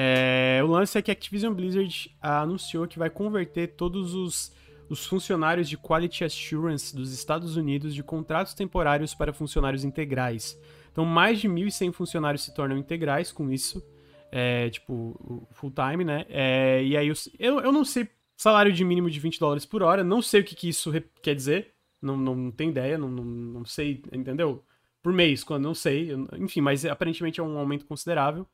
É, 0.00 0.60
o 0.62 0.68
lance 0.68 0.96
é 0.96 1.02
que 1.02 1.10
a 1.10 1.12
Activision 1.12 1.52
Blizzard 1.52 2.14
anunciou 2.22 2.86
que 2.86 3.00
vai 3.00 3.10
converter 3.10 3.74
todos 3.74 4.14
os, 4.14 4.52
os 4.88 5.04
funcionários 5.04 5.68
de 5.68 5.76
Quality 5.76 6.22
Assurance 6.22 6.94
dos 6.94 7.12
Estados 7.12 7.56
Unidos 7.56 7.92
de 7.92 8.04
contratos 8.04 8.54
temporários 8.54 9.12
para 9.12 9.32
funcionários 9.32 9.82
integrais. 9.82 10.56
Então, 10.92 11.04
mais 11.04 11.40
de 11.40 11.48
1.100 11.48 11.90
funcionários 11.90 12.44
se 12.44 12.54
tornam 12.54 12.78
integrais 12.78 13.32
com 13.32 13.50
isso, 13.50 13.84
é, 14.30 14.70
tipo, 14.70 15.48
full 15.50 15.72
time, 15.72 16.04
né? 16.04 16.24
É, 16.28 16.80
e 16.84 16.96
aí, 16.96 17.08
eu, 17.36 17.58
eu 17.58 17.72
não 17.72 17.84
sei 17.84 18.08
salário 18.36 18.72
de 18.72 18.84
mínimo 18.84 19.10
de 19.10 19.18
20 19.18 19.40
dólares 19.40 19.66
por 19.66 19.82
hora, 19.82 20.04
não 20.04 20.22
sei 20.22 20.42
o 20.42 20.44
que, 20.44 20.54
que 20.54 20.68
isso 20.68 20.92
quer 21.20 21.34
dizer, 21.34 21.72
não, 22.00 22.16
não, 22.16 22.36
não 22.36 22.50
tenho 22.52 22.70
ideia, 22.70 22.96
não, 22.96 23.08
não, 23.10 23.24
não 23.24 23.64
sei, 23.64 24.00
entendeu? 24.12 24.64
por 25.02 25.12
mês, 25.12 25.42
quando 25.44 25.64
não 25.64 25.74
sei. 25.74 26.12
eu- 26.12 26.28
enfim, 26.38 26.60
mas 26.60 26.84
aparentemente 26.84 27.40
é 27.40 27.42
um 27.42 27.58
aumento 27.58 27.86
considerável. 27.86 28.46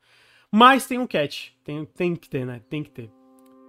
Mas 0.53 0.87
tem 0.87 0.99
um 0.99 1.07
catch. 1.07 1.51
Tem, 1.65 1.85
tem 1.85 2.15
que 2.17 2.29
ter, 2.29 2.47
né? 2.47 2.61
Tem 2.69 2.83
que 2.83 2.91
ter. 2.91 3.11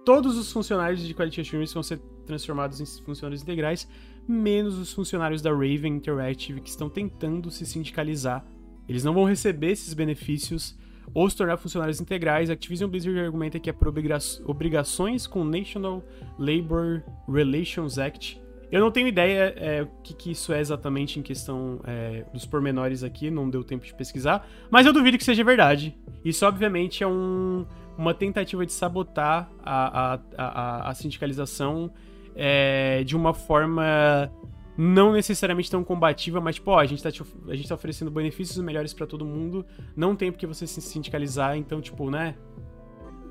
Todos 0.04 0.38
os 0.38 0.52
funcionários 0.52 1.00
de 1.02 1.12
Quality 1.14 1.40
Assurance 1.40 1.74
vão 1.74 1.82
ser 1.82 1.98
transformados 2.24 2.80
em 2.80 2.86
funcionários 3.04 3.42
integrais, 3.42 3.88
menos 4.28 4.78
os 4.78 4.92
funcionários 4.92 5.42
da 5.42 5.50
Raven 5.50 5.96
Interactive 5.96 6.60
que 6.60 6.68
estão 6.68 6.88
tentando 6.88 7.50
se 7.50 7.66
sindicalizar. 7.66 8.44
Eles 8.88 9.02
não 9.02 9.12
vão 9.12 9.24
receber 9.24 9.72
esses 9.72 9.94
benefícios 9.94 10.78
ou 11.12 11.28
se 11.28 11.36
tornar 11.36 11.56
funcionários 11.56 12.00
integrais. 12.00 12.50
Activision 12.50 12.88
Blizzard 12.88 13.18
argumenta 13.18 13.58
que 13.58 13.68
é 13.68 13.72
por 13.72 13.88
obriga- 13.88 14.18
obrigações 14.44 15.26
com 15.26 15.42
o 15.42 15.44
National 15.44 16.04
Labor 16.38 17.02
Relations 17.28 17.98
Act. 17.98 18.40
Eu 18.70 18.80
não 18.80 18.90
tenho 18.90 19.06
ideia 19.06 19.54
é, 19.56 19.82
o 19.82 19.86
que, 20.02 20.12
que 20.14 20.30
isso 20.32 20.52
é 20.52 20.58
exatamente 20.60 21.18
em 21.18 21.22
questão 21.22 21.80
é, 21.84 22.24
dos 22.32 22.44
pormenores 22.44 23.04
aqui, 23.04 23.30
não 23.30 23.48
deu 23.48 23.62
tempo 23.62 23.84
de 23.86 23.94
pesquisar, 23.94 24.46
mas 24.70 24.84
eu 24.86 24.92
duvido 24.92 25.16
que 25.16 25.24
seja 25.24 25.44
verdade. 25.44 25.96
Isso, 26.24 26.44
obviamente, 26.44 27.02
é 27.04 27.06
um- 27.06 27.64
uma 27.96 28.12
tentativa 28.12 28.66
de 28.66 28.72
sabotar 28.72 29.48
a, 29.64 30.14
a, 30.14 30.20
a, 30.36 30.90
a 30.90 30.94
sindicalização 30.94 31.90
é, 32.34 33.02
de 33.04 33.16
uma 33.16 33.32
forma 33.32 34.30
não 34.76 35.12
necessariamente 35.12 35.70
tão 35.70 35.82
combativa, 35.82 36.38
mas, 36.40 36.56
tipo, 36.56 36.70
ó, 36.72 36.78
a 36.80 36.84
gente 36.84 37.02
tá, 37.02 37.08
a 37.48 37.54
gente 37.54 37.66
tá 37.68 37.74
oferecendo 37.74 38.10
benefícios 38.10 38.58
melhores 38.62 38.92
pra 38.92 39.06
todo 39.06 39.24
mundo, 39.24 39.64
não 39.96 40.14
tem 40.14 40.30
porque 40.30 40.46
você 40.46 40.66
se 40.66 40.82
sindicalizar, 40.82 41.56
então, 41.56 41.80
tipo, 41.80 42.10
né? 42.10 42.34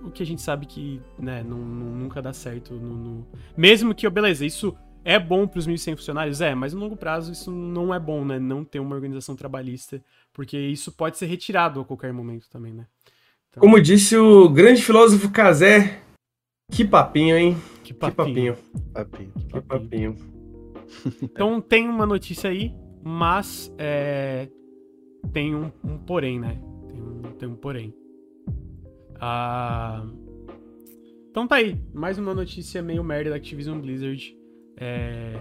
O 0.03 0.09
que 0.09 0.23
a 0.23 0.25
gente 0.25 0.41
sabe 0.41 0.65
que, 0.65 1.01
né, 1.19 1.43
não, 1.43 1.57
não- 1.59 1.95
nunca 1.97 2.21
dá 2.21 2.31
certo. 2.33 2.73
no- 2.73 2.95
no- 2.97 3.27
Mesmo 3.57 3.93
que, 3.93 4.07
ó, 4.07 4.09
beleza, 4.09 4.43
isso 4.45 4.75
é 5.05 5.19
bom 5.19 5.47
pros 5.47 5.67
1.100 5.67 5.95
funcionários? 5.95 6.41
É, 6.41 6.55
mas 6.55 6.73
no 6.73 6.79
longo 6.79 6.97
prazo 6.97 7.31
isso 7.31 7.51
não 7.51 7.93
é 7.93 7.99
bom, 7.99 8.25
né? 8.25 8.39
Não 8.39 8.65
ter 8.65 8.79
uma 8.79 8.95
organização 8.95 9.35
trabalhista, 9.35 10.03
porque 10.33 10.57
isso 10.57 10.91
pode 10.91 11.17
ser 11.17 11.27
retirado 11.27 11.79
a 11.79 11.85
qualquer 11.85 12.11
momento 12.11 12.49
também, 12.49 12.73
né? 12.73 12.87
Então, 13.49 13.61
Como 13.61 13.79
disse 13.79 14.17
o 14.17 14.49
grande 14.49 14.81
filósofo 14.81 15.31
Kazé, 15.31 16.01
que 16.71 16.83
papinho, 16.83 17.37
hein? 17.37 17.55
que 17.83 17.93
Que 17.93 17.93
papinho. 17.93 18.55
papinho. 18.55 18.57
Papinho. 18.91 19.31
Que 19.47 19.61
papinho. 19.61 20.15
Então 21.21 21.59
tem 21.59 21.89
uma 21.89 22.05
notícia 22.05 22.49
aí, 22.49 22.71
mas 23.03 23.73
é, 23.77 24.47
tem 25.33 25.55
um, 25.55 25.71
um 25.83 25.97
porém, 25.97 26.39
né? 26.39 26.59
Tem 26.87 27.01
um, 27.01 27.21
tem 27.37 27.49
um 27.49 27.55
porém. 27.55 27.93
Ah, 29.19 30.05
então 31.29 31.47
tá 31.47 31.55
aí, 31.55 31.79
mais 31.93 32.17
uma 32.17 32.33
notícia 32.33 32.81
meio 32.81 33.03
merda 33.03 33.31
da 33.31 33.35
Activision 33.35 33.79
Blizzard. 33.79 34.35
É, 34.77 35.39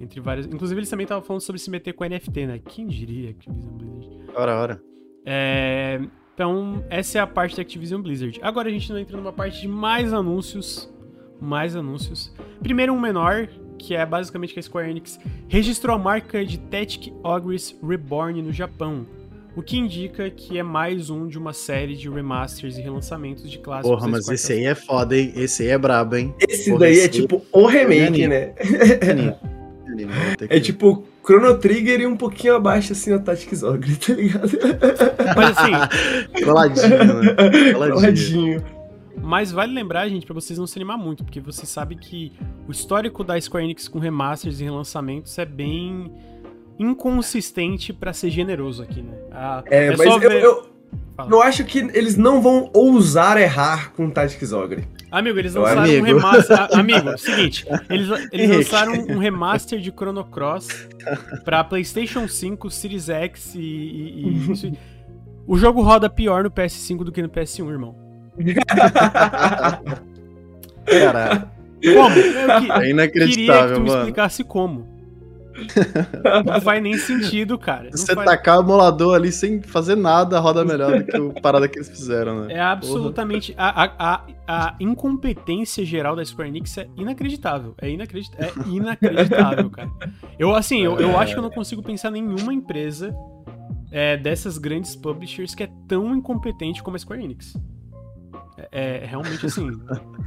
entre 0.00 0.20
várias. 0.20 0.46
Inclusive, 0.46 0.78
eles 0.80 0.90
também 0.90 1.04
estavam 1.04 1.22
falando 1.22 1.42
sobre 1.42 1.60
se 1.60 1.70
meter 1.70 1.92
com 1.92 2.04
NFT, 2.04 2.46
né? 2.46 2.58
Quem 2.58 2.86
diria 2.86 3.30
Activision 3.30 3.76
Blizzard? 3.76 4.30
Ora, 4.34 4.54
ora. 4.56 4.82
É, 5.24 6.00
então, 6.34 6.84
essa 6.90 7.18
é 7.18 7.20
a 7.20 7.26
parte 7.26 7.56
da 7.56 7.62
Activision 7.62 8.00
Blizzard. 8.02 8.40
Agora 8.42 8.68
a 8.68 8.72
gente 8.72 8.90
não 8.90 8.98
entra 8.98 9.16
numa 9.16 9.32
parte 9.32 9.60
de 9.60 9.68
mais 9.68 10.12
anúncios. 10.12 10.92
Mais 11.40 11.76
anúncios. 11.76 12.34
Primeiro, 12.60 12.92
um 12.92 13.00
menor, 13.00 13.48
que 13.78 13.94
é 13.94 14.04
basicamente 14.06 14.54
que 14.54 14.60
a 14.60 14.62
Square 14.62 14.90
Enix 14.90 15.18
registrou 15.48 15.94
a 15.94 15.98
marca 15.98 16.44
de 16.44 16.58
Tactic 16.58 17.12
Ogres 17.22 17.78
Reborn 17.82 18.40
no 18.42 18.52
Japão. 18.52 19.06
O 19.54 19.62
que 19.62 19.76
indica 19.78 20.30
que 20.30 20.58
é 20.58 20.62
mais 20.62 21.10
um 21.10 21.26
de 21.28 21.36
uma 21.38 21.52
série 21.52 21.94
de 21.94 22.08
remasters 22.08 22.78
e 22.78 22.80
relançamentos 22.80 23.50
de 23.50 23.58
clássicos. 23.58 23.90
Porra, 23.90 24.08
mas 24.08 24.26
esse 24.28 24.52
aí 24.54 24.64
é 24.64 24.74
foda, 24.74 25.16
hein? 25.16 25.30
Esse 25.36 25.62
aí 25.64 25.68
é 25.68 25.78
brabo, 25.78 26.16
hein? 26.16 26.34
Esse 26.48 26.70
Porra, 26.70 26.80
daí 26.80 26.92
é 26.92 26.96
esse- 27.00 27.08
tipo 27.10 27.42
o 27.52 27.66
remake, 27.66 28.24
Anime. 28.24 28.28
né? 28.28 28.54
Ter 30.38 30.44
É 30.46 30.48
que- 30.48 30.60
tipo 30.60 31.04
Chrono 31.24 31.58
Trigger 31.58 32.00
e 32.00 32.06
um 32.06 32.16
pouquinho 32.16 32.56
abaixo 32.56 32.92
assim 32.92 33.12
o 33.12 33.20
Tactics 33.20 33.62
Ogre, 33.62 33.94
tá 33.96 34.14
ligado? 34.14 34.48
Mas 35.36 35.58
assim, 35.58 35.72
Coladinho, 36.44 36.88
né? 37.22 37.34
Coladinho. 37.74 37.94
Coladinho. 37.94 38.64
Mas 39.22 39.52
vale 39.52 39.72
lembrar, 39.72 40.08
gente, 40.08 40.24
pra 40.26 40.34
vocês 40.34 40.58
não 40.58 40.66
se 40.66 40.78
animar 40.78 40.96
muito, 40.96 41.22
porque 41.22 41.40
você 41.40 41.64
sabe 41.66 41.94
que 41.96 42.32
o 42.66 42.72
histórico 42.72 43.22
da 43.22 43.38
Square 43.40 43.64
Enix 43.64 43.86
com 43.86 43.98
remasters 43.98 44.60
e 44.60 44.64
relançamentos 44.64 45.38
é 45.38 45.44
bem 45.44 46.10
inconsistente 46.78 47.92
pra 47.92 48.12
ser 48.12 48.30
generoso 48.30 48.82
aqui, 48.82 49.02
né? 49.02 49.14
Ah, 49.30 49.62
É, 49.66 49.90
mas 49.90 50.02
só 50.02 50.14
eu, 50.16 50.18
ver- 50.20 50.42
eu, 50.42 50.66
eu 51.30 51.42
acho 51.42 51.64
que 51.64 51.78
eles 51.78 52.16
não 52.16 52.40
vão 52.40 52.70
ousar 52.74 53.36
errar 53.40 53.92
com 53.92 54.10
Tactics 54.10 54.52
Ogre. 54.52 54.84
Amigo, 55.10 55.38
eles 55.38 55.54
Eu 55.54 55.62
lançaram 55.62 55.82
amigo. 55.82 56.02
um 56.02 56.06
remaster. 56.06 56.68
Amigo, 56.78 57.18
seguinte, 57.18 57.66
eles, 57.90 58.08
eles 58.32 58.50
lançaram 58.56 58.92
um 58.94 59.18
remaster 59.18 59.78
de 59.78 59.90
Chrono 59.90 60.24
Cross 60.24 60.88
pra 61.44 61.62
PlayStation 61.62 62.26
5, 62.26 62.70
Series 62.70 63.08
X 63.10 63.54
e. 63.54 63.58
e- 63.60 64.26
e 64.26 64.52
isso. 64.52 64.72
O 65.46 65.58
jogo 65.58 65.82
roda 65.82 66.08
pior 66.08 66.44
no 66.44 66.50
PS5 66.50 67.04
do 67.04 67.12
que 67.12 67.20
no 67.20 67.28
PS1, 67.28 67.68
irmão. 67.68 67.94
Caralho. 70.86 71.48
Como? 71.94 72.16
Eu 72.16 72.32
que- 72.32 72.38
É 72.38 72.60
queria 72.60 72.80
que 72.80 72.90
inacreditável, 72.90 73.74
tu 73.76 73.80
me 73.82 73.88
mano. 73.88 73.98
explicasse 74.00 74.44
como. 74.44 75.01
Não 76.44 76.60
faz 76.60 76.82
nem 76.82 76.96
sentido, 76.96 77.58
cara. 77.58 77.84
Não 77.84 77.90
Você 77.92 78.14
faz- 78.14 78.28
tacar 78.28 78.58
o 78.58 78.62
emulador 78.62 79.14
ali 79.14 79.30
sem 79.32 79.62
fazer 79.62 79.96
nada, 79.96 80.38
roda 80.40 80.64
melhor 80.64 80.98
do 80.98 81.04
que 81.04 81.16
o 81.18 81.32
parada 81.40 81.68
que 81.68 81.78
eles 81.78 81.88
fizeram, 81.88 82.44
né? 82.46 82.54
É 82.54 82.60
absolutamente. 82.60 83.54
A, 83.56 83.84
a, 83.84 83.92
a, 83.98 84.24
a 84.46 84.76
incompetência 84.80 85.84
geral 85.84 86.14
da 86.16 86.24
Square 86.24 86.48
Enix 86.48 86.76
é 86.78 86.88
inacreditável. 86.96 87.74
É, 87.80 87.90
inacredit, 87.90 88.30
é 88.38 88.52
inacreditável, 88.68 89.70
cara. 89.70 89.90
Eu, 90.38 90.54
assim, 90.54 90.80
eu, 90.82 90.98
eu 90.98 91.18
acho 91.18 91.32
que 91.34 91.38
eu 91.38 91.42
não 91.42 91.50
consigo 91.50 91.82
pensar 91.82 92.08
em 92.14 92.22
nenhuma 92.22 92.52
empresa 92.52 93.14
é, 93.90 94.16
dessas 94.16 94.58
grandes 94.58 94.96
publishers 94.96 95.54
que 95.54 95.62
é 95.64 95.68
tão 95.86 96.14
incompetente 96.16 96.82
como 96.82 96.96
a 96.96 96.98
Square 96.98 97.22
Enix. 97.24 97.56
É, 98.70 99.02
é 99.02 99.06
realmente 99.06 99.44
assim. 99.46 99.68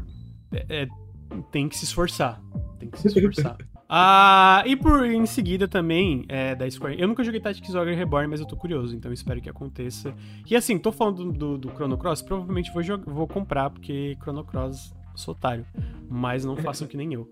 é- 0.54 0.84
é- 0.84 0.88
tem 1.52 1.68
que 1.68 1.78
se 1.78 1.84
esforçar. 1.86 2.40
Tem 2.80 2.90
que 2.90 3.00
se 3.00 3.08
esforçar. 3.08 3.58
Ah, 3.88 4.64
e 4.66 4.76
por 4.76 5.06
em 5.06 5.26
seguida 5.28 5.68
também 5.68 6.26
é, 6.28 6.56
da 6.56 6.70
Square. 6.70 7.00
Eu 7.00 7.08
nunca 7.08 7.24
joguei 7.24 7.40
Tactics 7.40 7.76
Ogre 7.76 7.94
Reborn, 7.94 8.28
mas 8.28 8.40
eu 8.40 8.46
tô 8.48 8.56
curioso, 8.56 8.96
então 8.96 9.14
espero 9.14 9.40
que 9.40 9.50
aconteça. 9.50 10.14
E 10.50 10.56
assim, 10.56 10.78
tô 10.80 10.92
falando 10.92 11.26
do, 11.26 11.32
do, 11.32 11.58
do 11.58 11.70
Chrono 11.70 11.98
Cross, 11.98 12.24
provavelmente 12.24 12.72
vou, 12.74 12.82
jogar, 12.82 13.04
vou 13.12 13.28
comprar, 13.28 13.70
porque 13.70 14.18
Chrono 14.22 14.44
Cross 14.44 14.92
sou 15.16 15.34
otário. 15.34 15.66
Mas 16.10 16.44
não 16.44 16.56
façam 16.58 16.88
que 16.88 16.98
nem 16.98 17.14
eu. 17.14 17.30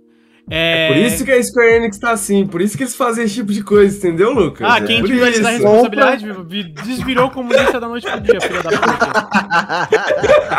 É, 0.50 0.90
Por 0.90 0.98
isso 0.98 1.24
que 1.24 1.32
a 1.32 1.42
Square 1.42 1.72
Enix 1.78 1.98
tá 1.98 2.12
assim, 2.12 2.46
por 2.46 2.62
isso 2.62 2.76
que 2.76 2.84
eles 2.84 2.94
fazem 2.94 3.24
esse 3.24 3.36
tipo 3.36 3.54
de 3.54 3.64
coisa, 3.64 3.98
entendeu, 3.98 4.34
Lucas? 4.34 4.68
Ah, 4.70 4.78
É 4.78 4.82
quem 4.82 5.00
por 5.00 5.06
individualizar 5.10 5.48
a 5.48 5.52
responsabilidade 5.56 6.26
vi- 6.46 6.64
desvirou 6.66 7.32
como 7.32 7.48
comunista 7.50 7.80
da 7.80 7.88
noite 7.88 8.06
pro 8.12 8.20
dia, 8.20 8.42
filha 8.42 8.62
da 8.62 8.70
puta. 8.70 9.08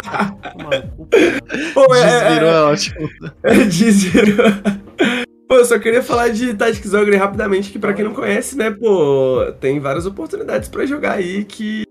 Cara. 0.09 0.95
Pô, 1.75 1.95
é- 1.95 2.03
Desvirou, 2.03 2.49
é- 2.49 2.55
é 2.55 2.63
ótimo. 2.63 3.09
Desvirou. 3.69 4.47
Pô, 5.49 5.57
eu 5.57 5.65
só 5.65 5.79
queria 5.79 6.03
falar 6.03 6.29
de 6.29 6.55
Tactics 6.55 6.95
Ogre 6.95 7.17
rapidamente, 7.17 7.71
que 7.71 7.79
pra 7.79 7.93
quem 7.93 8.05
não 8.05 8.15
conhece, 8.15 8.57
né, 8.57 8.71
pô, 8.71 9.45
tem 9.61 9.79
várias 9.79 10.07
oportunidades 10.07 10.69
pra 10.69 10.87
jogar 10.87 11.13
aí, 11.13 11.45
que 11.45 11.85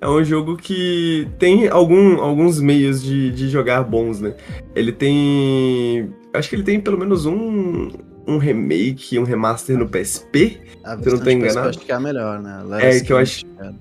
é 0.00 0.08
um 0.08 0.22
jogo 0.24 0.56
que 0.56 1.28
tem 1.38 1.68
algum, 1.68 2.20
alguns 2.20 2.60
meios 2.60 3.02
de, 3.02 3.30
de 3.30 3.48
jogar 3.48 3.82
bons, 3.82 4.20
né? 4.20 4.34
Ele 4.74 4.92
tem... 4.92 6.12
Acho 6.32 6.48
que 6.48 6.56
ele 6.56 6.62
tem 6.62 6.80
pelo 6.80 6.96
menos 6.98 7.26
um, 7.26 7.90
um 8.26 8.38
remake, 8.38 9.18
um 9.18 9.24
remaster 9.24 9.76
no 9.76 9.88
PSP. 9.88 10.60
A 10.84 10.96
Você 10.96 11.10
não 11.10 11.16
PSP 11.18 11.32
enganado? 11.32 11.58
Eu 11.66 11.70
acho 11.70 11.78
que 11.80 11.92
é 11.92 11.94
a 11.94 12.00
melhor, 12.00 12.40
né? 12.40 12.62
É, 12.80 13.00
que 13.00 13.12
eu 13.12 13.18
acho- 13.18 13.44
cara. 13.46 13.74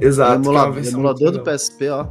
Exato. 0.00 0.32
o 0.32 0.34
é 0.34 0.38
uma 0.38 0.80
emulador, 0.80 1.32
muito 1.32 1.38
do. 1.38 1.44
PSP, 1.44 1.88
ó. 1.88 2.06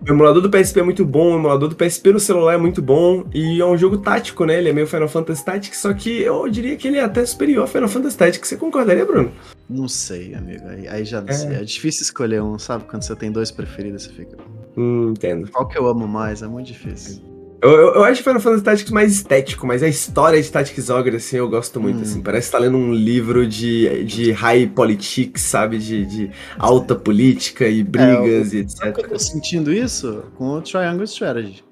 O 0.00 0.10
emulador 0.10 0.42
do 0.42 0.50
PSP 0.50 0.80
é 0.80 0.82
muito 0.82 1.04
bom, 1.04 1.32
o 1.32 1.38
emulador 1.38 1.68
do 1.68 1.74
PSP 1.76 2.12
no 2.12 2.20
celular 2.20 2.54
é 2.54 2.56
muito 2.58 2.82
bom, 2.82 3.24
e 3.32 3.60
é 3.60 3.64
um 3.64 3.76
jogo 3.76 3.96
tático, 3.98 4.44
né? 4.44 4.58
Ele 4.58 4.68
é 4.68 4.72
meio 4.72 4.86
Final 4.86 5.08
Fantasy 5.08 5.42
Tactics, 5.44 5.78
só 5.80 5.94
que 5.94 6.20
eu 6.20 6.46
diria 6.48 6.76
que 6.76 6.86
ele 6.88 6.98
é 6.98 7.02
até 7.04 7.24
superior 7.24 7.62
ao 7.62 7.66
Final 7.68 7.88
Fantasy 7.88 8.16
Tactics. 8.18 8.48
Você 8.48 8.56
concordaria, 8.58 9.06
Bruno? 9.06 9.32
Não 9.68 9.88
sei, 9.88 10.34
amigo. 10.34 10.66
Aí, 10.68 10.86
aí 10.88 11.04
já 11.06 11.22
não 11.22 11.30
É. 11.30 11.32
sei. 11.32 11.54
É 11.56 11.64
difícil 11.64 12.02
escolher 12.02 12.42
um, 12.42 12.58
sabe? 12.58 12.84
Quando 12.84 13.02
você 13.02 13.16
tem 13.16 13.32
dois 13.32 13.50
preferidos, 13.50 14.02
você 14.02 14.10
fica. 14.10 14.36
Hum, 14.76 15.10
entendo. 15.12 15.50
Qual 15.50 15.66
que 15.66 15.78
eu 15.78 15.86
amo 15.86 16.06
mais? 16.06 16.42
É 16.42 16.46
muito 16.46 16.66
difícil. 16.66 17.22
Eu, 17.62 17.70
eu, 17.70 17.94
eu 17.94 18.04
acho 18.04 18.22
Final 18.22 18.40
Fantasy 18.40 18.62
Tactics 18.64 18.90
mais 18.92 19.12
estético, 19.12 19.66
mas 19.66 19.82
a 19.82 19.88
história 19.88 20.40
de 20.40 20.50
Tactics 20.50 20.90
Ogre, 20.90 21.16
assim, 21.16 21.36
eu 21.38 21.48
gosto 21.48 21.80
muito, 21.80 22.00
Hum. 22.00 22.02
assim. 22.02 22.22
Parece 22.22 22.48
que 22.48 22.52
tá 22.52 22.58
lendo 22.58 22.76
um 22.76 22.92
livro 22.92 23.46
de, 23.46 24.04
de 24.04 24.32
high 24.32 24.66
politics, 24.66 25.42
sabe? 25.42 25.78
De, 25.78 26.04
de 26.04 26.30
alta 26.58 26.94
política 26.94 27.66
e 27.66 27.82
brigas 27.82 28.52
e 28.52 28.68
Sabe 28.68 28.92
que 28.92 29.00
eu 29.00 29.04
etc. 29.04 29.08
tô 29.08 29.18
sentindo 29.18 29.72
isso 29.72 30.24
com 30.36 30.50
o 30.58 30.60
Triangle 30.62 31.04
Strategy. 31.04 31.64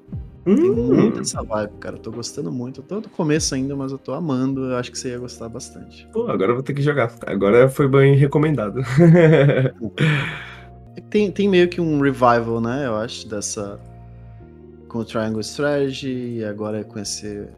Tem 0.58 0.72
Hum, 0.72 0.86
muito 0.94 1.20
essa 1.20 1.42
vibe, 1.42 1.72
cara. 1.78 1.96
Eu 1.96 2.00
tô 2.00 2.10
gostando 2.10 2.50
muito. 2.50 2.80
Eu 2.80 2.84
tô 2.84 2.96
no 2.96 3.08
começo 3.08 3.54
ainda, 3.54 3.76
mas 3.76 3.92
eu 3.92 3.98
tô 3.98 4.12
amando. 4.12 4.70
Eu 4.70 4.76
acho 4.76 4.90
que 4.90 4.98
você 4.98 5.10
ia 5.10 5.18
gostar 5.18 5.48
bastante. 5.48 6.08
pô, 6.12 6.26
agora 6.28 6.50
eu 6.50 6.54
vou 6.56 6.62
ter 6.64 6.74
que 6.74 6.82
jogar. 6.82 7.12
Agora 7.26 7.68
foi 7.68 7.86
bem 7.88 8.16
recomendado. 8.16 8.80
Tem, 11.10 11.30
tem 11.30 11.48
meio 11.48 11.68
que 11.68 11.80
um 11.80 12.00
revival, 12.00 12.60
né? 12.60 12.86
Eu 12.86 12.96
acho, 12.96 13.28
dessa. 13.28 13.78
Com 14.92 14.98
o 14.98 15.04
Triangle 15.04 15.40
Strategy 15.40 16.36
e 16.38 16.44
agora 16.44 16.84
com 16.84 16.98
esse 16.98 17.48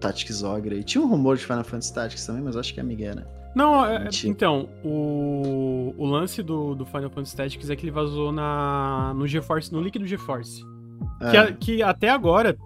Tactics 0.00 0.42
Ogre. 0.42 0.80
E 0.80 0.82
tinha 0.82 1.02
um 1.02 1.08
rumor 1.08 1.36
de 1.36 1.44
Final 1.44 1.62
Fantasy 1.62 1.94
Tactics 1.94 2.26
também, 2.26 2.42
mas 2.42 2.56
acho 2.56 2.74
que 2.74 2.80
é 2.80 2.82
Miguel, 2.82 3.14
né? 3.14 3.24
Não, 3.54 3.84
é- 3.86 4.06
é- 4.06 4.08
então, 4.26 4.68
o, 4.84 5.94
o 5.96 6.06
lance 6.06 6.42
do, 6.42 6.74
do 6.74 6.84
Final 6.86 7.10
Fantasy 7.10 7.36
Tactics 7.36 7.70
é 7.70 7.76
que 7.76 7.84
ele 7.84 7.90
vazou 7.92 8.32
na, 8.32 9.12
no 9.16 9.26
GeForce, 9.26 9.72
no 9.72 9.80
líquido 9.80 10.06
GeForce. 10.06 10.64
Que, 11.30 11.36
É. 11.36 11.38
a- 11.40 11.52
que 11.52 11.82
até 11.82 12.08
agora 12.08 12.56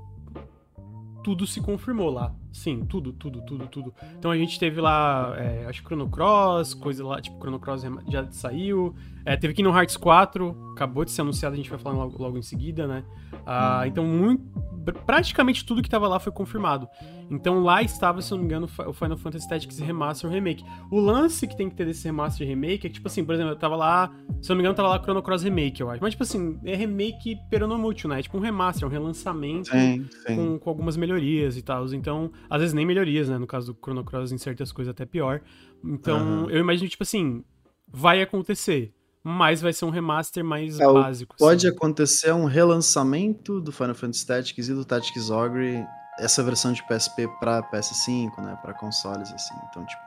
tudo 1.22 1.47
se 1.47 1.61
confirmou 1.61 2.11
lá. 2.11 2.35
Sim, 2.53 2.85
tudo, 2.85 3.12
tudo, 3.12 3.41
tudo, 3.43 3.66
tudo. 3.66 3.95
Então 4.18 4.30
a 4.30 4.37
gente 4.37 4.61
teve 4.61 4.80
lá, 4.80 5.35
é, 5.39 5.66
acho 5.66 5.80
que 5.82 5.89
Chrono 5.89 6.09
Cross, 6.09 6.74
coisa 6.74 7.05
lá, 7.05 7.20
tipo, 7.20 7.37
Chrono 7.39 7.59
Cross 7.59 7.82
já 8.09 8.30
saiu. 8.30 8.95
É, 9.24 9.37
teve 9.37 9.55
Kingdom 9.55 9.76
Hearts 9.76 9.97
4, 9.97 10.72
acabou 10.72 11.05
de 11.05 11.11
ser 11.11 11.22
anunciado, 11.22 11.55
a 11.55 11.57
gente 11.57 11.70
vai 11.70 11.78
falar 11.78 11.97
logo, 11.97 12.22
logo 12.22 12.39
em 12.39 12.43
seguida, 12.43 12.87
né? 12.87 13.03
Ah, 13.47 13.84
então, 13.86 14.05
muito, 14.07 14.42
pr- 14.84 14.99
praticamente 15.05 15.64
tudo 15.64 15.82
que 15.82 15.88
tava 15.88 16.09
lá 16.09 16.18
foi 16.18 16.32
confirmado. 16.32 16.88
Então 17.30 17.62
lá 17.62 17.82
estava, 17.82 18.20
se 18.20 18.30
eu 18.32 18.36
não 18.36 18.45
me 18.45 18.49
engano, 18.51 18.68
o 18.86 18.92
Final 18.92 19.16
Fantasy 19.16 19.49
Tactics 19.49 19.78
Remaster 19.78 20.30
Remake. 20.30 20.62
O 20.90 21.01
lance 21.01 21.47
que 21.47 21.57
tem 21.57 21.68
que 21.70 21.74
ter 21.74 21.86
desse 21.86 22.05
Remaster 22.07 22.47
e 22.47 22.51
Remake 22.51 22.86
é 22.86 22.90
que, 22.90 22.95
tipo 22.95 23.09
assim, 23.09 23.24
por 23.24 23.34
exemplo, 23.34 23.53
eu 23.53 23.57
tava 23.57 23.76
lá, 23.76 24.09
se 24.42 24.51
eu 24.51 24.55
não 24.55 24.57
me 24.57 24.62
engano, 24.62 24.74
tava 24.74 24.88
lá 24.88 24.99
Chrono 25.03 25.22
Cross 25.22 25.42
Remake, 25.42 25.80
eu 25.80 25.90
acho. 25.90 26.03
Mas, 26.03 26.11
tipo 26.12 26.22
assim, 26.22 26.59
é 26.64 26.74
remake 26.76 27.36
peronomútil, 27.51 28.09
né? 28.11 28.18
É 28.18 28.22
tipo 28.22 28.36
um 28.36 28.40
remaster, 28.40 28.86
um 28.86 28.90
relançamento 28.90 29.70
Sim, 29.70 30.07
sim. 30.26 30.36
com, 30.36 30.59
com 30.59 30.70
algumas 30.70 30.97
melhorias 30.97 31.57
e 31.57 31.62
tal. 31.62 31.86
Então, 31.95 32.30
às 32.51 32.61
vezes 32.61 32.74
nem 32.74 32.84
melhorias, 32.84 33.28
né? 33.28 33.38
No 33.38 33.47
caso 33.47 33.72
do 33.72 33.78
Chrono 33.82 34.05
Cross, 34.05 34.32
em 34.32 34.38
certas 34.38 34.70
coisas 34.70 34.90
até 34.90 35.07
pior. 35.07 35.40
Então, 35.82 36.16
Aham. 36.18 36.51
eu 36.51 36.61
imagino, 36.61 36.88
tipo 36.88 37.03
assim, 37.03 37.42
vai 37.88 38.20
acontecer, 38.20 38.92
mas 39.25 39.61
vai 39.62 39.72
ser 39.72 39.87
um 39.87 39.91
remaster 39.91 40.45
mais 40.45 40.79
É, 40.79 40.85
básico. 40.87 41.35
Pode 41.39 41.66
assim. 41.66 41.75
acontecer 41.77 42.33
um 42.33 42.45
relançamento 42.45 43.61
do 43.61 43.72
Final 43.72 43.95
Fantasy 43.95 44.27
Tactics 44.27 44.68
e 44.68 44.75
do 44.75 44.85
Tactics 44.85 45.31
Ogre, 45.31 45.85
essa 46.20 46.43
versão 46.43 46.72
de 46.72 46.83
PSP 46.87 47.27
pra 47.41 47.62
PS5, 47.62 48.39
né, 48.43 48.57
pra 48.62 48.75
consoles 48.75 49.33
assim. 49.33 49.55
Então, 49.70 49.85
tipo, 49.87 50.03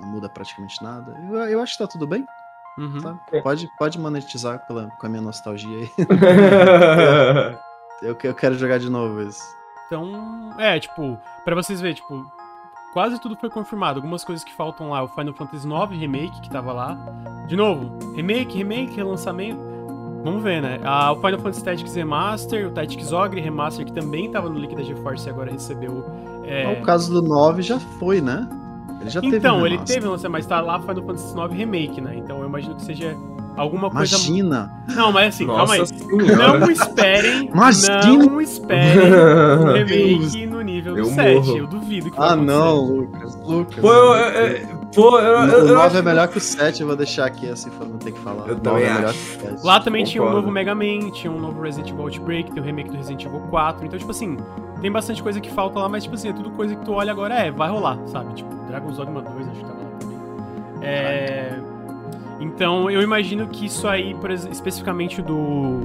não 0.00 0.08
muda 0.08 0.28
praticamente 0.28 0.82
nada. 0.82 1.14
Eu, 1.30 1.34
eu 1.44 1.60
acho 1.62 1.74
que 1.76 1.78
tá 1.84 1.86
tudo 1.86 2.06
bem, 2.06 2.26
Uhum. 2.78 3.00
tá? 3.00 3.14
Pode, 3.42 3.68
pode 3.78 3.98
monetizar 4.00 4.66
pela, 4.66 4.88
com 4.98 5.06
a 5.06 5.08
minha 5.08 5.22
nostalgia 5.22 5.78
aí. 5.78 5.90
Eu, 8.02 8.14
que- 8.16 8.26
eu 8.26 8.34
quero 8.34 8.54
jogar 8.58 8.78
de 8.78 8.90
novo 8.90 9.22
isso. 9.22 9.40
Então, 9.86 10.52
é, 10.58 10.78
tipo, 10.80 11.18
pra 11.44 11.54
vocês 11.54 11.80
verem, 11.80 11.94
tipo, 11.94 12.30
quase 12.94 13.20
tudo 13.20 13.36
foi 13.36 13.50
confirmado. 13.50 13.98
Algumas 13.98 14.24
coisas 14.24 14.42
que 14.44 14.54
faltam 14.54 14.90
lá, 14.90 15.02
o 15.02 15.08
Final 15.08 15.34
Fantasy 15.34 15.66
IX 15.68 16.00
Remake, 16.00 16.40
que 16.40 16.48
tava 16.48 16.72
lá. 16.72 16.96
De 17.48 17.56
novo, 17.56 17.98
remake, 18.14 18.56
remake, 18.56 18.94
relançamento. 18.96 19.60
Vamos 20.22 20.42
ver, 20.42 20.62
né? 20.62 20.80
Ah, 20.84 21.12
o 21.12 21.16
Final 21.16 21.38
Fantasy 21.40 21.62
Tactics 21.62 21.94
Remaster, 21.94 22.68
o 22.68 22.70
Tactics 22.70 23.12
Ogre 23.12 23.40
Remaster, 23.42 23.84
que 23.84 23.92
também 23.92 24.30
tava 24.30 24.48
no 24.48 24.58
link 24.58 24.74
da 24.74 24.82
GeForce 24.82 25.26
e 25.26 25.30
agora 25.30 25.50
recebeu. 25.50 26.02
é, 26.44 26.80
O 26.80 26.82
caso 26.82 27.12
do 27.12 27.28
9 27.28 27.60
já 27.60 27.78
foi, 27.78 28.22
né? 28.22 28.48
Ele 29.00 29.10
já 29.10 29.20
teve 29.20 29.36
Então, 29.36 29.66
ele 29.66 29.76
teve 29.78 30.06
lançamento, 30.06 30.32
mas 30.32 30.46
tá 30.46 30.60
lá 30.62 30.80
Final 30.80 31.02
Fantasy 31.04 31.38
IX 31.38 31.52
Remake, 31.52 32.00
né? 32.00 32.16
Então 32.16 32.38
eu 32.38 32.46
imagino 32.46 32.74
que 32.76 32.82
seja 32.82 33.14
alguma 33.56 33.90
coisa. 33.90 34.16
Imagina! 34.16 34.72
Não, 34.94 35.12
mas 35.12 35.34
assim, 35.34 35.46
calma 35.46 35.74
aí. 35.74 35.78
Nossa 35.80 35.94
senhora. 35.94 36.58
Não 36.58 36.70
esperem. 36.70 37.46
Imagina! 37.48 38.16
Não 38.26 38.40
esperem 38.40 39.12
um 39.12 39.72
remake 39.72 40.46
no 40.46 40.60
nível 40.62 40.94
do 40.94 40.98
Eu 41.00 41.04
7. 41.06 41.34
morro. 41.34 41.56
Eu 41.58 41.66
duvido 41.66 42.10
que 42.10 42.16
Ah, 42.20 42.34
não, 42.36 42.80
Lucas. 42.80 43.36
Lucas. 43.42 43.78
Pô, 43.80 43.92
eu, 43.92 44.14
eu- 44.14 44.66
pô, 44.94 45.18
eu, 45.18 45.24
eu, 45.24 45.64
o 45.64 45.68
eu 45.68 45.74
9 45.74 45.86
acho 45.86 45.96
é 45.96 46.02
melhor 46.02 46.28
que 46.28 46.38
o 46.38 46.40
7, 46.40 46.80
eu 46.80 46.86
vou 46.86 46.96
deixar 46.96 47.26
aqui 47.26 47.48
assim 47.48 47.70
pra 47.70 47.86
não 47.86 47.98
ter 47.98 48.12
que 48.12 48.18
falar. 48.20 48.46
Eu 48.48 48.56
O 48.56 48.60
também 48.60 48.82
9 48.82 48.84
é 48.84 48.94
melhor 48.94 49.10
acho. 49.10 49.18
que 49.18 49.36
o 49.46 49.50
7. 49.50 49.64
Lá 49.66 49.80
também 49.80 50.04
tinha 50.04 50.22
um 50.22 50.26
Concordo. 50.26 50.46
novo 50.46 50.52
Mega 50.52 50.74
Man, 50.74 51.10
tinha 51.12 51.32
um 51.32 51.38
novo 51.40 51.60
Resident 51.62 51.90
Evil 51.90 52.02
Outbreak, 52.04 52.50
tem 52.52 52.62
o 52.62 52.66
remake 52.66 52.90
do 52.90 52.96
Resident 52.96 53.24
Evil 53.24 53.40
4. 53.50 53.86
Então, 53.86 53.98
tipo 53.98 54.10
assim, 54.10 54.36
tem 54.80 54.90
bastante 54.92 55.22
coisa 55.22 55.40
que 55.40 55.50
falta 55.50 55.78
lá, 55.78 55.88
mas, 55.88 56.02
tipo 56.02 56.14
assim, 56.14 56.28
é 56.28 56.32
tudo 56.32 56.50
coisa 56.50 56.74
que 56.76 56.84
tu 56.84 56.92
olha 56.92 57.10
agora, 57.12 57.34
é, 57.34 57.50
vai 57.50 57.70
rolar, 57.70 57.98
sabe? 58.06 58.34
Tipo, 58.34 58.54
Dragon's 58.66 58.96
Dogma 58.96 59.22
2, 59.22 59.48
acho 59.48 59.58
que 59.60 59.64
tava 59.64 59.78
lá 59.78 59.88
também. 59.98 60.18
É. 60.82 61.58
Então, 62.44 62.90
eu 62.90 63.00
imagino 63.00 63.48
que 63.48 63.64
isso 63.66 63.88
aí, 63.88 64.14
especificamente 64.50 65.22
do, 65.22 65.80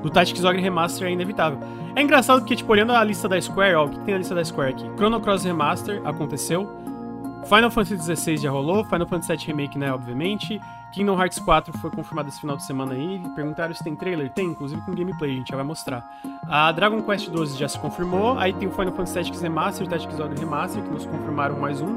do 0.00 0.08
Tactics 0.08 0.44
Ogre 0.44 0.62
Remaster, 0.62 1.08
é 1.08 1.10
inevitável. 1.10 1.58
É 1.96 2.02
engraçado 2.02 2.40
porque, 2.40 2.54
tipo, 2.54 2.70
olhando 2.70 2.92
a 2.92 3.02
lista 3.02 3.28
da 3.28 3.40
Square, 3.40 3.74
ó, 3.74 3.84
o 3.86 3.88
que 3.88 3.98
tem 4.00 4.14
na 4.14 4.18
lista 4.18 4.34
da 4.34 4.44
Square 4.44 4.74
aqui? 4.74 4.88
Chrono 4.96 5.20
Cross 5.20 5.44
Remaster 5.44 6.00
aconteceu. 6.04 6.70
Final 7.44 7.70
Fantasy 7.70 8.16
XVI 8.16 8.36
já 8.38 8.50
rolou, 8.50 8.84
Final 8.84 9.06
Fantasy 9.06 9.36
VII 9.36 9.46
Remake, 9.46 9.78
né, 9.78 9.92
obviamente. 9.92 10.60
Kingdom 10.92 11.20
Hearts 11.20 11.40
4 11.40 11.76
foi 11.78 11.90
confirmado 11.90 12.28
esse 12.28 12.40
final 12.40 12.56
de 12.56 12.62
semana 12.62 12.94
aí. 12.94 13.20
Perguntaram 13.34 13.74
se 13.74 13.82
tem 13.82 13.96
trailer? 13.96 14.30
Tem, 14.30 14.46
inclusive 14.46 14.80
com 14.82 14.94
gameplay, 14.94 15.32
a 15.32 15.34
gente 15.34 15.48
já 15.48 15.56
vai 15.56 15.64
mostrar. 15.64 16.08
A 16.48 16.70
Dragon 16.70 17.02
Quest 17.02 17.28
12 17.28 17.58
já 17.58 17.68
se 17.68 17.78
confirmou. 17.78 18.38
Aí 18.38 18.52
tem 18.52 18.68
o 18.68 18.70
Final 18.70 18.92
Fantasy 18.92 19.14
Tactics 19.14 19.42
Remaster 19.42 19.86
o 19.86 19.90
Tactics 19.90 20.20
Ogre 20.20 20.38
Remaster, 20.38 20.82
que 20.82 20.90
nos 20.90 21.04
confirmaram 21.04 21.58
mais 21.58 21.80
um. 21.80 21.96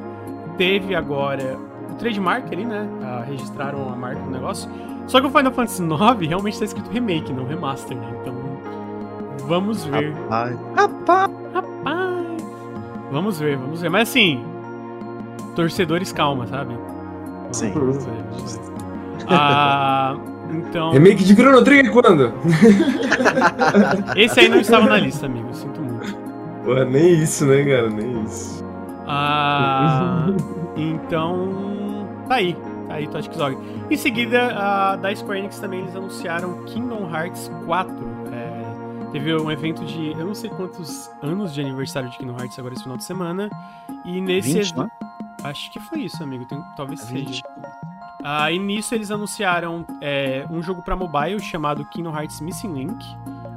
Teve 0.57 0.95
agora 0.95 1.57
o 1.91 1.95
trademark 1.95 2.51
ali, 2.51 2.65
né? 2.65 2.87
Ah, 3.03 3.23
registraram 3.27 3.91
a 3.91 3.95
marca 3.95 4.21
do 4.21 4.31
negócio. 4.31 4.69
Só 5.07 5.21
que 5.21 5.27
o 5.27 5.29
Final 5.29 5.51
Fantasy 5.51 5.81
9 5.81 6.27
realmente 6.27 6.59
tá 6.59 6.65
escrito 6.65 6.89
remake, 6.89 7.31
não 7.31 7.45
remaster, 7.45 7.95
né? 7.97 8.07
Então, 8.21 8.35
vamos 9.47 9.85
ver. 9.85 10.13
Ai, 10.29 10.57
rapaz! 10.75 11.31
Rapaz! 11.53 12.43
Vamos 13.11 13.39
ver, 13.39 13.57
vamos 13.57 13.81
ver. 13.81 13.89
Mas 13.89 14.09
assim, 14.09 14.43
torcedores, 15.55 16.11
calma, 16.11 16.45
sabe? 16.47 16.73
Vamos 16.73 17.57
Sim. 17.57 17.71
ver, 17.71 17.79
vamos 17.79 18.55
ver. 18.55 18.61
Ah, 19.29 20.15
então, 20.51 20.91
Remake 20.91 21.23
de 21.23 21.35
Chrono 21.35 21.63
Trigger 21.63 21.91
quando? 21.91 22.33
esse 24.15 24.39
aí 24.39 24.49
não 24.49 24.59
estava 24.59 24.87
na 24.87 24.97
lista, 24.97 25.25
amigo. 25.25 25.53
Sinto 25.53 25.81
muito. 25.81 26.15
Porra, 26.63 26.85
nem 26.85 27.13
isso, 27.23 27.45
né, 27.45 27.63
cara? 27.63 27.89
Nem 27.89 28.23
isso. 28.23 28.65
Ah, 29.07 30.27
então, 30.75 31.76
tá 32.27 32.35
aí. 32.35 32.55
Tá 32.87 32.93
aí 32.95 33.07
Tactics 33.07 33.39
Ogre. 33.39 33.57
Em 33.89 33.97
seguida, 33.97 34.95
da 34.97 35.15
Square 35.15 35.39
Enix 35.39 35.59
também 35.59 35.81
eles 35.81 35.95
anunciaram 35.95 36.63
Kingdom 36.65 37.09
Hearts 37.13 37.51
4. 37.65 37.93
É, 38.31 39.11
teve 39.11 39.35
um 39.35 39.51
evento 39.51 39.83
de 39.85 40.11
eu 40.11 40.25
não 40.25 40.33
sei 40.33 40.49
quantos 40.49 41.09
anos 41.21 41.53
de 41.53 41.61
aniversário 41.61 42.09
de 42.09 42.17
Kingdom 42.17 42.37
Hearts 42.39 42.57
agora 42.59 42.73
esse 42.73 42.83
final 42.83 42.97
de 42.97 43.03
semana. 43.03 43.49
E 44.05 44.21
nesse 44.21 44.53
20, 44.53 44.71
evento. 44.71 44.79
né? 44.83 44.89
Acho 45.43 45.71
que 45.71 45.79
foi 45.79 45.99
isso, 46.01 46.21
amigo. 46.23 46.45
Tem- 46.45 46.61
talvez 46.75 47.01
seja. 47.01 47.13
20. 47.25 47.43
Ah, 48.23 48.51
e 48.51 48.57
nisso 48.59 48.93
eles 48.95 49.11
anunciaram 49.11 49.85
é, 50.01 50.45
um 50.49 50.61
jogo 50.61 50.81
pra 50.81 50.95
mobile 50.95 51.39
chamado 51.39 51.85
Kingdom 51.85 52.13
Hearts 52.15 52.41
Missing 52.41 52.73
Link. 52.73 53.05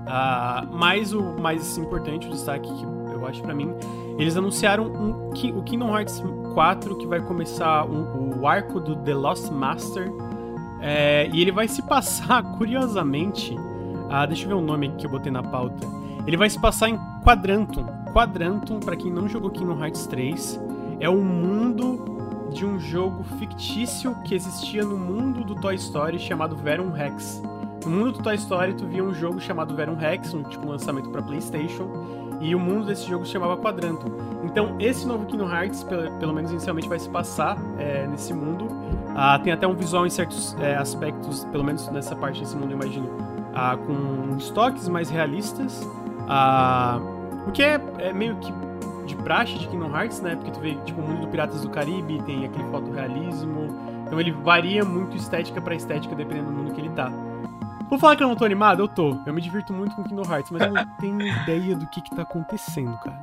Ah, 0.07 0.65
mas 0.71 1.13
o 1.13 1.23
mais 1.41 1.79
importante, 1.79 2.27
o 2.27 2.31
destaque 2.31 2.69
que 2.73 2.85
eu 2.85 3.27
acho 3.27 3.43
pra 3.43 3.55
mim, 3.55 3.73
eles 4.19 4.37
anunciaram 4.37 4.87
um, 4.87 5.31
o 5.31 5.63
Kingdom 5.63 5.89
Hearts 5.97 6.23
4 6.55 6.97
que 6.97 7.07
vai 7.07 7.21
começar 7.21 7.85
um- 7.87 8.39
o 8.41 8.47
arco 8.47 8.81
do 8.81 8.97
The 8.97 9.15
Lost 9.15 9.51
Master. 9.51 10.11
É, 10.81 11.29
e 11.33 11.41
ele 11.43 11.53
vai 11.53 11.69
se 11.69 11.83
passar, 11.83 12.43
curiosamente. 12.57 13.57
Ah, 14.09 14.27
deixa 14.27 14.45
eu 14.45 14.49
ver 14.49 14.55
o 14.55 14.61
nome 14.61 14.89
aqui 14.89 14.97
que 14.97 15.07
eu 15.07 15.11
botei 15.11 15.31
na 15.31 15.43
pauta. 15.43 15.87
Ele 16.27 16.37
vai 16.37 16.49
se 16.51 16.59
passar 16.61 16.89
em 16.89 16.99
Quadrantum. 17.25 17.85
Quadrantum, 18.13 18.81
pra 18.81 18.97
quem 18.97 19.13
não 19.13 19.29
jogou 19.29 19.51
Kingdom 19.51 19.79
Hearts 19.83 20.07
3, 20.07 20.61
é 20.99 21.09
um 21.09 21.23
mundo 21.23 22.49
de 22.53 22.67
um 22.67 22.79
jogo 22.79 23.23
fictício 23.39 24.15
que 24.25 24.35
existia 24.35 24.83
no 24.85 24.97
mundo 24.99 25.45
do 25.45 25.55
Toy 25.55 25.77
Story 25.77 26.19
chamado 26.19 26.57
Verum 26.57 26.91
Rex. 26.91 27.41
No 27.85 27.91
mundo 27.91 28.13
do 28.13 28.23
Toy 28.23 28.35
Story, 28.35 28.75
tu 28.75 28.87
via 28.87 29.03
um 29.05 29.15
jogo 29.15 29.41
chamado 29.41 29.75
Verum 29.75 29.95
Rex, 29.95 30.35
um 30.35 30.43
tipo 30.43 30.67
lançamento 30.69 31.09
para 31.11 31.23
PlayStation, 31.23 31.89
e 32.41 32.55
o 32.55 32.59
mundo 32.59 32.87
desse 32.87 33.07
jogo 33.07 33.25
se 33.27 33.33
chamava 33.33 33.57
Quadrantum. 33.59 34.09
Então, 34.45 34.77
esse 34.81 35.07
novo 35.07 35.27
Kingdom 35.27 35.49
Hearts, 35.49 35.85
pelo, 35.85 36.11
pelo 36.13 36.33
menos 36.33 36.51
inicialmente, 36.51 36.89
vai 36.89 36.99
se 36.99 37.09
passar 37.09 37.59
é, 37.79 38.07
nesse 38.07 38.33
mundo. 38.33 38.67
Ah, 39.15 39.39
tem 39.39 39.53
até 39.53 39.67
um 39.67 39.75
visual 39.75 40.07
em 40.07 40.11
certos 40.11 40.57
é, 40.61 40.75
aspectos, 40.77 41.45
pelo 41.47 41.63
menos 41.63 41.89
nessa 41.91 42.17
parte 42.17 42.41
desse 42.41 42.57
mundo, 42.57 42.71
eu 42.73 42.77
imagino, 42.77 43.11
ah, 43.55 43.77
com 43.77 44.37
estoques 44.39 44.89
mais 44.89 45.11
realistas. 45.11 45.87
Ah, 46.29 46.99
o 47.47 47.53
que 47.53 47.63
é, 47.63 47.81
é 47.99 48.13
meio 48.13 48.37
que 48.37 48.53
de 49.07 49.17
praxe 49.17 49.59
de 49.59 49.69
Kingdom 49.69 49.95
Hearts, 49.95 50.21
né? 50.21 50.37
Porque 50.37 50.51
tu 50.51 50.61
vê, 50.61 50.75
tipo, 50.85 51.01
o 51.01 51.07
mundo 51.07 51.23
do 51.23 51.29
Piratas 51.29 51.61
do 51.61 51.69
Caribe, 51.69 52.23
tem 52.23 52.45
aquele 52.45 52.65
fotorrealismo. 52.71 53.69
Então 54.07 54.19
ele 54.19 54.33
varia 54.33 54.85
muito 54.85 55.17
estética 55.17 55.61
pra 55.61 55.75
estética, 55.75 56.15
dependendo 56.15 56.47
do 56.47 56.53
mundo 56.53 56.73
que 56.73 56.81
ele 56.81 56.91
tá. 56.91 57.13
Vou 57.91 57.99
falar 57.99 58.15
que 58.15 58.23
eu 58.23 58.29
não 58.29 58.37
tô 58.37 58.45
animado? 58.45 58.81
Eu 58.81 58.89
tô. 58.89 59.17
Eu 59.27 59.35
me 59.35 59.41
divirto 59.41 59.73
muito 59.73 59.97
com 59.97 60.05
Kingdom 60.05 60.23
Hearts, 60.23 60.53
mas 60.53 60.63
eu 60.63 60.73
não 60.73 60.87
tenho 61.01 61.21
ideia 61.43 61.75
do 61.75 61.87
que 61.89 62.01
que 62.01 62.15
tá 62.15 62.23
acontecendo, 62.23 62.97
cara. 62.99 63.21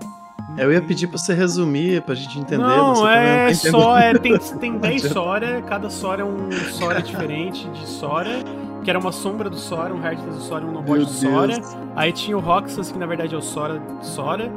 Não 0.49 0.59
Eu 0.59 0.73
ia 0.73 0.81
pedir 0.81 1.07
pra 1.07 1.17
você 1.17 1.33
resumir, 1.33 2.01
pra 2.01 2.13
gente 2.13 2.37
entender. 2.37 2.57
Não, 2.57 3.07
é 3.07 3.47
tá 3.47 3.53
só. 3.55 3.97
É, 3.97 4.13
tem, 4.13 4.37
tem 4.59 4.77
10 4.77 5.01
Sora, 5.03 5.61
cada 5.61 5.89
Sora 5.89 6.21
é 6.21 6.25
um 6.25 6.51
Sora 6.51 7.01
diferente 7.01 7.67
de 7.69 7.87
Sora, 7.87 8.43
que 8.83 8.89
era 8.89 8.99
uma 8.99 9.13
sombra 9.13 9.49
do 9.49 9.57
Sora, 9.57 9.93
um 9.93 10.03
Heartless 10.03 10.37
do 10.37 10.43
Sora 10.43 10.65
e 10.65 10.67
um 10.67 10.71
Nobot 10.73 10.99
do 10.99 11.05
Sora. 11.05 11.53
Deus. 11.53 11.77
Aí 11.95 12.11
tinha 12.11 12.37
o 12.37 12.41
Roxas, 12.41 12.91
que 12.91 12.99
na 12.99 13.05
verdade 13.05 13.33
é 13.33 13.37
o 13.37 13.41
Sora 13.41 13.81
Sora. 14.01 14.51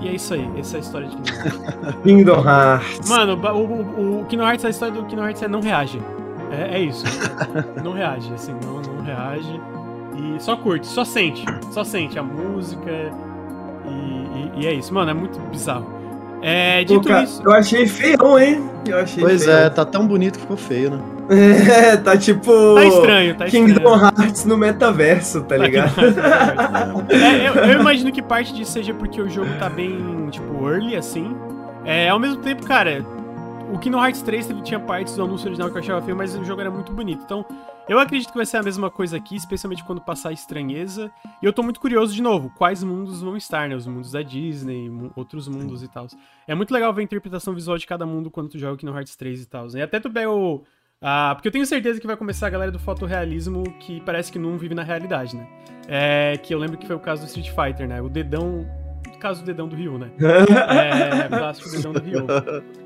E 0.00 0.08
é 0.08 0.14
isso 0.14 0.32
aí, 0.32 0.48
essa 0.56 0.76
é 0.76 0.78
a 0.78 0.80
história 0.80 1.08
de 1.08 1.16
Kingdom 1.16 1.34
Hearts. 1.34 2.02
Kingdom 2.02 2.44
Hearts. 2.44 3.10
Mano, 3.10 3.34
o, 3.34 3.58
o, 3.58 4.20
o 4.20 4.24
Kingdom 4.26 4.44
Hearts, 4.46 4.64
a 4.64 4.70
história 4.70 4.94
do 4.94 5.04
Kingdom 5.04 5.24
Hearts 5.24 5.42
é 5.42 5.48
não 5.48 5.60
reage. 5.60 6.00
É, 6.50 6.76
é 6.76 6.80
isso. 6.80 7.04
não 7.84 7.92
reage, 7.92 8.32
assim, 8.34 8.54
não, 8.64 8.80
não 8.80 9.02
reage. 9.02 9.60
E 10.16 10.42
só 10.42 10.56
curte, 10.56 10.86
só 10.86 11.04
sente. 11.04 11.44
Só 11.70 11.84
sente 11.84 12.18
a 12.18 12.22
música. 12.22 12.90
E, 13.86 13.90
e- 13.90 14.52
e 14.62 14.66
é 14.66 14.72
isso. 14.74 14.92
Mano, 14.92 15.10
é 15.10 15.14
muito 15.14 15.38
bizarro. 15.50 15.96
É, 16.40 16.84
Pô, 16.84 16.94
dito 16.94 17.08
cara, 17.08 17.24
isso. 17.24 17.42
eu 17.44 17.52
achei 17.52 17.86
feião, 17.86 18.38
hein? 18.38 18.62
Eu 18.86 18.98
achei 19.00 19.22
Pois 19.22 19.44
feião. 19.44 19.58
é, 19.58 19.70
tá 19.70 19.84
tão 19.84 20.06
bonito 20.06 20.34
que 20.36 20.40
ficou 20.42 20.56
feio, 20.56 20.90
né? 20.92 20.98
É, 21.30 21.96
tá 21.96 22.16
tipo. 22.16 22.74
Tá 22.76 22.84
estranho, 22.84 23.34
tá 23.36 23.46
estranho. 23.46 23.66
Kingdom 23.66 23.96
Hearts 23.96 24.44
no 24.44 24.56
metaverso, 24.56 25.42
tá 25.42 25.56
ligado? 25.56 25.92
É, 27.10 27.48
eu, 27.48 27.54
eu 27.72 27.80
imagino 27.80 28.10
que 28.12 28.22
parte 28.22 28.54
disso 28.54 28.72
seja 28.72 28.94
porque 28.94 29.20
o 29.20 29.28
jogo 29.28 29.48
tá 29.58 29.68
bem, 29.68 30.28
tipo, 30.30 30.68
early, 30.68 30.96
assim. 30.96 31.36
É, 31.84 32.08
ao 32.08 32.18
mesmo 32.18 32.36
tempo, 32.38 32.64
cara, 32.66 33.04
o 33.72 33.78
Kingdom 33.78 34.02
Hearts 34.02 34.22
3 34.22 34.46
teve- 34.46 34.62
tinha 34.62 34.80
partes 34.80 35.14
do 35.16 35.22
anúncio 35.24 35.46
original 35.46 35.70
que 35.70 35.76
eu 35.76 35.80
achava 35.80 36.02
feio, 36.02 36.16
mas 36.16 36.34
o 36.34 36.44
jogo 36.44 36.60
era 36.60 36.70
muito 36.70 36.92
bonito. 36.92 37.22
Então, 37.24 37.44
eu 37.88 37.98
acredito 37.98 38.30
que 38.30 38.36
vai 38.36 38.46
ser 38.46 38.56
a 38.58 38.62
mesma 38.62 38.90
coisa 38.90 39.16
aqui, 39.16 39.36
especialmente 39.36 39.84
quando 39.84 40.00
passar 40.00 40.30
a 40.30 40.32
estranheza. 40.32 41.10
E 41.42 41.46
eu 41.46 41.52
tô 41.52 41.62
muito 41.62 41.78
curioso, 41.80 42.14
de 42.14 42.22
novo, 42.22 42.50
quais 42.56 42.82
mundos 42.82 43.20
vão 43.22 43.36
estar, 43.36 43.68
né? 43.68 43.74
Os 43.74 43.86
mundos 43.86 44.10
da 44.12 44.22
Disney, 44.22 44.90
outros 45.16 45.48
mundos 45.48 45.82
e 45.82 45.88
tal. 45.88 46.06
É 46.46 46.54
muito 46.54 46.72
legal 46.72 46.92
ver 46.92 47.02
a 47.02 47.04
interpretação 47.04 47.54
visual 47.54 47.76
de 47.78 47.86
cada 47.86 48.04
mundo 48.06 48.30
quando 48.30 48.48
tu 48.48 48.58
joga 48.58 48.74
o 48.74 48.76
Kingdom 48.76 48.94
Hearts 48.96 49.16
3 49.16 49.42
e 49.42 49.46
tal. 49.46 49.68
E 49.74 49.82
até 49.82 50.00
tu 50.00 50.10
pega 50.10 50.30
o... 50.30 50.64
Ah, 51.00 51.32
porque 51.36 51.46
eu 51.46 51.52
tenho 51.52 51.64
certeza 51.64 52.00
que 52.00 52.06
vai 52.08 52.16
começar 52.16 52.48
a 52.48 52.50
galera 52.50 52.72
do 52.72 52.78
fotorrealismo 52.78 53.62
que 53.78 54.00
parece 54.00 54.32
que 54.32 54.38
não 54.38 54.58
vive 54.58 54.74
na 54.74 54.82
realidade, 54.82 55.36
né? 55.36 55.46
É, 55.86 56.36
que 56.42 56.52
eu 56.52 56.58
lembro 56.58 56.76
que 56.76 56.86
foi 56.86 56.96
o 56.96 57.00
caso 57.00 57.22
do 57.22 57.28
Street 57.28 57.50
Fighter, 57.50 57.86
né? 57.86 58.02
O 58.02 58.08
dedão. 58.08 58.66
Caso 59.20 59.40
do 59.42 59.46
dedão 59.46 59.68
do 59.68 59.76
Ryu, 59.76 59.98
né? 59.98 60.10
É, 60.18 61.26
o 61.26 61.28
clássico 61.28 61.70
dedão 61.70 61.92
do 61.92 62.00
Ryu. 62.00 62.26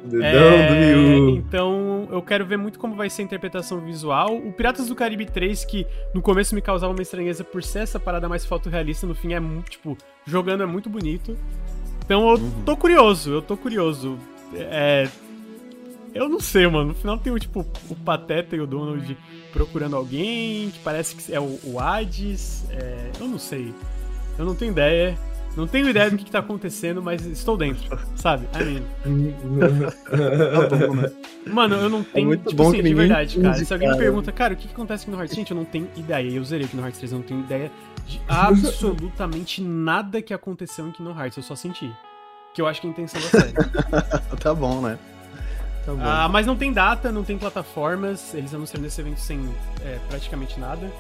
Dedão 0.05 0.25
É, 0.25 0.69
do 0.69 0.75
Ryu. 0.75 1.37
Então, 1.37 2.09
eu 2.11 2.23
quero 2.23 2.45
ver 2.47 2.57
muito 2.57 2.79
como 2.79 2.95
vai 2.95 3.09
ser 3.11 3.23
a 3.23 3.25
interpretação 3.25 3.81
visual. 3.81 4.37
O 4.37 4.53
Piratas 4.53 4.87
do 4.89 4.95
Caribe 4.95 5.27
3, 5.27 5.65
que 5.65 5.87
no 6.15 6.23
começo 6.23 6.55
me 6.55 6.61
causava 6.63 6.93
uma 6.93 7.03
estranheza 7.03 7.45
por 7.45 7.63
ser 7.63 7.81
essa 7.81 7.99
parada 8.01 8.29
mais 8.29 8.45
fotorrealista, 8.45 9.07
no 9.07 9.15
fim 9.15 9.33
é 9.35 9.41
muito, 9.41 9.71
tipo, 9.71 9.97
jogando 10.27 10.63
é 10.63 10.67
muito 10.67 10.89
bonito. 10.91 11.37
Então 12.05 12.31
eu 12.31 12.41
tô 12.65 12.77
curioso, 12.77 13.31
eu 13.33 13.43
tô 13.43 13.57
curioso. 13.57 14.19
É. 14.55 15.09
Eu 16.15 16.29
não 16.29 16.41
sei, 16.41 16.67
mano. 16.67 16.89
No 16.89 16.95
final 16.95 17.17
tem 17.17 17.33
o 17.33 17.39
tipo 17.39 17.65
o 17.89 17.95
Pateta 17.97 18.55
e 18.55 18.61
o 18.61 18.67
Donald 18.67 19.17
procurando 19.53 19.97
alguém, 19.97 20.71
que 20.71 20.79
parece 20.81 21.15
que 21.17 21.35
é 21.35 21.41
o, 21.41 21.59
o 21.65 21.79
Hades. 21.81 22.65
é, 22.71 23.11
eu 23.19 23.29
não 23.29 23.39
sei. 23.39 23.73
Eu 24.39 24.45
não 24.45 24.55
tenho 24.55 24.73
ideia. 24.73 25.17
Não 25.57 25.67
tenho 25.67 25.89
ideia 25.89 26.11
do 26.11 26.17
que, 26.17 26.25
que 26.25 26.31
tá 26.31 26.39
acontecendo, 26.39 27.03
mas 27.03 27.27
estou 27.27 27.57
dentro, 27.57 27.99
sabe? 28.17 28.49
I 28.59 28.65
mean. 28.65 28.83
Tá 30.69 30.77
bom, 30.77 30.95
né? 30.95 31.13
Mano, 31.47 31.77
eu 31.77 31.91
não 31.91 32.03
tenho. 32.03 32.29
muito 32.29 32.49
tipo 32.49 32.63
bom 32.63 32.69
assim, 32.69 32.79
que 32.79 32.83
de 32.85 32.95
verdade, 32.95 33.41
cara. 33.41 33.55
Se 33.65 33.73
alguém 33.73 33.91
me 33.91 33.99
pergunta, 33.99 34.33
cara, 34.33 34.55
o 34.55 34.57
que, 34.57 34.69
que 34.69 34.73
acontece 34.73 35.03
aqui 35.03 35.11
no 35.11 35.19
Hearts? 35.19 35.37
Gente, 35.37 35.51
eu 35.51 35.57
não 35.57 35.65
tenho 35.65 35.89
ideia. 35.97 36.31
Eu 36.31 36.45
zerei 36.45 36.67
aqui 36.67 36.77
no 36.77 36.83
Hearts 36.83 36.99
3, 36.99 37.13
eu 37.13 37.19
não 37.19 37.27
tenho 37.27 37.41
ideia 37.41 37.71
de 38.07 38.21
absolutamente 38.29 39.63
nada 39.63 40.23
que 40.23 40.33
aconteceu 40.33 40.87
em 40.87 40.93
Kingdom 40.93 41.19
Hearts. 41.19 41.37
Eu 41.37 41.43
só 41.43 41.55
senti. 41.55 41.93
Que 42.55 42.63
eu 42.63 42.67
acho 42.67 42.81
que 42.81 42.87
é 42.87 42.91
a 42.91 42.93
intenção 42.93 43.21
da 43.21 43.29
série. 43.29 43.53
Tá 44.41 44.55
bom, 44.55 44.81
né? 44.81 44.99
Tá 45.85 45.93
bom. 45.93 46.01
Ah, 46.03 46.29
mas 46.29 46.47
não 46.47 46.57
tem 46.57 46.73
data, 46.73 47.13
não 47.13 47.25
tem 47.25 47.37
plataformas. 47.37 48.35
Eles 48.35 48.55
anunciaram 48.55 48.83
nesse 48.83 49.01
evento 49.01 49.21
sem 49.21 49.49
é, 49.85 49.99
praticamente 50.09 50.59
nada. 50.59 50.91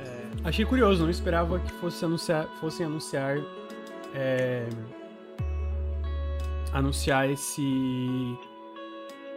É, 0.00 0.48
achei 0.48 0.64
curioso, 0.64 1.02
não 1.02 1.10
esperava 1.10 1.58
que 1.58 1.72
fosse 1.72 2.04
anunciar, 2.04 2.46
fossem 2.60 2.86
anunciar. 2.86 3.38
É, 4.14 4.66
anunciar 6.72 7.28
esse. 7.30 7.62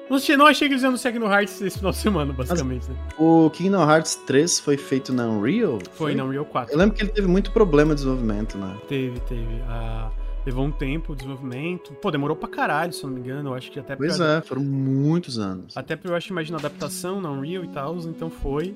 Não 0.10 0.18
achei, 0.18 0.38
não 0.38 0.46
achei 0.46 0.68
que 0.68 0.74
eles 0.76 0.84
iam 0.84 0.90
anunciar 0.90 1.14
no 1.16 1.26
Hearts 1.26 1.60
esse 1.62 1.78
final 1.78 1.92
de 1.92 1.98
semana, 1.98 2.32
basicamente. 2.32 2.88
né? 2.88 2.96
O 3.18 3.50
Kingdom 3.50 3.82
Hearts 3.90 4.16
3 4.28 4.60
foi 4.60 4.78
feito 4.78 5.12
na 5.12 5.26
Unreal? 5.28 5.80
Foi 5.94 6.14
na 6.14 6.24
Unreal 6.24 6.46
4. 6.46 6.74
Eu 6.74 6.78
lembro 6.78 6.96
que 6.96 7.02
ele 7.02 7.12
teve 7.12 7.28
muito 7.28 7.52
problema 7.52 7.96
de 7.96 8.02
desenvolvimento, 8.02 8.56
né? 8.58 8.78
Teve, 8.88 9.20
teve. 9.22 9.62
Ah, 9.68 10.12
levou 10.46 10.64
um 10.64 10.72
tempo 10.72 11.14
o 11.14 11.16
desenvolvimento. 11.16 11.92
Pô, 11.94 12.12
demorou 12.12 12.36
pra 12.38 12.48
caralho, 12.48 12.94
se 12.94 13.04
eu 13.04 13.10
não 13.10 13.16
me 13.16 13.22
engano. 13.24 13.50
Eu 13.50 13.56
acho 13.56 13.72
que 13.72 13.80
até 13.80 13.96
Pois 13.96 14.18
pra, 14.18 14.34
é, 14.38 14.42
foram 14.42 14.62
muitos 14.64 15.40
anos. 15.40 15.76
Até 15.76 15.96
pra 15.96 16.12
eu 16.12 16.16
acho, 16.16 16.32
imagino, 16.32 16.56
adaptação 16.60 17.20
na 17.20 17.32
Unreal 17.32 17.64
e 17.64 17.70
tal, 17.70 17.98
então 18.02 18.30
foi. 18.30 18.76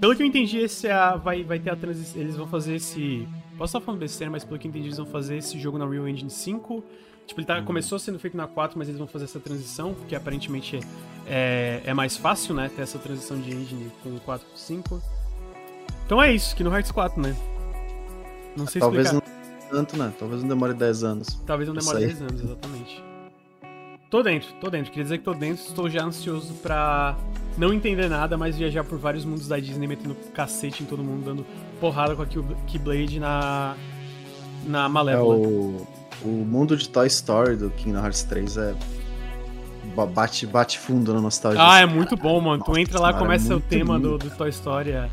Pelo 0.00 0.16
que 0.16 0.22
eu 0.22 0.26
entendi, 0.26 0.56
esse 0.60 0.86
é 0.86 0.92
a, 0.92 1.14
vai, 1.16 1.44
vai 1.44 1.58
ter 1.58 1.68
a 1.68 1.76
transição. 1.76 2.18
Eles 2.22 2.36
vão 2.36 2.46
fazer 2.46 2.76
esse. 2.76 3.28
Posso 3.60 3.76
estar 3.76 3.84
falando 3.84 4.00
besteira, 4.00 4.30
mas 4.30 4.42
pelo 4.42 4.58
que 4.58 4.66
entendi, 4.66 4.86
eles 4.86 4.96
vão 4.96 5.04
fazer 5.04 5.36
esse 5.36 5.58
jogo 5.58 5.76
na 5.76 5.84
Unreal 5.84 6.08
Engine 6.08 6.30
5. 6.30 6.82
Tipo, 7.26 7.40
ele 7.40 7.46
tá, 7.46 7.60
começou 7.60 7.98
sendo 7.98 8.18
feito 8.18 8.34
na 8.34 8.46
4, 8.46 8.78
mas 8.78 8.88
eles 8.88 8.98
vão 8.98 9.06
fazer 9.06 9.26
essa 9.26 9.38
transição, 9.38 9.92
porque 9.92 10.16
aparentemente 10.16 10.80
é, 11.26 11.82
é 11.84 11.92
mais 11.92 12.16
fácil, 12.16 12.54
né? 12.54 12.70
Ter 12.74 12.80
essa 12.80 12.98
transição 12.98 13.38
de 13.38 13.50
engine 13.50 13.92
com 14.02 14.16
o 14.16 14.20
4 14.20 14.46
pro 14.46 14.56
5. 14.56 15.02
Então 16.06 16.22
é 16.22 16.32
isso, 16.32 16.56
que 16.56 16.64
no 16.64 16.72
Hearts 16.72 16.90
4, 16.90 17.20
né? 17.20 17.36
Não 18.56 18.66
sei 18.66 18.80
Talvez 18.80 19.08
explicar. 19.08 19.30
não 19.30 19.70
tanto, 19.70 19.94
né? 19.98 20.10
Talvez 20.18 20.40
não 20.40 20.48
demore 20.48 20.72
10 20.72 21.04
anos. 21.04 21.38
Talvez 21.44 21.68
não 21.68 21.76
demore 21.76 21.98
aí. 21.98 22.06
10 22.06 22.22
anos, 22.22 22.42
exatamente. 22.42 23.09
Tô 24.10 24.22
dentro, 24.24 24.48
tô 24.60 24.68
dentro. 24.68 24.90
Queria 24.90 25.04
dizer 25.04 25.18
que 25.18 25.24
tô 25.24 25.32
dentro, 25.32 25.62
estou 25.64 25.88
já 25.88 26.02
ansioso 26.04 26.54
pra 26.54 27.16
não 27.56 27.72
entender 27.72 28.08
nada, 28.08 28.36
mas 28.36 28.56
viajar 28.56 28.82
por 28.82 28.98
vários 28.98 29.24
mundos 29.24 29.46
da 29.46 29.58
Disney, 29.58 29.86
metendo 29.86 30.16
cacete 30.34 30.82
em 30.82 30.86
todo 30.86 31.02
mundo, 31.04 31.24
dando 31.24 31.46
porrada 31.80 32.16
com 32.16 32.22
a 32.22 32.26
Keyblade 32.66 33.20
na. 33.20 33.76
na 34.66 34.86
É, 34.86 34.88
Malévola. 34.88 35.36
o, 35.36 35.86
o 36.24 36.28
mundo 36.28 36.76
de 36.76 36.88
Toy 36.88 37.06
Story 37.06 37.54
do 37.56 37.70
Kingdom 37.70 38.00
Hearts 38.00 38.24
3 38.24 38.56
é. 38.56 38.74
ba- 39.94 40.06
Bate, 40.06 40.44
bate 40.44 40.78
fundo 40.80 41.14
na 41.14 41.20
nostalgia. 41.20 41.62
Ah, 41.64 41.78
é 41.80 41.86
muito 41.86 42.16
bom, 42.16 42.40
mano. 42.40 42.64
tu 42.64 42.68
Nossa 42.70 42.80
entra 42.80 42.98
lá, 42.98 43.08
senhora, 43.10 43.24
começa 43.24 43.52
é 43.52 43.56
o 43.56 43.60
tema 43.60 43.96
do, 43.98 44.12
lindo. 44.14 44.28
do 44.28 44.36
Toy 44.36 44.50
Story. 44.50 44.92
A, 44.92 45.08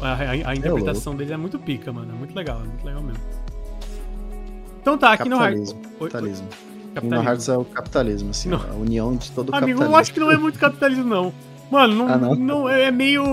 a- 0.00 0.12
a- 0.14 0.50
a 0.50 0.54
interpretação 0.56 1.14
dele 1.14 1.34
é 1.34 1.36
muito 1.36 1.58
pica, 1.58 1.92
mano. 1.92 2.12
É 2.14 2.16
muito 2.16 2.34
legal, 2.34 2.62
é 2.62 2.66
muito 2.66 2.82
legal 2.86 3.02
mesmo. 3.02 3.22
Então 4.80 4.96
tá, 4.96 5.12
aqui 5.12 5.28
no 5.28 5.36
Hearts. 5.36 5.74
Capitalismo. 5.98 6.48
Capitalismo. 6.94 7.10
Kingdom. 7.18 7.22
Hearts 7.30 7.48
é 7.48 7.56
o 7.56 7.64
capitalismo, 7.64 8.30
assim, 8.30 8.48
Não. 8.50 8.60
a 8.60 8.74
união 8.74 9.16
de 9.16 9.30
todo 9.32 9.50
o 9.50 9.56
Amigo, 9.56 9.60
capitalismo. 9.80 9.84
eu 9.84 9.96
acho 9.96 10.12
que 10.12 10.20
não 10.20 10.30
é 10.30 10.36
muito 10.36 10.58
capitalismo, 10.58 11.04
não. 11.04 11.32
Mano, 11.70 11.94
não, 11.94 12.08
Ah, 12.08 12.16
não? 12.18 12.34
não- 12.34 12.68
é 12.68 12.90
meio. 12.90 13.24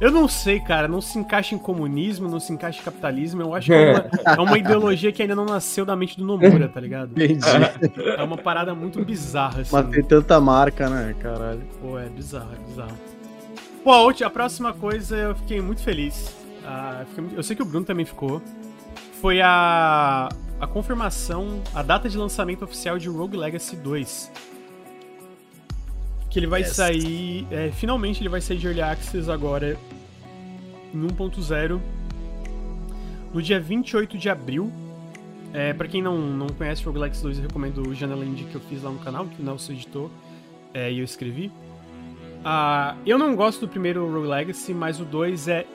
Eu 0.00 0.10
não 0.10 0.26
sei, 0.26 0.58
cara. 0.60 0.88
Não 0.88 1.02
se 1.02 1.18
encaixa 1.18 1.54
em 1.54 1.58
comunismo, 1.58 2.26
não 2.30 2.40
se 2.40 2.50
encaixa 2.50 2.80
em 2.80 2.84
capitalismo. 2.84 3.42
Eu 3.42 3.54
acho 3.54 3.66
que 3.66 3.74
é 3.74 3.92
uma, 3.92 4.06
é 4.36 4.40
uma 4.40 4.56
ideologia 4.58 5.12
que 5.12 5.20
ainda 5.20 5.34
não 5.34 5.44
nasceu 5.44 5.84
da 5.84 5.94
mente 5.94 6.16
do 6.16 6.24
Nomura, 6.24 6.66
tá 6.68 6.80
ligado? 6.80 7.10
Entendi. 7.12 7.44
É 8.16 8.22
uma 8.22 8.38
parada 8.38 8.74
muito 8.74 9.04
bizarra, 9.04 9.60
assim. 9.60 9.70
Mas 9.76 9.86
tem 9.90 10.02
tanta 10.02 10.40
marca, 10.40 10.88
né, 10.88 11.14
caralho. 11.20 11.60
Pô, 11.82 11.98
é 11.98 12.08
bizarro, 12.08 12.48
é 12.54 12.70
bizarro. 12.70 12.96
Pô, 13.84 13.92
a, 13.92 14.26
a 14.26 14.30
próxima 14.30 14.72
coisa 14.72 15.14
eu 15.14 15.34
fiquei 15.34 15.60
muito 15.60 15.82
feliz. 15.82 16.34
Ah, 16.64 17.02
fiquei 17.08 17.24
muito- 17.24 17.36
eu 17.36 17.42
sei 17.42 17.54
que 17.54 17.62
o 17.62 17.66
Bruno 17.66 17.84
também 17.84 18.06
ficou. 18.06 18.40
Foi 19.20 19.42
a, 19.42 20.30
a 20.60 20.66
confirmação, 20.66 21.62
a 21.74 21.82
data 21.82 22.08
de 22.08 22.16
lançamento 22.18 22.64
oficial 22.64 22.98
de 22.98 23.08
Rogue 23.08 23.36
Legacy 23.36 23.76
2. 23.76 24.30
Que 26.28 26.38
ele 26.38 26.46
vai 26.46 26.60
Yes. 26.60 26.76
sair. 26.76 27.46
é, 27.50 27.70
finalmente 27.72 28.20
ele 28.22 28.28
vai 28.28 28.40
sair 28.40 28.58
de 28.58 28.66
Early 28.66 28.82
Access 28.82 29.28
agora 29.30 29.76
em 30.94 30.98
1.0 31.06 31.80
no 33.32 33.40
dia 33.42 33.58
28 33.58 34.16
de 34.18 34.28
abril. 34.28 34.70
É, 35.52 35.72
pra 35.72 35.88
quem 35.88 36.00
não, 36.00 36.16
não 36.18 36.46
conhece 36.48 36.84
Rogue 36.84 36.98
Legacy 37.00 37.22
2, 37.22 37.38
eu 37.38 37.42
recomendo 37.48 37.88
o 37.88 37.94
Janela 37.94 38.24
Indie 38.24 38.44
que 38.44 38.54
eu 38.54 38.60
fiz 38.60 38.82
lá 38.84 38.90
no 38.90 39.00
canal, 39.00 39.26
que 39.26 39.42
o 39.42 39.44
Nelson 39.44 39.72
editou 39.72 40.08
é, 40.72 40.92
e 40.92 40.98
eu 40.98 41.04
escrevi. 41.04 41.50
Ah, 42.44 42.94
eu 43.04 43.18
não 43.18 43.34
gosto 43.34 43.60
do 43.62 43.68
primeiro 43.68 44.08
Rogue 44.12 44.28
Legacy, 44.28 44.72
mas 44.72 45.00
o 45.00 45.04
2 45.04 45.48
é 45.48 45.66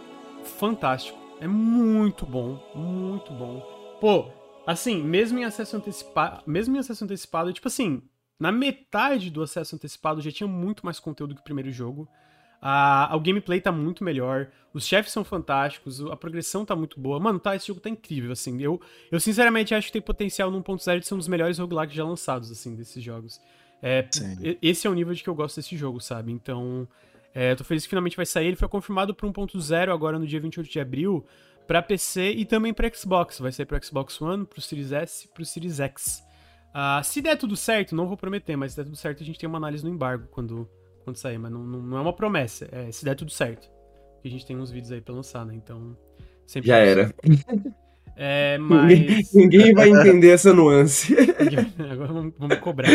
fantástico. 0.57 1.17
É 1.41 1.47
muito 1.47 2.25
bom, 2.25 2.57
muito 2.73 3.33
bom. 3.33 3.61
Pô, 3.99 4.27
assim, 4.65 5.01
mesmo 5.01 5.39
em 5.39 5.43
acesso 5.43 5.77
antecipado, 5.77 6.43
mesmo 6.45 6.75
em 6.75 6.79
acesso 6.79 7.03
antecipado, 7.03 7.53
tipo 7.53 7.67
assim, 7.67 8.01
na 8.39 8.51
metade 8.51 9.29
do 9.29 9.41
acesso 9.41 9.75
antecipado 9.75 10.21
já 10.21 10.31
tinha 10.31 10.47
muito 10.47 10.85
mais 10.85 10.99
conteúdo 10.99 11.35
que 11.35 11.41
o 11.41 11.43
primeiro 11.43 11.71
jogo. 11.71 12.07
Ah, 12.61 13.11
o 13.13 13.19
gameplay 13.19 13.61
tá 13.61 13.71
muito 13.71 14.03
melhor, 14.03 14.47
os 14.73 14.87
chefes 14.87 15.11
são 15.11 15.23
fantásticos, 15.23 16.01
a 16.01 16.15
progressão 16.15 16.65
tá 16.65 16.75
muito 16.75 16.99
boa. 16.99 17.19
Mano, 17.19 17.39
tá, 17.39 17.55
esse 17.55 17.67
jogo 17.67 17.79
tá 17.79 17.89
incrível, 17.89 18.31
assim. 18.31 18.59
Eu, 18.61 18.81
eu 19.11 19.19
sinceramente 19.19 19.75
acho 19.75 19.87
que 19.87 19.93
tem 19.93 20.01
potencial 20.01 20.49
no 20.49 20.63
1.0 20.63 20.99
de 20.99 21.07
ser 21.07 21.13
um 21.13 21.17
dos 21.17 21.27
melhores 21.27 21.59
roguelikes 21.59 21.95
já 21.95 22.03
lançados, 22.03 22.51
assim, 22.51 22.75
desses 22.75 23.03
jogos. 23.03 23.39
É, 23.83 24.07
esse 24.61 24.87
é 24.87 24.89
o 24.89 24.93
nível 24.93 25.13
de 25.13 25.21
que 25.21 25.29
eu 25.29 25.35
gosto 25.35 25.57
desse 25.57 25.77
jogo, 25.77 26.01
sabe? 26.01 26.31
Então, 26.31 26.87
é, 27.35 27.51
eu 27.51 27.55
tô 27.55 27.63
feliz 27.63 27.83
que 27.83 27.89
finalmente 27.89 28.15
vai 28.15 28.25
sair. 28.25 28.47
Ele 28.47 28.55
foi 28.55 28.67
confirmado 28.67 29.13
para 29.13 29.29
1.0 29.29 29.93
agora 29.93 30.17
no 30.17 30.25
dia 30.25 30.39
28 30.39 30.67
de 30.67 30.79
abril 30.79 31.23
pra 31.67 31.81
PC 31.81 32.31
e 32.31 32.45
também 32.45 32.73
pra 32.73 32.91
Xbox. 32.93 33.39
Vai 33.39 33.51
sair 33.51 33.65
pro 33.65 33.83
Xbox 33.83 34.21
One, 34.21 34.45
pro 34.45 34.61
Series 34.61 34.91
S 34.91 35.25
e 35.25 35.27
pro 35.33 35.45
Series 35.45 35.79
X. 35.79 36.23
Ah, 36.73 37.01
se 37.03 37.21
der 37.21 37.37
tudo 37.37 37.55
certo, 37.55 37.95
não 37.95 38.07
vou 38.07 38.17
prometer, 38.17 38.55
mas 38.55 38.71
se 38.71 38.77
der 38.77 38.83
tudo 38.83 38.97
certo, 38.97 39.23
a 39.23 39.25
gente 39.25 39.39
tem 39.39 39.47
uma 39.47 39.57
análise 39.57 39.83
no 39.83 39.89
embargo 39.89 40.27
quando, 40.31 40.69
quando 41.03 41.17
sair. 41.17 41.37
Mas 41.37 41.51
não, 41.51 41.63
não, 41.63 41.79
não 41.81 41.97
é 41.97 42.01
uma 42.01 42.13
promessa, 42.13 42.67
é 42.71 42.91
se 42.91 43.05
der 43.05 43.15
tudo 43.15 43.31
certo. 43.31 43.69
Porque 44.15 44.27
a 44.27 44.31
gente 44.31 44.45
tem 44.45 44.57
uns 44.57 44.71
vídeos 44.71 44.91
aí 44.91 45.01
pra 45.01 45.13
lançar, 45.15 45.45
né? 45.45 45.53
Então. 45.55 45.97
Sempre 46.45 46.67
Já 46.67 46.77
era. 46.77 47.13
É, 48.17 48.57
Ninguém, 48.57 49.07
mas. 49.17 49.33
ninguém 49.33 49.73
vai 49.73 49.89
entender 49.89 50.29
essa 50.29 50.53
nuance. 50.53 51.13
Agora 51.91 52.13
vamos, 52.13 52.33
vamos 52.37 52.57
cobrar. 52.59 52.87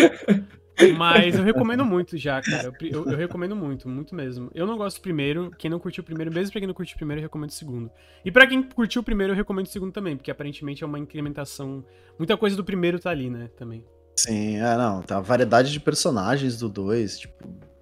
Mas 0.96 1.36
eu 1.36 1.42
recomendo 1.44 1.84
muito 1.84 2.16
já, 2.16 2.40
cara. 2.40 2.72
Eu, 2.80 2.88
eu- 2.88 3.10
eu 3.12 3.16
recomendo 3.16 3.54
muito, 3.56 3.88
muito 3.88 4.14
mesmo. 4.14 4.50
Eu 4.54 4.66
não 4.66 4.76
gosto 4.76 4.98
do 4.98 5.02
primeiro. 5.02 5.50
Quem 5.58 5.70
não 5.70 5.78
curtiu 5.78 6.02
o 6.02 6.04
primeiro, 6.04 6.32
mesmo 6.32 6.52
pra 6.52 6.60
quem 6.60 6.66
não 6.66 6.74
curtiu 6.74 6.94
o 6.94 6.98
primeiro, 6.98 7.20
eu 7.20 7.22
recomendo 7.24 7.50
o 7.50 7.54
segundo. 7.54 7.90
E 8.24 8.30
pra 8.30 8.46
quem 8.46 8.62
curtiu 8.62 9.02
o 9.02 9.04
primeiro, 9.04 9.32
eu 9.32 9.36
recomendo 9.36 9.66
o 9.66 9.70
segundo 9.70 9.92
também, 9.92 10.16
porque 10.16 10.30
aparentemente 10.30 10.82
é 10.82 10.86
uma 10.86 10.98
incrementação. 10.98 11.84
Muita 12.18 12.36
coisa 12.36 12.56
do 12.56 12.64
primeiro 12.64 12.98
tá 12.98 13.10
ali, 13.10 13.28
né? 13.30 13.48
Também. 13.56 13.84
Sim, 14.16 14.56
é, 14.58 14.76
não, 14.76 15.00
tá 15.02 15.16
a 15.18 15.20
variedade 15.20 15.72
de 15.72 15.80
personagens 15.80 16.58
do 16.58 16.68
2, 16.68 17.20
tipo, 17.20 17.34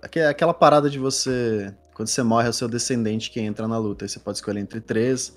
aque- 0.02 0.20
aquela 0.20 0.54
parada 0.54 0.88
de 0.88 0.98
você, 0.98 1.74
quando 1.94 2.06
você 2.08 2.22
morre 2.22 2.46
é 2.46 2.50
o 2.50 2.52
seu 2.52 2.68
descendente 2.68 3.30
que 3.30 3.40
entra 3.40 3.66
na 3.66 3.76
luta, 3.78 4.04
aí 4.04 4.08
você 4.08 4.20
pode 4.20 4.38
escolher 4.38 4.60
entre 4.60 4.80
três, 4.80 5.34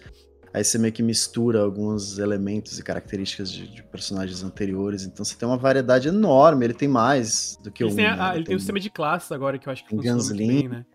aí 0.53 0.63
você 0.63 0.77
meio 0.77 0.93
que 0.93 1.01
mistura 1.03 1.61
alguns 1.61 2.17
elementos 2.19 2.77
e 2.79 2.83
características 2.83 3.51
de, 3.51 3.67
de 3.67 3.83
personagens 3.83 4.43
anteriores, 4.43 5.03
então 5.05 5.23
você 5.23 5.35
tem 5.35 5.47
uma 5.47 5.57
variedade 5.57 6.07
enorme, 6.07 6.65
ele 6.65 6.73
tem 6.73 6.87
mais 6.87 7.57
do 7.63 7.71
que 7.71 7.83
Ele 7.83 7.93
um, 7.93 7.95
tem, 7.95 8.05
né? 8.05 8.17
a- 8.19 8.35
ele 8.35 8.45
tem 8.45 8.55
o 8.55 8.59
sistema 8.59 8.79
de 8.79 8.89
classes 8.89 9.31
agora 9.31 9.57
que 9.57 9.67
eu 9.67 9.71
acho 9.73 9.83
que 9.83 9.89
Tem 9.89 9.97
funciona 9.97 10.17
muito 10.17 10.29
Gunslinger, 10.29 10.69
bem, 10.69 10.79
né? 10.79 10.85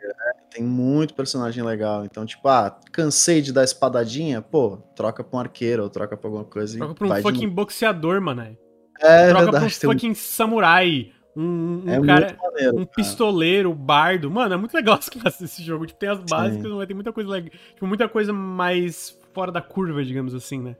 tem 0.51 0.65
muito 0.65 1.13
personagem 1.15 1.63
legal, 1.63 2.05
então 2.05 2.25
tipo, 2.25 2.47
ah, 2.49 2.79
cansei 2.93 3.43
de 3.43 3.53
dar 3.53 3.65
espadadinha, 3.65 4.41
pô, 4.41 4.79
troca 4.95 5.23
pra 5.23 5.37
um 5.37 5.41
arqueiro 5.41 5.83
ou 5.83 5.91
troca 5.91 6.17
pra 6.17 6.29
alguma 6.29 6.45
coisa 6.45 6.79
Troca 6.79 6.95
pra 6.95 7.07
um 7.09 7.23
fucking 7.23 7.49
boxeador, 7.49 8.21
mano. 8.21 8.43
novo. 8.43 8.57
É 9.01 9.29
Troca 9.29 9.33
pra 9.33 9.49
um 9.49 9.53
verdade, 9.53 9.81
tem 9.81 9.91
um- 9.91 9.93
fucking 9.93 10.15
samurai. 10.15 11.13
Um, 11.39 11.83
um 11.85 11.91
é 11.91 12.01
cara. 12.07 12.37
maneiro, 12.43 12.73
Um 12.73 12.77
cara. 12.79 12.91
pistoleiro, 12.97 13.75
bardo. 13.75 14.31
Mano, 14.31 14.55
é 14.55 14.57
muito 14.57 14.73
legal 14.73 14.95
as 14.99 15.07
classes 15.11 15.39
desse 15.39 15.63
jogo. 15.63 15.85
Tipo, 15.85 15.99
tem 16.01 16.09
as 16.09 16.19
básicas, 16.21 16.63
Sim. 16.67 16.75
mas 16.79 16.87
tem 16.87 16.95
muita 16.95 17.13
coisa 17.13 17.29
legal. 17.29 17.51
Tipo, 17.75 17.87
muita 17.87 18.09
coisa 18.09 18.33
mais 18.33 19.19
fora 19.37 19.53
da 19.53 19.61
curva, 19.61 20.03
digamos 20.03 20.35
assim, 20.35 20.61
né? 20.63 20.77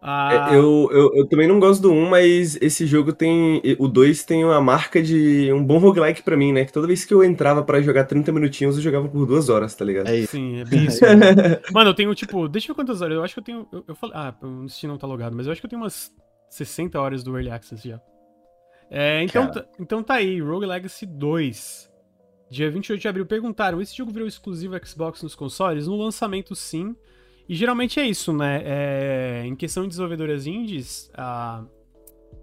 Ah, 0.00 0.48
É, 0.52 0.56
Eu, 0.56 0.88
eu, 0.92 1.10
eu 1.14 1.28
também 1.28 1.46
não 1.46 1.60
gosto 1.60 1.82
do 1.82 1.92
1, 1.92 2.08
mas 2.08 2.56
esse 2.62 2.86
jogo 2.86 3.12
tem. 3.12 3.60
O 3.78 3.86
2 3.88 4.24
tem 4.24 4.44
uma 4.44 4.60
marca 4.60 5.02
de 5.02 5.52
um 5.52 5.62
bom 5.62 5.76
roguelike 5.78 6.22
pra 6.22 6.36
mim, 6.36 6.52
né? 6.52 6.64
Que 6.64 6.72
toda 6.72 6.86
vez 6.86 7.04
que 7.04 7.12
eu 7.12 7.22
entrava 7.22 7.62
pra 7.62 7.82
jogar 7.82 8.04
30 8.04 8.32
minutinhos, 8.32 8.76
eu 8.76 8.82
jogava 8.82 9.08
por 9.08 9.26
duas 9.26 9.48
horas, 9.48 9.74
tá 9.74 9.84
ligado? 9.84 10.08
É 10.08 10.16
isso. 10.16 10.32
Sim, 10.32 10.60
é 10.60 10.64
bem 10.70 10.84
isso. 10.86 11.00
Mano, 11.72 11.90
eu 11.90 11.94
tenho, 11.94 12.14
tipo, 12.14 12.48
deixa 12.48 12.70
eu 12.70 12.74
ver 12.74 12.80
quantas 12.80 13.02
horas. 13.02 13.16
Eu 13.16 13.24
acho 13.24 13.34
que 13.34 13.40
eu 13.40 13.44
tenho. 13.44 13.68
Eu, 13.72 13.84
eu 13.88 13.94
falei. 13.94 14.14
Ah, 14.16 14.34
o 14.40 14.68
Steam 14.68 14.90
não 14.90 14.98
tá 14.98 15.06
logado, 15.06 15.36
mas 15.36 15.46
eu 15.46 15.52
acho 15.52 15.60
que 15.60 15.66
eu 15.66 15.70
tenho 15.70 15.82
umas 15.82 16.10
60 16.48 16.98
horas 17.00 17.22
do 17.22 17.36
Early 17.36 17.50
Access 17.50 17.86
já. 17.86 18.00
É, 18.90 19.22
então, 19.22 19.50
tá- 19.50 19.66
então 19.78 20.02
tá 20.02 20.14
aí, 20.14 20.40
Rogue 20.40 20.64
Legacy 20.64 21.04
2. 21.04 21.90
Dia 22.50 22.70
28 22.70 23.00
de 23.02 23.08
abril. 23.08 23.26
Perguntaram: 23.26 23.80
esse 23.80 23.94
jogo 23.96 24.10
virou 24.12 24.26
exclusivo 24.26 24.74
Xbox 24.86 25.22
nos 25.22 25.34
consoles? 25.34 25.86
No 25.86 25.96
lançamento, 25.96 26.54
sim. 26.54 26.94
E 27.48 27.54
geralmente 27.54 27.98
é 27.98 28.06
isso, 28.06 28.32
né? 28.32 28.62
É, 28.64 29.42
em 29.46 29.56
questão 29.56 29.84
de 29.84 29.88
desenvolvedoras 29.90 30.46
indies, 30.46 31.10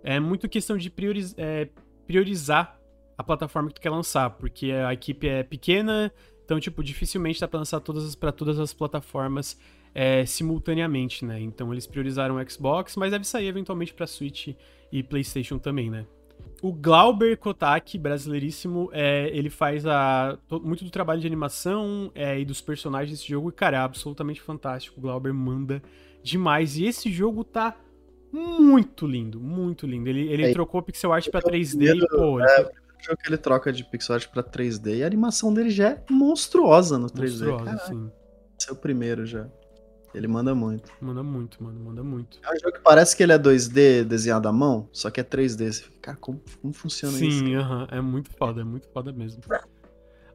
é 0.03 0.19
muito 0.19 0.49
questão 0.49 0.77
de 0.77 0.89
prioriz- 0.89 1.35
é, 1.37 1.69
priorizar 2.07 2.79
a 3.17 3.23
plataforma 3.23 3.69
que 3.69 3.75
tu 3.75 3.81
quer 3.81 3.91
lançar, 3.91 4.31
porque 4.31 4.71
a 4.71 4.93
equipe 4.93 5.27
é 5.27 5.43
pequena, 5.43 6.11
então, 6.43 6.59
tipo, 6.59 6.83
dificilmente 6.83 7.39
dá 7.39 7.47
pra 7.47 7.59
lançar 7.59 7.79
pra 8.19 8.31
todas 8.31 8.59
as 8.59 8.73
plataformas 8.73 9.59
é, 9.93 10.25
simultaneamente, 10.25 11.23
né? 11.23 11.39
Então 11.39 11.71
eles 11.71 11.87
priorizaram 11.87 12.35
o 12.35 12.49
Xbox, 12.49 12.95
mas 12.97 13.11
deve 13.11 13.25
sair 13.25 13.47
eventualmente 13.47 13.93
pra 13.93 14.05
Switch 14.05 14.49
e 14.91 15.01
PlayStation 15.03 15.57
também, 15.57 15.89
né? 15.89 16.05
O 16.61 16.73
Glauber 16.73 17.37
Kotak, 17.37 17.97
brasileiríssimo, 17.97 18.89
é, 18.91 19.29
ele 19.35 19.49
faz 19.49 19.85
a, 19.85 20.37
to- 20.47 20.59
muito 20.61 20.83
do 20.83 20.89
trabalho 20.89 21.21
de 21.21 21.27
animação 21.27 22.11
é, 22.15 22.39
e 22.39 22.45
dos 22.45 22.59
personagens 22.61 23.11
desse 23.19 23.29
jogo, 23.29 23.49
e, 23.49 23.51
cara, 23.51 23.77
é 23.77 23.79
absolutamente 23.81 24.41
fantástico. 24.41 24.97
O 24.97 25.01
Glauber 25.01 25.33
manda 25.33 25.81
demais. 26.23 26.77
E 26.77 26.85
esse 26.85 27.11
jogo 27.11 27.43
tá 27.43 27.75
muito 28.31 29.05
lindo, 29.05 29.39
muito 29.39 29.85
lindo. 29.85 30.09
Ele, 30.09 30.27
ele 30.27 30.43
É, 30.45 30.53
trocou 30.53 30.81
pixel 30.81 31.13
art 31.13 31.29
pra 31.29 31.39
é 31.39 31.43
o 31.43 31.45
3D 31.51 31.73
e, 31.73 31.77
primeiro- 31.87 32.07
pô, 32.09 32.39
ele 32.39 32.49
É, 32.49 32.61
o 32.63 33.03
jogo 33.05 33.17
que 33.21 33.29
ele 33.29 33.37
troca 33.37 33.71
de 33.71 33.83
pixel 33.83 34.15
art 34.15 34.27
pra 34.29 34.41
3D 34.41 34.97
e 34.97 35.03
a 35.03 35.07
animação 35.07 35.53
dele 35.53 35.69
já 35.69 35.89
é 35.89 36.03
monstruosa 36.09 36.97
no 36.97 37.07
3D. 37.09 37.45
monstruoso, 37.45 37.63
Cara, 37.65 37.77
assim. 37.77 38.11
esse 38.59 38.69
é 38.69 38.73
o 38.73 38.75
primeiro 38.75 39.25
já. 39.25 39.47
Ele 40.15 40.27
manda 40.27 40.55
muito. 40.55 40.91
Manda 41.01 41.21
muito, 41.21 41.61
mano, 41.61 41.79
manda 41.79 42.03
muito. 42.03 42.39
É 42.41 42.53
um 42.53 42.59
jogo 42.59 42.73
que 42.73 42.79
parece 42.79 43.15
que 43.15 43.21
ele 43.21 43.33
é 43.33 43.37
2D 43.37 44.05
desenhado 44.05 44.47
à 44.47 44.53
mão, 44.53 44.87
só 44.91 45.11
que 45.11 45.19
é 45.19 45.23
3D. 45.23 45.71
Você 45.71 45.83
fica, 45.83 45.97
cara, 46.01 46.17
como, 46.17 46.41
como 46.61 46.73
funciona 46.73 47.17
isso? 47.19 47.39
Sim, 47.39 47.55
aham, 47.55 47.87
é 47.91 47.99
muito 47.99 48.29
foda, 48.31 48.61
é 48.61 48.63
muito 48.63 48.87
foda 48.89 49.11
mesmo. 49.11 49.41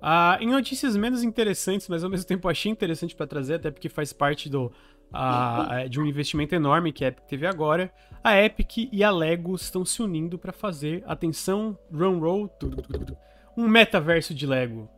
Ah, 0.02 0.38
em 0.40 0.48
notícias 0.48 0.96
menos 0.96 1.22
interessantes, 1.22 1.88
mas 1.88 2.04
ao 2.04 2.10
mesmo 2.10 2.26
tempo 2.26 2.48
achei 2.48 2.70
interessante 2.70 3.14
pra 3.14 3.26
trazer, 3.26 3.54
até 3.54 3.70
porque 3.70 3.88
faz 3.88 4.12
parte 4.12 4.48
do, 4.48 4.70
ah, 5.12 5.86
de 5.88 5.98
um 5.98 6.06
investimento 6.06 6.54
enorme 6.54 6.92
que 6.92 7.04
a 7.04 7.08
Epic 7.08 7.24
teve 7.26 7.46
agora. 7.46 7.92
A 8.22 8.38
Epic 8.38 8.88
e 8.92 9.02
a 9.02 9.10
Lego 9.10 9.54
estão 9.54 9.84
se 9.84 10.02
unindo 10.02 10.38
pra 10.38 10.52
fazer, 10.52 11.02
atenção, 11.06 11.78
run 11.92 12.18
roll, 12.18 12.50
um 13.56 13.66
metaverso 13.66 14.34
de 14.34 14.46
Lego. 14.46 14.88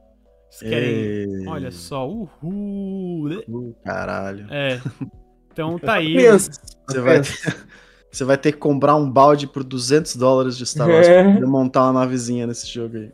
Querem, 0.58 0.88
Ei, 0.88 1.46
olha 1.48 1.70
só, 1.70 2.08
uhul. 2.08 3.40
uh, 3.48 3.74
caralho. 3.84 4.46
É. 4.50 4.80
Então 5.50 5.78
tá 5.78 5.94
aí. 5.94 6.16
Você 6.16 7.00
vai, 7.00 7.22
você 8.10 8.24
vai 8.24 8.36
ter 8.36 8.52
que 8.52 8.58
comprar 8.58 8.94
um 8.96 9.10
balde 9.10 9.46
por 9.46 9.64
200 9.64 10.16
dólares 10.16 10.56
de 10.56 10.66
Star 10.66 10.88
Wars 10.88 11.08
pra 11.08 11.32
poder 11.32 11.46
montar 11.46 11.84
uma 11.84 12.00
navezinha 12.00 12.46
nesse 12.46 12.66
jogo 12.66 12.96
aí. 12.96 13.12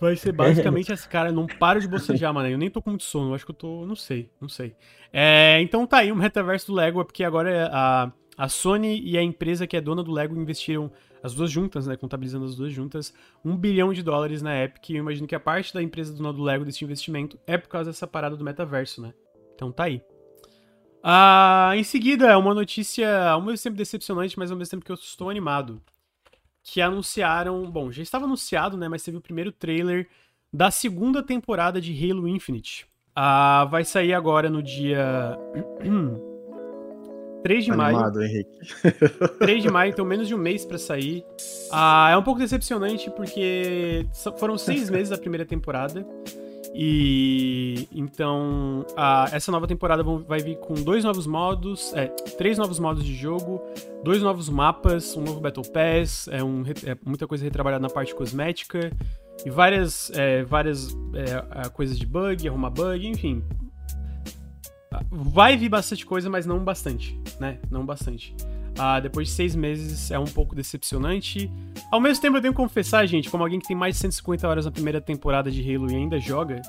Vai 0.00 0.16
ser 0.16 0.32
basicamente 0.32 0.90
esse 0.92 1.08
cara, 1.08 1.30
não 1.30 1.46
paro 1.46 1.80
de 1.80 1.86
bocejar, 1.86 2.32
mano. 2.34 2.48
Eu 2.48 2.58
nem 2.58 2.70
tô 2.70 2.82
com 2.82 2.90
muito 2.90 3.04
sono, 3.04 3.30
eu 3.30 3.34
acho 3.34 3.44
que 3.44 3.52
eu 3.52 3.56
tô. 3.56 3.86
Não 3.86 3.96
sei, 3.96 4.30
não 4.40 4.48
sei. 4.48 4.74
É, 5.12 5.60
então 5.60 5.86
tá 5.86 5.98
aí 5.98 6.10
o 6.10 6.16
metaverso 6.16 6.68
do 6.68 6.74
Lego, 6.74 7.00
é 7.00 7.04
porque 7.04 7.22
agora 7.22 7.70
a, 7.72 8.10
a 8.36 8.48
Sony 8.48 9.00
e 9.00 9.16
a 9.18 9.22
empresa 9.22 9.66
que 9.66 9.76
é 9.76 9.80
dona 9.80 10.02
do 10.02 10.10
Lego 10.12 10.36
investiram 10.36 10.90
as 11.22 11.34
duas 11.34 11.50
juntas, 11.50 11.86
né? 11.86 11.96
Contabilizando 11.96 12.44
as 12.44 12.56
duas 12.56 12.72
juntas, 12.72 13.14
um 13.44 13.56
bilhão 13.56 13.92
de 13.92 14.02
dólares 14.02 14.42
na 14.42 14.64
Epic. 14.64 14.90
E 14.90 14.96
eu 14.96 15.00
imagino 15.00 15.26
que 15.26 15.34
a 15.34 15.40
parte 15.40 15.72
da 15.72 15.82
empresa 15.82 16.12
do 16.12 16.42
Lego 16.42 16.64
desse 16.64 16.84
investimento 16.84 17.38
é 17.46 17.56
por 17.56 17.68
causa 17.68 17.90
dessa 17.90 18.06
parada 18.06 18.36
do 18.36 18.44
metaverso, 18.44 19.00
né? 19.00 19.14
Então 19.54 19.70
tá 19.70 19.84
aí. 19.84 20.02
Ah, 21.02 21.72
em 21.74 21.84
seguida, 21.84 22.36
uma 22.38 22.54
notícia 22.54 23.30
ao 23.30 23.40
mesmo 23.40 23.62
tempo 23.62 23.76
decepcionante, 23.76 24.38
mas 24.38 24.50
ao 24.50 24.56
mesmo 24.56 24.70
tempo 24.70 24.84
que 24.84 24.92
eu 24.92 24.96
estou 24.96 25.30
animado. 25.30 25.80
Que 26.62 26.80
anunciaram. 26.80 27.70
Bom, 27.70 27.90
já 27.90 28.02
estava 28.02 28.24
anunciado, 28.24 28.76
né? 28.76 28.88
Mas 28.88 29.02
teve 29.02 29.16
o 29.16 29.20
primeiro 29.20 29.52
trailer 29.52 30.08
da 30.52 30.70
segunda 30.70 31.22
temporada 31.22 31.80
de 31.80 31.92
Halo 31.92 32.28
Infinite. 32.28 32.86
Ah, 33.14 33.66
vai 33.70 33.84
sair 33.84 34.14
agora 34.14 34.48
no 34.48 34.62
dia. 34.62 35.36
3 37.42 37.64
de 37.64 37.72
maio. 37.72 37.96
Animado, 37.96 38.22
Henrique. 38.22 38.58
3 39.38 39.62
de 39.62 39.68
maio, 39.72 39.90
então 39.90 40.04
menos 40.04 40.28
de 40.28 40.34
um 40.34 40.38
mês 40.38 40.64
pra 40.64 40.78
sair. 40.78 41.24
Ah, 41.70 42.10
é 42.12 42.16
um 42.16 42.22
pouco 42.22 42.40
decepcionante 42.40 43.10
porque 43.10 44.06
foram 44.38 44.56
seis 44.56 44.88
meses 44.90 45.10
da 45.10 45.18
primeira 45.18 45.44
temporada. 45.44 46.06
E 46.74 47.86
então 47.92 48.86
ah, 48.96 49.28
essa 49.30 49.52
nova 49.52 49.66
temporada 49.66 50.02
vai 50.02 50.40
vir 50.40 50.56
com 50.56 50.72
dois 50.72 51.04
novos 51.04 51.26
modos, 51.26 51.92
é, 51.94 52.06
três 52.38 52.56
novos 52.56 52.78
modos 52.78 53.04
de 53.04 53.14
jogo, 53.14 53.60
dois 54.02 54.22
novos 54.22 54.48
mapas, 54.48 55.14
um 55.14 55.22
novo 55.22 55.38
Battle 55.38 55.70
Pass, 55.70 56.28
é, 56.28 56.42
um, 56.42 56.62
é 56.86 56.96
muita 57.04 57.26
coisa 57.26 57.44
retrabalhada 57.44 57.82
na 57.82 57.90
parte 57.90 58.14
cosmética 58.14 58.90
e 59.44 59.50
várias, 59.50 60.10
é, 60.14 60.44
várias 60.44 60.96
é, 61.14 61.68
coisas 61.68 61.98
de 61.98 62.06
bug, 62.06 62.48
arrumar 62.48 62.70
bug, 62.70 63.06
enfim. 63.06 63.42
Vai 65.10 65.56
vir 65.56 65.68
bastante 65.68 66.04
coisa, 66.04 66.28
mas 66.28 66.46
não 66.46 66.58
bastante, 66.58 67.18
né? 67.38 67.58
Não 67.70 67.84
bastante. 67.84 68.34
Ah, 68.78 69.00
depois 69.00 69.28
de 69.28 69.34
seis 69.34 69.54
meses 69.54 70.10
é 70.10 70.18
um 70.18 70.24
pouco 70.24 70.54
decepcionante. 70.54 71.50
Ao 71.90 72.00
mesmo 72.00 72.22
tempo, 72.22 72.36
eu 72.36 72.40
tenho 72.40 72.54
que 72.54 72.56
confessar, 72.56 73.04
gente, 73.06 73.28
como 73.28 73.42
alguém 73.42 73.60
que 73.60 73.68
tem 73.68 73.76
mais 73.76 73.96
de 73.96 74.00
150 74.00 74.48
horas 74.48 74.64
na 74.64 74.70
primeira 74.70 75.00
temporada 75.00 75.50
de 75.50 75.60
Halo 75.62 75.90
e 75.90 75.94
ainda 75.94 76.18
joga, 76.18 76.62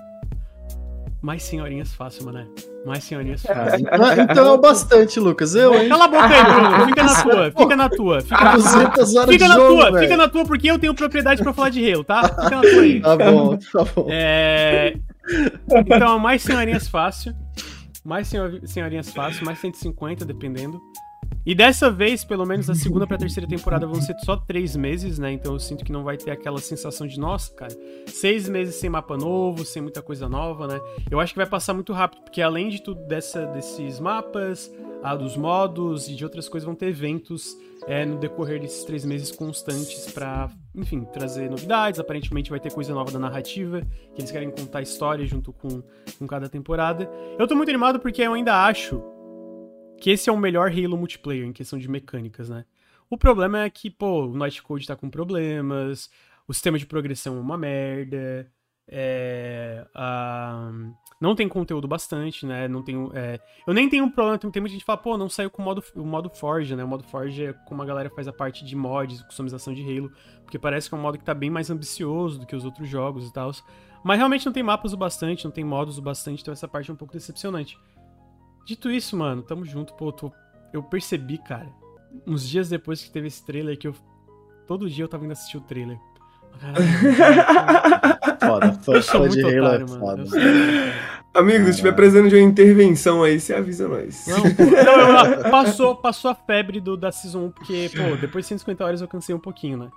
mais 1.22 1.41
senhorinhas 1.44 1.94
fácil, 1.94 2.26
mané. 2.26 2.45
Mais 2.86 3.02
senhorinhas 3.06 3.41
fácil. 3.41 3.88
Então 4.30 4.45
é 4.45 4.52
o 4.52 4.58
bastante, 4.58 5.18
Lucas. 5.22 5.56
Eu, 5.56 5.74
hein? 5.74 5.88
Cala 5.88 6.04
a 6.04 6.08
boca 6.10 6.28
aí, 6.28 6.44
Bruno. 6.44 6.86
Fica 6.88 7.04
na 7.04 7.24
tua, 7.24 7.52
fica 7.52 7.76
na 7.78 7.90
tua. 7.90 8.22
Fica 8.22 8.44
na 8.44 8.52
tua. 8.52 8.58
200 8.58 9.16
horas 9.16 9.30
Fica 9.30 9.48
na 9.48 9.56
tua, 9.56 10.00
fica 10.00 10.18
na 10.18 10.28
tua, 10.28 10.45
porque 10.45 10.70
eu 10.70 10.78
tenho 10.78 10.94
propriedade 10.94 11.41
pra 11.41 11.54
falar 11.54 11.70
de 11.70 11.90
Halo, 11.90 12.04
tá? 12.04 12.24
Fica 12.24 12.50
na 12.50 12.62
tua 12.62 12.82
aí. 12.82 13.02
Tá 13.02 13.16
bom, 13.16 13.58
tá 13.58 13.86
bom. 13.95 14.08
É... 14.10 14.98
Então, 15.70 16.20
mais 16.20 16.41
senhorinhas 16.41 16.90
fácil. 16.90 17.34
Mais 18.03 18.27
senhor- 18.27 18.59
senhorinhas 18.67 19.09
fácil, 19.11 19.45
mais 19.45 19.59
150, 19.59 20.25
dependendo. 20.25 20.81
E 21.45 21.53
dessa 21.53 21.91
vez, 21.91 22.24
pelo 22.24 22.45
menos 22.45 22.68
da 22.68 22.76
segunda 22.76 23.06
pra 23.06 23.18
terceira 23.18 23.48
temporada 23.48 23.86
vão 23.86 24.02
ser 24.02 24.15
só 24.20 24.38
três 24.38 24.78
meses, 24.78 25.20
né? 25.20 25.34
Então 25.34 25.53
eu 25.53 25.60
sinto 25.60 25.84
que 25.84 25.91
não 25.91 26.03
vai 26.03 26.15
ter 26.15 26.32
aquela 26.32 26.60
sensação 26.60 27.06
de, 27.06 27.20
nossa, 27.20 27.53
cara, 27.53 27.76
seis 28.07 28.48
meses 28.48 28.76
sem 28.76 28.90
mapa 28.90 29.18
novo, 29.18 29.65
sem 29.65 29.82
muita 29.82 30.02
coisa 30.02 30.30
nova, 30.30 30.68
né? 30.68 30.80
Eu 31.11 31.20
acho 31.20 31.34
que 31.34 31.38
vai 31.38 31.45
passar 31.45 31.74
muito 31.74 31.91
rápido, 31.91 32.22
porque 32.22 32.41
além 32.41 32.70
de 32.70 32.82
tudo 32.82 33.03
dessa, 33.07 33.45
desses 33.48 33.99
mapas, 33.99 34.72
ah, 35.03 35.15
dos 35.18 35.36
modos 35.36 36.07
e 36.07 36.15
de 36.15 36.24
outras 36.24 36.48
coisas, 36.48 36.65
vão 36.65 36.76
ter 36.76 36.88
eventos 36.88 37.57
é, 37.88 38.06
no 38.06 38.18
decorrer 38.18 38.61
desses 38.61 38.86
três 38.86 39.03
meses 39.03 39.30
constantes 39.30 40.10
pra, 40.14 40.49
enfim, 40.74 41.03
trazer 41.11 41.49
novidades. 41.49 41.99
Aparentemente 41.99 42.49
vai 42.49 42.60
ter 42.61 42.72
coisa 42.72 42.94
nova 42.94 43.11
da 43.11 43.20
narrativa, 43.20 43.82
que 44.15 44.22
eles 44.22 44.32
querem 44.32 44.49
contar 44.49 44.82
história 44.82 45.26
junto 45.26 45.52
com, 45.52 45.84
com 46.18 46.26
cada 46.26 46.48
temporada. 46.48 47.10
Eu 47.38 47.45
tô 47.45 47.53
muito 47.53 47.68
animado 47.68 47.99
porque 47.99 48.22
eu 48.22 48.34
ainda 48.34 48.65
acho 48.65 49.03
que 50.03 50.09
esse 50.11 50.30
é 50.30 50.34
o 50.34 50.38
melhor 50.38 50.69
Halo 50.69 50.97
multiplayer 50.97 51.45
em 51.45 51.53
questão 51.53 51.80
de 51.80 51.88
mecânicas, 51.89 52.49
né? 52.49 52.65
O 53.09 53.17
problema 53.17 53.61
é 53.63 53.69
que, 53.69 53.89
pô, 53.89 54.25
o 54.25 54.35
Night 54.35 54.61
Code 54.61 54.85
tá 54.85 54.97
com 54.97 55.09
problemas, 55.09 56.09
o 56.45 56.53
sistema 56.53 56.77
de 56.77 56.85
progressão 56.85 57.38
é 57.38 57.39
uma 57.39 57.57
merda, 57.57 58.51
É, 58.85 59.88
ah, 59.95 60.69
não 61.21 61.35
tem 61.35 61.47
conteúdo 61.47 61.88
bastante, 61.88 62.45
né? 62.45 62.67
Não 62.67 62.84
tem, 62.84 62.95
é, 63.13 63.39
eu 63.65 63.73
nem 63.73 63.88
tenho 63.88 64.03
um 64.03 64.09
problema, 64.09 64.38
tem, 64.38 64.51
tem 64.51 64.61
muita 64.61 64.73
gente 64.73 64.81
que 64.81 64.85
fala, 64.85 64.97
pô, 64.97 65.17
não 65.17 65.30
saiu 65.30 65.49
com 65.49 65.61
o 65.61 65.65
modo, 65.65 65.81
o 65.95 66.03
modo 66.03 66.30
Forge, 66.30 66.75
né? 66.75 66.84
O 66.84 66.88
modo 66.88 67.03
Forge 67.05 67.45
é 67.45 67.53
como 67.65 67.81
a 67.81 67.85
galera 67.85 68.09
faz 68.09 68.27
a 68.27 68.34
parte 68.34 68.65
de 68.65 68.75
mods, 68.75 69.21
customização 69.23 69.73
de 69.73 69.84
Halo, 69.84 70.11
porque 70.43 70.59
parece 70.59 70.89
que 70.89 70.95
é 70.95 70.97
um 70.97 71.01
modo 71.01 71.17
que 71.17 71.23
tá 71.23 71.34
bem 71.34 71.49
mais 71.49 71.69
ambicioso 71.69 72.39
do 72.41 72.45
que 72.45 72.55
os 72.57 72.65
outros 72.65 72.89
jogos 72.89 73.25
e 73.25 73.31
tal. 73.31 73.51
Mas 74.03 74.17
realmente 74.17 74.45
não 74.45 74.51
tem 74.51 74.63
mapas 74.63 74.91
o 74.91 74.97
bastante, 74.97 75.45
não 75.45 75.51
tem 75.51 75.63
modos 75.63 75.97
o 75.97 76.01
bastante, 76.01 76.41
então 76.41 76.51
essa 76.51 76.67
parte 76.67 76.91
é 76.91 76.93
um 76.93 76.97
pouco 76.97 77.13
decepcionante. 77.13 77.77
Dito 78.65 78.90
isso, 78.90 79.15
mano, 79.18 79.41
tamo 79.41 79.65
junto, 79.65 79.94
pô, 79.94 80.11
tô, 80.11 80.31
eu 80.72 80.81
percebi, 80.84 81.38
cara, 81.38 81.68
uns 82.26 82.48
dias 82.48 82.69
depois 82.69 83.03
que 83.03 83.11
teve 83.11 83.27
esse 83.27 83.45
trailer 83.45 83.77
que 83.77 83.88
eu. 83.88 83.95
Todo 84.68 84.90
dia 84.90 85.03
eu 85.03 85.10
tava 85.10 85.26
indo 85.26 85.31
assistir 85.34 85.57
o 85.57 85.61
trailer. 85.61 85.98
Caralho, 86.61 86.85
Foda, 88.40 88.73
fã, 88.73 89.02
fã 89.02 89.27
de 89.30 89.41
Halo 89.44 89.56
é 89.56 89.60
otário, 89.61 89.90
mano. 89.90 89.99
foda. 89.99 90.26
Sou. 90.26 90.40
Amigo, 91.35 91.65
se 91.72 91.77
tiver 91.77 91.94
precisando 91.94 92.30
de 92.30 92.35
uma 92.35 92.41
intervenção 92.44 93.23
aí, 93.23 93.40
você 93.40 93.56
avisa 93.56 93.88
nós. 93.88 94.27
Não, 94.27 94.41
pô, 94.41 94.64
não, 94.64 95.26
eu- 95.26 95.49
passou, 95.49 95.95
passou 95.95 96.30
a 96.31 96.35
febre 96.35 96.80
do, 96.80 96.95
da 96.95 97.11
Season 97.11 97.45
1, 97.45 97.52
porque, 97.52 97.90
pô, 97.95 98.15
depois 98.18 98.45
de 98.45 98.49
150 98.49 98.85
horas 98.85 99.02
eu 99.02 99.07
cansei 99.07 99.34
um 99.34 99.40
pouquinho, 99.40 99.77
né? 99.80 99.90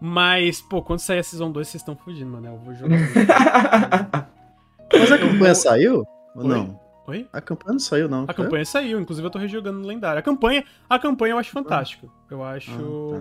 Mas, 0.00 0.60
pô, 0.60 0.82
quando 0.82 0.98
sair 0.98 1.20
a 1.20 1.22
Season 1.22 1.50
2, 1.50 1.66
vocês 1.66 1.80
estão 1.80 1.96
fugindo, 1.96 2.30
mano. 2.30 2.46
Eu 2.48 2.58
vou 2.58 2.74
jogar. 2.74 2.98
Mas 4.92 5.10
a 5.10 5.18
campanha 5.18 5.54
saiu? 5.54 6.04
Ou 6.36 6.44
não? 6.44 6.78
Oi? 7.06 7.26
A 7.32 7.40
campanha 7.40 7.72
não 7.72 7.78
saiu, 7.78 8.08
não. 8.08 8.24
A 8.26 8.32
campanha 8.32 8.64
saiu, 8.64 8.98
inclusive 8.98 9.26
eu 9.26 9.30
tô 9.30 9.38
rejogando 9.38 9.78
no 9.78 9.86
lendário. 9.86 10.18
A 10.18 10.22
campanha, 10.22 10.64
a 10.88 10.98
campanha 10.98 11.34
eu 11.34 11.38
acho 11.38 11.50
fantástico. 11.50 12.10
Eu 12.30 12.42
acho. 12.42 12.70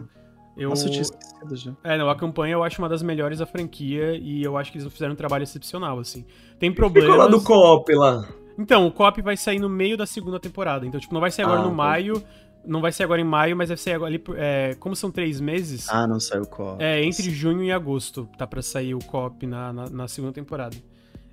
Ah, 0.09 0.21
Eu, 0.55 0.69
Nossa, 0.69 0.85
eu 0.87 0.91
tinha 0.91 1.01
esquecido 1.01 1.55
já. 1.55 1.71
É, 1.83 1.97
não, 1.97 2.09
a 2.09 2.15
campanha 2.15 2.53
eu 2.53 2.63
acho 2.63 2.79
uma 2.81 2.87
das 2.87 3.01
melhores 3.01 3.39
da 3.39 3.45
franquia 3.45 4.15
e 4.15 4.43
eu 4.43 4.55
acho 4.55 4.71
que 4.71 4.77
eles 4.77 4.91
fizeram 4.93 5.13
um 5.13 5.15
trabalho 5.17 5.41
excepcional, 5.43 5.97
assim. 5.99 6.23
Tem 6.59 6.71
Ficou 6.71 7.15
lá 7.15 7.27
do 7.27 7.41
co-op 7.41 7.91
lá. 7.95 8.27
Então, 8.57 8.85
o 8.85 8.91
co-op 8.91 9.19
vai 9.23 9.35
sair 9.35 9.57
no 9.59 9.67
meio 9.67 9.97
da 9.97 10.05
segunda 10.05 10.39
temporada. 10.39 10.85
Então, 10.85 10.99
tipo, 10.99 11.11
não 11.13 11.19
vai 11.19 11.31
sair 11.31 11.43
agora 11.45 11.61
Ah, 11.61 11.63
no 11.63 11.69
pode. 11.69 11.77
maio. 11.77 12.23
Não 12.65 12.79
vai 12.81 12.91
sair 12.93 13.05
agora 13.05 13.19
em 13.19 13.23
maio, 13.25 13.57
mas 13.57 13.67
vai 13.69 13.77
sair 13.77 13.93
agora 13.95 14.11
ali. 14.11 14.19
por- 14.19 14.37
É, 14.37 14.75
como 14.75 14.95
são 14.95 15.09
três 15.11 15.41
meses, 15.41 15.89
Ah, 15.89 16.05
não 16.07 16.19
saiu 16.19 16.45
qual. 16.45 16.77
é 16.79 17.03
entre 17.03 17.29
junho 17.31 17.63
e 17.63 17.71
agosto 17.71 18.29
tá 18.37 18.45
pra 18.47 18.61
sair 18.61 18.93
o 18.93 18.99
co-op 18.99 19.45
na, 19.47 19.73
na, 19.73 19.89
na 19.89 20.07
segunda 20.07 20.31
temporada. 20.33 20.77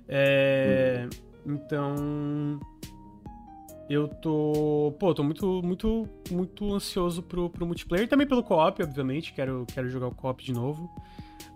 É, 0.09 1.07
Então. 1.45 2.59
Eu 3.89 4.07
tô. 4.07 4.95
Pô, 4.99 5.13
tô 5.13 5.23
muito, 5.23 5.61
muito, 5.63 6.07
muito 6.31 6.73
ansioso 6.73 7.21
pro, 7.21 7.49
pro 7.49 7.65
multiplayer. 7.65 8.07
Também 8.07 8.25
pelo 8.25 8.43
co-op, 8.43 8.81
obviamente. 8.81 9.33
Quero, 9.33 9.65
quero 9.73 9.89
jogar 9.89 10.07
o 10.07 10.15
co-op 10.15 10.43
de 10.43 10.53
novo. 10.53 10.89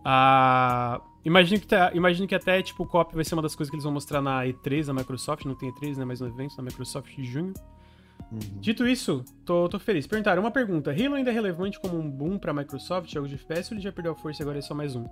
Ah, 0.04 1.02
imagino, 1.24 1.60
que 1.62 1.68
tá- 1.68 1.92
imagino 1.94 2.28
que 2.28 2.36
até, 2.36 2.62
tipo, 2.62 2.84
o 2.84 2.86
co-op 2.86 3.16
vai 3.16 3.24
ser 3.24 3.36
uma 3.36 3.42
das 3.42 3.56
coisas 3.56 3.70
que 3.70 3.76
eles 3.76 3.84
vão 3.84 3.94
mostrar 3.94 4.22
na 4.22 4.46
E3 4.46 4.86
da 4.88 4.94
Microsoft. 4.94 5.46
Não 5.46 5.56
tem 5.56 5.72
E3, 5.72 5.98
né? 5.98 6.06
Mas 6.06 6.20
no 6.20 6.28
evento 6.28 6.58
da 6.58 6.64
Microsoft 6.64 7.16
de 7.16 7.24
junho. 7.24 7.54
Uhum. 8.32 8.40
Dito 8.60 8.88
isso, 8.88 9.24
tô, 9.46 9.70
tô 9.70 9.80
feliz. 9.80 10.06
Perguntaram 10.08 10.42
uma 10.42 10.52
pergunta: 10.52 10.92
Halo 10.92 11.16
ainda 11.16 11.30
é 11.30 11.34
relevante 11.34 11.80
como 11.80 11.98
um 11.98 12.10
boom 12.10 12.38
pra 12.38 12.54
Microsoft, 12.54 13.12
jogos 13.12 13.30
de 13.30 13.36
FPS, 13.36 13.72
ou 13.72 13.78
ele 13.78 13.84
já 13.84 13.92
perdeu 13.92 14.12
a 14.12 14.16
força 14.16 14.42
e 14.42 14.44
agora 14.44 14.58
é 14.58 14.62
só 14.62 14.74
mais 14.74 14.96
um? 14.96 15.06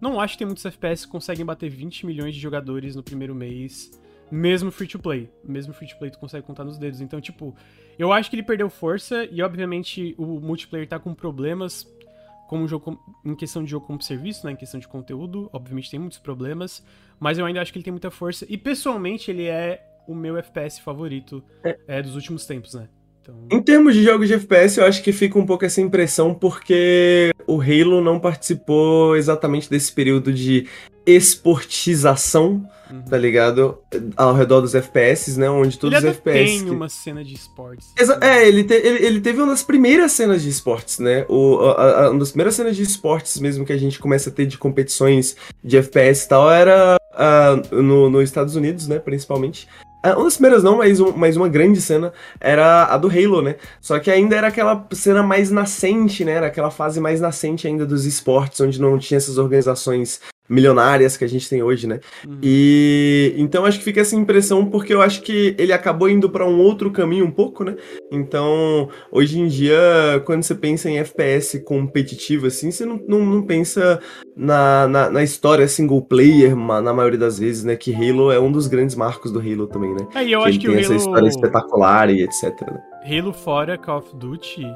Não 0.00 0.18
acho 0.18 0.34
que 0.34 0.38
tem 0.38 0.46
muitos 0.46 0.64
FPS 0.64 1.06
que 1.06 1.12
conseguem 1.12 1.44
bater 1.44 1.68
20 1.68 2.06
milhões 2.06 2.34
de 2.34 2.40
jogadores 2.40 2.96
no 2.96 3.02
primeiro 3.02 3.34
mês, 3.34 3.90
mesmo 4.32 4.70
free 4.72 4.88
to 4.88 4.98
play. 4.98 5.30
Mesmo 5.44 5.74
free 5.74 5.86
to 5.86 5.98
play 5.98 6.10
tu 6.10 6.18
consegue 6.18 6.46
contar 6.46 6.64
nos 6.64 6.78
dedos. 6.78 7.02
Então, 7.02 7.20
tipo, 7.20 7.54
eu 7.98 8.10
acho 8.10 8.30
que 8.30 8.36
ele 8.36 8.42
perdeu 8.42 8.70
força 8.70 9.26
e, 9.30 9.42
obviamente, 9.42 10.14
o 10.16 10.40
multiplayer 10.40 10.88
tá 10.88 10.98
com 10.98 11.14
problemas 11.14 11.86
como 12.48 12.66
jogo 12.66 12.98
em 13.24 13.34
questão 13.34 13.62
de 13.62 13.70
jogo 13.70 13.86
como 13.86 14.02
serviço, 14.02 14.44
né, 14.46 14.52
em 14.52 14.56
questão 14.56 14.78
de 14.78 14.86
conteúdo, 14.86 15.48
obviamente 15.54 15.90
tem 15.90 15.98
muitos 15.98 16.18
problemas, 16.18 16.84
mas 17.18 17.38
eu 17.38 17.46
ainda 17.46 17.62
acho 17.62 17.72
que 17.72 17.78
ele 17.78 17.84
tem 17.84 17.92
muita 17.92 18.10
força 18.10 18.44
e 18.46 18.58
pessoalmente 18.58 19.30
ele 19.30 19.46
é 19.46 19.82
o 20.06 20.14
meu 20.14 20.36
FPS 20.36 20.78
favorito 20.78 21.42
é, 21.88 22.02
dos 22.02 22.14
últimos 22.14 22.44
tempos, 22.44 22.74
né? 22.74 22.90
Então, 23.22 23.34
Em 23.50 23.62
termos 23.62 23.94
de 23.94 24.02
jogos 24.02 24.26
de 24.26 24.34
FPS, 24.34 24.78
eu 24.80 24.84
acho 24.86 25.02
que 25.02 25.12
fica 25.12 25.38
um 25.38 25.46
pouco 25.46 25.64
essa 25.64 25.80
impressão 25.80 26.34
porque 26.34 27.30
o 27.46 27.60
Halo 27.60 28.00
não 28.00 28.18
participou 28.18 29.16
exatamente 29.16 29.70
desse 29.70 29.92
período 29.92 30.32
de 30.32 30.66
esportização, 31.06 32.64
uhum. 32.90 33.02
tá 33.02 33.16
ligado? 33.18 33.78
Ao 34.16 34.34
redor 34.34 34.60
dos 34.60 34.74
FPS, 34.74 35.36
né? 35.38 35.48
Onde 35.50 35.78
todos 35.78 35.98
ele 35.98 36.10
os 36.10 36.16
FPS. 36.16 36.50
tem 36.50 36.64
que- 36.64 36.70
uma 36.70 36.88
cena 36.88 37.24
de 37.24 37.34
esportes. 37.34 37.88
Exa- 37.98 38.18
é, 38.20 38.46
ele, 38.48 38.64
te- 38.64 38.74
ele, 38.74 39.06
ele 39.06 39.20
teve 39.20 39.40
uma 39.40 39.48
das 39.52 39.62
primeiras 39.62 40.12
cenas 40.12 40.42
de 40.42 40.48
esportes, 40.48 40.98
né? 40.98 41.24
O, 41.28 41.58
a- 41.60 42.04
a- 42.06 42.10
uma 42.10 42.18
das 42.20 42.30
primeiras 42.30 42.54
cenas 42.54 42.76
de 42.76 42.82
esportes 42.82 43.38
mesmo 43.38 43.64
que 43.64 43.72
a 43.72 43.78
gente 43.78 43.98
começa 43.98 44.30
a 44.30 44.32
ter 44.32 44.46
de 44.46 44.58
competições 44.58 45.36
de 45.62 45.76
FPS 45.76 46.24
e 46.24 46.28
tal 46.28 46.50
era 46.50 46.96
no, 47.70 48.08
nos 48.10 48.24
Estados 48.24 48.56
Unidos, 48.56 48.88
né? 48.88 48.98
Principalmente. 48.98 49.68
Ah, 50.02 50.14
Uma 50.16 50.24
das 50.24 50.34
primeiras 50.34 50.62
não, 50.64 50.78
mas, 50.78 50.98
um- 51.00 51.12
mas 51.16 51.36
uma 51.36 51.48
grande 51.48 51.80
cena 51.80 52.12
era 52.40 52.84
a 52.86 52.96
do 52.98 53.08
Halo, 53.08 53.40
né? 53.40 53.56
Só 53.80 53.98
que 54.00 54.10
ainda 54.10 54.34
era 54.36 54.48
aquela 54.48 54.84
cena 54.92 55.22
mais 55.22 55.50
nascente, 55.50 56.24
né? 56.24 56.32
Era 56.32 56.46
aquela 56.48 56.70
fase 56.70 57.00
mais 57.00 57.20
nascente 57.20 57.66
ainda 57.68 57.86
dos 57.86 58.04
esportes, 58.04 58.60
onde 58.60 58.80
não 58.80 58.98
tinha 58.98 59.16
essas 59.16 59.38
organizações 59.38 60.20
milionárias 60.52 61.16
que 61.16 61.24
a 61.24 61.28
gente 61.28 61.48
tem 61.48 61.62
hoje, 61.62 61.86
né? 61.86 61.98
Uhum. 62.26 62.38
E 62.42 63.34
então 63.38 63.64
acho 63.64 63.78
que 63.78 63.84
fica 63.84 64.00
essa 64.00 64.14
impressão 64.14 64.66
porque 64.66 64.92
eu 64.92 65.00
acho 65.00 65.22
que 65.22 65.54
ele 65.58 65.72
acabou 65.72 66.08
indo 66.08 66.28
pra 66.28 66.46
um 66.46 66.58
outro 66.58 66.90
caminho 66.90 67.24
um 67.24 67.30
pouco, 67.30 67.64
né? 67.64 67.76
Então, 68.10 68.88
hoje 69.10 69.40
em 69.40 69.46
dia, 69.46 70.22
quando 70.26 70.42
você 70.42 70.54
pensa 70.54 70.90
em 70.90 70.98
FPS 70.98 71.58
competitivo 71.60 72.46
assim, 72.46 72.70
você 72.70 72.84
não, 72.84 73.00
não, 73.08 73.24
não 73.24 73.42
pensa 73.42 73.98
na, 74.36 74.86
na, 74.86 75.10
na 75.10 75.22
história 75.22 75.66
single 75.66 76.02
player, 76.02 76.54
na 76.54 76.92
maioria 76.92 77.18
das 77.18 77.38
vezes, 77.38 77.64
né? 77.64 77.74
Que 77.74 77.94
Halo 77.94 78.30
é 78.30 78.38
um 78.38 78.52
dos 78.52 78.66
grandes 78.66 78.94
marcos 78.94 79.32
do 79.32 79.40
Halo 79.40 79.66
também, 79.66 79.94
né? 79.94 80.06
É, 80.14 80.24
e 80.24 80.32
eu 80.32 80.42
que 80.42 80.48
acho 80.48 80.58
que 80.58 80.66
tem 80.66 80.76
o 80.76 80.80
essa 80.80 80.94
história 80.94 81.20
Halo, 81.20 81.28
espetacular 81.28 82.10
e 82.10 82.22
etc. 82.22 82.44
Né? 82.70 82.80
Halo 83.04 83.32
fora 83.32 83.78
Call 83.78 83.98
of 83.98 84.14
Duty, 84.16 84.66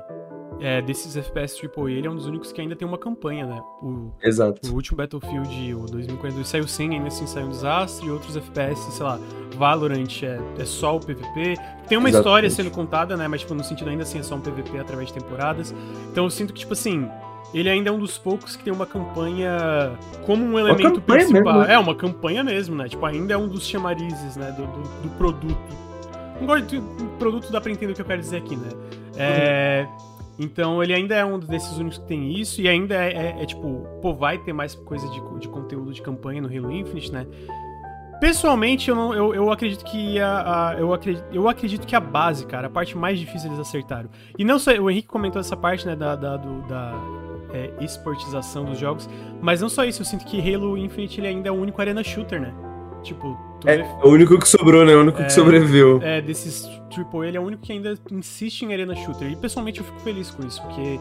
é, 0.61 0.81
desses 0.81 1.17
FPS 1.17 1.61
AAA, 1.61 1.91
ele 1.91 2.07
é 2.07 2.11
um 2.11 2.15
dos 2.15 2.27
únicos 2.27 2.53
que 2.53 2.61
ainda 2.61 2.75
tem 2.75 2.87
uma 2.87 2.99
campanha, 2.99 3.47
né? 3.47 3.63
O, 3.83 4.11
Exato. 4.23 4.71
O 4.71 4.75
último 4.75 4.97
Battlefield, 4.97 5.75
o 5.75 5.87
2042, 5.87 6.49
saiu 6.49 6.67
sem, 6.67 6.95
ainda 6.95 7.09
assim 7.09 7.27
saiu 7.27 7.47
um 7.47 7.51
desastre, 7.51 8.07
e 8.07 8.11
outros 8.11 8.37
FPS, 8.37 8.81
sei 8.93 9.05
lá, 9.05 9.19
Valorant 9.57 10.23
é, 10.23 10.41
é 10.59 10.65
só 10.65 10.97
o 10.97 11.01
PVP. 11.01 11.57
Tem 11.89 11.99
uma 11.99 12.09
Exatamente. 12.09 12.15
história 12.17 12.51
sendo 12.51 12.71
contada, 12.71 13.17
né? 13.17 13.29
Mas, 13.29 13.43
tipo, 13.43 13.55
no 13.55 13.65
sentido 13.65 13.91
ainda 13.91 14.03
assim 14.03 14.19
é 14.19 14.23
só 14.23 14.35
um 14.35 14.41
PVP 14.41 14.79
através 14.79 15.09
de 15.09 15.15
temporadas. 15.15 15.75
Então 16.11 16.25
eu 16.25 16.31
sinto 16.31 16.53
que, 16.53 16.61
tipo 16.61 16.73
assim, 16.73 17.09
ele 17.53 17.69
ainda 17.69 17.91
é 17.91 17.93
um 17.93 17.99
dos 17.99 18.19
poucos 18.19 18.57
que 18.57 18.65
tem 18.65 18.73
uma 18.73 18.87
campanha 18.87 19.93
como 20.25 20.45
um 20.45 20.59
elemento 20.59 21.01
principal. 21.01 21.43
mesmo, 21.43 21.59
né? 21.61 21.75
É, 21.75 21.79
uma 21.79 21.95
campanha 21.95 22.43
mesmo, 22.43 22.75
né? 22.75 22.89
Tipo, 22.89 23.05
ainda 23.07 23.35
é 23.35 23.37
um 23.37 23.49
dos 23.49 23.67
chamarizes, 23.67 24.37
né? 24.37 24.53
Do, 24.53 24.67
do, 24.67 25.03
do 25.03 25.11
produto. 25.17 25.77
Não 26.41 26.47
gosto 26.47 26.67
de 26.67 26.83
produto, 27.19 27.51
dá 27.51 27.61
pra 27.61 27.71
entender 27.71 27.93
o 27.93 27.95
que 27.95 28.03
eu 28.03 28.07
quero 28.07 28.21
dizer 28.21 28.39
aqui, 28.39 28.57
né? 28.57 28.69
É. 29.17 29.87
Então 30.39 30.83
ele 30.83 30.93
ainda 30.93 31.15
é 31.15 31.25
um 31.25 31.39
desses 31.39 31.79
únicos 31.79 31.99
que 31.99 32.07
tem 32.07 32.33
isso, 32.39 32.61
e 32.61 32.69
ainda 32.69 32.95
é, 32.95 33.13
é- 33.13 33.43
é, 33.43 33.47
tipo, 33.47 33.87
pô, 34.03 34.13
vai 34.13 34.37
ter 34.39 34.53
mais 34.53 34.75
coisa 34.75 35.09
de, 35.09 35.21
de 35.41 35.49
conteúdo 35.49 35.93
de 35.93 36.03
campanha 36.03 36.43
no 36.43 36.49
Halo 36.49 36.71
Infinite, 36.71 37.11
né? 37.13 37.27
Pessoalmente, 38.21 38.89
eu, 38.89 38.97
não, 38.97 39.13
eu, 39.15 39.35
eu 39.35 39.51
acredito 39.53 39.85
que 39.85 40.19
a, 40.19 40.71
a- 40.71 40.75
eu, 40.75 40.93
acredito, 40.95 41.25
eu 41.33 41.49
acredito 41.49 41.87
que 41.87 41.95
a 41.95 42.01
base, 42.01 42.47
cara, 42.47 42.67
a 42.67 42.71
parte 42.71 42.97
mais 42.97 43.19
difícil 43.19 43.49
eles 43.49 43.61
acertaram. 43.61 44.09
E 44.39 44.45
não 44.45 44.59
só, 44.59 44.71
o 44.73 44.91
Henrique 44.91 45.09
comentou 45.09 45.39
essa 45.41 45.57
parte, 45.57 45.87
né, 45.87 45.95
da, 45.95 46.17
da, 46.17 46.37
do- 46.39 46.63
da 46.67 46.95
é, 47.53 47.73
esportização 47.85 48.65
dos 48.65 48.79
jogos, 48.79 49.09
mas 49.43 49.61
não 49.61 49.69
só 49.69 49.85
isso, 49.85 50.01
eu 50.01 50.07
sinto 50.07 50.25
que 50.25 50.39
Halo 50.41 50.79
Infinite 50.79 51.21
ele 51.21 51.29
ainda 51.29 51.49
é 51.49 51.53
o 51.53 51.55
único 51.55 51.81
arena 51.81 52.03
shooter, 52.03 52.41
né? 52.41 52.55
Tipo, 53.07 53.39
É, 53.65 53.77
é 53.77 53.85
o 54.05 54.09
único 54.09 54.39
que 54.39 54.49
sobrou, 54.49 54.85
né? 54.85 54.95
O 54.97 55.01
único 55.01 55.21
É. 55.23 55.25
que 55.25 55.33
sobreviveu. 55.33 56.01
é, 56.03 56.21
desses 56.21 56.67
AAA, 56.91 57.29
ele 57.29 57.37
é 57.37 57.41
o 57.41 57.45
único 57.45 57.63
que 57.63 57.73
ainda 57.73 57.95
insiste 58.11 58.63
em 58.63 58.73
arena 58.73 58.95
shooter. 58.97 59.31
E 59.31 59.37
pessoalmente 59.37 59.79
eu 59.81 59.87
fico 59.87 60.01
feliz 60.01 60.31
com 60.31 60.47
isso, 60.47 60.61
porque 60.63 60.99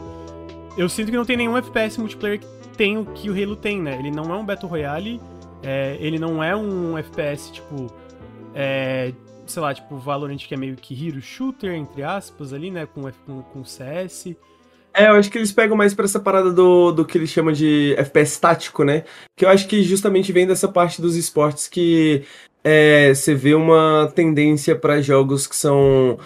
eu 0.78 0.88
sinto 0.88 1.10
que 1.10 1.16
não 1.16 1.24
tem 1.24 1.36
nenhum 1.36 1.56
FPS 1.56 1.98
multiplayer 1.98 2.38
que 2.40 2.46
tem 2.76 2.96
o 2.98 3.04
que 3.06 3.28
o 3.28 3.32
Halo 3.32 3.56
tem, 3.56 3.80
né? 3.82 3.98
Ele 3.98 4.10
não 4.10 4.32
é 4.32 4.36
um 4.36 4.44
Battle 4.44 4.68
Royale, 4.70 5.20
é, 5.62 5.96
ele 6.00 6.18
não 6.18 6.42
é 6.42 6.54
um 6.56 6.96
FPS 6.98 7.50
tipo. 7.52 7.86
É, 8.54 9.12
sei 9.46 9.62
lá, 9.62 9.74
tipo 9.74 9.96
Valorant 9.96 10.38
que 10.38 10.54
é 10.54 10.56
meio 10.56 10.76
que 10.76 11.08
hero 11.08 11.20
shooter, 11.20 11.72
entre 11.74 12.02
aspas, 12.02 12.52
ali, 12.52 12.70
né? 12.70 12.86
Com, 12.86 13.02
com, 13.26 13.42
com 13.42 13.64
CS. 13.64 14.34
É, 14.98 15.08
eu 15.08 15.12
acho 15.12 15.30
que 15.30 15.36
eles 15.36 15.52
pegam 15.52 15.76
mais 15.76 15.92
pra 15.92 16.06
essa 16.06 16.18
parada 16.18 16.50
do, 16.50 16.90
do 16.90 17.04
que 17.04 17.18
eles 17.18 17.28
chamam 17.28 17.52
de 17.52 17.94
FPS 17.98 18.40
tático, 18.40 18.82
né? 18.82 19.04
Que 19.36 19.44
eu 19.44 19.48
acho 19.50 19.68
que 19.68 19.82
justamente 19.82 20.32
vem 20.32 20.46
dessa 20.46 20.66
parte 20.66 21.02
dos 21.02 21.16
esportes 21.16 21.68
que 21.68 22.22
é, 22.64 23.12
você 23.12 23.34
vê 23.34 23.54
uma 23.54 24.10
tendência 24.14 24.74
pra 24.74 25.02
jogos 25.02 25.46
que 25.46 25.54
são 25.54 26.18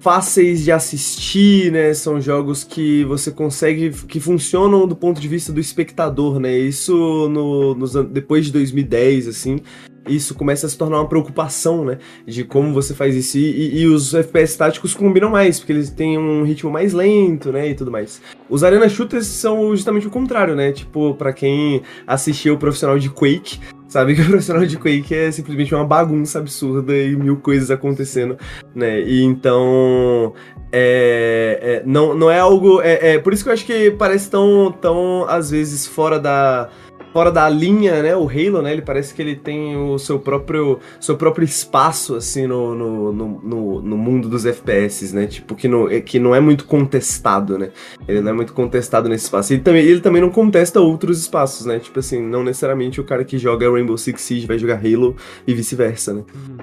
fáceis 0.00 0.64
de 0.64 0.72
assistir, 0.72 1.70
né? 1.70 1.94
São 1.94 2.20
jogos 2.20 2.64
que 2.64 3.04
você 3.04 3.30
consegue, 3.30 3.90
que 3.90 4.18
funcionam 4.18 4.88
do 4.88 4.96
ponto 4.96 5.20
de 5.20 5.28
vista 5.28 5.52
do 5.52 5.60
espectador, 5.60 6.40
né? 6.40 6.58
Isso 6.58 7.28
no, 7.28 7.72
nos 7.76 7.92
depois 8.10 8.46
de 8.46 8.52
2010, 8.52 9.28
assim, 9.28 9.60
isso 10.08 10.34
começa 10.34 10.66
a 10.66 10.68
se 10.70 10.76
tornar 10.76 10.98
uma 10.98 11.08
preocupação, 11.08 11.84
né? 11.84 11.98
De 12.26 12.44
como 12.44 12.72
você 12.72 12.94
faz 12.94 13.14
isso. 13.14 13.38
E, 13.38 13.42
e- 13.44 13.80
e 13.82 13.86
os 13.86 14.14
FPS 14.14 14.56
táticos 14.56 14.94
combinam 14.94 15.30
mais, 15.30 15.58
porque 15.58 15.72
eles 15.72 15.90
têm 15.90 16.18
um 16.18 16.42
ritmo 16.42 16.70
mais 16.70 16.92
lento, 16.92 17.52
né? 17.52 17.68
E 17.68 17.74
tudo 17.74 17.90
mais. 17.90 18.20
Os 18.48 18.64
Arena 18.64 18.88
Shooters 18.88 19.26
são 19.26 19.74
justamente 19.76 20.06
o 20.06 20.10
contrário, 20.10 20.54
né? 20.56 20.72
Tipo, 20.72 21.14
pra 21.14 21.32
quem 21.32 21.82
assistiu 22.06 22.54
o 22.54 22.58
profissional 22.58 22.98
de 22.98 23.10
Quake, 23.10 23.58
sabe 23.88 24.14
que 24.14 24.22
o 24.22 24.26
profissional 24.26 24.64
de 24.66 24.76
Quake 24.78 25.14
é 25.14 25.30
simplesmente 25.30 25.74
uma 25.74 25.84
bagunça 25.84 26.38
absurda 26.38 26.96
e 26.96 27.14
mil 27.16 27.36
coisas 27.36 27.70
acontecendo, 27.70 28.36
né? 28.74 29.00
E 29.00 29.22
então 29.22 30.32
é, 30.72 31.58
é, 31.62 31.82
não, 31.86 32.14
não 32.14 32.30
é 32.30 32.38
algo. 32.38 32.80
É, 32.82 33.14
é 33.14 33.18
por 33.18 33.32
isso 33.32 33.42
que 33.42 33.48
eu 33.48 33.52
acho 33.54 33.64
que 33.66 33.90
parece 33.92 34.30
tão, 34.30 34.70
tão 34.80 35.24
às 35.28 35.50
vezes 35.50 35.86
fora 35.86 36.18
da 36.18 36.68
fora 37.12 37.30
da 37.30 37.48
linha, 37.48 38.02
né? 38.02 38.16
O 38.16 38.28
Halo, 38.28 38.62
né? 38.62 38.72
Ele 38.72 38.82
parece 38.82 39.14
que 39.14 39.22
ele 39.22 39.36
tem 39.36 39.76
o 39.76 39.98
seu 39.98 40.18
próprio, 40.18 40.78
seu 41.00 41.16
próprio 41.16 41.44
espaço, 41.44 42.14
assim, 42.14 42.46
no, 42.46 42.74
no, 42.74 43.12
no, 43.12 43.82
no 43.82 43.96
mundo 43.96 44.28
dos 44.28 44.46
FPS, 44.46 45.14
né? 45.14 45.26
Tipo, 45.26 45.54
que 45.54 45.68
não, 45.68 45.88
que 46.00 46.18
não 46.18 46.34
é 46.34 46.40
muito 46.40 46.64
contestado, 46.64 47.58
né? 47.58 47.70
Ele 48.06 48.20
não 48.20 48.30
é 48.30 48.34
muito 48.34 48.52
contestado 48.52 49.08
nesse 49.08 49.24
espaço. 49.24 49.52
Ele 49.52 49.62
também, 49.62 49.84
ele 49.84 50.00
também 50.00 50.20
não 50.20 50.30
contesta 50.30 50.80
outros 50.80 51.20
espaços, 51.20 51.66
né? 51.66 51.78
Tipo 51.78 51.98
assim, 51.98 52.20
não 52.20 52.42
necessariamente 52.42 53.00
o 53.00 53.04
cara 53.04 53.24
que 53.24 53.38
joga 53.38 53.70
Rainbow 53.70 53.96
Six 53.96 54.20
Siege 54.20 54.46
vai 54.46 54.58
jogar 54.58 54.76
Halo 54.76 55.16
e 55.46 55.54
vice-versa, 55.54 56.12
né? 56.12 56.24
Uhum. 56.34 56.58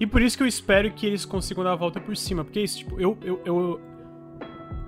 E 0.00 0.06
por 0.06 0.22
isso 0.22 0.34
que 0.34 0.42
eu 0.42 0.46
espero 0.46 0.90
que 0.90 1.06
eles 1.06 1.26
consigam 1.26 1.62
dar 1.62 1.72
a 1.72 1.76
volta 1.76 2.00
por 2.00 2.16
cima. 2.16 2.42
Porque 2.42 2.58
é 2.58 2.62
isso, 2.62 2.78
tipo, 2.78 2.98
eu, 2.98 3.18
eu, 3.22 3.40
eu 3.44 3.80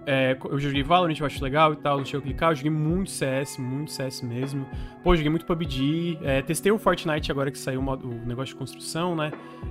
é, 0.07 0.37
eu 0.45 0.59
joguei 0.59 0.83
Valorant, 0.83 1.19
eu 1.19 1.27
acho 1.27 1.43
legal 1.43 1.73
e 1.73 1.77
tal, 1.77 1.99
deixa 1.99 2.16
eu 2.16 2.23
clicar. 2.23 2.51
Eu 2.51 2.57
joguei 2.57 2.70
muito 2.70 3.11
CS, 3.11 3.59
muito 3.59 3.91
CS 3.91 4.23
mesmo. 4.23 4.66
Pô, 5.03 5.15
joguei 5.15 5.31
muito 5.31 5.47
PUBG. 5.47 6.19
É, 6.23 6.43
testei 6.43 6.73
o 6.73 6.79
Fortnite 6.79 7.31
agora 7.31 7.51
que 7.51 7.59
saiu 7.59 7.81
o, 7.81 8.27
negócio 8.27 8.55
de 8.55 8.57
construção, 8.57 9.15
né? 9.15 9.31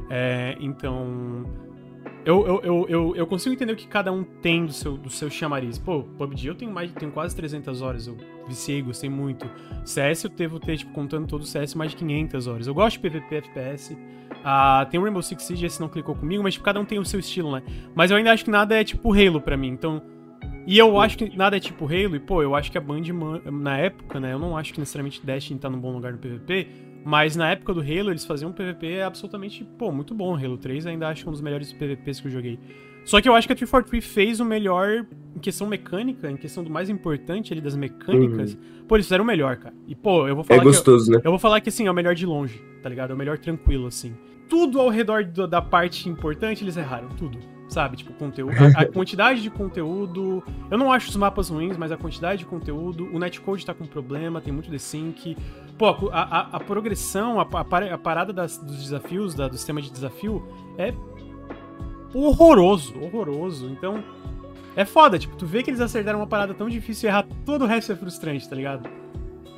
É, 0.10 0.56
então. 0.60 1.46
Eu, 2.24 2.46
eu, 2.46 2.62
eu, 2.62 2.86
eu, 2.88 3.16
eu, 3.16 3.28
consigo 3.28 3.54
entender 3.54 3.74
o 3.74 3.76
que 3.76 3.88
cada 3.88 4.12
um 4.12 4.24
tem 4.24 4.66
do 4.66 4.72
seu, 4.72 4.96
do 4.96 5.10
seu 5.10 5.30
chamariz. 5.30 5.80
Pô, 5.80 6.04
PUBG 6.04 6.48
eu 6.48 6.56
tenho, 6.56 6.72
mais, 6.72 6.92
tenho 6.94 7.12
quase 7.12 7.36
300 7.36 7.82
horas, 7.82 8.06
eu 8.06 8.16
viciei, 8.48 8.80
gostei 8.82 9.10
muito. 9.10 9.50
CS 9.84 10.26
eu 10.26 10.30
devo 10.30 10.60
ter, 10.60 10.78
tipo, 10.78 10.94
contando 10.94 11.28
todo 11.28 11.42
o 11.42 11.46
CS, 11.46 11.74
mais 11.74 11.92
de 11.92 11.98
500 11.98 12.48
horas. 12.48 12.68
Eu 12.68 12.76
gosto 12.76 13.02
de 13.02 13.10
PVP, 13.10 13.36
FPS. 13.38 13.98
Ah, 14.44 14.88
tem 14.90 15.00
o 15.00 15.04
Rainbow 15.04 15.22
Six 15.22 15.44
Siege, 15.44 15.66
esse 15.66 15.82
não 15.82 15.90
clicou 15.90 16.16
comigo, 16.16 16.44
mas 16.44 16.54
tipo, 16.54 16.64
cada 16.64 16.80
um 16.80 16.86
tem 16.86 17.00
o 17.00 17.06
seu 17.06 17.20
estilo, 17.20 17.52
né? 17.52 17.64
Mas 17.96 18.12
eu 18.12 18.18
ainda 18.18 18.32
acho 18.32 18.46
que 18.46 18.52
nada 18.52 18.80
é 18.80 18.84
tipo 18.84 19.14
Halo 19.14 19.42
pra 19.42 19.58
mim, 19.58 19.70
então 19.70 20.02
e 20.66 20.78
eu 20.78 21.00
acho 21.00 21.18
que 21.18 21.36
nada 21.36 21.58
é 21.58 21.60
tipo 21.60 21.86
Halo, 21.86 22.16
e 22.16 22.20
pô, 22.20 22.42
eu 22.42 22.56
acho 22.56 22.72
que 22.72 22.78
a 22.78 22.82
Band, 22.82 23.02
na 23.52 23.78
época, 23.78 24.20
né, 24.20 24.34
eu 24.34 24.40
não 24.40 24.56
acho 24.56 24.74
que 24.74 24.80
necessariamente 24.80 25.26
Destiny 25.26 25.60
tá 25.60 25.70
num 25.70 25.80
bom 25.80 25.92
lugar 25.92 26.12
no 26.12 26.20
PVP, 26.20 26.68
mas 27.04 27.36
na 27.36 27.50
época 27.52 27.74
do 27.74 27.82
Halo 27.82 28.12
eles 28.12 28.26
faziam 28.26 28.52
um 28.52 28.54
PVP 28.54 29.02
absolutamente, 29.02 29.64
pô, 29.78 29.92
muito 29.92 30.14
bom. 30.14 30.36
Halo 30.36 30.58
3 30.58 30.86
ainda 30.86 31.08
acho 31.08 31.24
que 31.24 31.28
é 31.28 31.30
um 31.30 31.34
dos 31.34 31.42
melhores 31.42 31.74
PVPs 31.74 32.20
que 32.20 32.28
eu 32.28 32.32
joguei. 32.32 32.60
Só 33.04 33.20
que 33.20 33.28
eu 33.28 33.34
acho 33.34 33.48
que 33.48 33.54
a 33.54 33.56
343 33.56 34.06
fez 34.06 34.40
o 34.40 34.46
melhor 34.46 35.08
em 35.36 35.40
questão 35.40 35.66
mecânica, 35.66 36.30
em 36.30 36.38
questão 36.38 36.64
do 36.64 36.70
mais 36.70 36.88
importante 36.90 37.52
ali 37.52 37.60
das 37.60 37.76
mecânicas. 37.76 38.54
Uhum. 38.54 38.86
Pô, 38.88 38.96
eles 38.96 39.08
fizeram 39.08 39.24
o 39.24 39.28
melhor, 39.28 39.58
cara. 39.58 39.74
E 39.88 39.96
pô, 39.96 40.28
eu 40.28 40.36
vou 40.36 40.44
falar 40.44 40.62
É 40.62 40.64
gostoso, 40.64 41.12
eu, 41.12 41.16
né? 41.16 41.22
Eu 41.26 41.32
vou 41.32 41.40
falar 41.40 41.60
que 41.62 41.70
assim, 41.70 41.88
é 41.88 41.92
o 41.92 41.94
melhor 41.96 42.14
de 42.14 42.28
longe, 42.28 42.62
tá 42.84 42.88
ligado? 42.88 43.10
É 43.10 43.14
o 43.16 43.18
melhor 43.18 43.40
tranquilo 43.40 43.88
assim. 43.88 44.14
Tudo 44.48 44.80
ao 44.80 44.90
redor 44.90 45.26
do, 45.26 45.48
da 45.48 45.62
parte 45.62 46.08
importante 46.08 46.64
eles 46.64 46.78
erraram, 46.78 47.10
tudo 47.10 47.40
sabe? 47.72 47.98
Tipo, 47.98 48.14
conteúdo. 48.14 48.54
A, 48.76 48.82
a, 48.82 48.86
quantidade 48.92 49.42
de 49.42 49.50
conteúdo. 49.50 50.44
Eu 50.70 50.78
não 50.78 50.92
acho 50.92 51.10
os 51.10 51.16
mapas 51.16 51.50
ruins, 51.50 51.78
mas 51.78 51.92
a 51.92 51.98
quantidade 51.98 52.40
de 52.40 52.46
conteúdo. 52.46 53.10
O 53.14 53.20
netcode 53.20 53.66
tá 53.66 53.74
com 53.74 53.86
problema, 53.86 54.42
tem 54.42 54.54
muito 54.54 54.70
desync. 54.70 55.36
Pô, 55.78 56.10
a, 56.12 56.22
a, 56.22 56.40
a 56.58 56.60
progressão, 56.60 57.40
a, 57.40 57.44
a, 57.44 57.98
parada 57.98 58.32
das, 58.32 58.58
dos 58.58 58.78
desafios, 58.84 59.34
da, 59.34 59.48
do 59.48 59.56
sistema 59.56 59.82
de 59.82 59.90
desafio, 59.90 60.48
é 60.78 60.94
horroroso, 62.14 62.94
horroroso. 63.00 63.70
Então, 63.70 64.04
é 64.76 64.86
foda, 64.86 65.18
tipo, 65.18 65.36
tu 65.36 65.46
vê 65.46 65.64
que 65.64 65.70
eles 65.70 65.82
acertaram 65.82 66.20
uma 66.20 66.28
parada 66.28 66.54
tão 66.54 66.70
difícil 66.70 67.08
e 67.08 67.12
errar 67.12 67.26
todo 67.46 67.64
o 67.64 67.68
resto 67.68 67.92
é 67.92 67.96
frustrante, 67.96 68.48
tá 68.48 68.56
ligado? 68.56 68.90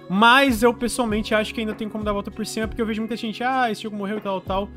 Mas 0.09 0.61
eu 0.61 0.73
pessoalmente 0.73 1.33
acho 1.33 1.53
que 1.53 1.61
ainda 1.61 1.73
tem 1.73 1.89
como 1.89 2.03
dar 2.03 2.11
a 2.11 2.13
volta 2.13 2.29
por 2.29 2.45
cima, 2.45 2.67
porque 2.67 2.81
eu 2.81 2.85
vejo 2.85 3.01
muita 3.01 3.15
gente, 3.15 3.43
ah, 3.43 3.71
esse 3.71 3.83
jogo 3.83 3.95
morreu 3.95 4.17
e 4.17 4.21
tal, 4.21 4.41
tal. 4.41 4.69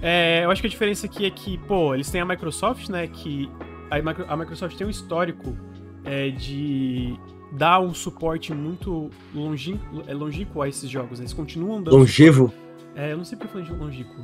É, 0.00 0.44
eu 0.44 0.50
acho 0.50 0.60
que 0.60 0.66
a 0.66 0.70
diferença 0.70 1.06
aqui 1.06 1.26
é 1.26 1.30
que, 1.30 1.58
pô, 1.58 1.94
eles 1.94 2.10
têm 2.10 2.20
a 2.20 2.24
Microsoft, 2.24 2.88
né? 2.88 3.06
Que 3.06 3.50
a, 3.90 4.36
Microsoft 4.36 4.76
tem 4.76 4.86
um 4.86 4.90
histórico 4.90 5.56
é, 6.04 6.30
de 6.30 7.18
dar 7.52 7.80
um 7.80 7.94
suporte 7.94 8.52
muito 8.52 9.10
longínquo, 9.34 10.02
é, 10.06 10.14
longínquo 10.14 10.62
a 10.62 10.68
esses 10.68 10.88
jogos. 10.88 11.18
Né? 11.18 11.24
Eles 11.24 11.32
continuam 11.32 11.82
dando. 11.82 11.96
Longevo? 11.96 12.48
Suporte. 12.48 12.68
É, 12.94 13.12
eu 13.12 13.16
não 13.16 13.24
sei 13.24 13.38
porque 13.38 13.56
eu 13.56 13.64
falei 13.64 13.78
longínquo. 13.78 14.14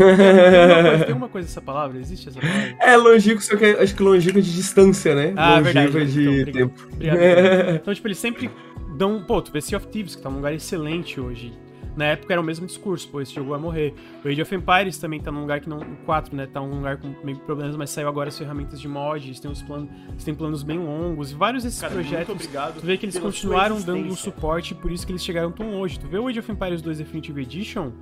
É, 0.00 1.04
tem, 1.04 1.14
uma 1.14 1.28
coisa, 1.28 1.46
essa 1.46 1.60
palavra? 1.60 1.98
Existe 1.98 2.30
essa 2.30 2.40
palavra? 2.40 2.76
É, 2.80 2.96
longínquo, 2.96 3.42
só 3.42 3.54
que 3.54 3.66
acho 3.66 3.94
que 3.94 4.02
longínquo 4.02 4.38
é 4.38 4.40
de 4.40 4.54
distância, 4.54 5.14
né? 5.14 5.34
Ah, 5.36 5.58
longínquo 5.58 5.98
é 5.98 6.04
de 6.04 6.20
então, 6.22 6.32
obrigado, 6.32 6.52
tempo. 6.54 6.88
Obrigado, 6.94 7.18
então, 7.76 7.94
tipo, 7.94 8.08
eles 8.08 8.18
sempre 8.18 8.50
dão. 8.96 9.22
Pô, 9.22 9.42
tu 9.42 9.52
vê 9.52 9.60
Sea 9.60 9.76
of 9.76 9.88
Thieves, 9.88 10.16
que 10.16 10.22
tá 10.22 10.30
num 10.30 10.36
lugar 10.36 10.54
excelente 10.54 11.20
hoje 11.20 11.52
na 11.96 12.06
época 12.06 12.32
era 12.32 12.40
o 12.40 12.44
mesmo 12.44 12.66
discurso, 12.66 13.08
pô, 13.08 13.20
esse 13.20 13.34
jogo 13.34 13.50
vai 13.50 13.58
morrer. 13.58 13.94
O 14.24 14.28
Age 14.28 14.42
of 14.42 14.54
Empires 14.54 14.98
também 14.98 15.20
tá 15.20 15.30
num 15.30 15.42
lugar 15.42 15.60
que 15.60 15.68
não. 15.68 15.78
O 15.78 15.96
4, 16.04 16.34
né? 16.34 16.46
Tá 16.46 16.60
num 16.60 16.76
lugar 16.76 16.96
com 16.96 17.14
meio 17.22 17.38
problemas, 17.38 17.76
mas 17.76 17.90
saiu 17.90 18.08
agora 18.08 18.28
as 18.28 18.38
ferramentas 18.38 18.80
de 18.80 18.88
mods, 18.88 19.38
tem 19.38 19.50
uns 19.50 19.62
planos. 19.62 19.88
Tem 20.24 20.34
planos 20.34 20.62
bem 20.62 20.78
longos. 20.78 21.30
E 21.30 21.34
vários 21.34 21.62
desses 21.62 21.80
Cara, 21.80 21.94
projetos. 21.94 22.28
Muito. 22.28 22.80
Tu 22.80 22.86
vê 22.86 22.96
que 22.96 23.06
eles 23.06 23.18
continuaram 23.18 23.80
dando 23.80 24.06
um 24.06 24.16
suporte, 24.16 24.74
por 24.74 24.90
isso 24.90 25.06
que 25.06 25.12
eles 25.12 25.24
chegaram 25.24 25.52
tão 25.52 25.70
longe. 25.70 25.98
Tu 25.98 26.08
vê 26.08 26.18
o 26.18 26.26
Age 26.26 26.40
of 26.40 26.50
Empires 26.50 26.82
2 26.82 26.98
Definitive 26.98 27.40
Edition. 27.40 27.92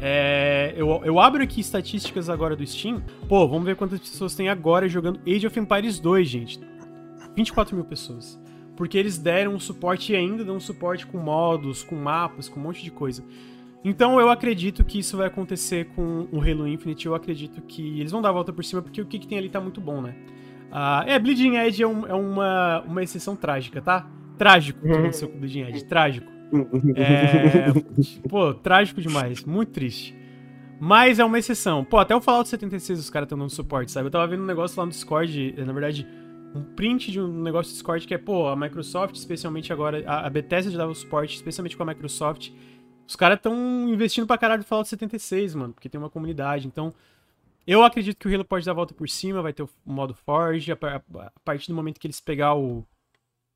É, 0.00 0.74
eu, 0.76 1.00
eu 1.04 1.18
abro 1.18 1.42
aqui 1.42 1.60
estatísticas 1.60 2.28
agora 2.28 2.54
do 2.54 2.66
Steam. 2.66 3.02
Pô, 3.28 3.48
vamos 3.48 3.64
ver 3.64 3.76
quantas 3.76 3.98
pessoas 3.98 4.34
tem 4.34 4.48
agora 4.48 4.88
jogando 4.88 5.20
Age 5.26 5.46
of 5.46 5.58
Empires 5.58 5.98
2, 5.98 6.28
gente. 6.28 6.60
24 7.34 7.74
mil 7.74 7.84
pessoas 7.84 8.38
porque 8.78 8.96
eles 8.96 9.18
deram 9.18 9.56
um 9.56 9.58
suporte 9.58 10.12
e 10.12 10.16
ainda 10.16 10.44
dão 10.44 10.54
um 10.54 10.60
suporte 10.60 11.04
com 11.04 11.18
modos, 11.18 11.82
com 11.82 11.96
mapas, 11.96 12.48
com 12.48 12.60
um 12.60 12.62
monte 12.62 12.84
de 12.84 12.92
coisa. 12.92 13.24
Então 13.84 14.20
eu 14.20 14.30
acredito 14.30 14.84
que 14.84 15.00
isso 15.00 15.16
vai 15.16 15.26
acontecer 15.26 15.86
com 15.96 16.28
o 16.30 16.40
Halo 16.40 16.66
Infinite, 16.66 17.04
eu 17.04 17.12
acredito 17.12 17.60
que 17.62 17.98
eles 17.98 18.12
vão 18.12 18.22
dar 18.22 18.28
a 18.28 18.32
volta 18.32 18.52
por 18.52 18.64
cima, 18.64 18.80
porque 18.80 19.02
o 19.02 19.04
que, 19.06 19.18
que 19.18 19.26
tem 19.26 19.36
ali 19.36 19.48
tá 19.48 19.60
muito 19.60 19.80
bom, 19.80 20.00
né? 20.00 20.14
Uh, 20.70 21.08
é, 21.08 21.18
Bleeding 21.18 21.56
Edge 21.56 21.82
é, 21.82 21.88
um, 21.88 22.06
é, 22.06 22.14
uma, 22.14 22.82
uma 22.82 23.02
exceção 23.02 23.34
trágica, 23.34 23.82
tá? 23.82 24.08
Trágico 24.38 24.78
o 24.78 24.88
que 24.88 24.96
aconteceu 24.96 25.28
com 25.28 25.38
Bleeding 25.40 25.62
Edge, 25.62 25.84
trágico. 25.84 26.30
É, 26.94 27.72
pô, 28.30 28.54
trágico 28.54 29.00
demais, 29.00 29.44
muito 29.44 29.72
triste. 29.72 30.16
Mas 30.78 31.18
é 31.18 31.24
uma 31.24 31.36
exceção. 31.36 31.84
Pô, 31.84 31.98
até 31.98 32.14
o 32.14 32.20
Fallout 32.20 32.48
76 32.48 33.00
os 33.00 33.10
caras 33.10 33.26
estão 33.26 33.36
dando 33.36 33.50
suporte, 33.50 33.90
sabe? 33.90 34.06
Eu 34.06 34.10
tava 34.12 34.28
vendo 34.28 34.44
um 34.44 34.46
negócio 34.46 34.78
lá 34.78 34.86
no 34.86 34.92
Discord, 34.92 35.56
na 35.66 35.72
verdade, 35.72 36.06
um 36.58 36.74
print 36.74 37.10
de 37.12 37.20
um 37.20 37.42
negócio 37.42 37.72
do 37.72 37.74
Discord 37.74 38.06
que 38.06 38.14
é, 38.14 38.18
pô, 38.18 38.48
a 38.48 38.56
Microsoft, 38.56 39.14
especialmente 39.14 39.72
agora, 39.72 40.02
a, 40.06 40.28
Bethesda 40.28 40.70
já 40.70 40.78
dava 40.78 40.94
suporte, 40.94 41.36
especialmente 41.36 41.76
com 41.76 41.82
a 41.82 41.86
Microsoft. 41.86 42.50
Os 43.06 43.16
caras 43.16 43.36
estão 43.38 43.88
investindo 43.88 44.26
pra 44.26 44.36
caralho 44.36 44.60
no 44.60 44.66
Fallout 44.66 44.88
76, 44.88 45.54
mano, 45.54 45.72
porque 45.72 45.88
tem 45.88 45.98
uma 45.98 46.10
comunidade. 46.10 46.66
Então, 46.66 46.92
eu 47.66 47.82
acredito 47.82 48.18
que 48.18 48.28
o 48.28 48.34
Halo 48.34 48.44
pode 48.44 48.66
dar 48.66 48.72
a 48.72 48.74
volta 48.74 48.92
por 48.92 49.08
cima, 49.08 49.40
vai 49.40 49.52
ter 49.52 49.62
o 49.62 49.70
modo 49.84 50.14
Forge, 50.14 50.72
a 50.72 50.76
partir 51.44 51.68
do 51.68 51.74
momento 51.74 51.98
que 51.98 52.06
eles 52.06 52.20
pegar 52.20 52.54
o, 52.54 52.84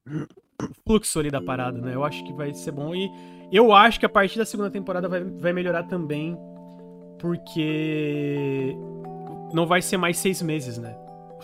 o, 0.06 0.26
fluxo 0.86 1.18
ali 1.18 1.30
da 1.30 1.40
parada, 1.40 1.80
né? 1.80 1.94
Eu 1.94 2.04
acho 2.04 2.24
que 2.24 2.32
vai 2.32 2.54
ser 2.54 2.72
bom. 2.72 2.94
E 2.94 3.10
eu 3.52 3.72
acho 3.72 4.00
que 4.00 4.06
a 4.06 4.08
partir 4.08 4.38
da 4.38 4.46
segunda 4.46 4.70
temporada 4.70 5.08
vai, 5.08 5.22
vai 5.22 5.52
melhorar 5.52 5.82
também, 5.84 6.36
porque 7.18 8.74
não 9.52 9.66
vai 9.66 9.82
ser 9.82 9.96
mais 9.96 10.16
seis 10.16 10.40
meses, 10.40 10.78
né? 10.78 10.96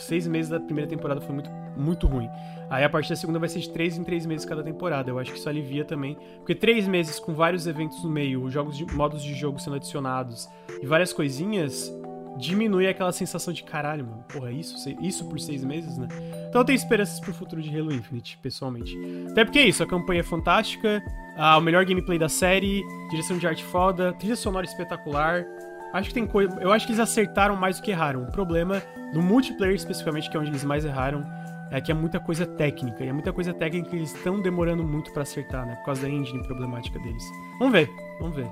Seis 0.03 0.27
meses 0.27 0.51
da 0.51 0.61
primeira 0.61 0.89
temporada 0.89 1.21
foi 1.21 1.35
muito, 1.35 1.51
muito 1.77 2.07
ruim. 2.07 2.29
Aí 2.71 2.85
a 2.85 2.89
partir 2.89 3.11
da 3.11 3.17
segunda 3.17 3.39
vai 3.39 3.49
ser 3.49 3.61
de 3.61 3.71
três 3.71 3.97
em 3.97 4.05
três 4.05 4.27
meses 4.27 4.45
cada 4.45 4.63
temporada. 4.63 5.11
Eu 5.11 5.19
acho 5.19 5.33
que 5.33 5.39
isso 5.39 5.49
alivia 5.49 5.85
também. 5.85 6.17
Porque 6.37 6.55
três 6.55 6.87
meses 6.87 7.19
com 7.19 7.33
vários 7.33 7.67
eventos 7.67 8.03
no 8.03 8.11
meio, 8.11 8.49
jogos 8.51 8.77
de, 8.77 8.85
modos 8.95 9.23
de 9.23 9.35
jogo 9.35 9.59
sendo 9.59 9.77
adicionados 9.77 10.49
e 10.83 10.87
várias 10.87 11.13
coisinhas, 11.13 11.93
diminui 12.39 12.87
aquela 12.87 13.13
sensação 13.13 13.53
de 13.53 13.63
caralho, 13.63 14.07
mano. 14.07 14.25
Porra, 14.33 14.51
isso, 14.53 14.77
isso 15.01 15.29
por 15.29 15.39
seis 15.41 15.65
meses, 15.65 15.99
né? 15.99 16.09
Então 16.49 16.61
eu 16.61 16.65
tenho 16.65 16.77
esperanças 16.77 17.21
pro 17.21 17.35
futuro 17.35 17.61
de 17.61 17.77
Halo 17.77 17.93
Infinite, 17.93 18.39
pessoalmente. 18.43 18.97
Até 19.31 19.45
porque 19.45 19.59
é 19.59 19.67
isso, 19.67 19.83
a 19.83 19.87
campanha 19.87 20.21
é 20.21 20.25
fantástica, 20.25 21.03
a, 21.37 21.59
o 21.59 21.61
melhor 21.61 21.85
gameplay 21.85 22.19
da 22.19 22.29
série, 22.29 22.83
direção 23.11 23.39
de 23.39 23.47
arte 23.47 23.65
foda, 23.65 24.13
trilha 24.15 24.37
sonora 24.37 24.65
espetacular. 24.65 25.45
Acho 25.93 26.09
que 26.09 26.15
tem 26.15 26.27
coisa. 26.27 26.59
Eu 26.61 26.73
acho 26.73 26.87
que 26.87 26.93
eles 26.93 27.01
acertaram 27.01 27.57
mais 27.57 27.79
do 27.79 27.83
que 27.83 27.91
erraram. 27.91 28.23
O 28.23 28.31
problema, 28.31 28.83
no 29.13 29.23
multiplayer 29.23 29.75
especificamente, 29.75 30.31
que 30.31 30.37
é 30.37 30.41
onde 30.41 30.51
eles 30.51 30.65
mais 30.65 30.85
erraram, 30.85 31.25
é 31.71 31.81
que 31.81 31.91
é 31.91 31.95
muita 31.95 32.21
coisa 32.21 32.47
técnica. 32.47 33.05
E 33.05 33.09
é 33.09 33.13
muita 33.13 33.33
coisa 33.33 33.53
técnica 33.55 33.91
que 33.91 33.97
eles 33.97 34.15
estão 34.15 34.41
demorando 34.41 34.85
muito 34.85 35.13
para 35.13 35.23
acertar, 35.23 35.67
né? 35.67 35.77
Por 35.77 35.87
causa 35.87 36.03
da 36.03 36.09
engine 36.09 36.43
problemática 36.43 36.99
deles. 36.99 37.25
Vamos 37.59 37.73
ver, 37.73 37.89
vamos 38.21 38.37
ver. 38.37 38.47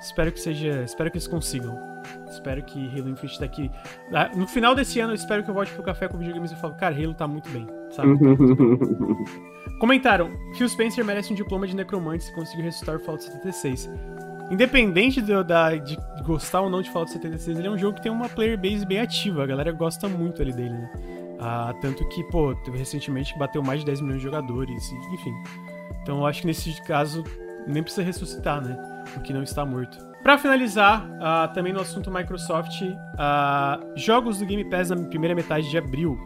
Espero 0.00 0.30
que 0.32 0.40
seja. 0.40 0.82
Espero 0.82 1.10
que 1.10 1.16
eles 1.16 1.26
consigam. 1.26 1.78
Espero 2.28 2.62
que 2.64 2.88
Halo 2.90 3.08
Infinite 3.08 3.40
daqui. 3.40 3.70
Ah, 4.12 4.30
no 4.34 4.46
final 4.46 4.74
desse 4.74 5.00
ano, 5.00 5.12
eu 5.12 5.16
espero 5.16 5.42
que 5.42 5.50
eu 5.50 5.54
volte 5.54 5.72
pro 5.72 5.82
café 5.82 6.08
com 6.08 6.18
videogames 6.18 6.52
e 6.52 6.56
falo, 6.56 6.74
cara, 6.74 6.94
Halo 6.94 7.14
tá 7.14 7.26
muito 7.26 7.50
bem, 7.50 7.66
sabe? 7.90 8.12
Comentaram: 9.80 10.30
Phil 10.56 10.68
Spencer 10.68 11.04
merece 11.04 11.32
um 11.32 11.36
diploma 11.36 11.66
de 11.66 11.74
necromante 11.74 12.24
se 12.24 12.34
conseguir 12.34 12.62
ressuscitar 12.62 12.96
o 12.96 13.00
Fallout 13.00 13.24
76. 13.24 13.90
Independente 14.50 15.20
de, 15.20 15.42
da, 15.42 15.74
de 15.76 15.98
gostar 16.24 16.60
ou 16.60 16.70
não 16.70 16.82
de 16.82 16.90
Fallout 16.90 17.10
76, 17.10 17.58
ele 17.58 17.66
é 17.66 17.70
um 17.70 17.78
jogo 17.78 17.96
que 17.96 18.02
tem 18.02 18.12
uma 18.12 18.28
player 18.28 18.56
base 18.58 18.86
bem 18.86 19.00
ativa. 19.00 19.42
A 19.42 19.46
galera 19.46 19.72
gosta 19.72 20.08
muito 20.08 20.40
ali 20.40 20.52
dele, 20.52 20.74
né? 20.74 20.90
Ah, 21.40 21.74
tanto 21.80 22.08
que, 22.08 22.22
pô, 22.24 22.54
recentemente 22.72 23.36
bateu 23.38 23.62
mais 23.62 23.80
de 23.80 23.86
10 23.86 24.00
milhões 24.00 24.18
de 24.18 24.24
jogadores, 24.24 24.90
enfim. 25.12 25.32
Então 26.02 26.18
eu 26.18 26.26
acho 26.26 26.42
que 26.42 26.46
nesse 26.46 26.80
caso 26.82 27.24
nem 27.66 27.82
precisa 27.82 28.02
ressuscitar, 28.02 28.62
né? 28.62 28.96
o 29.14 29.20
que 29.20 29.32
não 29.32 29.42
está 29.42 29.64
morto. 29.64 29.98
Pra 30.22 30.38
finalizar, 30.38 31.08
ah, 31.20 31.48
também 31.54 31.72
no 31.72 31.80
assunto 31.80 32.10
Microsoft, 32.10 32.82
ah, 33.18 33.78
jogos 33.94 34.38
do 34.38 34.46
Game 34.46 34.64
Pass 34.64 34.90
na 34.90 34.96
primeira 34.96 35.34
metade 35.34 35.70
de 35.70 35.78
abril. 35.78 36.18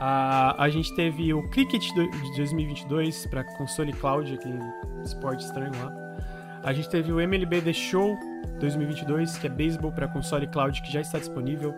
Ah, 0.00 0.56
a 0.58 0.68
gente 0.68 0.94
teve 0.96 1.32
o 1.32 1.48
Cricket 1.50 1.82
de 1.82 2.36
2022 2.36 3.26
para 3.26 3.44
console 3.56 3.92
cloud, 3.92 4.34
aquele 4.34 4.58
esporte 5.04 5.44
estranho 5.44 5.72
lá. 5.82 6.07
A 6.62 6.72
gente 6.72 6.88
teve 6.88 7.12
o 7.12 7.20
MLB 7.20 7.60
The 7.62 7.72
Show 7.72 8.16
2022, 8.60 9.38
que 9.38 9.46
é 9.46 9.50
beisebol 9.50 9.92
para 9.92 10.08
console 10.08 10.46
cloud, 10.48 10.80
que 10.82 10.92
já 10.92 11.00
está 11.00 11.18
disponível. 11.18 11.74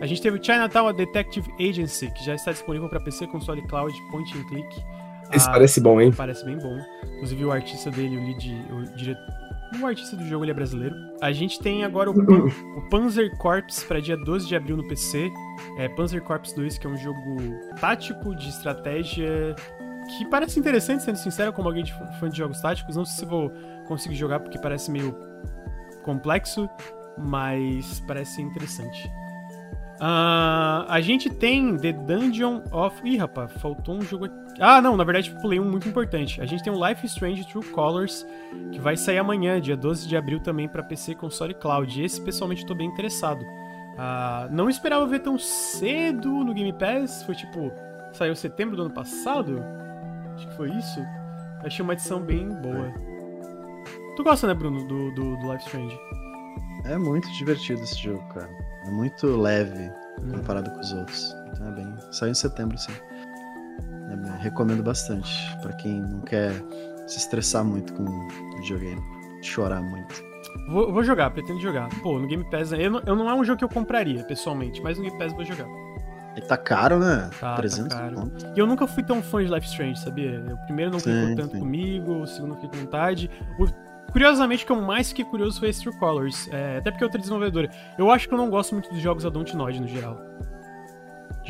A 0.00 0.06
gente 0.06 0.20
teve 0.20 0.38
o 0.38 0.44
Chinatown 0.44 0.92
Detective 0.92 1.48
Agency, 1.60 2.10
que 2.12 2.24
já 2.24 2.34
está 2.34 2.50
disponível 2.52 2.88
para 2.88 3.00
PC, 3.00 3.26
console 3.28 3.62
cloud, 3.68 3.94
point 4.10 4.36
and 4.36 4.44
click. 4.48 4.84
Esse 5.32 5.48
Ah, 5.48 5.52
parece 5.52 5.80
bom, 5.80 6.00
hein? 6.00 6.12
Parece 6.14 6.44
bem 6.44 6.58
bom. 6.58 6.78
Inclusive 7.16 7.44
o 7.44 7.52
artista 7.52 7.90
dele, 7.90 8.16
o 8.16 8.24
lead, 8.26 8.66
o 8.72 8.96
diretor. 8.96 9.34
O 9.80 9.86
artista 9.86 10.14
do 10.16 10.24
jogo 10.26 10.44
ele 10.44 10.52
é 10.52 10.54
brasileiro. 10.54 10.94
A 11.20 11.32
gente 11.32 11.58
tem 11.58 11.82
agora 11.84 12.08
o, 12.10 12.14
Pan- 12.14 12.44
o 12.76 12.88
Panzer 12.88 13.36
Corps 13.38 13.82
para 13.88 14.00
dia 14.00 14.16
12 14.16 14.46
de 14.46 14.54
abril 14.54 14.76
no 14.76 14.86
PC. 14.86 15.32
É 15.78 15.88
Panzer 15.88 16.22
Corps 16.22 16.52
2, 16.54 16.78
que 16.78 16.86
é 16.86 16.90
um 16.90 16.96
jogo 16.96 17.36
tático 17.80 18.34
de 18.36 18.48
estratégia 18.50 19.56
que 20.18 20.24
parece 20.26 20.60
interessante, 20.60 21.02
sendo 21.02 21.16
sincero, 21.16 21.52
como 21.52 21.66
alguém 21.66 21.82
de 21.82 21.92
fã 22.20 22.28
de 22.28 22.36
jogos 22.36 22.60
táticos. 22.60 22.94
Não 22.94 23.04
sei 23.04 23.24
se 23.24 23.24
vou 23.24 23.50
conseguir 23.86 24.16
jogar 24.16 24.40
porque 24.40 24.58
parece 24.58 24.90
meio 24.90 25.16
complexo, 26.02 26.68
mas 27.18 28.00
parece 28.06 28.42
interessante. 28.42 29.10
Ah, 30.00 30.84
a 30.88 31.00
gente 31.00 31.30
tem 31.30 31.76
The 31.76 31.92
Dungeon 31.92 32.62
of. 32.72 33.00
Ih, 33.04 33.16
rapaz, 33.16 33.52
faltou 33.52 33.96
um 33.96 34.02
jogo 34.02 34.26
aqui. 34.26 34.34
Ah, 34.60 34.80
não, 34.80 34.96
na 34.96 35.04
verdade 35.04 35.30
pulei 35.40 35.60
um 35.60 35.70
muito 35.70 35.88
importante. 35.88 36.40
A 36.40 36.46
gente 36.46 36.62
tem 36.62 36.72
o 36.72 36.88
Life 36.88 37.06
Strange 37.06 37.46
True 37.46 37.64
Colors, 37.66 38.26
que 38.72 38.80
vai 38.80 38.96
sair 38.96 39.18
amanhã, 39.18 39.60
dia 39.60 39.76
12 39.76 40.08
de 40.08 40.16
abril, 40.16 40.40
também 40.40 40.68
pra 40.68 40.82
PC, 40.82 41.14
console 41.14 41.52
e 41.52 41.54
cloud. 41.54 42.02
Esse, 42.02 42.20
pessoalmente, 42.20 42.66
eu 42.68 42.76
bem 42.76 42.88
interessado. 42.88 43.44
Ah, 43.96 44.48
não 44.50 44.68
esperava 44.68 45.06
ver 45.06 45.20
tão 45.20 45.38
cedo 45.38 46.30
no 46.44 46.52
Game 46.52 46.72
Pass. 46.72 47.22
Foi 47.22 47.34
tipo. 47.34 47.72
Saiu 48.12 48.36
setembro 48.36 48.76
do 48.76 48.82
ano 48.82 48.94
passado? 48.94 49.60
Acho 50.34 50.46
que 50.48 50.54
foi 50.54 50.70
isso. 50.70 51.00
Achei 51.64 51.82
uma 51.82 51.94
edição 51.94 52.20
bem 52.20 52.48
boa. 52.48 53.13
Tu 54.16 54.22
gosta, 54.24 54.46
né, 54.46 54.54
Bruno, 54.54 54.84
do, 54.84 55.10
do, 55.12 55.36
do 55.36 55.52
Life 55.52 55.64
Strange? 55.66 55.98
É 56.84 56.96
muito 56.98 57.30
divertido 57.32 57.82
esse 57.82 57.98
jogo, 57.98 58.22
cara. 58.34 58.48
É 58.86 58.90
muito 58.90 59.26
leve 59.40 59.90
comparado 60.30 60.70
com 60.70 60.80
os 60.80 60.92
outros. 60.92 61.34
Então 61.52 61.68
é 61.68 61.70
bem. 61.72 61.94
Saiu 62.12 62.30
em 62.30 62.34
setembro, 62.34 62.78
sim. 62.78 62.92
É 64.10 64.16
bem- 64.16 64.32
recomendo 64.38 64.82
bastante 64.82 65.30
pra 65.62 65.72
quem 65.74 66.00
não 66.00 66.20
quer 66.20 66.52
se 67.06 67.18
estressar 67.18 67.64
muito 67.64 67.92
com 67.94 68.28
videogame, 68.58 69.00
chorar 69.42 69.82
muito. 69.82 70.22
Vou, 70.68 70.92
vou 70.92 71.02
jogar, 71.02 71.30
pretendo 71.30 71.60
jogar. 71.60 71.88
Pô, 72.02 72.18
no 72.18 72.26
Game 72.28 72.44
Pass, 72.50 72.72
eu 72.72 72.90
não, 72.90 73.02
eu 73.06 73.16
não 73.16 73.28
é 73.28 73.34
um 73.34 73.42
jogo 73.44 73.58
que 73.58 73.64
eu 73.64 73.68
compraria, 73.68 74.22
pessoalmente, 74.24 74.80
mas 74.82 74.96
no 74.98 75.04
Game 75.04 75.18
Pass 75.18 75.30
eu 75.32 75.36
vou 75.36 75.44
jogar. 75.44 75.66
E 76.36 76.40
tá 76.40 76.56
caro, 76.56 76.98
né? 76.98 77.30
Tá, 77.40 77.50
tá 77.50 77.56
300 77.56 77.96
caro. 77.96 78.14
conto. 78.16 78.46
E 78.56 78.58
eu 78.58 78.66
nunca 78.66 78.86
fui 78.86 79.02
tão 79.02 79.22
fã 79.22 79.42
de 79.44 79.52
Life 79.52 79.66
Strange, 79.68 79.98
sabia? 80.00 80.44
O 80.52 80.66
primeiro 80.66 80.90
não 80.90 80.98
Sim, 80.98 81.34
tanto 81.36 81.52
sim. 81.54 81.60
comigo, 81.60 82.22
o 82.22 82.26
segundo 82.26 82.50
não 82.50 82.56
fiquei 82.60 82.70
com 82.70 82.84
vontade. 82.86 83.30
O- 83.58 83.83
curiosamente, 84.14 84.62
o 84.62 84.66
que 84.66 84.72
eu 84.72 84.80
mais 84.80 85.08
fiquei 85.08 85.24
curioso 85.24 85.58
foi 85.58 85.68
esse 85.70 85.82
True 85.82 85.98
Colors, 85.98 86.48
é, 86.52 86.78
até 86.78 86.90
porque 86.92 87.02
é 87.02 87.06
outra 87.06 87.18
desenvolvedora. 87.18 87.68
Eu 87.98 88.10
acho 88.12 88.28
que 88.28 88.32
eu 88.34 88.38
não 88.38 88.48
gosto 88.48 88.72
muito 88.72 88.88
dos 88.88 89.00
jogos 89.00 89.24
da 89.24 89.28
Dontnod 89.28 89.80
no 89.80 89.88
geral. 89.88 90.16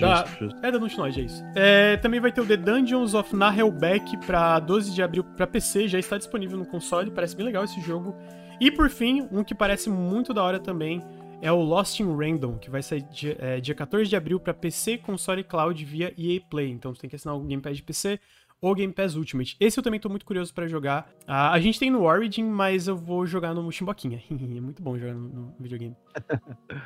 Da- 0.01 0.25
Justo, 0.25 0.39
justo. 0.45 0.67
É 0.67 0.73
da 0.73 0.79
Dontnod, 0.79 1.21
é 1.21 1.25
isso. 1.25 1.45
É, 1.55 1.97
também 1.99 2.19
vai 2.21 2.33
ter 2.33 2.41
o 2.41 2.47
The 2.47 2.57
Dungeons 2.57 3.13
of 3.15 3.37
Nahelbeck 3.37 4.17
pra 4.27 4.59
12 4.59 4.93
de 4.93 5.03
abril 5.03 5.23
pra 5.23 5.47
PC, 5.47 5.87
já 5.89 5.99
está 5.99 6.17
disponível 6.19 6.57
no 6.59 6.65
console, 6.67 7.11
parece 7.11 7.37
bem 7.37 7.45
legal 7.47 7.63
esse 7.65 7.81
jogo. 7.81 8.17
E 8.61 8.71
por 8.71 8.89
fim, 8.89 9.29
um 9.31 9.45
que 9.45 9.55
parece 9.55 9.91
muito 9.91 10.33
da 10.33 10.43
hora 10.43 10.59
também 10.59 11.01
é 11.43 11.53
o 11.53 11.61
Lost 11.61 12.01
in 12.01 12.17
Random, 12.17 12.57
que 12.57 12.71
vai 12.71 12.83
sair 12.83 13.03
dia, 13.03 13.37
é, 13.39 13.61
dia 13.61 13.75
14 13.75 14.09
de 14.09 14.17
abril 14.17 14.41
pra 14.41 14.55
PC, 14.55 14.97
console 14.99 15.43
e 15.43 15.45
cloud 15.45 15.85
via 15.85 16.13
EA 16.17 16.41
Play. 16.49 16.71
Então 16.71 16.95
você 16.95 17.03
tem 17.03 17.11
que 17.11 17.17
assinar 17.17 17.37
o 17.37 17.41
Game 17.41 17.61
Pass 17.63 17.77
de 17.77 17.83
PC 17.83 18.19
ou 18.65 18.75
Game 18.75 18.93
Pass 18.93 19.15
Ultimate. 19.15 19.57
Esse 19.61 19.79
eu 19.79 19.83
também 19.83 20.01
tô 20.01 20.09
muito 20.09 20.25
curioso 20.25 20.53
pra 20.55 20.67
jogar. 20.67 21.13
Ah, 21.27 21.53
a 21.53 21.61
gente 21.61 21.79
tem 21.79 21.91
no 21.91 22.03
Origin, 22.03 22.45
mas 22.45 22.89
eu 22.89 22.97
vou 22.97 23.27
jogar 23.27 23.53
no 23.53 23.71
Chimboquinha. 23.71 24.23
é 24.31 24.61
muito 24.61 24.83
bom 24.83 24.99
jogar 24.99 25.13
no, 25.15 25.29
no 25.29 25.55
videogame. 25.61 25.95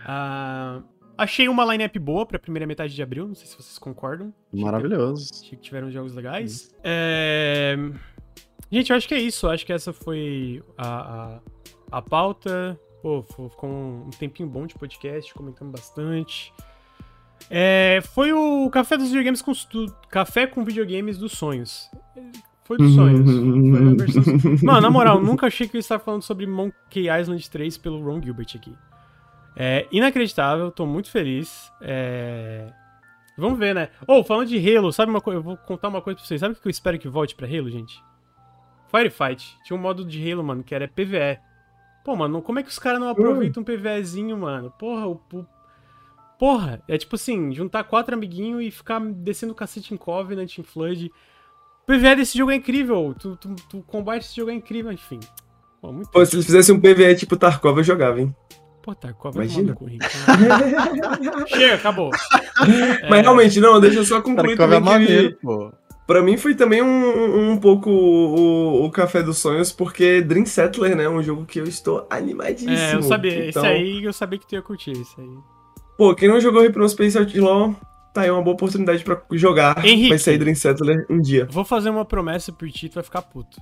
Ah, 0.05 0.83
achei 1.17 1.49
uma 1.49 1.65
line-up 1.65 1.99
boa 1.99 2.25
pra 2.27 2.39
primeira 2.39 2.67
metade 2.67 2.95
de 2.95 3.03
abril, 3.03 3.29
não 3.29 3.35
sei 3.35 3.47
se 3.47 3.55
vocês 3.55 3.79
concordam. 3.79 4.33
Maravilhoso. 4.53 5.31
Achei 5.33 5.51
que 5.51 5.65
tiveram 5.65 5.91
jogos 5.91 6.15
legais. 6.15 6.75
É... 6.83 7.77
Gente, 8.71 8.91
eu 8.91 8.97
acho 8.97 9.07
que 9.07 9.15
é 9.15 9.21
isso. 9.21 9.47
Eu 9.47 9.51
acho 9.51 9.65
que 9.65 9.73
essa 9.73 9.93
foi 9.93 10.63
a, 10.77 10.89
a, 10.89 11.41
a 11.93 12.03
pauta. 12.03 12.79
Pô, 13.03 13.23
ficou 13.23 13.71
um 13.71 14.07
um 14.07 14.11
tempinho 14.11 14.49
bom 14.49 14.67
de 14.67 14.75
podcast, 14.75 15.33
comentamos 15.35 15.73
bastante. 15.73 16.53
É, 17.51 18.01
foi 18.15 18.33
o 18.33 18.69
Café 18.71 18.97
dos 18.97 19.09
Videogames 19.09 19.41
com 19.43 19.53
Café 20.11 20.47
com 20.47 20.65
Videogames 20.65 21.17
dos 21.19 21.33
Sonhos. 21.33 21.91
Foi 22.65 22.77
dos 22.77 22.95
sonhos. 22.95 23.21
Foi 23.25 23.95
versão... 23.97 24.23
Mano, 24.63 24.81
na 24.83 24.91
moral, 24.91 25.23
nunca 25.23 25.47
achei 25.47 25.67
que 25.67 25.77
eu 25.77 25.81
estava 25.81 26.03
falando 26.05 26.23
sobre 26.23 26.47
Monkey 26.47 27.09
Island 27.09 27.49
3 27.49 27.79
pelo 27.79 28.03
Ron 28.05 28.21
Gilbert 28.23 28.49
aqui. 28.55 28.75
É 29.57 29.87
inacreditável, 29.91 30.71
tô 30.71 30.85
muito 30.85 31.11
feliz. 31.11 31.73
É... 31.81 32.71
Vamos 33.39 33.59
ver, 33.59 33.75
né? 33.75 33.89
Ô, 34.07 34.23
falando 34.23 34.49
de 34.49 34.77
Halo, 34.77 34.93
sabe 34.93 35.11
uma 35.11 35.21
coisa? 35.21 35.39
Eu 35.39 35.43
vou 35.43 35.57
contar 35.57 35.89
uma 35.89 36.03
coisa 36.03 36.19
pra 36.19 36.27
vocês. 36.27 36.41
Sabe 36.41 36.55
o 36.55 36.57
que 36.61 36.67
eu 36.67 36.71
espero 36.71 36.99
que 36.99 37.09
volte 37.09 37.35
pra 37.35 37.47
Halo, 37.47 37.71
gente? 37.71 38.03
Firefight. 38.91 39.57
Tinha 39.65 39.77
um 39.77 39.81
modo 39.81 40.05
de 40.05 40.31
Halo, 40.31 40.45
mano, 40.45 40.63
que 40.63 40.75
era 40.75 40.87
PVE. 40.89 41.39
Pô, 42.05 42.17
mano, 42.17 42.43
como 42.43 42.59
é 42.59 42.63
que 42.63 42.69
os 42.69 42.79
caras 42.79 43.01
não 43.01 43.09
aproveitam 43.09 43.63
um 43.63 43.65
PVEzinho, 43.65 44.37
mano? 44.37 44.71
Porra, 44.79 45.07
o. 45.07 45.21
o- 45.33 45.47
Porra, 46.39 46.81
é 46.87 46.97
tipo 46.97 47.17
assim, 47.17 47.53
juntar 47.53 47.83
quatro 47.85 48.15
amiguinhos 48.15 48.63
e 48.63 48.71
ficar 48.71 49.01
descendo 49.01 49.53
o 49.53 49.57
cacete 49.57 49.93
em 49.93 49.97
Covenant, 49.97 50.57
em 50.57 50.63
Flood. 50.63 51.11
O 51.83 51.87
PVE 51.87 52.17
desse 52.17 52.39
jogo 52.39 52.53
é 52.53 52.55
incrível. 52.55 53.15
Tu, 53.19 53.37
tu, 53.37 53.57
tu 53.69 53.83
combate 53.87 54.23
esse 54.23 54.37
jogo 54.37 54.51
é 54.51 54.55
incrível, 54.55 54.93
enfim. 54.93 55.19
Pô, 55.81 55.93
muito 55.93 56.11
Pô, 56.11 56.25
se 56.25 56.37
eles 56.37 56.47
fizessem 56.47 56.75
um 56.75 56.81
PVE 56.81 57.17
tipo 57.17 57.37
Tarkov, 57.37 57.79
eu 57.79 57.85
jogava, 57.85 58.21
hein? 58.21 58.35
Pô, 58.83 58.95
Tarkov 58.95 59.35
vai 59.35 59.47
Imagina. 59.47 59.73
no 59.73 59.77
cu, 59.77 59.87
Rick. 59.87 60.05
Chega, 61.49 61.75
acabou. 61.75 62.11
É, 62.59 63.09
Mas 63.09 63.23
realmente, 63.23 63.61
não, 63.61 63.81
deixa 63.81 64.01
eu 64.01 64.05
só 64.05 64.21
concluir 64.21 64.57
Tarkov 64.57 64.73
é 64.73 64.81
também 64.81 64.83
que... 64.83 64.85
maneiro, 64.85 65.39
pô. 65.41 65.73
Pra 66.09 66.23
mim 66.23 66.37
foi 66.37 66.57
também 66.57 66.83
um, 66.83 67.53
um 67.53 67.57
pouco 67.57 67.89
o, 67.89 68.85
o 68.85 68.91
Café 68.91 69.23
dos 69.23 69.39
Sonhos, 69.39 69.71
porque 69.71 70.23
Dream 70.23 70.45
Settler, 70.45 70.97
né, 70.97 71.05
é 71.05 71.09
um 71.09 71.23
jogo 71.23 71.47
que 71.47 71.61
eu 71.61 71.65
estou 71.65 72.05
animadíssimo. 72.11 72.73
É, 72.73 72.95
eu 72.95 73.03
sabia. 73.03 73.49
Então, 73.49 73.63
Esse 73.63 73.73
aí 73.73 74.05
eu 74.05 74.13
sabia 74.13 74.39
que 74.41 74.47
tu 74.47 74.55
ia 74.55 74.63
curtir. 74.63 74.93
Esse 74.93 75.21
aí. 75.21 75.39
Pô, 75.99 76.15
quem 76.15 76.29
não 76.29 76.41
jogou 76.41 76.63
Hypnospace 76.63 77.19
Outlaw, 77.19 77.75
tá 78.15 78.21
aí 78.23 78.31
uma 78.31 78.41
boa 78.41 78.55
oportunidade 78.55 79.03
pra 79.03 79.21
jogar. 79.33 79.85
Henrique. 79.85 80.11
Vai 80.11 80.19
sair 80.19 80.39
Dream 80.39 80.55
Settler 80.55 81.05
um 81.11 81.21
dia. 81.21 81.49
Vou 81.51 81.65
fazer 81.65 81.91
uma 81.91 82.05
promessa 82.05 82.53
por 82.53 82.71
ti, 82.71 82.89
tu 82.89 82.95
vai 82.95 83.03
ficar 83.03 83.23
puto. 83.23 83.61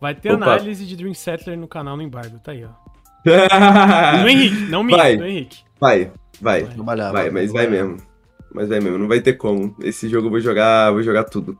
Vai 0.00 0.14
ter 0.14 0.32
Opa. 0.32 0.42
análise 0.54 0.86
de 0.86 0.96
Dream 0.96 1.12
Settler 1.12 1.58
no 1.58 1.68
canal 1.68 1.94
no 1.94 2.02
embargo, 2.02 2.38
tá 2.38 2.52
aí, 2.52 2.64
ó. 2.64 2.70
Do 4.22 4.28
Henrique, 4.28 4.70
não 4.70 4.82
minha, 4.82 4.96
Vai. 4.96 5.16
do 5.18 5.26
Henrique. 5.26 5.58
vai, 5.78 6.12
vai, 6.40 6.62
Vai. 6.64 6.74
Trabalhar. 6.74 7.12
vai, 7.12 7.28
mas 7.30 7.52
vai 7.52 7.66
mesmo. 7.66 7.96
Mas 8.54 8.68
vai 8.70 8.80
mesmo, 8.80 8.96
não 8.96 9.08
vai 9.08 9.20
ter 9.20 9.34
como. 9.34 9.76
Esse 9.82 10.08
jogo 10.08 10.28
eu 10.28 10.30
vou 10.30 10.40
jogar, 10.40 10.90
vou 10.92 11.02
jogar 11.02 11.24
tudo. 11.24 11.58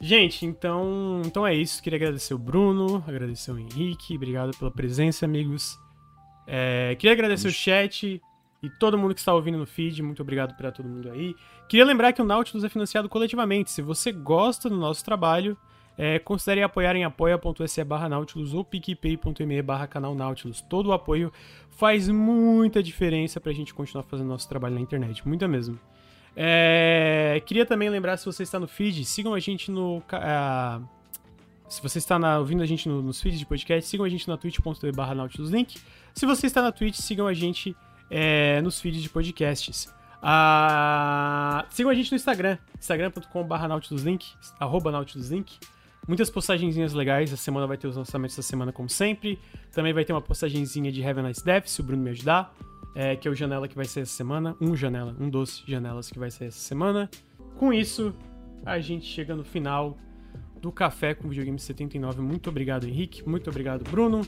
Gente, 0.00 0.44
então, 0.46 1.22
então 1.24 1.44
é 1.46 1.52
isso. 1.54 1.82
Queria 1.82 1.96
agradecer 1.96 2.34
o 2.34 2.38
Bruno, 2.38 3.02
agradecer 3.08 3.50
o 3.50 3.58
Henrique, 3.58 4.14
obrigado 4.14 4.56
pela 4.56 4.70
presença, 4.70 5.24
amigos. 5.24 5.76
É, 6.46 6.94
queria 6.96 7.12
agradecer 7.14 7.48
o 7.48 7.52
chat 7.52 8.20
e 8.66 8.70
todo 8.78 8.98
mundo 8.98 9.14
que 9.14 9.20
está 9.20 9.32
ouvindo 9.34 9.56
no 9.58 9.66
feed, 9.66 10.02
muito 10.02 10.20
obrigado 10.22 10.56
para 10.56 10.70
todo 10.72 10.88
mundo 10.88 11.10
aí. 11.10 11.34
Queria 11.68 11.84
lembrar 11.84 12.12
que 12.12 12.20
o 12.20 12.24
Nautilus 12.24 12.64
é 12.64 12.68
financiado 12.68 13.08
coletivamente. 13.08 13.70
Se 13.70 13.80
você 13.82 14.12
gosta 14.12 14.68
do 14.68 14.76
nosso 14.76 15.04
trabalho, 15.04 15.56
é, 15.98 16.18
considere 16.18 16.62
apoiar 16.62 16.94
em 16.96 17.04
apoia.se 17.04 17.82
barra 17.84 18.08
Nautilus 18.08 18.52
ou 18.52 18.64
picpay.me 18.64 19.62
barra 19.62 19.86
canal 19.86 20.14
Nautilus. 20.14 20.60
Todo 20.60 20.88
o 20.88 20.92
apoio 20.92 21.32
faz 21.70 22.08
muita 22.08 22.82
diferença 22.82 23.40
pra 23.40 23.52
gente 23.52 23.72
continuar 23.74 24.02
fazendo 24.04 24.28
nosso 24.28 24.48
trabalho 24.48 24.74
na 24.74 24.80
internet, 24.80 25.26
muita 25.26 25.46
mesmo. 25.48 25.78
É, 26.38 27.42
queria 27.46 27.64
também 27.64 27.88
lembrar, 27.88 28.16
se 28.18 28.26
você 28.26 28.42
está 28.42 28.60
no 28.60 28.68
feed, 28.68 29.04
sigam 29.06 29.32
a 29.32 29.40
gente 29.40 29.70
no. 29.70 30.02
ah, 30.12 30.80
se 31.66 31.82
você 31.82 31.98
está 31.98 32.18
na- 32.18 32.38
ouvindo 32.38 32.62
a 32.62 32.66
gente 32.66 32.88
no- 32.88 33.00
nos 33.02 33.20
feeds 33.20 33.38
de 33.40 33.46
podcast, 33.46 33.88
sigam 33.88 34.04
a 34.04 34.08
gente 34.08 34.28
na 34.28 34.36
twitch.tv 34.36 34.92
barra 34.92 35.14
nautiluslink. 35.14 35.78
Se 36.14 36.24
você 36.26 36.46
está 36.46 36.62
na 36.62 36.70
Twitch, 36.70 36.96
sigam 36.96 37.26
a 37.26 37.32
gente 37.34 37.74
é, 38.10 38.60
nos 38.62 38.80
feeds 38.80 39.02
de 39.02 39.08
podcasts. 39.08 39.92
Ah, 40.22 41.66
sigam 41.70 41.90
a 41.90 41.94
gente 41.94 42.10
no 42.10 42.16
Instagram, 42.16 42.58
instagram.com 42.78 43.44
barra 43.44 43.68
nautiluslink, 43.68 44.26
arroba 44.58 44.90
nautiluslink. 44.90 45.58
Muitas 46.08 46.30
postagenzinhas 46.30 46.92
legais, 46.92 47.32
a 47.32 47.36
semana 47.36 47.66
vai 47.66 47.76
ter 47.76 47.88
os 47.88 47.96
lançamentos 47.96 48.36
da 48.36 48.42
semana 48.42 48.72
como 48.72 48.88
sempre. 48.88 49.38
Também 49.72 49.92
vai 49.92 50.04
ter 50.04 50.12
uma 50.12 50.22
postagenzinha 50.22 50.90
de 50.92 51.04
Have 51.04 51.20
a 51.20 51.22
Nice 51.22 51.44
Death, 51.44 51.66
se 51.66 51.80
o 51.80 51.84
Bruno 51.84 52.02
me 52.02 52.10
ajudar 52.10 52.54
é, 52.96 53.14
que 53.14 53.28
é 53.28 53.30
o 53.30 53.34
Janela 53.34 53.68
que 53.68 53.76
vai 53.76 53.84
ser 53.84 54.00
essa 54.00 54.12
semana. 54.12 54.56
Um 54.58 54.74
Janela, 54.74 55.14
um 55.20 55.28
dos 55.28 55.62
Janelas 55.68 56.10
que 56.10 56.18
vai 56.18 56.30
ser 56.30 56.46
essa 56.46 56.58
semana. 56.58 57.10
Com 57.58 57.70
isso, 57.70 58.14
a 58.64 58.80
gente 58.80 59.04
chega 59.04 59.36
no 59.36 59.44
final 59.44 59.98
do 60.66 60.72
Café 60.72 61.14
com 61.14 61.28
Videogame 61.28 61.60
79. 61.60 62.20
Muito 62.20 62.50
obrigado, 62.50 62.88
Henrique. 62.88 63.22
Muito 63.26 63.48
obrigado, 63.48 63.88
Bruno. 63.88 64.22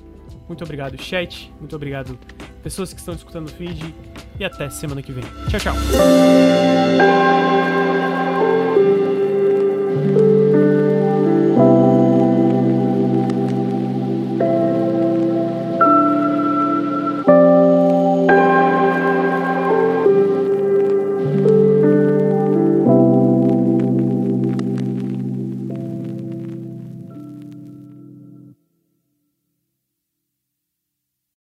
Muito 0.47 0.63
obrigado, 0.63 0.97
chat. 0.97 1.53
Muito 1.59 1.75
obrigado, 1.75 2.17
pessoas 2.63 2.93
que 2.93 3.01
estão 3.01 3.13
escutando 3.15 3.49
o 3.49 3.51
feed. 3.51 3.93
E 4.39 4.45
até 4.45 4.71
semana 4.71 5.03
que 5.03 5.11
vem. 5.11 5.25
Tchau, 5.49 5.59
tchau. 5.59 5.75